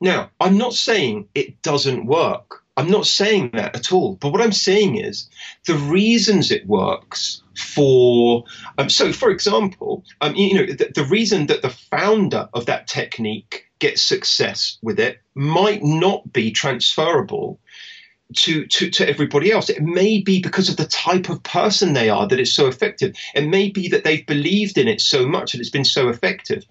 Now, 0.00 0.30
I'm 0.40 0.58
not 0.58 0.74
saying 0.74 1.28
it 1.34 1.62
doesn't 1.62 2.06
work. 2.06 2.62
I'm 2.76 2.90
not 2.90 3.06
saying 3.06 3.50
that 3.52 3.76
at 3.76 3.92
all. 3.92 4.16
But 4.16 4.32
what 4.32 4.40
I'm 4.40 4.52
saying 4.52 4.96
is 4.96 5.28
the 5.66 5.74
reasons 5.74 6.50
it 6.50 6.66
works 6.66 7.42
for. 7.56 8.44
Um, 8.78 8.88
so, 8.88 9.12
for 9.12 9.30
example, 9.30 10.04
um, 10.20 10.34
you 10.34 10.54
know, 10.54 10.66
the, 10.66 10.90
the 10.94 11.04
reason 11.04 11.46
that 11.46 11.62
the 11.62 11.70
founder 11.70 12.48
of 12.54 12.66
that 12.66 12.86
technique 12.86 13.66
gets 13.78 14.00
success 14.00 14.78
with 14.82 15.00
it 15.00 15.18
might 15.34 15.82
not 15.82 16.32
be 16.32 16.50
transferable 16.50 17.58
to, 18.32 18.66
to, 18.66 18.90
to 18.90 19.08
everybody 19.08 19.52
else. 19.52 19.68
It 19.68 19.82
may 19.82 20.20
be 20.20 20.40
because 20.40 20.68
of 20.68 20.76
the 20.76 20.86
type 20.86 21.28
of 21.28 21.42
person 21.42 21.92
they 21.92 22.08
are 22.08 22.26
that 22.28 22.40
it's 22.40 22.54
so 22.54 22.66
effective. 22.66 23.14
It 23.34 23.48
may 23.48 23.70
be 23.70 23.88
that 23.88 24.04
they've 24.04 24.26
believed 24.26 24.78
in 24.78 24.88
it 24.88 25.00
so 25.00 25.26
much 25.26 25.52
that 25.52 25.60
it's 25.60 25.70
been 25.70 25.84
so 25.84 26.08
effective. 26.08 26.64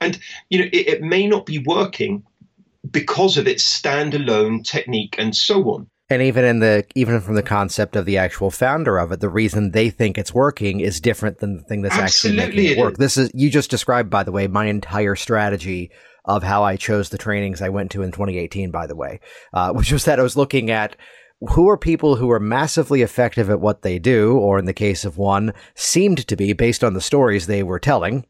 And, 0.00 0.18
you 0.50 0.58
know, 0.58 0.66
it, 0.66 0.88
it 0.88 1.02
may 1.02 1.26
not 1.26 1.46
be 1.46 1.58
working 1.58 2.24
because 2.90 3.36
of 3.36 3.46
its 3.46 3.64
standalone 3.64 4.64
technique 4.64 5.16
and 5.18 5.34
so 5.34 5.62
on. 5.70 5.88
And 6.10 6.22
even 6.22 6.44
in 6.44 6.60
the 6.60 6.86
even 6.94 7.20
from 7.20 7.34
the 7.34 7.42
concept 7.42 7.94
of 7.94 8.06
the 8.06 8.16
actual 8.16 8.50
founder 8.50 8.96
of 8.96 9.12
it, 9.12 9.20
the 9.20 9.28
reason 9.28 9.72
they 9.72 9.90
think 9.90 10.16
it's 10.16 10.32
working 10.32 10.80
is 10.80 11.02
different 11.02 11.38
than 11.38 11.56
the 11.56 11.62
thing 11.62 11.82
that's 11.82 11.96
Absolutely 11.96 12.42
actually 12.42 12.62
making 12.62 12.78
it 12.78 12.80
work. 12.80 12.92
Is. 12.92 12.98
This 12.98 13.16
is 13.18 13.30
you 13.34 13.50
just 13.50 13.70
described, 13.70 14.08
by 14.08 14.22
the 14.22 14.32
way, 14.32 14.46
my 14.46 14.66
entire 14.66 15.16
strategy 15.16 15.90
of 16.28 16.42
how 16.42 16.62
I 16.62 16.76
chose 16.76 17.08
the 17.08 17.18
trainings 17.18 17.60
I 17.60 17.70
went 17.70 17.90
to 17.92 18.02
in 18.02 18.12
2018, 18.12 18.70
by 18.70 18.86
the 18.86 18.94
way, 18.94 19.20
uh, 19.52 19.72
which 19.74 19.90
was 19.90 20.04
that 20.04 20.20
I 20.20 20.22
was 20.22 20.36
looking 20.36 20.70
at 20.70 20.94
who 21.40 21.68
are 21.68 21.78
people 21.78 22.16
who 22.16 22.30
are 22.30 22.40
massively 22.40 23.02
effective 23.02 23.48
at 23.48 23.60
what 23.60 23.82
they 23.82 23.98
do, 23.98 24.36
or 24.38 24.58
in 24.58 24.64
the 24.64 24.72
case 24.72 25.04
of 25.04 25.18
one, 25.18 25.52
seemed 25.74 26.26
to 26.26 26.36
be 26.36 26.52
based 26.52 26.84
on 26.84 26.94
the 26.94 27.00
stories 27.00 27.46
they 27.46 27.62
were 27.62 27.78
telling. 27.78 28.26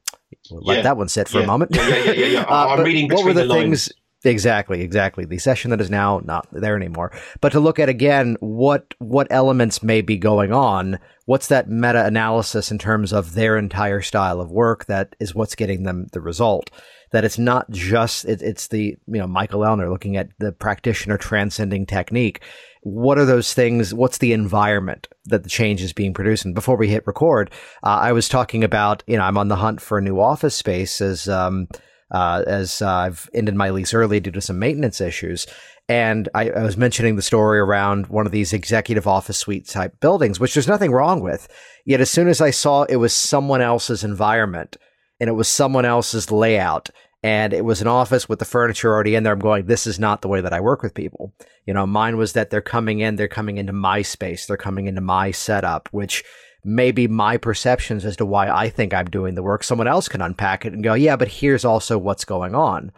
We'll 0.50 0.62
let 0.62 0.82
that 0.84 0.96
one 0.96 1.08
sit 1.08 1.28
for 1.28 1.38
yeah. 1.38 1.44
a 1.44 1.46
moment. 1.46 1.74
Yeah, 1.74 1.88
yeah, 1.88 2.12
yeah. 2.12 2.26
yeah. 2.26 2.42
uh, 2.48 2.68
I'm 2.68 2.84
reading 2.84 3.10
what 3.10 3.24
were 3.24 3.32
the, 3.32 3.46
the 3.46 3.54
things? 3.54 3.90
Exactly, 4.24 4.82
exactly. 4.82 5.24
The 5.24 5.38
session 5.38 5.70
that 5.70 5.80
is 5.80 5.90
now 5.90 6.20
not 6.24 6.48
there 6.52 6.76
anymore. 6.76 7.12
But 7.40 7.52
to 7.52 7.60
look 7.60 7.78
at 7.78 7.88
again 7.88 8.36
what 8.40 8.94
what 8.98 9.28
elements 9.30 9.82
may 9.82 10.00
be 10.02 10.16
going 10.16 10.52
on, 10.52 10.98
what's 11.24 11.46
that 11.48 11.70
meta 11.70 12.04
analysis 12.04 12.70
in 12.70 12.78
terms 12.78 13.12
of 13.12 13.34
their 13.34 13.56
entire 13.56 14.02
style 14.02 14.40
of 14.40 14.50
work 14.50 14.86
that 14.86 15.14
is 15.20 15.34
what's 15.34 15.54
getting 15.54 15.84
them 15.84 16.08
the 16.12 16.20
result 16.20 16.70
that 17.10 17.24
it's 17.24 17.38
not 17.38 17.70
just 17.70 18.24
it, 18.24 18.42
it's 18.42 18.68
the 18.68 18.96
you 19.06 19.18
know 19.18 19.26
Michael 19.26 19.60
Ellner 19.60 19.90
looking 19.90 20.16
at 20.16 20.30
the 20.38 20.52
practitioner 20.52 21.16
transcending 21.16 21.86
technique. 21.86 22.40
What 22.82 23.18
are 23.18 23.24
those 23.24 23.54
things? 23.54 23.92
What's 23.92 24.18
the 24.18 24.32
environment 24.32 25.08
that 25.26 25.42
the 25.42 25.48
change 25.48 25.82
is 25.82 25.92
being 25.92 26.14
produced? 26.14 26.44
And 26.44 26.54
before 26.54 26.76
we 26.76 26.88
hit 26.88 27.06
record, 27.06 27.50
uh, 27.82 27.98
I 28.00 28.12
was 28.12 28.28
talking 28.28 28.64
about 28.64 29.02
you 29.06 29.16
know 29.16 29.24
I'm 29.24 29.38
on 29.38 29.48
the 29.48 29.56
hunt 29.56 29.80
for 29.80 29.98
a 29.98 30.02
new 30.02 30.20
office 30.20 30.54
space 30.54 31.00
as 31.00 31.28
um, 31.28 31.68
uh, 32.10 32.44
as 32.46 32.82
uh, 32.82 32.88
I've 32.88 33.28
ended 33.34 33.54
my 33.54 33.70
lease 33.70 33.94
early 33.94 34.20
due 34.20 34.30
to 34.30 34.40
some 34.40 34.58
maintenance 34.58 35.00
issues. 35.00 35.46
And 35.90 36.28
I, 36.34 36.50
I, 36.50 36.62
was 36.62 36.76
mentioning 36.76 37.16
the 37.16 37.22
story 37.22 37.58
around 37.58 38.08
one 38.08 38.26
of 38.26 38.32
these 38.32 38.52
executive 38.52 39.06
office 39.06 39.38
suite 39.38 39.66
type 39.66 39.98
buildings, 40.00 40.38
which 40.38 40.52
there's 40.52 40.68
nothing 40.68 40.92
wrong 40.92 41.20
with. 41.20 41.48
Yet 41.86 42.02
as 42.02 42.10
soon 42.10 42.28
as 42.28 42.42
I 42.42 42.50
saw 42.50 42.82
it 42.84 42.96
was 42.96 43.14
someone 43.14 43.62
else's 43.62 44.04
environment, 44.04 44.76
and 45.20 45.28
it 45.28 45.34
was 45.34 45.48
someone 45.48 45.84
else's 45.84 46.30
layout 46.30 46.90
and 47.22 47.52
it 47.52 47.64
was 47.64 47.80
an 47.80 47.88
office 47.88 48.28
with 48.28 48.38
the 48.38 48.44
furniture 48.44 48.92
already 48.92 49.14
in 49.14 49.24
there. 49.24 49.32
I'm 49.32 49.40
going, 49.40 49.66
this 49.66 49.86
is 49.86 49.98
not 49.98 50.22
the 50.22 50.28
way 50.28 50.40
that 50.40 50.52
I 50.52 50.60
work 50.60 50.82
with 50.82 50.94
people. 50.94 51.34
You 51.66 51.74
know, 51.74 51.86
mine 51.86 52.16
was 52.16 52.34
that 52.34 52.50
they're 52.50 52.60
coming 52.60 53.00
in, 53.00 53.16
they're 53.16 53.26
coming 53.26 53.58
into 53.58 53.72
my 53.72 54.02
space, 54.02 54.46
they're 54.46 54.56
coming 54.56 54.86
into 54.86 55.00
my 55.00 55.32
setup, 55.32 55.88
which 55.90 56.24
may 56.64 56.92
be 56.92 57.08
my 57.08 57.36
perceptions 57.36 58.04
as 58.04 58.16
to 58.16 58.26
why 58.26 58.48
I 58.48 58.68
think 58.68 58.94
I'm 58.94 59.06
doing 59.06 59.34
the 59.34 59.42
work. 59.42 59.64
Someone 59.64 59.88
else 59.88 60.08
can 60.08 60.20
unpack 60.20 60.64
it 60.64 60.72
and 60.72 60.84
go, 60.84 60.94
yeah, 60.94 61.16
but 61.16 61.28
here's 61.28 61.64
also 61.64 61.98
what's 61.98 62.24
going 62.24 62.54
on. 62.54 62.92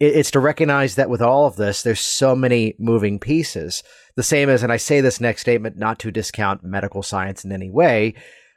It's 0.00 0.32
to 0.32 0.40
recognize 0.40 0.96
that 0.96 1.08
with 1.08 1.22
all 1.22 1.46
of 1.46 1.56
this, 1.56 1.82
there's 1.82 2.00
so 2.00 2.34
many 2.34 2.74
moving 2.78 3.18
pieces. 3.18 3.82
The 4.16 4.22
same 4.22 4.50
as, 4.50 4.62
and 4.62 4.72
I 4.72 4.76
say 4.76 5.00
this 5.00 5.20
next 5.20 5.42
statement 5.42 5.78
not 5.78 5.98
to 6.00 6.10
discount 6.10 6.64
medical 6.64 7.02
science 7.02 7.44
in 7.44 7.52
any 7.52 7.70
way, 7.70 8.14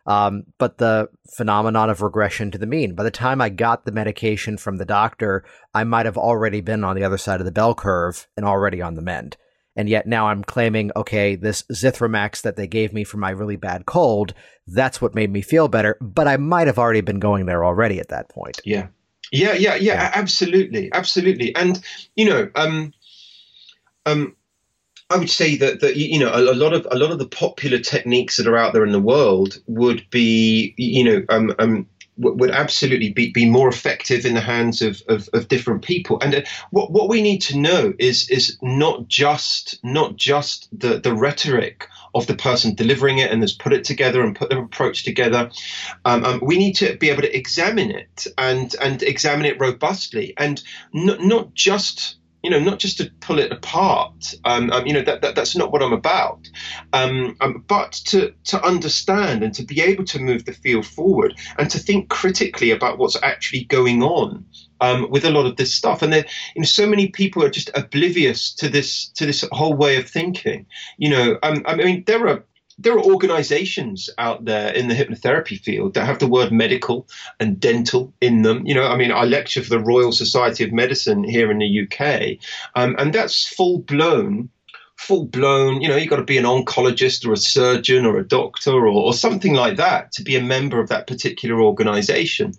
um, 0.07 0.43
but 0.57 0.77
the 0.77 1.09
phenomenon 1.35 1.89
of 1.89 2.01
regression 2.01 2.49
to 2.51 2.57
the 2.57 2.65
mean. 2.65 2.95
By 2.95 3.03
the 3.03 3.11
time 3.11 3.41
I 3.41 3.49
got 3.49 3.85
the 3.85 3.91
medication 3.91 4.57
from 4.57 4.77
the 4.77 4.85
doctor, 4.85 5.43
I 5.73 5.83
might 5.83 6.05
have 6.05 6.17
already 6.17 6.61
been 6.61 6.83
on 6.85 6.95
the 6.95 7.03
other 7.03 7.17
side 7.17 7.41
of 7.41 7.45
the 7.45 7.51
bell 7.51 7.75
curve 7.75 8.27
and 8.37 8.45
already 8.45 8.81
on 8.81 8.95
the 8.95 9.01
mend. 9.01 9.35
And 9.75 9.87
yet 9.87 10.07
now 10.07 10.27
I'm 10.27 10.43
claiming, 10.43 10.91
okay, 10.95 11.35
this 11.35 11.63
Zithromax 11.71 12.41
that 12.41 12.55
they 12.55 12.67
gave 12.67 12.93
me 12.93 13.03
for 13.03 13.17
my 13.17 13.29
really 13.29 13.57
bad 13.57 13.85
cold, 13.85 14.33
that's 14.65 14.99
what 15.01 15.13
made 15.13 15.31
me 15.31 15.41
feel 15.41 15.67
better. 15.67 15.97
But 16.01 16.27
I 16.27 16.37
might 16.37 16.67
have 16.67 16.79
already 16.79 17.01
been 17.01 17.19
going 17.19 17.45
there 17.45 17.63
already 17.63 17.99
at 17.99 18.09
that 18.09 18.29
point. 18.29 18.59
Yeah. 18.65 18.87
Yeah, 19.31 19.53
yeah, 19.53 19.75
yeah, 19.75 19.75
yeah. 19.75 20.11
absolutely. 20.15 20.89
Absolutely. 20.93 21.53
And, 21.55 21.83
you 22.15 22.29
know, 22.29 22.49
um, 22.55 22.93
um, 24.05 24.35
I 25.09 25.17
would 25.17 25.29
say 25.29 25.55
that 25.57 25.79
that 25.79 25.95
you 25.95 26.19
know 26.19 26.31
a, 26.31 26.51
a, 26.51 26.55
lot 26.55 26.73
of 26.73 26.87
a 26.91 26.97
lot 26.97 27.11
of 27.11 27.19
the 27.19 27.27
popular 27.27 27.79
techniques 27.79 28.37
that 28.37 28.47
are 28.47 28.57
out 28.57 28.73
there 28.73 28.85
in 28.85 28.91
the 28.91 28.99
world 28.99 29.59
would 29.67 30.05
be 30.09 30.73
you 30.77 31.03
know 31.03 31.23
um, 31.29 31.53
um, 31.59 31.87
would 32.17 32.51
absolutely 32.51 33.11
be, 33.11 33.31
be 33.31 33.47
more 33.47 33.69
effective 33.69 34.25
in 34.25 34.33
the 34.33 34.41
hands 34.41 34.81
of, 34.81 35.01
of, 35.07 35.29
of 35.33 35.47
different 35.47 35.83
people. 35.83 36.19
And 36.21 36.35
uh, 36.35 36.41
what, 36.71 36.91
what 36.91 37.09
we 37.09 37.21
need 37.21 37.41
to 37.43 37.57
know 37.57 37.93
is 37.99 38.29
is 38.29 38.57
not 38.61 39.07
just 39.07 39.79
not 39.83 40.15
just 40.15 40.67
the, 40.77 40.99
the 40.99 41.13
rhetoric 41.13 41.87
of 42.15 42.25
the 42.27 42.35
person 42.35 42.73
delivering 42.73 43.19
it 43.19 43.31
and 43.31 43.41
has 43.41 43.53
put 43.53 43.73
it 43.73 43.83
together 43.83 44.23
and 44.23 44.35
put 44.35 44.49
their 44.49 44.63
approach 44.63 45.03
together. 45.03 45.51
Um, 46.05 46.25
um, 46.25 46.41
we 46.43 46.57
need 46.57 46.73
to 46.77 46.97
be 46.97 47.09
able 47.09 47.21
to 47.21 47.37
examine 47.37 47.91
it 47.91 48.27
and 48.37 48.75
and 48.81 49.03
examine 49.03 49.45
it 49.45 49.59
robustly 49.59 50.33
and 50.37 50.61
not 50.93 51.21
not 51.21 51.53
just 51.53 52.17
you 52.47 52.51
know, 52.51 52.59
not 52.59 52.79
just 52.79 52.97
to 52.97 53.11
pull 53.19 53.39
it 53.39 53.51
apart. 53.51 54.33
Um, 54.45 54.71
um, 54.71 54.87
you 54.87 54.93
know, 54.93 55.01
that, 55.01 55.19
that, 55.19 55.35
that's 55.35 55.57
not 55.57 55.69
what 55.69 55.83
I'm 55.83 55.91
about. 55.91 56.49
Um, 56.93 57.35
um, 57.41 57.65
but 57.67 57.91
to 58.05 58.33
to 58.45 58.63
understand 58.63 59.43
and 59.43 59.53
to 59.55 59.65
be 59.65 59.81
able 59.81 60.05
to 60.05 60.19
move 60.19 60.45
the 60.45 60.53
field 60.53 60.85
forward 60.85 61.37
and 61.59 61.69
to 61.69 61.77
think 61.77 62.07
critically 62.07 62.71
about 62.71 62.99
what's 62.99 63.21
actually 63.21 63.65
going 63.65 64.01
on 64.01 64.45
um, 64.79 65.11
with 65.11 65.25
a 65.25 65.29
lot 65.29 65.45
of 65.45 65.57
this 65.57 65.73
stuff, 65.73 66.01
and 66.01 66.13
there, 66.13 66.25
you 66.55 66.61
know, 66.61 66.65
so 66.65 66.87
many 66.87 67.09
people 67.09 67.43
are 67.43 67.49
just 67.49 67.69
oblivious 67.75 68.53
to 68.53 68.69
this 68.69 69.09
to 69.15 69.25
this 69.25 69.43
whole 69.51 69.73
way 69.73 69.97
of 69.97 70.09
thinking. 70.09 70.65
You 70.97 71.09
know, 71.09 71.39
um, 71.43 71.63
I 71.65 71.75
mean, 71.75 72.05
there 72.07 72.29
are 72.29 72.45
there 72.77 72.93
are 72.93 73.03
organizations 73.03 74.09
out 74.17 74.45
there 74.45 74.71
in 74.73 74.87
the 74.87 74.93
hypnotherapy 74.93 75.59
field 75.59 75.95
that 75.95 76.05
have 76.05 76.19
the 76.19 76.27
word 76.27 76.51
medical 76.51 77.07
and 77.39 77.59
dental 77.59 78.13
in 78.21 78.43
them. 78.43 78.65
You 78.65 78.75
know, 78.75 78.87
I 78.87 78.95
mean, 78.95 79.11
I 79.11 79.23
lecture 79.23 79.63
for 79.63 79.69
the 79.69 79.79
Royal 79.79 80.11
Society 80.11 80.63
of 80.63 80.71
Medicine 80.71 81.23
here 81.23 81.49
in 81.49 81.57
the 81.57 81.81
UK, 81.83 82.37
um, 82.75 82.95
and 82.99 83.13
that's 83.13 83.47
full 83.47 83.79
blown 83.79 84.49
full 84.97 85.25
blown, 85.25 85.79
you 85.79 85.87
know, 85.87 85.95
you've 85.95 86.09
got 86.09 86.17
to 86.17 86.23
be 86.23 86.37
an 86.37 86.43
oncologist 86.43 87.25
or 87.25 87.31
a 87.31 87.37
surgeon 87.37 88.05
or 88.05 88.17
a 88.17 88.27
doctor 88.27 88.71
or, 88.71 88.87
or 88.87 89.13
something 89.13 89.53
like 89.53 89.77
that 89.77 90.11
to 90.11 90.23
be 90.23 90.35
a 90.35 90.41
member 90.41 90.81
of 90.81 90.89
that 90.89 91.07
particular 91.07 91.61
organization. 91.61 92.51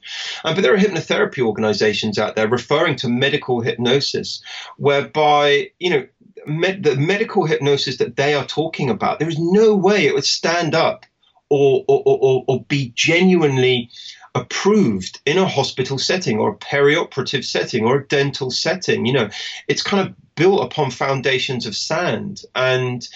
Um, 0.45 0.55
but 0.55 0.62
there 0.62 0.73
are 0.73 0.78
hypnotherapy 0.78 1.45
organizations 1.45 2.19
out 2.19 2.36
there 2.36 2.49
referring 2.49 2.97
to 2.97 3.09
medical 3.09 3.61
hypnosis, 3.61 4.40
whereby, 4.77 5.70
you 5.81 5.90
know, 5.90 6.07
med- 6.47 6.82
the 6.82 6.97
medical 6.97 7.44
hypnosis 7.44 7.98
that 7.98 8.16
they 8.16 8.35
are 8.35 8.47
talking 8.47 8.90
about, 8.90 9.19
there 9.19 9.28
is 9.28 9.39
no 9.39 9.74
way 9.74 10.06
it 10.06 10.15
would 10.15 10.24
stand 10.24 10.74
up 10.74 11.06
or, 11.48 11.85
or, 11.89 12.02
or, 12.05 12.44
or 12.47 12.62
be 12.65 12.93
genuinely 12.94 13.90
approved 14.35 15.20
in 15.24 15.39
a 15.39 15.48
hospital 15.48 15.98
setting 15.98 16.39
or 16.39 16.51
a 16.51 16.56
perioperative 16.56 17.44
setting 17.44 17.85
or 17.85 17.98
a 17.98 18.06
dental 18.06 18.51
setting. 18.51 19.06
You 19.06 19.12
know, 19.12 19.31
it's 19.66 19.82
kind 19.82 20.06
of 20.06 20.15
built 20.35 20.65
upon 20.65 20.90
foundations 20.90 21.66
of 21.66 21.77
sand, 21.77 22.43
and 22.55 23.06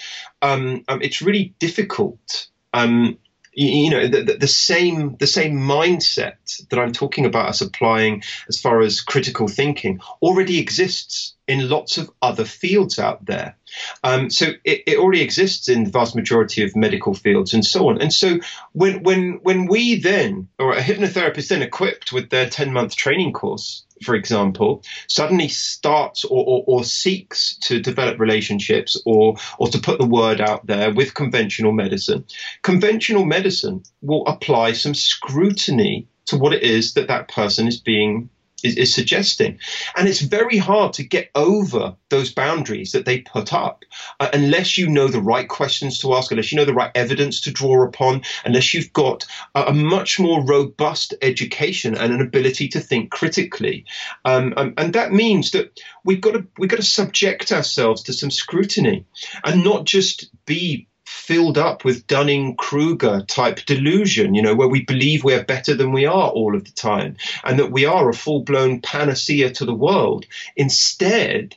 um, 0.41 0.83
um, 0.87 1.01
it's 1.01 1.21
really 1.21 1.53
difficult. 1.59 2.47
Um, 2.73 3.17
you, 3.55 3.89
know, 3.89 4.07
the, 4.07 4.37
the, 4.39 4.47
same 4.47 5.15
the 5.17 5.27
same 5.27 5.57
mindset 5.57 6.67
that 6.69 6.79
I'm 6.79 6.93
talking 6.93 7.25
about 7.25 7.49
us 7.49 7.61
applying 7.61 8.23
as 8.47 8.59
far 8.59 8.81
as 8.81 9.01
critical 9.01 9.47
thinking 9.47 9.99
already 10.21 10.59
exists 10.59 11.35
in 11.47 11.69
lots 11.69 11.97
of 11.97 12.09
other 12.21 12.45
fields 12.45 12.99
out 12.99 13.25
there. 13.25 13.57
Um, 14.03 14.29
so 14.29 14.47
it, 14.63 14.83
it, 14.85 14.97
already 14.97 15.21
exists 15.21 15.69
in 15.69 15.85
the 15.85 15.91
vast 15.91 16.15
majority 16.15 16.63
of 16.63 16.75
medical 16.75 17.13
fields 17.13 17.53
and 17.53 17.65
so 17.65 17.89
on. 17.89 18.01
And 18.01 18.13
so 18.13 18.39
when 18.73 19.03
when 19.03 19.39
when 19.43 19.65
we 19.65 19.99
then, 19.99 20.47
or 20.59 20.73
a 20.73 20.81
hypnotherapist 20.81 21.49
then 21.49 21.61
equipped 21.61 22.11
with 22.11 22.29
their 22.29 22.49
10 22.49 22.73
month 22.73 22.95
training 22.95 23.33
course, 23.33 23.83
for 24.03 24.15
example, 24.15 24.83
suddenly 25.07 25.47
starts 25.47 26.25
or, 26.25 26.43
or, 26.45 26.63
or, 26.67 26.83
seeks 26.83 27.55
to 27.57 27.79
develop 27.79 28.19
relationships 28.19 29.01
or, 29.05 29.35
or 29.57 29.67
to 29.69 29.79
put 29.79 29.99
the 29.99 30.05
word 30.05 30.41
out 30.41 30.65
there 30.65 30.91
with 30.93 31.13
conventional 31.13 31.71
medicine, 31.71 32.25
conventional 32.61 33.25
medicine 33.25 33.83
will 34.01 34.25
apply 34.27 34.73
some 34.73 34.93
scrutiny 34.93 36.07
to 36.25 36.37
what 36.37 36.53
it 36.53 36.63
is 36.63 36.93
that 36.93 37.07
that 37.07 37.27
person 37.27 37.67
is 37.67 37.79
being 37.79 38.29
is, 38.63 38.75
is 38.77 38.93
suggesting. 38.93 39.59
And 39.95 40.07
it's 40.07 40.21
very 40.21 40.57
hard 40.57 40.93
to 40.93 41.03
get 41.03 41.29
over 41.35 41.95
those 42.09 42.33
boundaries 42.33 42.91
that 42.91 43.05
they 43.05 43.19
put 43.19 43.53
up 43.53 43.83
uh, 44.19 44.29
unless 44.33 44.77
you 44.77 44.89
know 44.89 45.07
the 45.07 45.21
right 45.21 45.47
questions 45.47 45.99
to 45.99 46.13
ask, 46.13 46.31
unless 46.31 46.51
you 46.51 46.57
know 46.57 46.65
the 46.65 46.73
right 46.73 46.91
evidence 46.95 47.41
to 47.41 47.51
draw 47.51 47.83
upon, 47.83 48.21
unless 48.45 48.73
you've 48.73 48.93
got 48.93 49.25
a, 49.55 49.65
a 49.65 49.73
much 49.73 50.19
more 50.19 50.45
robust 50.45 51.13
education 51.21 51.95
and 51.95 52.13
an 52.13 52.21
ability 52.21 52.67
to 52.69 52.79
think 52.79 53.11
critically. 53.11 53.85
Um, 54.25 54.53
um, 54.57 54.73
and 54.77 54.93
that 54.93 55.11
means 55.11 55.51
that 55.51 55.79
we've 56.03 56.21
got 56.21 56.33
to 56.33 56.47
we've 56.57 56.69
got 56.69 56.77
to 56.77 56.83
subject 56.83 57.51
ourselves 57.51 58.03
to 58.03 58.13
some 58.13 58.31
scrutiny 58.31 59.05
and 59.43 59.63
not 59.63 59.85
just 59.85 60.29
be 60.45 60.87
filled 61.13 61.59
up 61.59 61.85
with 61.85 62.07
Dunning 62.07 62.55
Kruger 62.55 63.21
type 63.21 63.65
delusion, 63.65 64.33
you 64.33 64.41
know, 64.41 64.55
where 64.55 64.67
we 64.67 64.83
believe 64.83 65.23
we're 65.23 65.43
better 65.43 65.75
than 65.75 65.93
we 65.93 66.05
are 66.07 66.29
all 66.29 66.55
of 66.55 66.65
the 66.65 66.71
time 66.71 67.15
and 67.43 67.59
that 67.59 67.71
we 67.71 67.85
are 67.85 68.09
a 68.09 68.13
full 68.13 68.41
blown 68.41 68.81
panacea 68.81 69.51
to 69.51 69.63
the 69.63 69.75
world. 69.75 70.25
Instead, 70.55 71.55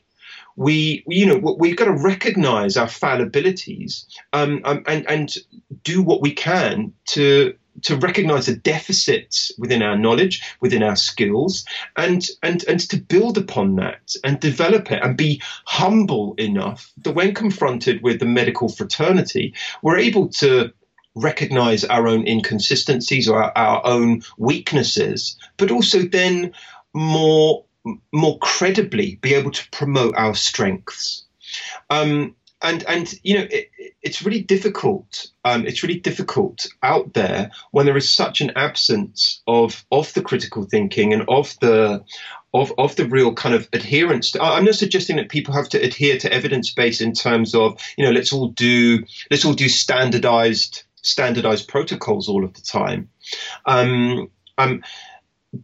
we, 0.56 1.02
you 1.06 1.26
know, 1.26 1.56
we've 1.58 1.76
got 1.76 1.86
to 1.86 1.92
recognize 1.92 2.76
our 2.76 2.86
fallibilities 2.86 4.04
um, 4.34 4.60
um, 4.64 4.84
and, 4.86 5.08
and 5.08 5.34
do 5.82 6.02
what 6.02 6.20
we 6.20 6.32
can 6.32 6.92
to 7.06 7.56
to 7.82 7.96
recognize 7.96 8.46
the 8.46 8.56
deficits 8.56 9.52
within 9.58 9.82
our 9.82 9.96
knowledge, 9.96 10.42
within 10.60 10.82
our 10.82 10.96
skills, 10.96 11.64
and 11.96 12.28
and 12.42 12.64
and 12.68 12.80
to 12.90 12.96
build 12.96 13.38
upon 13.38 13.76
that 13.76 14.14
and 14.24 14.40
develop 14.40 14.90
it 14.92 15.02
and 15.02 15.16
be 15.16 15.40
humble 15.66 16.34
enough 16.38 16.92
that 16.98 17.12
when 17.12 17.34
confronted 17.34 18.02
with 18.02 18.20
the 18.20 18.26
medical 18.26 18.68
fraternity, 18.68 19.54
we're 19.82 19.98
able 19.98 20.28
to 20.28 20.72
recognize 21.16 21.84
our 21.84 22.06
own 22.06 22.26
inconsistencies 22.28 23.28
or 23.28 23.42
our, 23.42 23.52
our 23.56 23.86
own 23.86 24.22
weaknesses, 24.38 25.36
but 25.56 25.70
also 25.70 26.02
then 26.02 26.52
more 26.94 27.64
more 28.12 28.38
credibly 28.38 29.16
be 29.16 29.34
able 29.34 29.50
to 29.50 29.70
promote 29.70 30.14
our 30.16 30.34
strengths. 30.34 31.24
Um, 31.90 32.35
and 32.62 32.82
and 32.84 33.14
you 33.22 33.38
know 33.38 33.46
it, 33.50 33.70
it's 34.02 34.22
really 34.22 34.42
difficult. 34.42 35.26
Um, 35.44 35.66
it's 35.66 35.82
really 35.82 36.00
difficult 36.00 36.66
out 36.82 37.12
there 37.14 37.50
when 37.72 37.86
there 37.86 37.96
is 37.96 38.12
such 38.12 38.40
an 38.40 38.52
absence 38.56 39.42
of 39.46 39.84
of 39.92 40.12
the 40.14 40.22
critical 40.22 40.64
thinking 40.64 41.12
and 41.12 41.24
of 41.28 41.54
the 41.60 42.04
of, 42.54 42.72
of 42.78 42.96
the 42.96 43.06
real 43.06 43.34
kind 43.34 43.54
of 43.54 43.68
adherence. 43.72 44.30
To, 44.30 44.42
I'm 44.42 44.64
not 44.64 44.76
suggesting 44.76 45.16
that 45.16 45.28
people 45.28 45.52
have 45.52 45.68
to 45.70 45.78
adhere 45.78 46.18
to 46.18 46.32
evidence 46.32 46.72
base 46.72 47.00
in 47.00 47.12
terms 47.12 47.54
of 47.54 47.80
you 47.96 48.04
know 48.04 48.12
let's 48.12 48.32
all 48.32 48.48
do 48.48 49.04
let's 49.30 49.44
all 49.44 49.54
do 49.54 49.68
standardized 49.68 50.84
standardized 51.02 51.68
protocols 51.68 52.28
all 52.28 52.44
of 52.44 52.54
the 52.54 52.62
time. 52.62 53.08
Um, 53.66 54.30
um, 54.58 54.82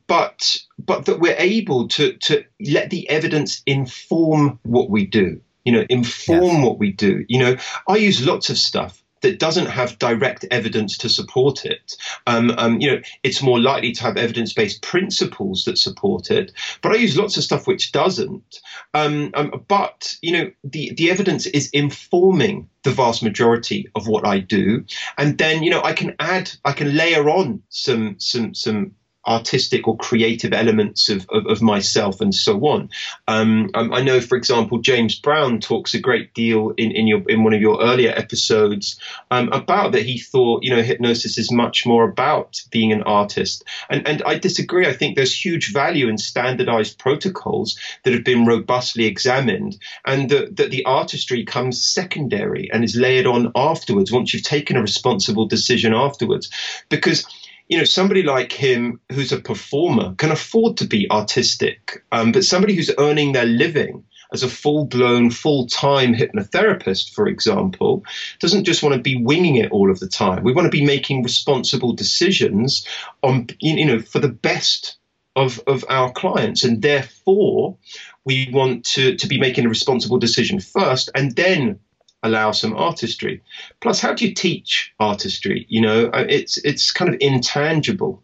but 0.06 0.58
but 0.78 1.06
that 1.06 1.20
we're 1.20 1.36
able 1.38 1.88
to 1.88 2.12
to 2.18 2.44
let 2.60 2.90
the 2.90 3.08
evidence 3.08 3.62
inform 3.66 4.58
what 4.62 4.90
we 4.90 5.06
do 5.06 5.40
you 5.64 5.72
know, 5.72 5.84
inform 5.88 6.42
yes. 6.42 6.64
what 6.64 6.78
we 6.78 6.92
do. 6.92 7.24
You 7.28 7.38
know, 7.38 7.56
I 7.88 7.96
use 7.96 8.26
lots 8.26 8.50
of 8.50 8.58
stuff 8.58 9.02
that 9.22 9.38
doesn't 9.38 9.66
have 9.66 9.98
direct 9.98 10.44
evidence 10.50 10.98
to 10.98 11.08
support 11.08 11.64
it. 11.64 11.96
Um, 12.26 12.52
um, 12.58 12.80
you 12.80 12.90
know, 12.90 13.00
it's 13.22 13.42
more 13.42 13.60
likely 13.60 13.92
to 13.92 14.02
have 14.02 14.16
evidence-based 14.16 14.82
principles 14.82 15.64
that 15.64 15.78
support 15.78 16.30
it. 16.30 16.52
But 16.82 16.92
I 16.92 16.96
use 16.96 17.16
lots 17.16 17.36
of 17.36 17.44
stuff 17.44 17.66
which 17.66 17.92
doesn't. 17.92 18.60
Um, 18.94 19.30
um, 19.34 19.64
but 19.68 20.16
you 20.20 20.32
know, 20.32 20.50
the 20.64 20.92
the 20.94 21.10
evidence 21.10 21.46
is 21.46 21.70
informing 21.70 22.68
the 22.82 22.90
vast 22.90 23.22
majority 23.22 23.88
of 23.94 24.08
what 24.08 24.26
I 24.26 24.40
do, 24.40 24.84
and 25.16 25.38
then 25.38 25.62
you 25.62 25.70
know, 25.70 25.82
I 25.82 25.92
can 25.92 26.14
add, 26.18 26.50
I 26.64 26.72
can 26.72 26.96
layer 26.96 27.30
on 27.30 27.62
some 27.68 28.16
some 28.18 28.54
some 28.54 28.92
artistic 29.26 29.86
or 29.86 29.96
creative 29.96 30.52
elements 30.52 31.08
of, 31.08 31.26
of, 31.30 31.46
of 31.46 31.62
myself 31.62 32.20
and 32.20 32.34
so 32.34 32.58
on. 32.66 32.90
Um, 33.28 33.70
um, 33.74 33.92
I 33.92 34.02
know, 34.02 34.20
for 34.20 34.36
example, 34.36 34.78
James 34.78 35.18
Brown 35.18 35.60
talks 35.60 35.94
a 35.94 36.00
great 36.00 36.34
deal 36.34 36.70
in, 36.76 36.90
in 36.90 37.06
your 37.06 37.22
in 37.28 37.44
one 37.44 37.54
of 37.54 37.60
your 37.60 37.80
earlier 37.82 38.10
episodes 38.10 38.98
um, 39.30 39.48
about 39.52 39.92
that 39.92 40.02
he 40.02 40.18
thought, 40.18 40.62
you 40.62 40.70
know, 40.70 40.82
hypnosis 40.82 41.38
is 41.38 41.52
much 41.52 41.86
more 41.86 42.04
about 42.04 42.60
being 42.70 42.92
an 42.92 43.02
artist. 43.02 43.64
And, 43.88 44.06
and 44.06 44.22
I 44.24 44.38
disagree. 44.38 44.86
I 44.86 44.92
think 44.92 45.16
there's 45.16 45.44
huge 45.44 45.72
value 45.72 46.08
in 46.08 46.18
standardized 46.18 46.98
protocols 46.98 47.78
that 48.02 48.12
have 48.12 48.24
been 48.24 48.46
robustly 48.46 49.04
examined 49.04 49.78
and 50.04 50.30
that, 50.30 50.56
that 50.56 50.70
the 50.70 50.84
artistry 50.84 51.44
comes 51.44 51.82
secondary 51.82 52.70
and 52.72 52.84
is 52.84 52.96
layered 52.96 53.26
on 53.26 53.52
afterwards 53.54 54.10
once 54.10 54.34
you've 54.34 54.42
taken 54.42 54.76
a 54.76 54.82
responsible 54.82 55.46
decision 55.46 55.94
afterwards. 55.94 56.50
Because 56.88 57.26
you 57.72 57.78
know, 57.78 57.84
somebody 57.84 58.22
like 58.22 58.52
him 58.52 59.00
who's 59.10 59.32
a 59.32 59.40
performer 59.40 60.14
can 60.16 60.30
afford 60.30 60.76
to 60.76 60.86
be 60.86 61.10
artistic, 61.10 62.04
um, 62.12 62.30
but 62.30 62.44
somebody 62.44 62.74
who's 62.74 62.90
earning 62.98 63.32
their 63.32 63.46
living 63.46 64.04
as 64.30 64.42
a 64.42 64.48
full 64.48 64.84
blown, 64.84 65.30
full 65.30 65.66
time 65.68 66.12
hypnotherapist, 66.12 67.14
for 67.14 67.26
example, 67.26 68.04
doesn't 68.40 68.64
just 68.64 68.82
want 68.82 68.94
to 68.94 69.00
be 69.00 69.16
winging 69.16 69.56
it 69.56 69.72
all 69.72 69.90
of 69.90 70.00
the 70.00 70.06
time. 70.06 70.44
We 70.44 70.52
want 70.52 70.66
to 70.66 70.78
be 70.78 70.84
making 70.84 71.22
responsible 71.22 71.94
decisions 71.94 72.86
on, 73.22 73.46
you 73.60 73.86
know, 73.86 74.00
for 74.00 74.18
the 74.18 74.28
best 74.28 74.98
of, 75.34 75.58
of 75.66 75.82
our 75.88 76.12
clients. 76.12 76.64
And 76.64 76.82
therefore, 76.82 77.78
we 78.26 78.50
want 78.52 78.84
to, 78.96 79.16
to 79.16 79.26
be 79.26 79.40
making 79.40 79.64
a 79.64 79.70
responsible 79.70 80.18
decision 80.18 80.60
first 80.60 81.08
and 81.14 81.34
then 81.36 81.80
allow 82.22 82.52
some 82.52 82.74
artistry. 82.74 83.42
Plus, 83.80 84.00
how 84.00 84.14
do 84.14 84.26
you 84.26 84.34
teach 84.34 84.92
artistry? 85.00 85.66
You 85.68 85.80
know, 85.80 86.06
uh, 86.06 86.24
it's 86.28 86.58
it's 86.58 86.90
kind 86.90 87.12
of 87.12 87.20
intangible. 87.20 88.22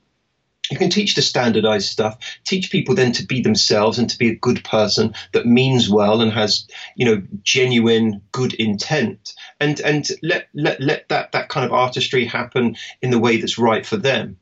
You 0.70 0.76
can 0.76 0.90
teach 0.90 1.14
the 1.14 1.22
standardized 1.22 1.88
stuff, 1.88 2.18
teach 2.44 2.70
people 2.70 2.94
then 2.94 3.12
to 3.12 3.24
be 3.24 3.40
themselves 3.40 3.98
and 3.98 4.08
to 4.10 4.18
be 4.18 4.28
a 4.28 4.34
good 4.34 4.62
person 4.64 5.14
that 5.32 5.46
means 5.46 5.88
well 5.88 6.20
and 6.20 6.30
has, 6.30 6.66
you 6.94 7.06
know, 7.06 7.22
genuine 7.42 8.20
good 8.32 8.52
intent. 8.54 9.32
And 9.60 9.80
and 9.80 10.06
let 10.22 10.48
let 10.54 10.80
let 10.80 11.08
that 11.08 11.32
that 11.32 11.48
kind 11.48 11.64
of 11.64 11.72
artistry 11.72 12.26
happen 12.26 12.76
in 13.00 13.10
the 13.10 13.18
way 13.18 13.38
that's 13.38 13.58
right 13.58 13.84
for 13.84 13.96
them. 13.96 14.38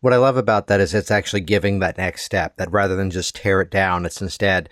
What 0.00 0.12
I 0.12 0.18
love 0.18 0.36
about 0.36 0.68
that 0.68 0.80
is 0.80 0.94
it's 0.94 1.10
actually 1.10 1.40
giving 1.40 1.80
that 1.80 1.98
next 1.98 2.22
step 2.22 2.56
that 2.58 2.70
rather 2.70 2.94
than 2.94 3.10
just 3.10 3.34
tear 3.34 3.60
it 3.60 3.70
down, 3.70 4.06
it's 4.06 4.22
instead 4.22 4.68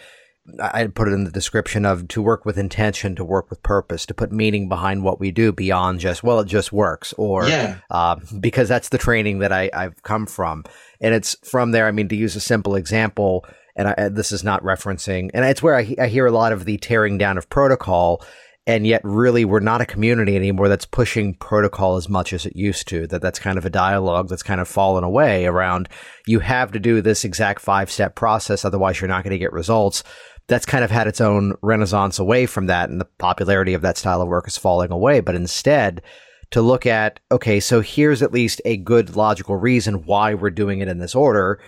I 0.61 0.87
put 0.89 1.09
it 1.09 1.13
in 1.13 1.25
the 1.25 1.31
description 1.31 1.87
of 1.87 2.07
to 2.09 2.21
work 2.21 2.45
with 2.45 2.59
intention, 2.59 3.17
to 3.17 3.25
work 3.25 3.49
with 3.49 3.63
purpose, 3.63 4.05
to 4.07 4.15
put 4.15 4.31
meaning 4.31 4.69
behind 4.69 5.03
what 5.03 5.19
we 5.19 5.31
do 5.31 5.53
beyond 5.53 6.01
just, 6.01 6.23
well, 6.23 6.41
it 6.41 6.47
just 6.47 6.73
works 6.73 7.15
or, 7.17 7.49
yeah. 7.49 7.79
uh, 7.91 8.17
because 8.41 8.69
that's 8.69 8.91
the 8.91 8.99
training 8.99 9.39
that 9.39 9.53
I, 9.53 9.71
I've 9.73 10.03
come 10.03 10.27
from. 10.27 10.65
And 11.01 11.15
it's 11.15 11.37
from 11.49 11.71
there. 11.71 11.87
I 11.87 11.93
mean, 11.93 12.09
to 12.09 12.17
use 12.17 12.37
a 12.37 12.41
simple 12.41 12.77
example, 12.77 13.47
and 13.75 13.89
I, 13.89 14.09
this 14.11 14.33
is 14.33 14.45
not 14.45 14.63
referencing, 14.63 15.31
and 15.33 15.47
it's 15.47 15.63
where 15.63 15.77
I, 15.77 15.95
I 15.99 16.09
hear 16.09 16.27
a 16.27 16.31
lot 16.31 16.53
of 16.53 16.67
the 16.67 16.77
tearing 16.77 17.17
down 17.17 17.39
of 17.39 17.49
protocol 17.49 18.23
and 18.67 18.87
yet 18.87 19.03
really 19.05 19.45
we're 19.45 19.61
not 19.61 19.81
a 19.81 19.87
community 19.87 20.37
anymore 20.37 20.69
that's 20.69 20.87
pushing 20.87 21.35
protocol 21.35 21.97
as 21.97 22.09
much 22.09 22.33
as 22.33 22.47
it 22.47 22.57
used 22.57 22.89
to 22.89 23.07
that 23.07 23.21
that's 23.21 23.39
kind 23.39 23.59
of 23.59 23.65
a 23.65 23.71
dialogue 23.71 24.29
that's 24.29 24.43
kind 24.43 24.61
of 24.61 24.69
fallen 24.69 25.05
away 25.05 25.47
around 25.47 25.89
you 26.27 26.41
have 26.41 26.73
to 26.73 26.79
do 26.79 27.01
this 27.01 27.25
exact 27.25 27.61
five 27.61 27.91
step 27.91 28.15
process 28.15 28.65
otherwise 28.65 29.01
you're 29.01 29.09
not 29.09 29.23
going 29.23 29.33
to 29.33 29.39
get 29.39 29.53
results 29.53 30.03
that's 30.47 30.67
kind 30.67 30.85
of 30.85 30.91
had 30.91 31.07
its 31.07 31.21
own 31.21 31.55
renaissance 31.63 32.19
away 32.19 32.47
from 32.47 32.67
that 32.67 32.91
and 32.91 33.01
the 33.01 33.09
popularity 33.19 33.75
of 33.75 33.83
that 33.83 33.97
style 33.97 34.21
of 34.21 34.29
work 34.29 34.47
is 34.47 34.57
falling 34.57 34.91
away 34.91 35.21
but 35.21 35.35
instead 35.35 36.03
to 36.51 36.61
look 36.61 36.87
at 36.87 37.21
okay 37.33 37.61
so 37.61 37.81
here's 37.81 38.23
at 38.23 38.33
least 38.33 38.61
a 38.65 38.77
good 38.77 39.17
logical 39.17 39.57
reason 39.57 40.05
why 40.05 40.35
we're 40.35 40.51
doing 40.51 40.81
it 40.81 40.89
in 40.89 40.99
this 40.99 41.15
order 41.15 41.61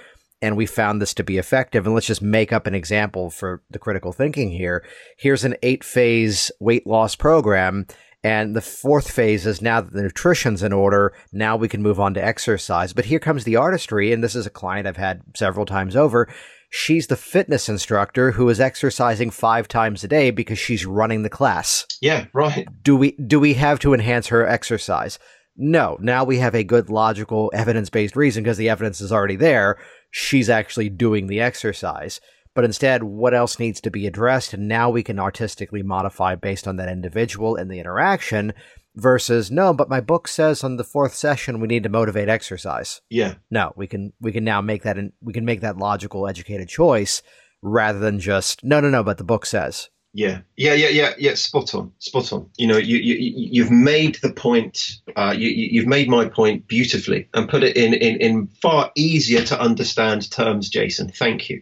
and 0.42 0.56
we 0.56 0.66
found 0.66 1.00
this 1.00 1.14
to 1.14 1.24
be 1.24 1.38
effective. 1.38 1.86
And 1.86 1.94
let's 1.94 2.06
just 2.06 2.22
make 2.22 2.52
up 2.52 2.66
an 2.66 2.74
example 2.74 3.30
for 3.30 3.62
the 3.70 3.78
critical 3.78 4.12
thinking 4.12 4.50
here. 4.50 4.84
Here's 5.18 5.44
an 5.44 5.56
eight 5.62 5.82
phase 5.82 6.50
weight 6.60 6.86
loss 6.86 7.16
program. 7.16 7.86
And 8.26 8.56
the 8.56 8.60
fourth 8.60 9.08
phase 9.08 9.46
is 9.46 9.62
now 9.62 9.80
that 9.80 9.92
the 9.92 10.02
nutrition's 10.02 10.64
in 10.64 10.72
order, 10.72 11.14
now 11.32 11.56
we 11.56 11.68
can 11.68 11.80
move 11.80 12.00
on 12.00 12.12
to 12.14 12.24
exercise. 12.24 12.92
But 12.92 13.04
here 13.04 13.20
comes 13.20 13.44
the 13.44 13.54
artistry. 13.54 14.12
And 14.12 14.20
this 14.20 14.34
is 14.34 14.46
a 14.46 14.50
client 14.50 14.88
I've 14.88 14.96
had 14.96 15.22
several 15.36 15.64
times 15.64 15.94
over. 15.94 16.28
She's 16.68 17.06
the 17.06 17.14
fitness 17.14 17.68
instructor 17.68 18.32
who 18.32 18.48
is 18.48 18.58
exercising 18.58 19.30
five 19.30 19.68
times 19.68 20.02
a 20.02 20.08
day 20.08 20.32
because 20.32 20.58
she's 20.58 20.84
running 20.84 21.22
the 21.22 21.30
class. 21.30 21.86
Yeah, 22.02 22.26
right. 22.32 22.66
Do 22.82 22.96
we 22.96 23.12
do 23.12 23.38
we 23.38 23.54
have 23.54 23.78
to 23.78 23.94
enhance 23.94 24.26
her 24.26 24.44
exercise? 24.44 25.20
No. 25.56 25.96
Now 26.00 26.24
we 26.24 26.38
have 26.38 26.56
a 26.56 26.64
good 26.64 26.90
logical 26.90 27.52
evidence 27.54 27.90
based 27.90 28.16
reason 28.16 28.42
because 28.42 28.58
the 28.58 28.68
evidence 28.68 29.00
is 29.00 29.12
already 29.12 29.36
there 29.36 29.76
she's 30.16 30.48
actually 30.48 30.88
doing 30.88 31.26
the 31.26 31.40
exercise. 31.40 32.20
But 32.56 32.64
instead, 32.64 33.02
what 33.02 33.34
else 33.34 33.58
needs 33.58 33.82
to 33.82 33.90
be 33.90 34.06
addressed? 34.06 34.54
And 34.54 34.66
now 34.66 34.88
we 34.88 35.02
can 35.02 35.18
artistically 35.18 35.82
modify 35.82 36.36
based 36.36 36.66
on 36.66 36.76
that 36.76 36.88
individual 36.88 37.54
and 37.54 37.70
the 37.70 37.78
interaction 37.78 38.54
versus 38.94 39.50
no, 39.50 39.74
but 39.74 39.90
my 39.90 40.00
book 40.00 40.26
says 40.26 40.64
on 40.64 40.78
the 40.78 40.84
fourth 40.84 41.14
session 41.14 41.60
we 41.60 41.68
need 41.68 41.82
to 41.82 41.90
motivate 41.90 42.30
exercise. 42.30 43.02
Yeah. 43.10 43.34
No, 43.50 43.74
we 43.76 43.86
can 43.86 44.14
we 44.22 44.32
can 44.32 44.42
now 44.42 44.62
make 44.62 44.84
that 44.84 44.96
in, 44.96 45.12
we 45.20 45.34
can 45.34 45.44
make 45.44 45.60
that 45.60 45.76
logical, 45.76 46.26
educated 46.26 46.68
choice 46.68 47.22
rather 47.60 47.98
than 47.98 48.18
just 48.18 48.64
no, 48.64 48.80
no, 48.80 48.88
no, 48.88 49.04
but 49.04 49.18
the 49.18 49.24
book 49.24 49.44
says. 49.44 49.90
Yeah, 50.14 50.40
yeah, 50.56 50.72
yeah, 50.72 50.88
yeah, 50.88 51.12
yeah. 51.18 51.34
Spot 51.34 51.74
on, 51.74 51.92
spot 51.98 52.32
on. 52.32 52.48
You 52.56 52.68
know, 52.68 52.78
you, 52.78 52.96
you 52.96 53.16
you've 53.18 53.70
made 53.70 54.14
the 54.22 54.32
point. 54.32 54.96
Uh, 55.14 55.34
you 55.36 55.50
you've 55.50 55.86
made 55.86 56.08
my 56.08 56.26
point 56.26 56.66
beautifully 56.68 57.28
and 57.34 57.50
put 57.50 57.62
it 57.62 57.76
in 57.76 57.92
in 57.92 58.16
in 58.22 58.46
far 58.62 58.90
easier 58.96 59.44
to 59.44 59.60
understand 59.60 60.30
terms, 60.30 60.70
Jason. 60.70 61.10
Thank 61.10 61.50
you. 61.50 61.60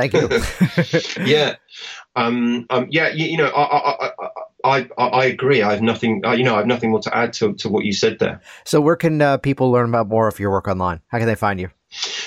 Thank 0.00 0.14
you. 0.14 1.24
yeah, 1.26 1.56
um, 2.16 2.66
um, 2.70 2.86
yeah. 2.90 3.08
You, 3.08 3.26
you 3.26 3.36
know, 3.36 3.48
I, 3.48 3.62
I, 3.62 4.10
I, 4.64 4.88
I, 4.96 5.04
I 5.04 5.24
agree. 5.26 5.62
I 5.62 5.72
have 5.72 5.82
nothing. 5.82 6.24
Uh, 6.24 6.32
you 6.32 6.44
know, 6.44 6.54
I 6.54 6.58
have 6.58 6.66
nothing 6.66 6.90
more 6.90 7.00
to 7.00 7.14
add 7.14 7.34
to 7.34 7.52
to 7.54 7.68
what 7.68 7.84
you 7.84 7.92
said 7.92 8.18
there. 8.18 8.40
So, 8.64 8.80
where 8.80 8.96
can 8.96 9.20
uh, 9.20 9.36
people 9.36 9.70
learn 9.70 9.88
about 9.90 10.08
more 10.08 10.26
of 10.26 10.38
your 10.38 10.50
work 10.50 10.68
online? 10.68 11.00
How 11.08 11.18
can 11.18 11.26
they 11.26 11.34
find 11.34 11.60
you? 11.60 11.68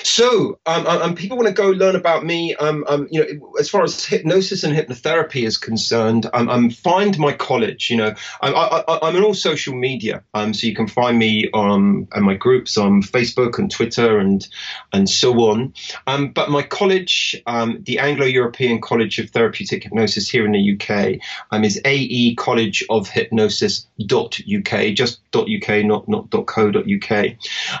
So, 0.04 0.58
um, 0.66 0.86
um, 0.86 1.02
um, 1.02 1.14
people 1.14 1.38
want 1.38 1.48
to 1.48 1.54
go 1.54 1.70
learn 1.70 1.96
about 1.96 2.26
me. 2.26 2.54
Um, 2.54 2.84
um, 2.86 3.08
you 3.10 3.20
know, 3.20 3.54
as 3.58 3.70
far 3.70 3.82
as 3.82 4.04
hypnosis 4.04 4.62
and 4.62 4.76
hypnotherapy 4.76 5.46
is 5.46 5.56
concerned, 5.56 6.28
um, 6.34 6.50
um 6.50 6.68
find 6.68 7.18
my 7.18 7.32
college. 7.32 7.88
You 7.88 7.96
know, 7.96 8.14
I, 8.42 8.84
am 8.86 9.16
on 9.16 9.24
all 9.24 9.32
social 9.32 9.74
media, 9.74 10.22
um, 10.34 10.52
so 10.52 10.66
you 10.66 10.74
can 10.74 10.88
find 10.88 11.18
me 11.18 11.48
on 11.54 12.06
and 12.12 12.24
my 12.24 12.34
groups 12.34 12.76
on 12.76 13.02
Facebook 13.02 13.58
and 13.58 13.70
Twitter 13.70 14.18
and 14.18 14.46
and 14.92 15.08
so 15.08 15.32
on. 15.50 15.72
Um, 16.06 16.32
but 16.32 16.50
my 16.50 16.62
college, 16.62 17.42
um, 17.46 17.82
the 17.84 17.98
Anglo-European 17.98 18.82
College 18.82 19.18
of 19.18 19.30
Therapeutic 19.30 19.84
Hypnosis 19.84 20.28
here 20.28 20.44
in 20.44 20.52
the 20.52 20.74
UK, 20.74 21.20
um, 21.50 21.64
is 21.64 21.80
AE 21.82 22.34
College 22.34 22.84
of 22.90 23.08
Hypnosis.uk, 23.08 24.94
just 24.94 25.20
.uk, 25.34 25.68
not 25.84 26.08
not 26.08 26.30
.co.uk. 26.30 27.26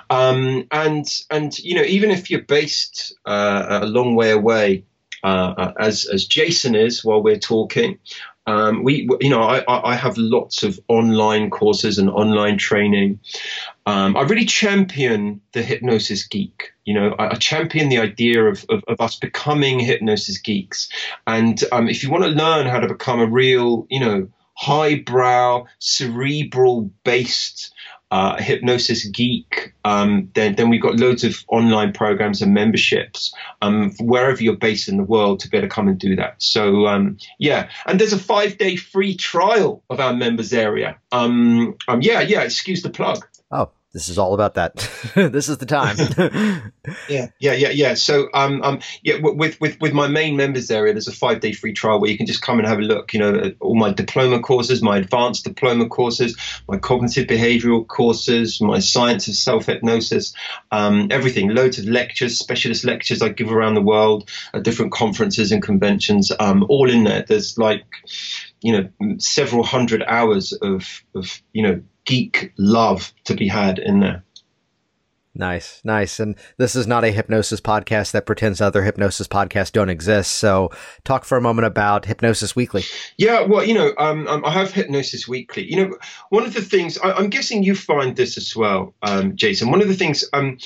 Um, 0.08 0.66
and 0.70 1.06
and 1.30 1.58
you 1.58 1.74
know, 1.74 1.82
even 1.82 2.13
if 2.14 2.30
you're 2.30 2.42
based 2.42 3.14
uh, 3.26 3.80
a 3.82 3.86
long 3.86 4.14
way 4.14 4.30
away, 4.30 4.84
uh, 5.22 5.72
as 5.78 6.06
as 6.06 6.26
Jason 6.26 6.74
is 6.74 7.04
while 7.04 7.22
we're 7.22 7.38
talking, 7.38 7.98
um, 8.46 8.84
we 8.84 9.08
you 9.20 9.30
know 9.30 9.42
I, 9.42 9.92
I 9.92 9.94
have 9.94 10.16
lots 10.18 10.62
of 10.62 10.78
online 10.88 11.50
courses 11.50 11.98
and 11.98 12.10
online 12.10 12.58
training. 12.58 13.20
Um, 13.86 14.16
I 14.16 14.22
really 14.22 14.44
champion 14.44 15.40
the 15.52 15.62
hypnosis 15.62 16.26
geek. 16.26 16.72
You 16.84 16.94
know, 16.94 17.14
I, 17.18 17.32
I 17.32 17.34
champion 17.34 17.88
the 17.88 17.98
idea 17.98 18.44
of, 18.44 18.64
of, 18.68 18.82
of, 18.88 19.00
us 19.00 19.16
becoming 19.16 19.78
hypnosis 19.78 20.38
geeks. 20.38 20.88
And 21.26 21.62
um, 21.70 21.88
if 21.88 22.02
you 22.02 22.10
want 22.10 22.24
to 22.24 22.30
learn 22.30 22.66
how 22.66 22.80
to 22.80 22.88
become 22.88 23.20
a 23.20 23.26
real, 23.26 23.86
you 23.90 24.00
know, 24.00 24.28
highbrow, 24.54 25.66
cerebral 25.78 26.90
based 27.04 27.73
uh, 28.14 28.36
hypnosis 28.40 29.04
geek, 29.08 29.74
um, 29.84 30.30
then 30.34 30.54
then 30.54 30.68
we've 30.68 30.80
got 30.80 31.00
loads 31.00 31.24
of 31.24 31.34
online 31.48 31.92
programs 31.92 32.40
and 32.40 32.54
memberships 32.54 33.34
um, 33.60 33.90
wherever 33.98 34.40
you're 34.40 34.54
based 34.54 34.88
in 34.88 34.96
the 34.96 35.02
world 35.02 35.40
to 35.40 35.48
be 35.48 35.56
able 35.56 35.66
to 35.66 35.74
come 35.74 35.88
and 35.88 35.98
do 35.98 36.14
that. 36.14 36.40
So 36.40 36.86
um, 36.86 37.18
yeah, 37.40 37.68
and 37.86 37.98
there's 37.98 38.12
a 38.12 38.18
five 38.18 38.56
day 38.56 38.76
free 38.76 39.16
trial 39.16 39.82
of 39.90 39.98
our 39.98 40.14
members 40.14 40.52
area. 40.52 40.96
Um, 41.10 41.76
um, 41.88 42.02
yeah, 42.02 42.20
yeah. 42.20 42.42
Excuse 42.42 42.82
the 42.82 42.90
plug. 42.90 43.26
Oh, 43.50 43.72
this 43.94 44.08
is 44.08 44.18
all 44.18 44.34
about 44.34 44.54
that. 44.54 44.74
this 45.14 45.48
is 45.48 45.58
the 45.58 45.66
time. 45.66 45.96
yeah, 47.08 47.28
yeah, 47.38 47.52
yeah, 47.52 47.70
yeah. 47.70 47.94
So, 47.94 48.28
um, 48.34 48.60
um, 48.62 48.80
yeah, 49.02 49.18
with 49.22 49.60
with 49.60 49.80
with 49.80 49.92
my 49.92 50.08
main 50.08 50.36
members 50.36 50.68
area, 50.68 50.92
there's 50.92 51.06
a 51.06 51.12
five 51.12 51.38
day 51.38 51.52
free 51.52 51.72
trial 51.72 52.00
where 52.00 52.10
you 52.10 52.16
can 52.16 52.26
just 52.26 52.42
come 52.42 52.58
and 52.58 52.66
have 52.66 52.80
a 52.80 52.82
look. 52.82 53.14
You 53.14 53.20
know, 53.20 53.52
all 53.60 53.76
my 53.76 53.92
diploma 53.92 54.40
courses, 54.40 54.82
my 54.82 54.98
advanced 54.98 55.44
diploma 55.44 55.88
courses, 55.88 56.36
my 56.68 56.76
cognitive 56.76 57.28
behavioral 57.28 57.86
courses, 57.86 58.60
my 58.60 58.80
science 58.80 59.28
of 59.28 59.36
self 59.36 59.66
hypnosis, 59.66 60.34
um, 60.72 61.06
everything. 61.12 61.50
Loads 61.50 61.78
of 61.78 61.84
lectures, 61.84 62.36
specialist 62.36 62.84
lectures 62.84 63.22
I 63.22 63.28
give 63.28 63.52
around 63.52 63.74
the 63.74 63.82
world 63.82 64.28
at 64.52 64.64
different 64.64 64.90
conferences 64.90 65.52
and 65.52 65.62
conventions. 65.62 66.32
Um, 66.40 66.66
all 66.68 66.90
in 66.90 67.04
there. 67.04 67.22
There's 67.22 67.56
like, 67.56 67.84
you 68.64 68.72
know, 68.72 69.16
several 69.18 69.62
hundred 69.62 70.02
hours 70.02 70.54
of 70.54 71.04
of 71.14 71.42
you 71.52 71.62
know 71.62 71.82
geek 72.06 72.52
love 72.56 73.12
to 73.24 73.34
be 73.34 73.46
had 73.46 73.78
in 73.78 74.00
there. 74.00 74.24
Nice, 75.36 75.82
nice. 75.84 76.18
And 76.20 76.36
this 76.58 76.74
is 76.74 76.86
not 76.86 77.04
a 77.04 77.10
hypnosis 77.10 77.60
podcast 77.60 78.12
that 78.12 78.24
pretends 78.24 78.60
other 78.60 78.84
hypnosis 78.84 79.26
podcasts 79.26 79.72
don't 79.72 79.90
exist. 79.90 80.36
So, 80.36 80.70
talk 81.02 81.24
for 81.24 81.36
a 81.36 81.42
moment 81.42 81.66
about 81.66 82.06
Hypnosis 82.06 82.54
Weekly. 82.54 82.84
Yeah, 83.18 83.42
well, 83.42 83.64
you 83.64 83.74
know, 83.74 83.92
um, 83.98 84.28
um, 84.28 84.44
I 84.44 84.52
have 84.52 84.72
Hypnosis 84.72 85.26
Weekly. 85.26 85.64
You 85.68 85.76
know, 85.76 85.98
one 86.30 86.44
of 86.44 86.54
the 86.54 86.62
things 86.62 86.96
I, 86.98 87.18
am 87.18 87.30
guessing 87.30 87.64
you 87.64 87.74
find 87.74 88.16
this 88.16 88.38
as 88.38 88.54
well, 88.54 88.94
um, 89.02 89.34
Jason. 89.34 89.70
One 89.72 89.82
of 89.82 89.88
the 89.88 89.96
things 89.96 90.24
um, 90.32 90.56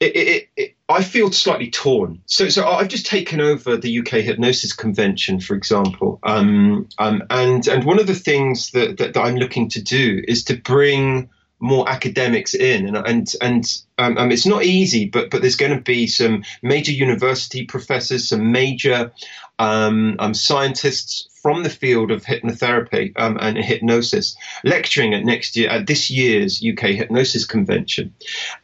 it, 0.00 0.16
it, 0.16 0.48
it, 0.56 0.76
I 0.88 1.02
feel 1.02 1.30
slightly 1.30 1.70
torn. 1.70 2.22
So, 2.26 2.48
so 2.48 2.66
I've 2.66 2.88
just 2.88 3.04
taken 3.04 3.40
over 3.40 3.76
the 3.76 3.98
UK 3.98 4.22
Hypnosis 4.22 4.72
Convention, 4.72 5.38
for 5.38 5.54
example, 5.54 6.18
um, 6.22 6.88
um, 6.98 7.22
and 7.28 7.66
and 7.68 7.84
one 7.84 8.00
of 8.00 8.06
the 8.06 8.14
things 8.14 8.70
that, 8.70 8.96
that, 8.96 9.12
that 9.12 9.20
I'm 9.20 9.36
looking 9.36 9.68
to 9.70 9.82
do 9.82 10.22
is 10.26 10.44
to 10.44 10.56
bring 10.56 11.28
more 11.60 11.88
academics 11.88 12.54
in, 12.54 12.86
and 12.86 13.06
and 13.06 13.32
and 13.42 13.82
um, 13.98 14.16
um, 14.16 14.32
it's 14.32 14.46
not 14.46 14.64
easy, 14.64 15.06
but 15.06 15.28
but 15.28 15.42
there's 15.42 15.56
going 15.56 15.76
to 15.76 15.82
be 15.82 16.06
some 16.06 16.44
major 16.62 16.92
university 16.92 17.66
professors, 17.66 18.28
some 18.28 18.50
major 18.50 19.12
um, 19.58 20.16
um, 20.18 20.32
scientists 20.32 21.27
from 21.42 21.62
the 21.62 21.70
field 21.70 22.10
of 22.10 22.24
hypnotherapy 22.24 23.12
um, 23.16 23.38
and 23.40 23.56
hypnosis, 23.56 24.36
lecturing 24.64 25.14
at 25.14 25.24
next 25.24 25.56
year 25.56 25.68
at 25.70 25.86
this 25.86 26.10
year's 26.10 26.62
UK 26.64 26.90
Hypnosis 26.90 27.44
Convention. 27.44 28.14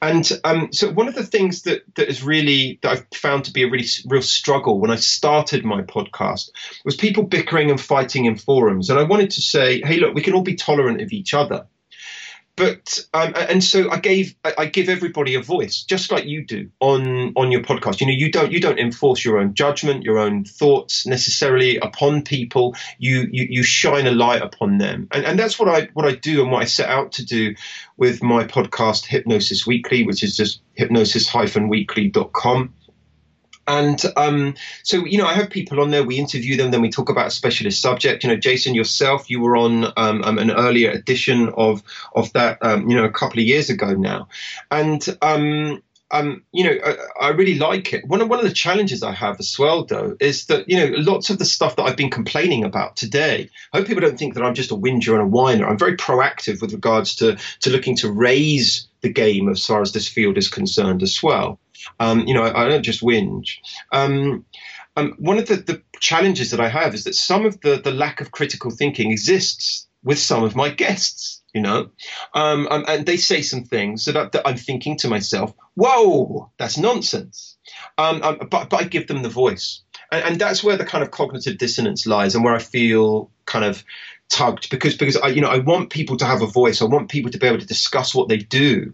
And 0.03 0.31
um, 0.45 0.73
so 0.73 0.91
one 0.91 1.09
of 1.09 1.15
the 1.15 1.25
things 1.25 1.63
that 1.63 1.83
that 1.95 2.09
is 2.09 2.23
really 2.23 2.79
that 2.83 2.93
I've 2.93 3.07
found 3.19 3.45
to 3.45 3.53
be 3.53 3.63
a 3.63 3.71
really 3.71 3.87
real 4.07 4.23
struggle 4.23 4.81
when 4.81 4.91
I 4.91 4.97
started 4.97 5.65
my 5.65 5.83
podcast 5.83 6.51
was 6.85 6.97
people 6.97 7.23
bickering 7.23 7.71
and 7.71 7.81
fighting 7.81 8.25
in 8.25 8.37
forums. 8.37 8.91
And 8.91 8.99
I 8.99 9.05
wanted 9.05 9.31
to 9.33 9.43
say, 9.43 9.81
hey, 9.83 9.97
look, 9.99 10.15
we 10.15 10.23
can 10.23 10.35
all 10.35 10.43
be 10.43 10.55
tolerant 10.55 11.01
of 11.01 11.13
each 11.13 11.35
other 11.35 11.67
but 12.57 13.01
um, 13.13 13.33
and 13.37 13.65
so 13.65 13.91
I 13.91 13.99
gave 13.99 14.37
I 14.45 14.67
give 14.67 14.89
everybody 14.89 15.35
a 15.35 15.43
voice, 15.43 15.83
just 15.83 16.13
like 16.13 16.25
you 16.25 16.45
do 16.45 16.71
on 16.79 17.33
on 17.35 17.51
your 17.51 17.63
podcast. 17.63 18.01
You 18.01 18.07
know, 18.07 18.13
you 18.13 18.31
don't 18.31 18.53
you 18.53 18.61
don't 18.61 18.79
enforce 18.79 19.25
your 19.25 19.39
own 19.39 19.55
judgment, 19.55 20.05
your 20.05 20.19
own 20.19 20.45
thoughts 20.45 21.05
necessarily 21.05 21.79
upon 21.79 22.23
people. 22.23 22.77
You 22.99 23.27
you, 23.31 23.47
you 23.51 23.63
shine 23.65 24.07
a 24.07 24.13
light 24.13 24.43
upon 24.43 24.79
them, 24.79 25.09
and 25.11 25.25
and 25.25 25.39
that's 25.39 25.59
what 25.59 25.69
I 25.69 25.89
what 25.95 26.07
I 26.07 26.15
do 26.15 26.43
and 26.43 26.53
what 26.53 26.63
I 26.63 26.67
set 26.67 26.89
out 26.89 27.13
to 27.13 27.25
do 27.25 27.57
with 27.97 28.23
my 28.23 28.45
podcast 28.45 29.07
Hypnosis 29.07 29.67
Weekly, 29.67 30.07
which 30.07 30.23
is 30.23 30.37
just 30.37 30.61
hypnosis-weekly.com. 30.75 32.75
And 33.67 34.01
um, 34.17 34.55
so, 34.83 35.05
you 35.05 35.19
know, 35.19 35.27
I 35.27 35.35
have 35.35 35.51
people 35.51 35.81
on 35.81 35.91
there. 35.91 36.05
We 36.05 36.19
interview 36.19 36.57
them, 36.57 36.71
then 36.71 36.83
we 36.83 36.91
talk 36.91 37.09
about 37.09 37.29
a 37.29 37.31
specialist 37.31 37.81
subject. 37.81 38.25
You 38.25 38.31
know, 38.31 38.37
Jason, 38.37 38.75
yourself, 38.75 39.31
you 39.31 39.41
were 39.41 39.57
on 39.57 39.85
um, 39.97 40.23
um, 40.23 40.39
an 40.39 40.51
earlier 40.51 40.91
edition 40.91 41.51
of 41.57 41.83
of 42.15 42.33
that, 42.35 42.59
um, 42.63 42.89
you 42.89 42.97
know, 42.97 43.05
a 43.05 43.11
couple 43.11 43.41
of 43.41 43.47
years 43.47 43.71
ago 43.71 43.95
now, 43.95 44.29
and. 44.71 45.05
Um, 45.23 45.83
um, 46.11 46.45
you 46.53 46.63
know, 46.63 46.79
I, 46.85 47.27
I, 47.27 47.29
really 47.31 47.57
like 47.57 47.93
it. 47.93 48.07
One 48.07 48.21
of 48.21 48.29
one 48.29 48.39
of 48.39 48.45
the 48.45 48.53
challenges 48.53 49.03
I 49.03 49.11
have 49.11 49.41
as 49.41 49.59
well, 49.59 49.85
though, 49.85 50.17
is 50.21 50.47
that 50.47 50.69
you 50.69 50.77
know, 50.77 50.97
lots 50.99 51.29
of 51.31 51.39
the 51.39 51.45
stuff 51.45 51.75
that 51.75 51.83
I've 51.83 51.97
been 51.97 52.11
complaining 52.11 52.63
about 52.63 52.95
today. 52.95 53.51
I 53.73 53.79
hope 53.79 53.89
people 53.89 54.03
don't 54.03 54.19
think 54.19 54.35
that 54.35 54.45
I'm 54.45 54.55
just 54.55 54.71
a 54.71 54.77
whinger 54.77 55.15
and 55.15 55.23
a 55.23 55.27
whiner. 55.27 55.67
I'm 55.67 55.79
very 55.79 55.97
proactive 55.97 56.61
with 56.61 56.73
regards 56.73 57.17
to 57.17 57.37
to 57.63 57.71
looking 57.71 57.97
to 57.97 58.13
raise 58.13 58.87
the 59.01 59.09
game 59.09 59.49
as 59.49 59.67
far 59.67 59.83
as 59.83 59.93
this 59.93 60.07
field 60.07 60.39
is 60.39 60.49
concerned 60.49 61.03
as 61.03 61.21
well. 61.21 61.59
Um, 62.01 62.21
you 62.27 62.35
know, 62.35 62.43
I, 62.43 62.65
I, 62.65 62.69
don't 62.69 62.83
just 62.83 63.03
whinge. 63.03 63.59
Um, 63.93 64.45
um, 64.97 65.15
one 65.19 65.39
of 65.39 65.47
the, 65.47 65.57
the 65.57 65.83
challenges 66.01 66.51
that 66.51 66.61
I 66.61 66.69
have 66.69 66.95
is 66.95 67.05
that 67.05 67.15
some 67.15 67.47
of 67.47 67.61
the, 67.61 67.81
the 67.83 67.91
lack 67.91 68.21
of 68.21 68.31
critical 68.31 68.71
thinking 68.71 69.11
exists 69.11 69.89
with 70.03 70.19
some 70.19 70.45
of 70.45 70.55
my 70.55 70.69
guests, 70.69 71.43
you 71.55 71.63
know, 71.63 71.91
um, 72.35 72.69
um, 72.71 72.85
and 72.87 73.07
they 73.07 73.17
say 73.17 73.43
some 73.43 73.65
things 73.65 74.05
that, 74.05 74.17
I, 74.17 74.25
that 74.27 74.47
I'm 74.47 74.57
thinking 74.57 74.99
to 74.99 75.09
myself, 75.09 75.55
whoa, 75.75 76.51
that's 76.59 76.77
nonsense. 76.79 77.57
Um, 77.97 78.21
but, 78.51 78.69
but 78.69 78.75
I 78.75 78.85
give 78.85 79.07
them 79.07 79.23
the 79.23 79.31
voice. 79.31 79.81
And, 80.13 80.25
and 80.25 80.41
that's 80.41 80.63
where 80.63 80.77
the 80.77 80.85
kind 80.85 81.03
of 81.03 81.11
cognitive 81.11 81.59
dissonance 81.59 82.07
lies 82.07 82.35
and 82.35 82.45
where 82.45 82.55
I 82.55 82.59
feel 82.59 83.31
kind 83.47 83.65
of 83.65 83.83
tugged 84.31 84.71
because 84.71 84.97
because 84.97 85.17
I 85.17 85.29
you 85.29 85.41
know 85.41 85.49
I 85.49 85.59
want 85.59 85.91
people 85.91 86.17
to 86.17 86.25
have 86.25 86.43
a 86.43 86.47
voice. 86.47 86.81
I 86.81 86.87
want 86.87 87.11
people 87.11 87.31
to 87.31 87.39
be 87.39 87.47
able 87.47 87.59
to 87.59 87.67
discuss 87.67 88.15
what 88.15 88.29
they 88.29 88.39
do. 88.39 88.93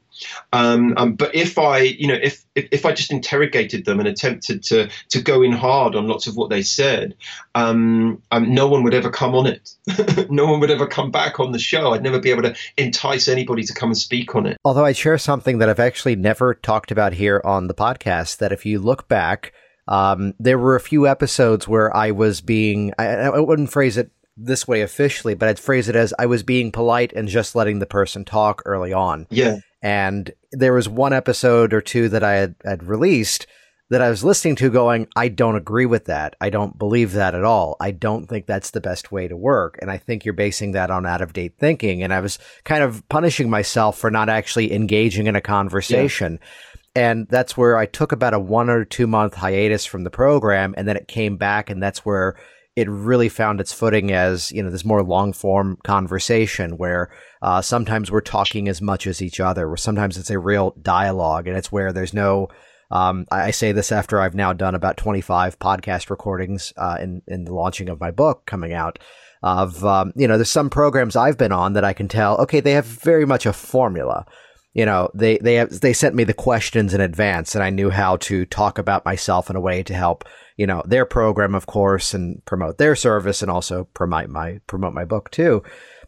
Um, 0.52 0.94
um, 0.96 1.14
but 1.14 1.34
if 1.34 1.58
I 1.58 1.78
you 1.78 2.08
know 2.08 2.18
if, 2.20 2.44
if, 2.54 2.68
if 2.72 2.86
I 2.86 2.92
just 2.92 3.12
interrogated 3.12 3.84
them 3.84 4.00
and 4.00 4.08
attempted 4.08 4.62
to 4.64 4.90
to 5.10 5.22
go 5.22 5.42
in 5.42 5.52
hard 5.52 5.94
on 5.94 6.08
lots 6.08 6.26
of 6.26 6.36
what 6.36 6.50
they 6.50 6.62
said, 6.62 7.14
um, 7.54 8.22
um 8.30 8.52
no 8.52 8.68
one 8.68 8.82
would 8.82 8.94
ever 8.94 9.10
come 9.10 9.34
on 9.34 9.46
it. 9.46 9.74
no 10.30 10.46
one 10.46 10.60
would 10.60 10.70
ever 10.70 10.86
come 10.86 11.10
back 11.10 11.40
on 11.40 11.52
the 11.52 11.58
show. 11.58 11.92
I'd 11.92 12.02
never 12.02 12.20
be 12.20 12.30
able 12.30 12.42
to 12.42 12.54
entice 12.76 13.28
anybody 13.28 13.62
to 13.62 13.72
come 13.72 13.90
and 13.90 13.98
speak 13.98 14.34
on 14.34 14.46
it. 14.46 14.56
Although 14.64 14.84
I 14.84 14.92
share 14.92 15.18
something 15.18 15.58
that 15.58 15.68
I've 15.68 15.80
actually 15.80 16.16
never 16.16 16.54
talked 16.54 16.90
about 16.90 17.12
here 17.14 17.40
on 17.44 17.68
the 17.68 17.74
podcast. 17.74 18.38
That 18.38 18.52
if 18.52 18.66
you 18.66 18.78
look 18.78 19.08
back. 19.08 19.52
Um, 19.88 20.34
there 20.38 20.58
were 20.58 20.76
a 20.76 20.80
few 20.80 21.08
episodes 21.08 21.66
where 21.66 21.96
I 21.96 22.12
was 22.12 22.40
being, 22.40 22.92
I, 22.96 23.06
I 23.06 23.40
wouldn't 23.40 23.72
phrase 23.72 23.96
it 23.96 24.12
this 24.42 24.66
way 24.66 24.82
officially, 24.82 25.34
but 25.34 25.48
I'd 25.48 25.58
phrase 25.58 25.88
it 25.88 25.96
as 25.96 26.14
I 26.18 26.26
was 26.26 26.42
being 26.42 26.72
polite 26.72 27.12
and 27.12 27.28
just 27.28 27.54
letting 27.54 27.78
the 27.78 27.86
person 27.86 28.24
talk 28.24 28.62
early 28.64 28.92
on. 28.92 29.26
Yeah. 29.30 29.58
And 29.82 30.30
there 30.52 30.72
was 30.72 30.88
one 30.88 31.12
episode 31.12 31.72
or 31.72 31.80
two 31.80 32.08
that 32.10 32.24
I 32.24 32.34
had, 32.34 32.54
had 32.64 32.82
released 32.82 33.46
that 33.90 34.00
I 34.00 34.08
was 34.08 34.22
listening 34.22 34.54
to 34.56 34.70
going, 34.70 35.08
I 35.16 35.28
don't 35.28 35.56
agree 35.56 35.86
with 35.86 36.04
that. 36.04 36.36
I 36.40 36.48
don't 36.48 36.78
believe 36.78 37.12
that 37.12 37.34
at 37.34 37.44
all. 37.44 37.76
I 37.80 37.90
don't 37.90 38.26
think 38.26 38.46
that's 38.46 38.70
the 38.70 38.80
best 38.80 39.10
way 39.10 39.26
to 39.26 39.36
work. 39.36 39.78
And 39.82 39.90
I 39.90 39.98
think 39.98 40.24
you're 40.24 40.32
basing 40.32 40.72
that 40.72 40.92
on 40.92 41.06
out 41.06 41.20
of 41.20 41.32
date 41.32 41.54
thinking. 41.58 42.02
And 42.02 42.12
I 42.12 42.20
was 42.20 42.38
kind 42.64 42.84
of 42.84 43.06
punishing 43.08 43.50
myself 43.50 43.98
for 43.98 44.10
not 44.10 44.28
actually 44.28 44.72
engaging 44.72 45.26
in 45.26 45.34
a 45.34 45.40
conversation. 45.40 46.38
Yeah. 46.40 46.48
And 46.94 47.28
that's 47.28 47.56
where 47.56 47.76
I 47.76 47.86
took 47.86 48.12
about 48.12 48.34
a 48.34 48.38
one 48.38 48.70
or 48.70 48.84
two 48.84 49.08
month 49.08 49.34
hiatus 49.34 49.86
from 49.86 50.04
the 50.04 50.10
program. 50.10 50.74
And 50.76 50.86
then 50.86 50.96
it 50.96 51.08
came 51.08 51.36
back. 51.36 51.68
And 51.68 51.82
that's 51.82 52.04
where 52.04 52.36
it 52.76 52.88
really 52.88 53.28
found 53.28 53.60
its 53.60 53.72
footing 53.72 54.12
as 54.12 54.52
you 54.52 54.62
know 54.62 54.70
this 54.70 54.84
more 54.84 55.02
long 55.02 55.32
form 55.32 55.78
conversation 55.84 56.76
where 56.76 57.10
uh, 57.42 57.60
sometimes 57.60 58.10
we're 58.10 58.20
talking 58.20 58.68
as 58.68 58.80
much 58.80 59.06
as 59.06 59.20
each 59.20 59.40
other, 59.40 59.68
where 59.68 59.76
sometimes 59.76 60.16
it's 60.16 60.30
a 60.30 60.38
real 60.38 60.74
dialogue, 60.80 61.48
and 61.48 61.56
it's 61.56 61.72
where 61.72 61.92
there's 61.92 62.14
no. 62.14 62.48
Um, 62.92 63.26
I 63.30 63.52
say 63.52 63.70
this 63.70 63.92
after 63.92 64.20
I've 64.20 64.34
now 64.34 64.52
done 64.52 64.74
about 64.74 64.96
25 64.96 65.60
podcast 65.60 66.10
recordings 66.10 66.72
uh, 66.76 66.98
in 67.00 67.22
in 67.28 67.44
the 67.44 67.54
launching 67.54 67.88
of 67.88 68.00
my 68.00 68.10
book 68.10 68.46
coming 68.46 68.72
out. 68.72 68.98
Of 69.42 69.84
um, 69.84 70.12
you 70.16 70.28
know, 70.28 70.36
there's 70.36 70.50
some 70.50 70.70
programs 70.70 71.16
I've 71.16 71.38
been 71.38 71.52
on 71.52 71.72
that 71.72 71.84
I 71.84 71.92
can 71.92 72.08
tell. 72.08 72.36
Okay, 72.38 72.60
they 72.60 72.72
have 72.72 72.84
very 72.84 73.24
much 73.24 73.46
a 73.46 73.52
formula 73.52 74.26
you 74.74 74.86
know 74.86 75.10
they 75.14 75.38
they 75.38 75.54
have, 75.54 75.80
they 75.80 75.92
sent 75.92 76.14
me 76.14 76.24
the 76.24 76.34
questions 76.34 76.94
in 76.94 77.00
advance 77.00 77.54
and 77.54 77.64
I 77.64 77.70
knew 77.70 77.90
how 77.90 78.16
to 78.18 78.44
talk 78.46 78.78
about 78.78 79.04
myself 79.04 79.50
in 79.50 79.56
a 79.56 79.60
way 79.60 79.82
to 79.82 79.94
help 79.94 80.24
you 80.56 80.66
know 80.66 80.82
their 80.86 81.04
program 81.04 81.54
of 81.54 81.66
course 81.66 82.14
and 82.14 82.44
promote 82.44 82.78
their 82.78 82.94
service 82.94 83.42
and 83.42 83.50
also 83.50 83.84
promote 83.94 84.28
my 84.28 84.60
promote 84.66 84.94
my 84.94 85.04
book 85.04 85.30
too. 85.30 85.62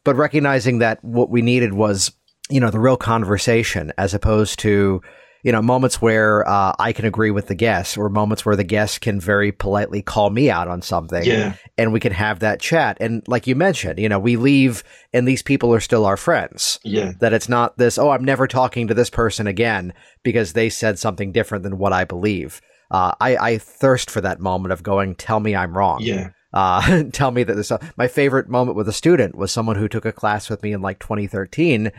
But 0.05 0.17
recognizing 0.17 0.79
that 0.79 1.03
what 1.05 1.31
we 1.31 1.43
needed 1.43 1.75
was 1.75 2.13
you 2.51 2.61
know 2.61 2.71
the 2.71 2.81
real 2.81 2.97
conversation 2.97 3.93
as 3.99 4.15
opposed 4.15 4.59
to 4.61 5.01
you 5.43 5.51
know, 5.51 5.61
moments 5.61 6.01
where 6.01 6.49
uh, 6.49 6.73
I 6.79 6.93
can 6.93 7.05
agree 7.05 7.31
with 7.31 7.49
the 7.49 7.55
guest 7.55 7.99
or 7.99 8.09
moments 8.09 8.47
where 8.47 8.55
the 8.55 8.65
guest 8.65 9.01
can 9.01 9.21
very 9.21 9.51
politely 9.51 10.01
call 10.01 10.31
me 10.31 10.51
out 10.51 10.69
on 10.69 10.83
something. 10.83 11.25
Yeah. 11.25 11.55
And 11.77 11.93
we 11.93 12.01
can 12.01 12.13
have 12.13 12.39
that 12.41 12.61
chat. 12.61 12.97
And 13.01 13.23
like 13.27 13.47
you 13.47 13.57
mentioned, 13.57 13.99
you 13.99 14.09
know, 14.09 14.21
we 14.21 14.37
leave 14.37 14.85
and 15.13 15.27
these 15.27 15.43
people 15.43 15.75
are 15.75 15.81
still 15.81 16.07
our 16.07 16.17
friends. 16.17 16.79
Yeah. 16.85 17.13
That 17.19 17.33
it's 17.33 17.49
not 17.49 17.77
this, 17.77 17.99
oh, 17.99 18.11
I'm 18.11 18.25
never 18.25 18.47
talking 18.47 18.87
to 18.87 18.95
this 18.95 19.11
person 19.11 19.49
again 19.49 19.93
because 20.23 20.53
they 20.53 20.71
said 20.71 20.99
something 20.99 21.33
different 21.33 21.65
than 21.65 21.79
what 21.79 21.93
I 21.93 22.05
believe. 22.05 22.61
Uh, 22.93 23.13
I, 23.21 23.37
I 23.37 23.59
thirst 23.59 24.11
for 24.11 24.21
that 24.21 24.39
moment 24.39 24.73
of 24.73 24.83
going, 24.83 25.17
tell 25.17 25.41
me 25.41 25.57
I'm 25.57 25.77
wrong. 25.77 26.03
Yeah. 26.03 26.31
Uh, 26.53 27.05
tell 27.13 27.31
me 27.31 27.43
that 27.43 27.55
this. 27.55 27.73
My 27.97 28.07
favorite 28.07 28.49
moment 28.49 28.77
with 28.77 28.89
a 28.89 28.93
student 28.93 29.35
was 29.35 29.51
someone 29.51 29.77
who 29.77 29.89
took 29.89 30.05
a 30.05 30.13
class 30.13 30.51
with 30.51 30.63
me 30.63 30.73
in 30.73 30.83
like 30.83 30.99
2013 30.99 31.91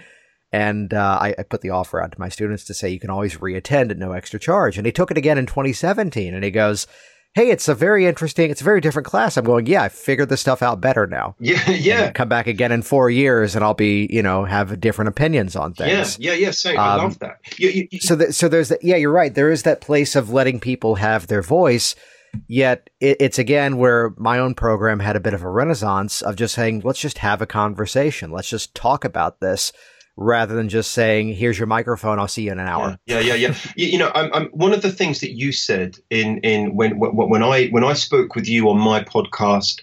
and 0.54 0.94
uh, 0.94 1.18
I, 1.20 1.36
I, 1.40 1.44
put 1.44 1.62
the 1.62 1.72
offer 1.72 2.00
out 2.00 2.12
to 2.12 2.20
my 2.20 2.30
students 2.30 2.64
to 2.66 2.76
say 2.76 2.88
you 2.88 3.00
can 3.00 3.10
always 3.10 3.38
reattend 3.38 3.90
at 3.90 3.98
no 3.98 4.12
extra 4.12 4.40
charge. 4.40 4.78
And 4.78 4.86
he 4.86 4.92
took 4.92 5.10
it 5.10 5.18
again 5.18 5.40
in 5.40 5.48
2017, 5.48 6.32
and 6.32 6.44
he 6.44 6.52
goes, 6.52 6.86
"Hey, 7.34 7.50
it's 7.50 7.68
a 7.68 7.74
very 7.74 8.06
interesting, 8.06 8.52
it's 8.52 8.62
a 8.62 8.64
very 8.64 8.80
different 8.80 9.08
class." 9.08 9.36
I'm 9.36 9.46
going, 9.46 9.66
"Yeah, 9.66 9.82
I 9.82 9.90
figured 9.90 10.30
this 10.30 10.42
stuff 10.42 10.62
out 10.62 10.80
better 10.80 11.08
now." 11.08 11.36
Yeah, 11.40 11.72
yeah. 11.72 12.12
come 12.12 12.30
back 12.30 12.46
again 12.46 12.72
in 12.72 12.84
four 12.84 13.10
years, 13.10 13.56
and 13.56 13.66
I'll 13.66 13.74
be, 13.74 14.08
you 14.12 14.22
know, 14.22 14.46
have 14.46 14.80
different 14.80 15.10
opinions 15.10 15.56
on 15.56 15.74
things. 15.74 16.20
Yeah, 16.20 16.34
yeah, 16.34 16.38
yeah. 16.46 16.52
Same. 16.52 16.78
Um, 16.78 16.88
I 16.88 16.96
love 16.98 17.20
that. 17.20 17.40
You, 17.58 17.70
you, 17.70 17.88
you, 17.90 18.00
so, 18.00 18.30
so 18.30 18.48
there's 18.48 18.70
that. 18.70 18.84
Yeah, 18.84 18.98
you're 18.98 19.12
right. 19.12 19.34
There 19.34 19.50
is 19.50 19.64
that 19.64 19.82
place 19.82 20.16
of 20.16 20.30
letting 20.30 20.60
people 20.60 20.96
have 20.96 21.26
their 21.28 21.42
voice. 21.42 21.96
Yet 22.48 22.90
it's 23.00 23.38
again 23.38 23.78
where 23.78 24.12
my 24.18 24.40
own 24.40 24.56
program 24.56 25.00
had 25.00 25.16
a 25.16 25.20
bit 25.20 25.36
of 25.36 25.44
a 25.44 25.50
renaissance 25.50 26.24
of 26.24 26.36
just 26.36 26.56
saying, 26.56 26.82
let's 26.84 27.00
just 27.00 27.20
have 27.20 27.44
a 27.44 27.46
conversation. 27.46 28.32
Let's 28.32 28.50
just 28.50 28.74
talk 28.74 29.06
about 29.06 29.40
this 29.40 29.72
rather 30.16 30.56
than 30.56 30.70
just 30.70 30.92
saying, 30.92 31.34
"Here's 31.34 31.58
your 31.58 31.68
microphone. 31.68 32.20
I'll 32.20 32.28
see 32.28 32.44
you 32.44 32.52
in 32.52 32.60
an 32.60 32.68
hour." 32.68 32.98
Yeah, 33.06 33.20
yeah, 33.20 33.36
yeah. 33.36 33.56
yeah. 33.76 33.88
you 33.88 33.98
know, 33.98 34.12
I'm, 34.14 34.34
I'm, 34.34 34.46
one 34.48 34.74
of 34.74 34.82
the 34.82 34.92
things 34.92 35.22
that 35.22 35.32
you 35.32 35.52
said 35.52 35.98
in 36.10 36.40
in 36.40 36.76
when 36.76 37.00
when 37.00 37.44
I 37.44 37.68
when 37.68 37.84
I 37.84 37.94
spoke 37.94 38.36
with 38.36 38.48
you 38.48 38.70
on 38.70 38.78
my 38.78 39.04
podcast, 39.04 39.82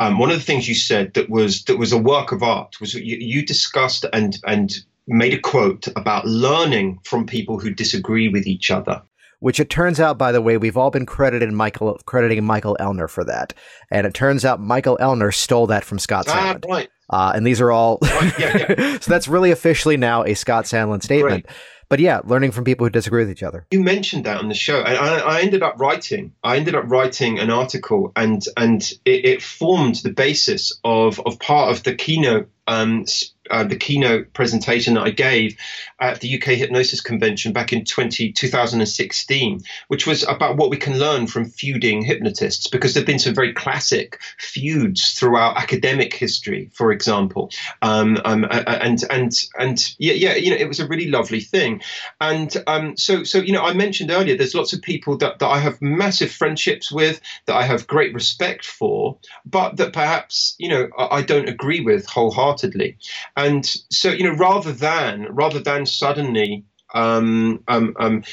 um, 0.00 0.18
one 0.18 0.30
of 0.30 0.36
the 0.36 0.44
things 0.44 0.68
you 0.68 0.74
said 0.74 1.14
that 1.14 1.28
was 1.30 1.64
that 1.64 1.78
was 1.78 1.92
a 1.92 1.98
work 1.98 2.32
of 2.32 2.42
art 2.42 2.80
was 2.80 2.94
you, 2.94 3.16
you 3.18 3.44
discussed 3.44 4.04
and 4.12 4.38
and 4.46 4.74
made 5.06 5.34
a 5.34 5.40
quote 5.40 5.88
about 5.96 6.26
learning 6.26 7.00
from 7.04 7.26
people 7.26 7.58
who 7.58 7.70
disagree 7.70 8.28
with 8.28 8.46
each 8.46 8.70
other 8.70 9.02
which 9.40 9.60
it 9.60 9.70
turns 9.70 10.00
out, 10.00 10.18
by 10.18 10.32
the 10.32 10.42
way, 10.42 10.56
we've 10.56 10.76
all 10.76 10.90
been 10.90 11.06
credited 11.06 11.52
Michael 11.52 11.98
crediting 12.06 12.44
Michael 12.44 12.76
Ellner 12.80 13.08
for 13.08 13.24
that, 13.24 13.54
and 13.90 14.06
it 14.06 14.14
turns 14.14 14.44
out 14.44 14.60
Michael 14.60 14.98
Ellner 15.00 15.32
stole 15.34 15.66
that 15.68 15.84
from 15.84 15.98
Scott 15.98 16.26
Sandland. 16.26 16.64
ah, 16.68 16.72
Right. 16.72 16.88
Uh, 17.10 17.32
and 17.34 17.46
these 17.46 17.60
are 17.60 17.70
all. 17.70 17.98
yeah, 18.02 18.74
yeah. 18.78 18.98
so 19.00 19.10
that's 19.10 19.28
really 19.28 19.50
officially 19.50 19.96
now 19.96 20.24
a 20.24 20.34
Scott 20.34 20.64
Sandland 20.64 21.02
statement. 21.02 21.46
Right. 21.48 21.56
But 21.88 22.00
yeah, 22.00 22.20
learning 22.24 22.50
from 22.50 22.64
people 22.64 22.84
who 22.84 22.90
disagree 22.90 23.22
with 23.22 23.30
each 23.30 23.42
other. 23.42 23.66
You 23.70 23.80
mentioned 23.80 24.24
that 24.24 24.36
on 24.36 24.48
the 24.48 24.54
show, 24.54 24.82
and 24.82 24.98
I, 24.98 25.20
I 25.20 25.40
ended 25.40 25.62
up 25.62 25.76
writing. 25.78 26.34
I 26.44 26.58
ended 26.58 26.74
up 26.74 26.84
writing 26.86 27.38
an 27.38 27.48
article, 27.50 28.12
and 28.14 28.44
and 28.58 28.82
it, 29.06 29.24
it 29.24 29.42
formed 29.42 29.96
the 29.96 30.12
basis 30.12 30.78
of 30.84 31.18
of 31.20 31.38
part 31.38 31.70
of 31.74 31.84
the 31.84 31.94
keynote 31.94 32.50
um, 32.66 33.06
uh, 33.50 33.64
the 33.64 33.76
keynote 33.76 34.32
presentation 34.32 34.94
that 34.94 35.02
I 35.02 35.10
gave 35.10 35.56
at 36.00 36.20
the 36.20 36.34
UK 36.36 36.54
Hypnosis 36.54 37.00
Convention 37.00 37.52
back 37.52 37.72
in 37.72 37.84
20, 37.84 38.32
2016, 38.32 39.60
which 39.88 40.06
was 40.06 40.22
about 40.22 40.56
what 40.56 40.70
we 40.70 40.76
can 40.76 40.98
learn 40.98 41.26
from 41.26 41.44
feuding 41.44 42.02
hypnotists, 42.02 42.68
because 42.68 42.94
there 42.94 43.00
have 43.00 43.06
been 43.06 43.18
some 43.18 43.34
very 43.34 43.52
classic 43.52 44.20
feuds 44.38 45.12
throughout 45.12 45.56
academic 45.56 46.14
history, 46.14 46.70
for 46.72 46.92
example. 46.92 47.50
Um, 47.82 48.20
um, 48.24 48.46
and 48.50 49.02
and 49.10 49.32
and 49.58 49.94
yeah, 49.98 50.12
yeah, 50.12 50.34
you 50.34 50.50
know, 50.50 50.56
it 50.56 50.68
was 50.68 50.80
a 50.80 50.86
really 50.86 51.10
lovely 51.10 51.40
thing. 51.40 51.82
And 52.20 52.54
um, 52.66 52.96
so 52.96 53.24
so 53.24 53.38
you 53.38 53.52
know, 53.52 53.62
I 53.62 53.72
mentioned 53.74 54.10
earlier, 54.10 54.36
there's 54.36 54.54
lots 54.54 54.72
of 54.72 54.82
people 54.82 55.16
that, 55.18 55.38
that 55.40 55.46
I 55.46 55.58
have 55.58 55.82
massive 55.82 56.30
friendships 56.30 56.92
with, 56.92 57.20
that 57.46 57.56
I 57.56 57.62
have 57.62 57.86
great 57.86 58.14
respect 58.14 58.64
for, 58.64 59.18
but 59.44 59.76
that 59.76 59.92
perhaps 59.92 60.54
you 60.58 60.68
know 60.68 60.88
I, 60.96 61.18
I 61.18 61.22
don't 61.22 61.48
agree 61.48 61.80
with 61.80 62.06
wholeheartedly. 62.06 62.96
And 63.38 63.64
so, 63.64 64.10
you 64.10 64.24
know, 64.24 64.34
rather 64.34 64.72
than 64.72 65.28
rather 65.30 65.60
than 65.60 65.86
suddenly 65.86 66.64
um, 66.92 67.62
um, 67.68 67.94
um, 68.00 68.24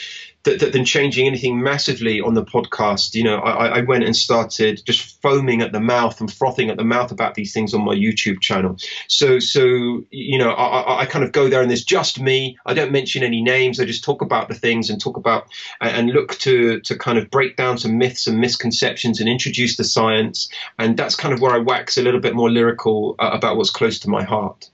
th- 0.45 0.59
th- 0.59 0.73
than 0.73 0.83
changing 0.83 1.27
anything 1.27 1.61
massively 1.61 2.21
on 2.21 2.33
the 2.33 2.43
podcast, 2.43 3.13
you 3.13 3.23
know, 3.23 3.35
I, 3.35 3.67
I, 3.67 3.81
went 3.81 4.03
and 4.03 4.15
started 4.15 4.81
just 4.83 5.21
foaming 5.21 5.61
at 5.61 5.73
the 5.73 5.79
mouth 5.79 6.19
and 6.19 6.33
frothing 6.33 6.71
at 6.71 6.77
the 6.77 6.83
mouth 6.83 7.11
about 7.11 7.35
these 7.35 7.53
things 7.53 7.75
on 7.75 7.85
my 7.85 7.93
YouTube 7.93 8.41
channel. 8.41 8.77
So, 9.07 9.37
so 9.37 9.61
you 10.09 10.39
know, 10.39 10.53
I, 10.53 11.01
I 11.01 11.05
kind 11.05 11.23
of 11.23 11.33
go 11.33 11.49
there 11.49 11.61
and 11.61 11.69
there's 11.69 11.83
just 11.83 12.19
me. 12.19 12.57
I 12.65 12.73
don't 12.73 12.91
mention 12.91 13.21
any 13.21 13.43
names. 13.43 13.79
I 13.79 13.85
just 13.85 14.03
talk 14.03 14.23
about 14.23 14.47
the 14.47 14.55
things 14.55 14.89
and 14.89 14.99
talk 14.99 15.17
about 15.17 15.45
and 15.81 16.09
look 16.09 16.39
to 16.39 16.79
to 16.79 16.97
kind 16.97 17.19
of 17.19 17.29
break 17.29 17.57
down 17.57 17.77
some 17.77 17.99
myths 17.99 18.25
and 18.25 18.39
misconceptions 18.39 19.19
and 19.19 19.29
introduce 19.29 19.77
the 19.77 19.83
science. 19.83 20.49
And 20.79 20.97
that's 20.97 21.15
kind 21.15 21.31
of 21.31 21.41
where 21.41 21.53
I 21.53 21.59
wax 21.59 21.95
a 21.95 22.01
little 22.01 22.21
bit 22.21 22.33
more 22.33 22.49
lyrical 22.49 23.13
uh, 23.19 23.29
about 23.33 23.55
what's 23.57 23.69
close 23.69 23.99
to 23.99 24.09
my 24.09 24.23
heart. 24.23 24.71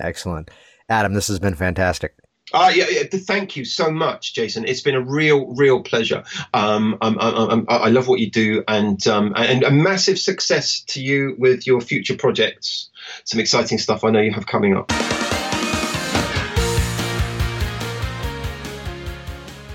Excellent. 0.00 0.50
Adam, 0.88 1.14
this 1.14 1.28
has 1.28 1.38
been 1.38 1.54
fantastic. 1.54 2.14
Uh, 2.52 2.70
yeah, 2.72 2.86
yeah, 2.88 3.02
thank 3.10 3.56
you 3.56 3.64
so 3.64 3.90
much, 3.90 4.32
Jason. 4.32 4.64
It's 4.64 4.80
been 4.80 4.94
a 4.94 5.00
real, 5.00 5.52
real 5.56 5.82
pleasure. 5.82 6.22
Um, 6.54 6.96
I'm, 7.00 7.18
I'm, 7.18 7.50
I'm, 7.50 7.66
i 7.68 7.88
love 7.88 8.06
what 8.06 8.20
you 8.20 8.30
do, 8.30 8.62
and 8.68 9.04
um, 9.08 9.32
and 9.34 9.64
a 9.64 9.70
massive 9.70 10.16
success 10.16 10.80
to 10.88 11.02
you 11.02 11.34
with 11.38 11.66
your 11.66 11.80
future 11.80 12.16
projects. 12.16 12.88
Some 13.24 13.40
exciting 13.40 13.78
stuff 13.78 14.04
I 14.04 14.10
know 14.10 14.20
you 14.20 14.32
have 14.32 14.46
coming 14.46 14.76
up. 14.76 14.92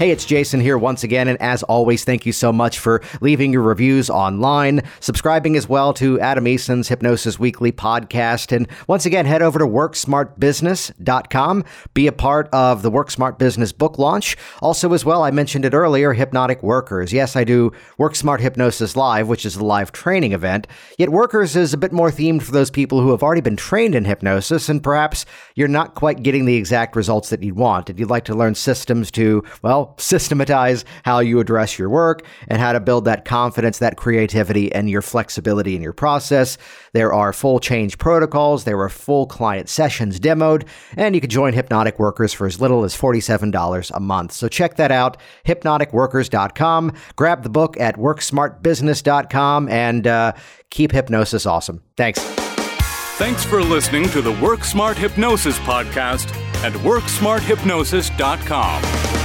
Hey, 0.02 0.10
it's 0.10 0.26
Jason 0.26 0.60
here 0.60 0.80
once 0.80 1.04
again, 1.04 1.28
and 1.28 1.40
as 1.40 1.62
always, 1.62 2.04
thank 2.04 2.26
you 2.26 2.32
so 2.32 2.52
much 2.52 2.80
for 2.80 3.04
leaving 3.22 3.54
your 3.54 3.62
reviews 3.62 4.10
online, 4.10 4.82
subscribing 5.00 5.56
as 5.56 5.70
well 5.70 5.94
to 5.94 6.20
Adam 6.20 6.48
Eason's 6.48 6.88
Hypnosis 6.88 7.38
Weekly 7.38 7.72
podcast, 7.72 8.52
and 8.52 8.68
once 8.88 9.06
again, 9.06 9.28
head 9.28 9.44
over 9.44 9.60
to 9.60 9.66
WorkSmartBusiness.com, 9.68 11.64
be 11.94 12.08
a 12.08 12.12
part 12.12 12.50
of 12.52 12.82
the 12.82 12.90
Work 12.90 13.12
Smart 13.12 13.38
Business 13.38 13.72
book 13.72 14.00
launch. 14.00 14.36
Also, 14.60 14.92
as 14.94 15.06
well, 15.06 15.22
I 15.22 15.30
mentioned 15.30 15.66
it 15.66 15.76
earlier, 15.76 16.14
Hypnotic 16.14 16.64
Workers. 16.64 17.14
Yes, 17.14 17.36
I 17.36 17.44
do 17.44 17.72
Work 18.00 18.16
Smart 18.16 18.42
Hypnosis 18.42 18.96
Live, 18.96 19.28
which 19.28 19.46
is 19.46 19.56
a 19.56 19.64
live 19.64 19.92
training 19.92 20.32
event, 20.32 20.66
yet 20.98 21.10
Workers 21.10 21.56
is 21.56 21.76
a 21.76 21.78
bit 21.78 21.92
more 21.92 22.10
themed 22.10 22.42
for 22.42 22.54
those 22.54 22.72
people 22.72 23.02
who 23.02 23.12
have 23.12 23.22
already 23.22 23.42
been 23.42 23.56
trained 23.56 23.94
in 23.94 24.06
hypnosis, 24.06 24.68
and 24.68 24.82
perhaps 24.82 25.28
you're 25.54 25.68
not 25.68 25.94
quite 25.94 26.24
getting 26.24 26.46
the 26.46 26.56
exact 26.56 26.96
results 26.96 27.30
that 27.30 27.44
you'd 27.44 27.56
want, 27.56 27.88
and 27.88 28.00
you'd 28.00 28.10
like 28.10 28.26
to 28.26 28.34
learn 28.34 28.56
systems 28.56 29.12
to, 29.12 29.44
well, 29.62 29.91
systematize 29.98 30.84
how 31.04 31.20
you 31.20 31.40
address 31.40 31.78
your 31.78 31.90
work 31.90 32.26
and 32.48 32.60
how 32.60 32.74
to 32.74 32.80
build 32.80 33.06
that 33.06 33.26
confidence, 33.26 33.80
that 33.80 33.98
creativity, 33.98 34.72
and 34.72 34.90
your 34.90 35.02
flexibility 35.02 35.76
in 35.76 35.82
your 35.82 35.94
process. 35.94 36.58
There 36.94 37.14
are 37.14 37.34
full 37.34 37.60
change 37.60 37.98
protocols, 37.98 38.64
there 38.64 38.80
are 38.80 38.90
full 38.90 39.26
client 39.26 39.70
sessions 39.70 40.20
demoed, 40.20 40.68
and 40.98 41.16
you 41.16 41.22
can 41.22 41.30
join 41.30 41.54
Hypnotic 41.54 42.00
Workers 42.00 42.34
for 42.34 42.48
as 42.48 42.60
little 42.60 42.84
as 42.84 42.96
$47 42.96 43.92
a 43.94 44.00
month. 44.00 44.34
So 44.34 44.48
check 44.48 44.76
that 44.76 44.92
out, 44.92 45.18
hypnoticworkers.com. 45.46 46.94
Grab 47.16 47.44
the 47.44 47.50
book 47.50 47.80
at 47.80 47.96
worksmartbusiness.com 47.96 49.70
and 49.70 50.08
uh, 50.08 50.34
keep 50.70 50.92
hypnosis 50.92 51.46
awesome. 51.46 51.82
Thanks. 51.96 52.20
Thanks 53.22 53.46
for 53.46 53.62
listening 53.62 54.10
to 54.10 54.22
the 54.22 54.34
Work 54.34 54.64
Smart 54.64 54.98
Hypnosis 54.98 55.60
podcast 55.60 56.34
at 56.64 56.74
worksmarthypnosis.com. 56.74 59.21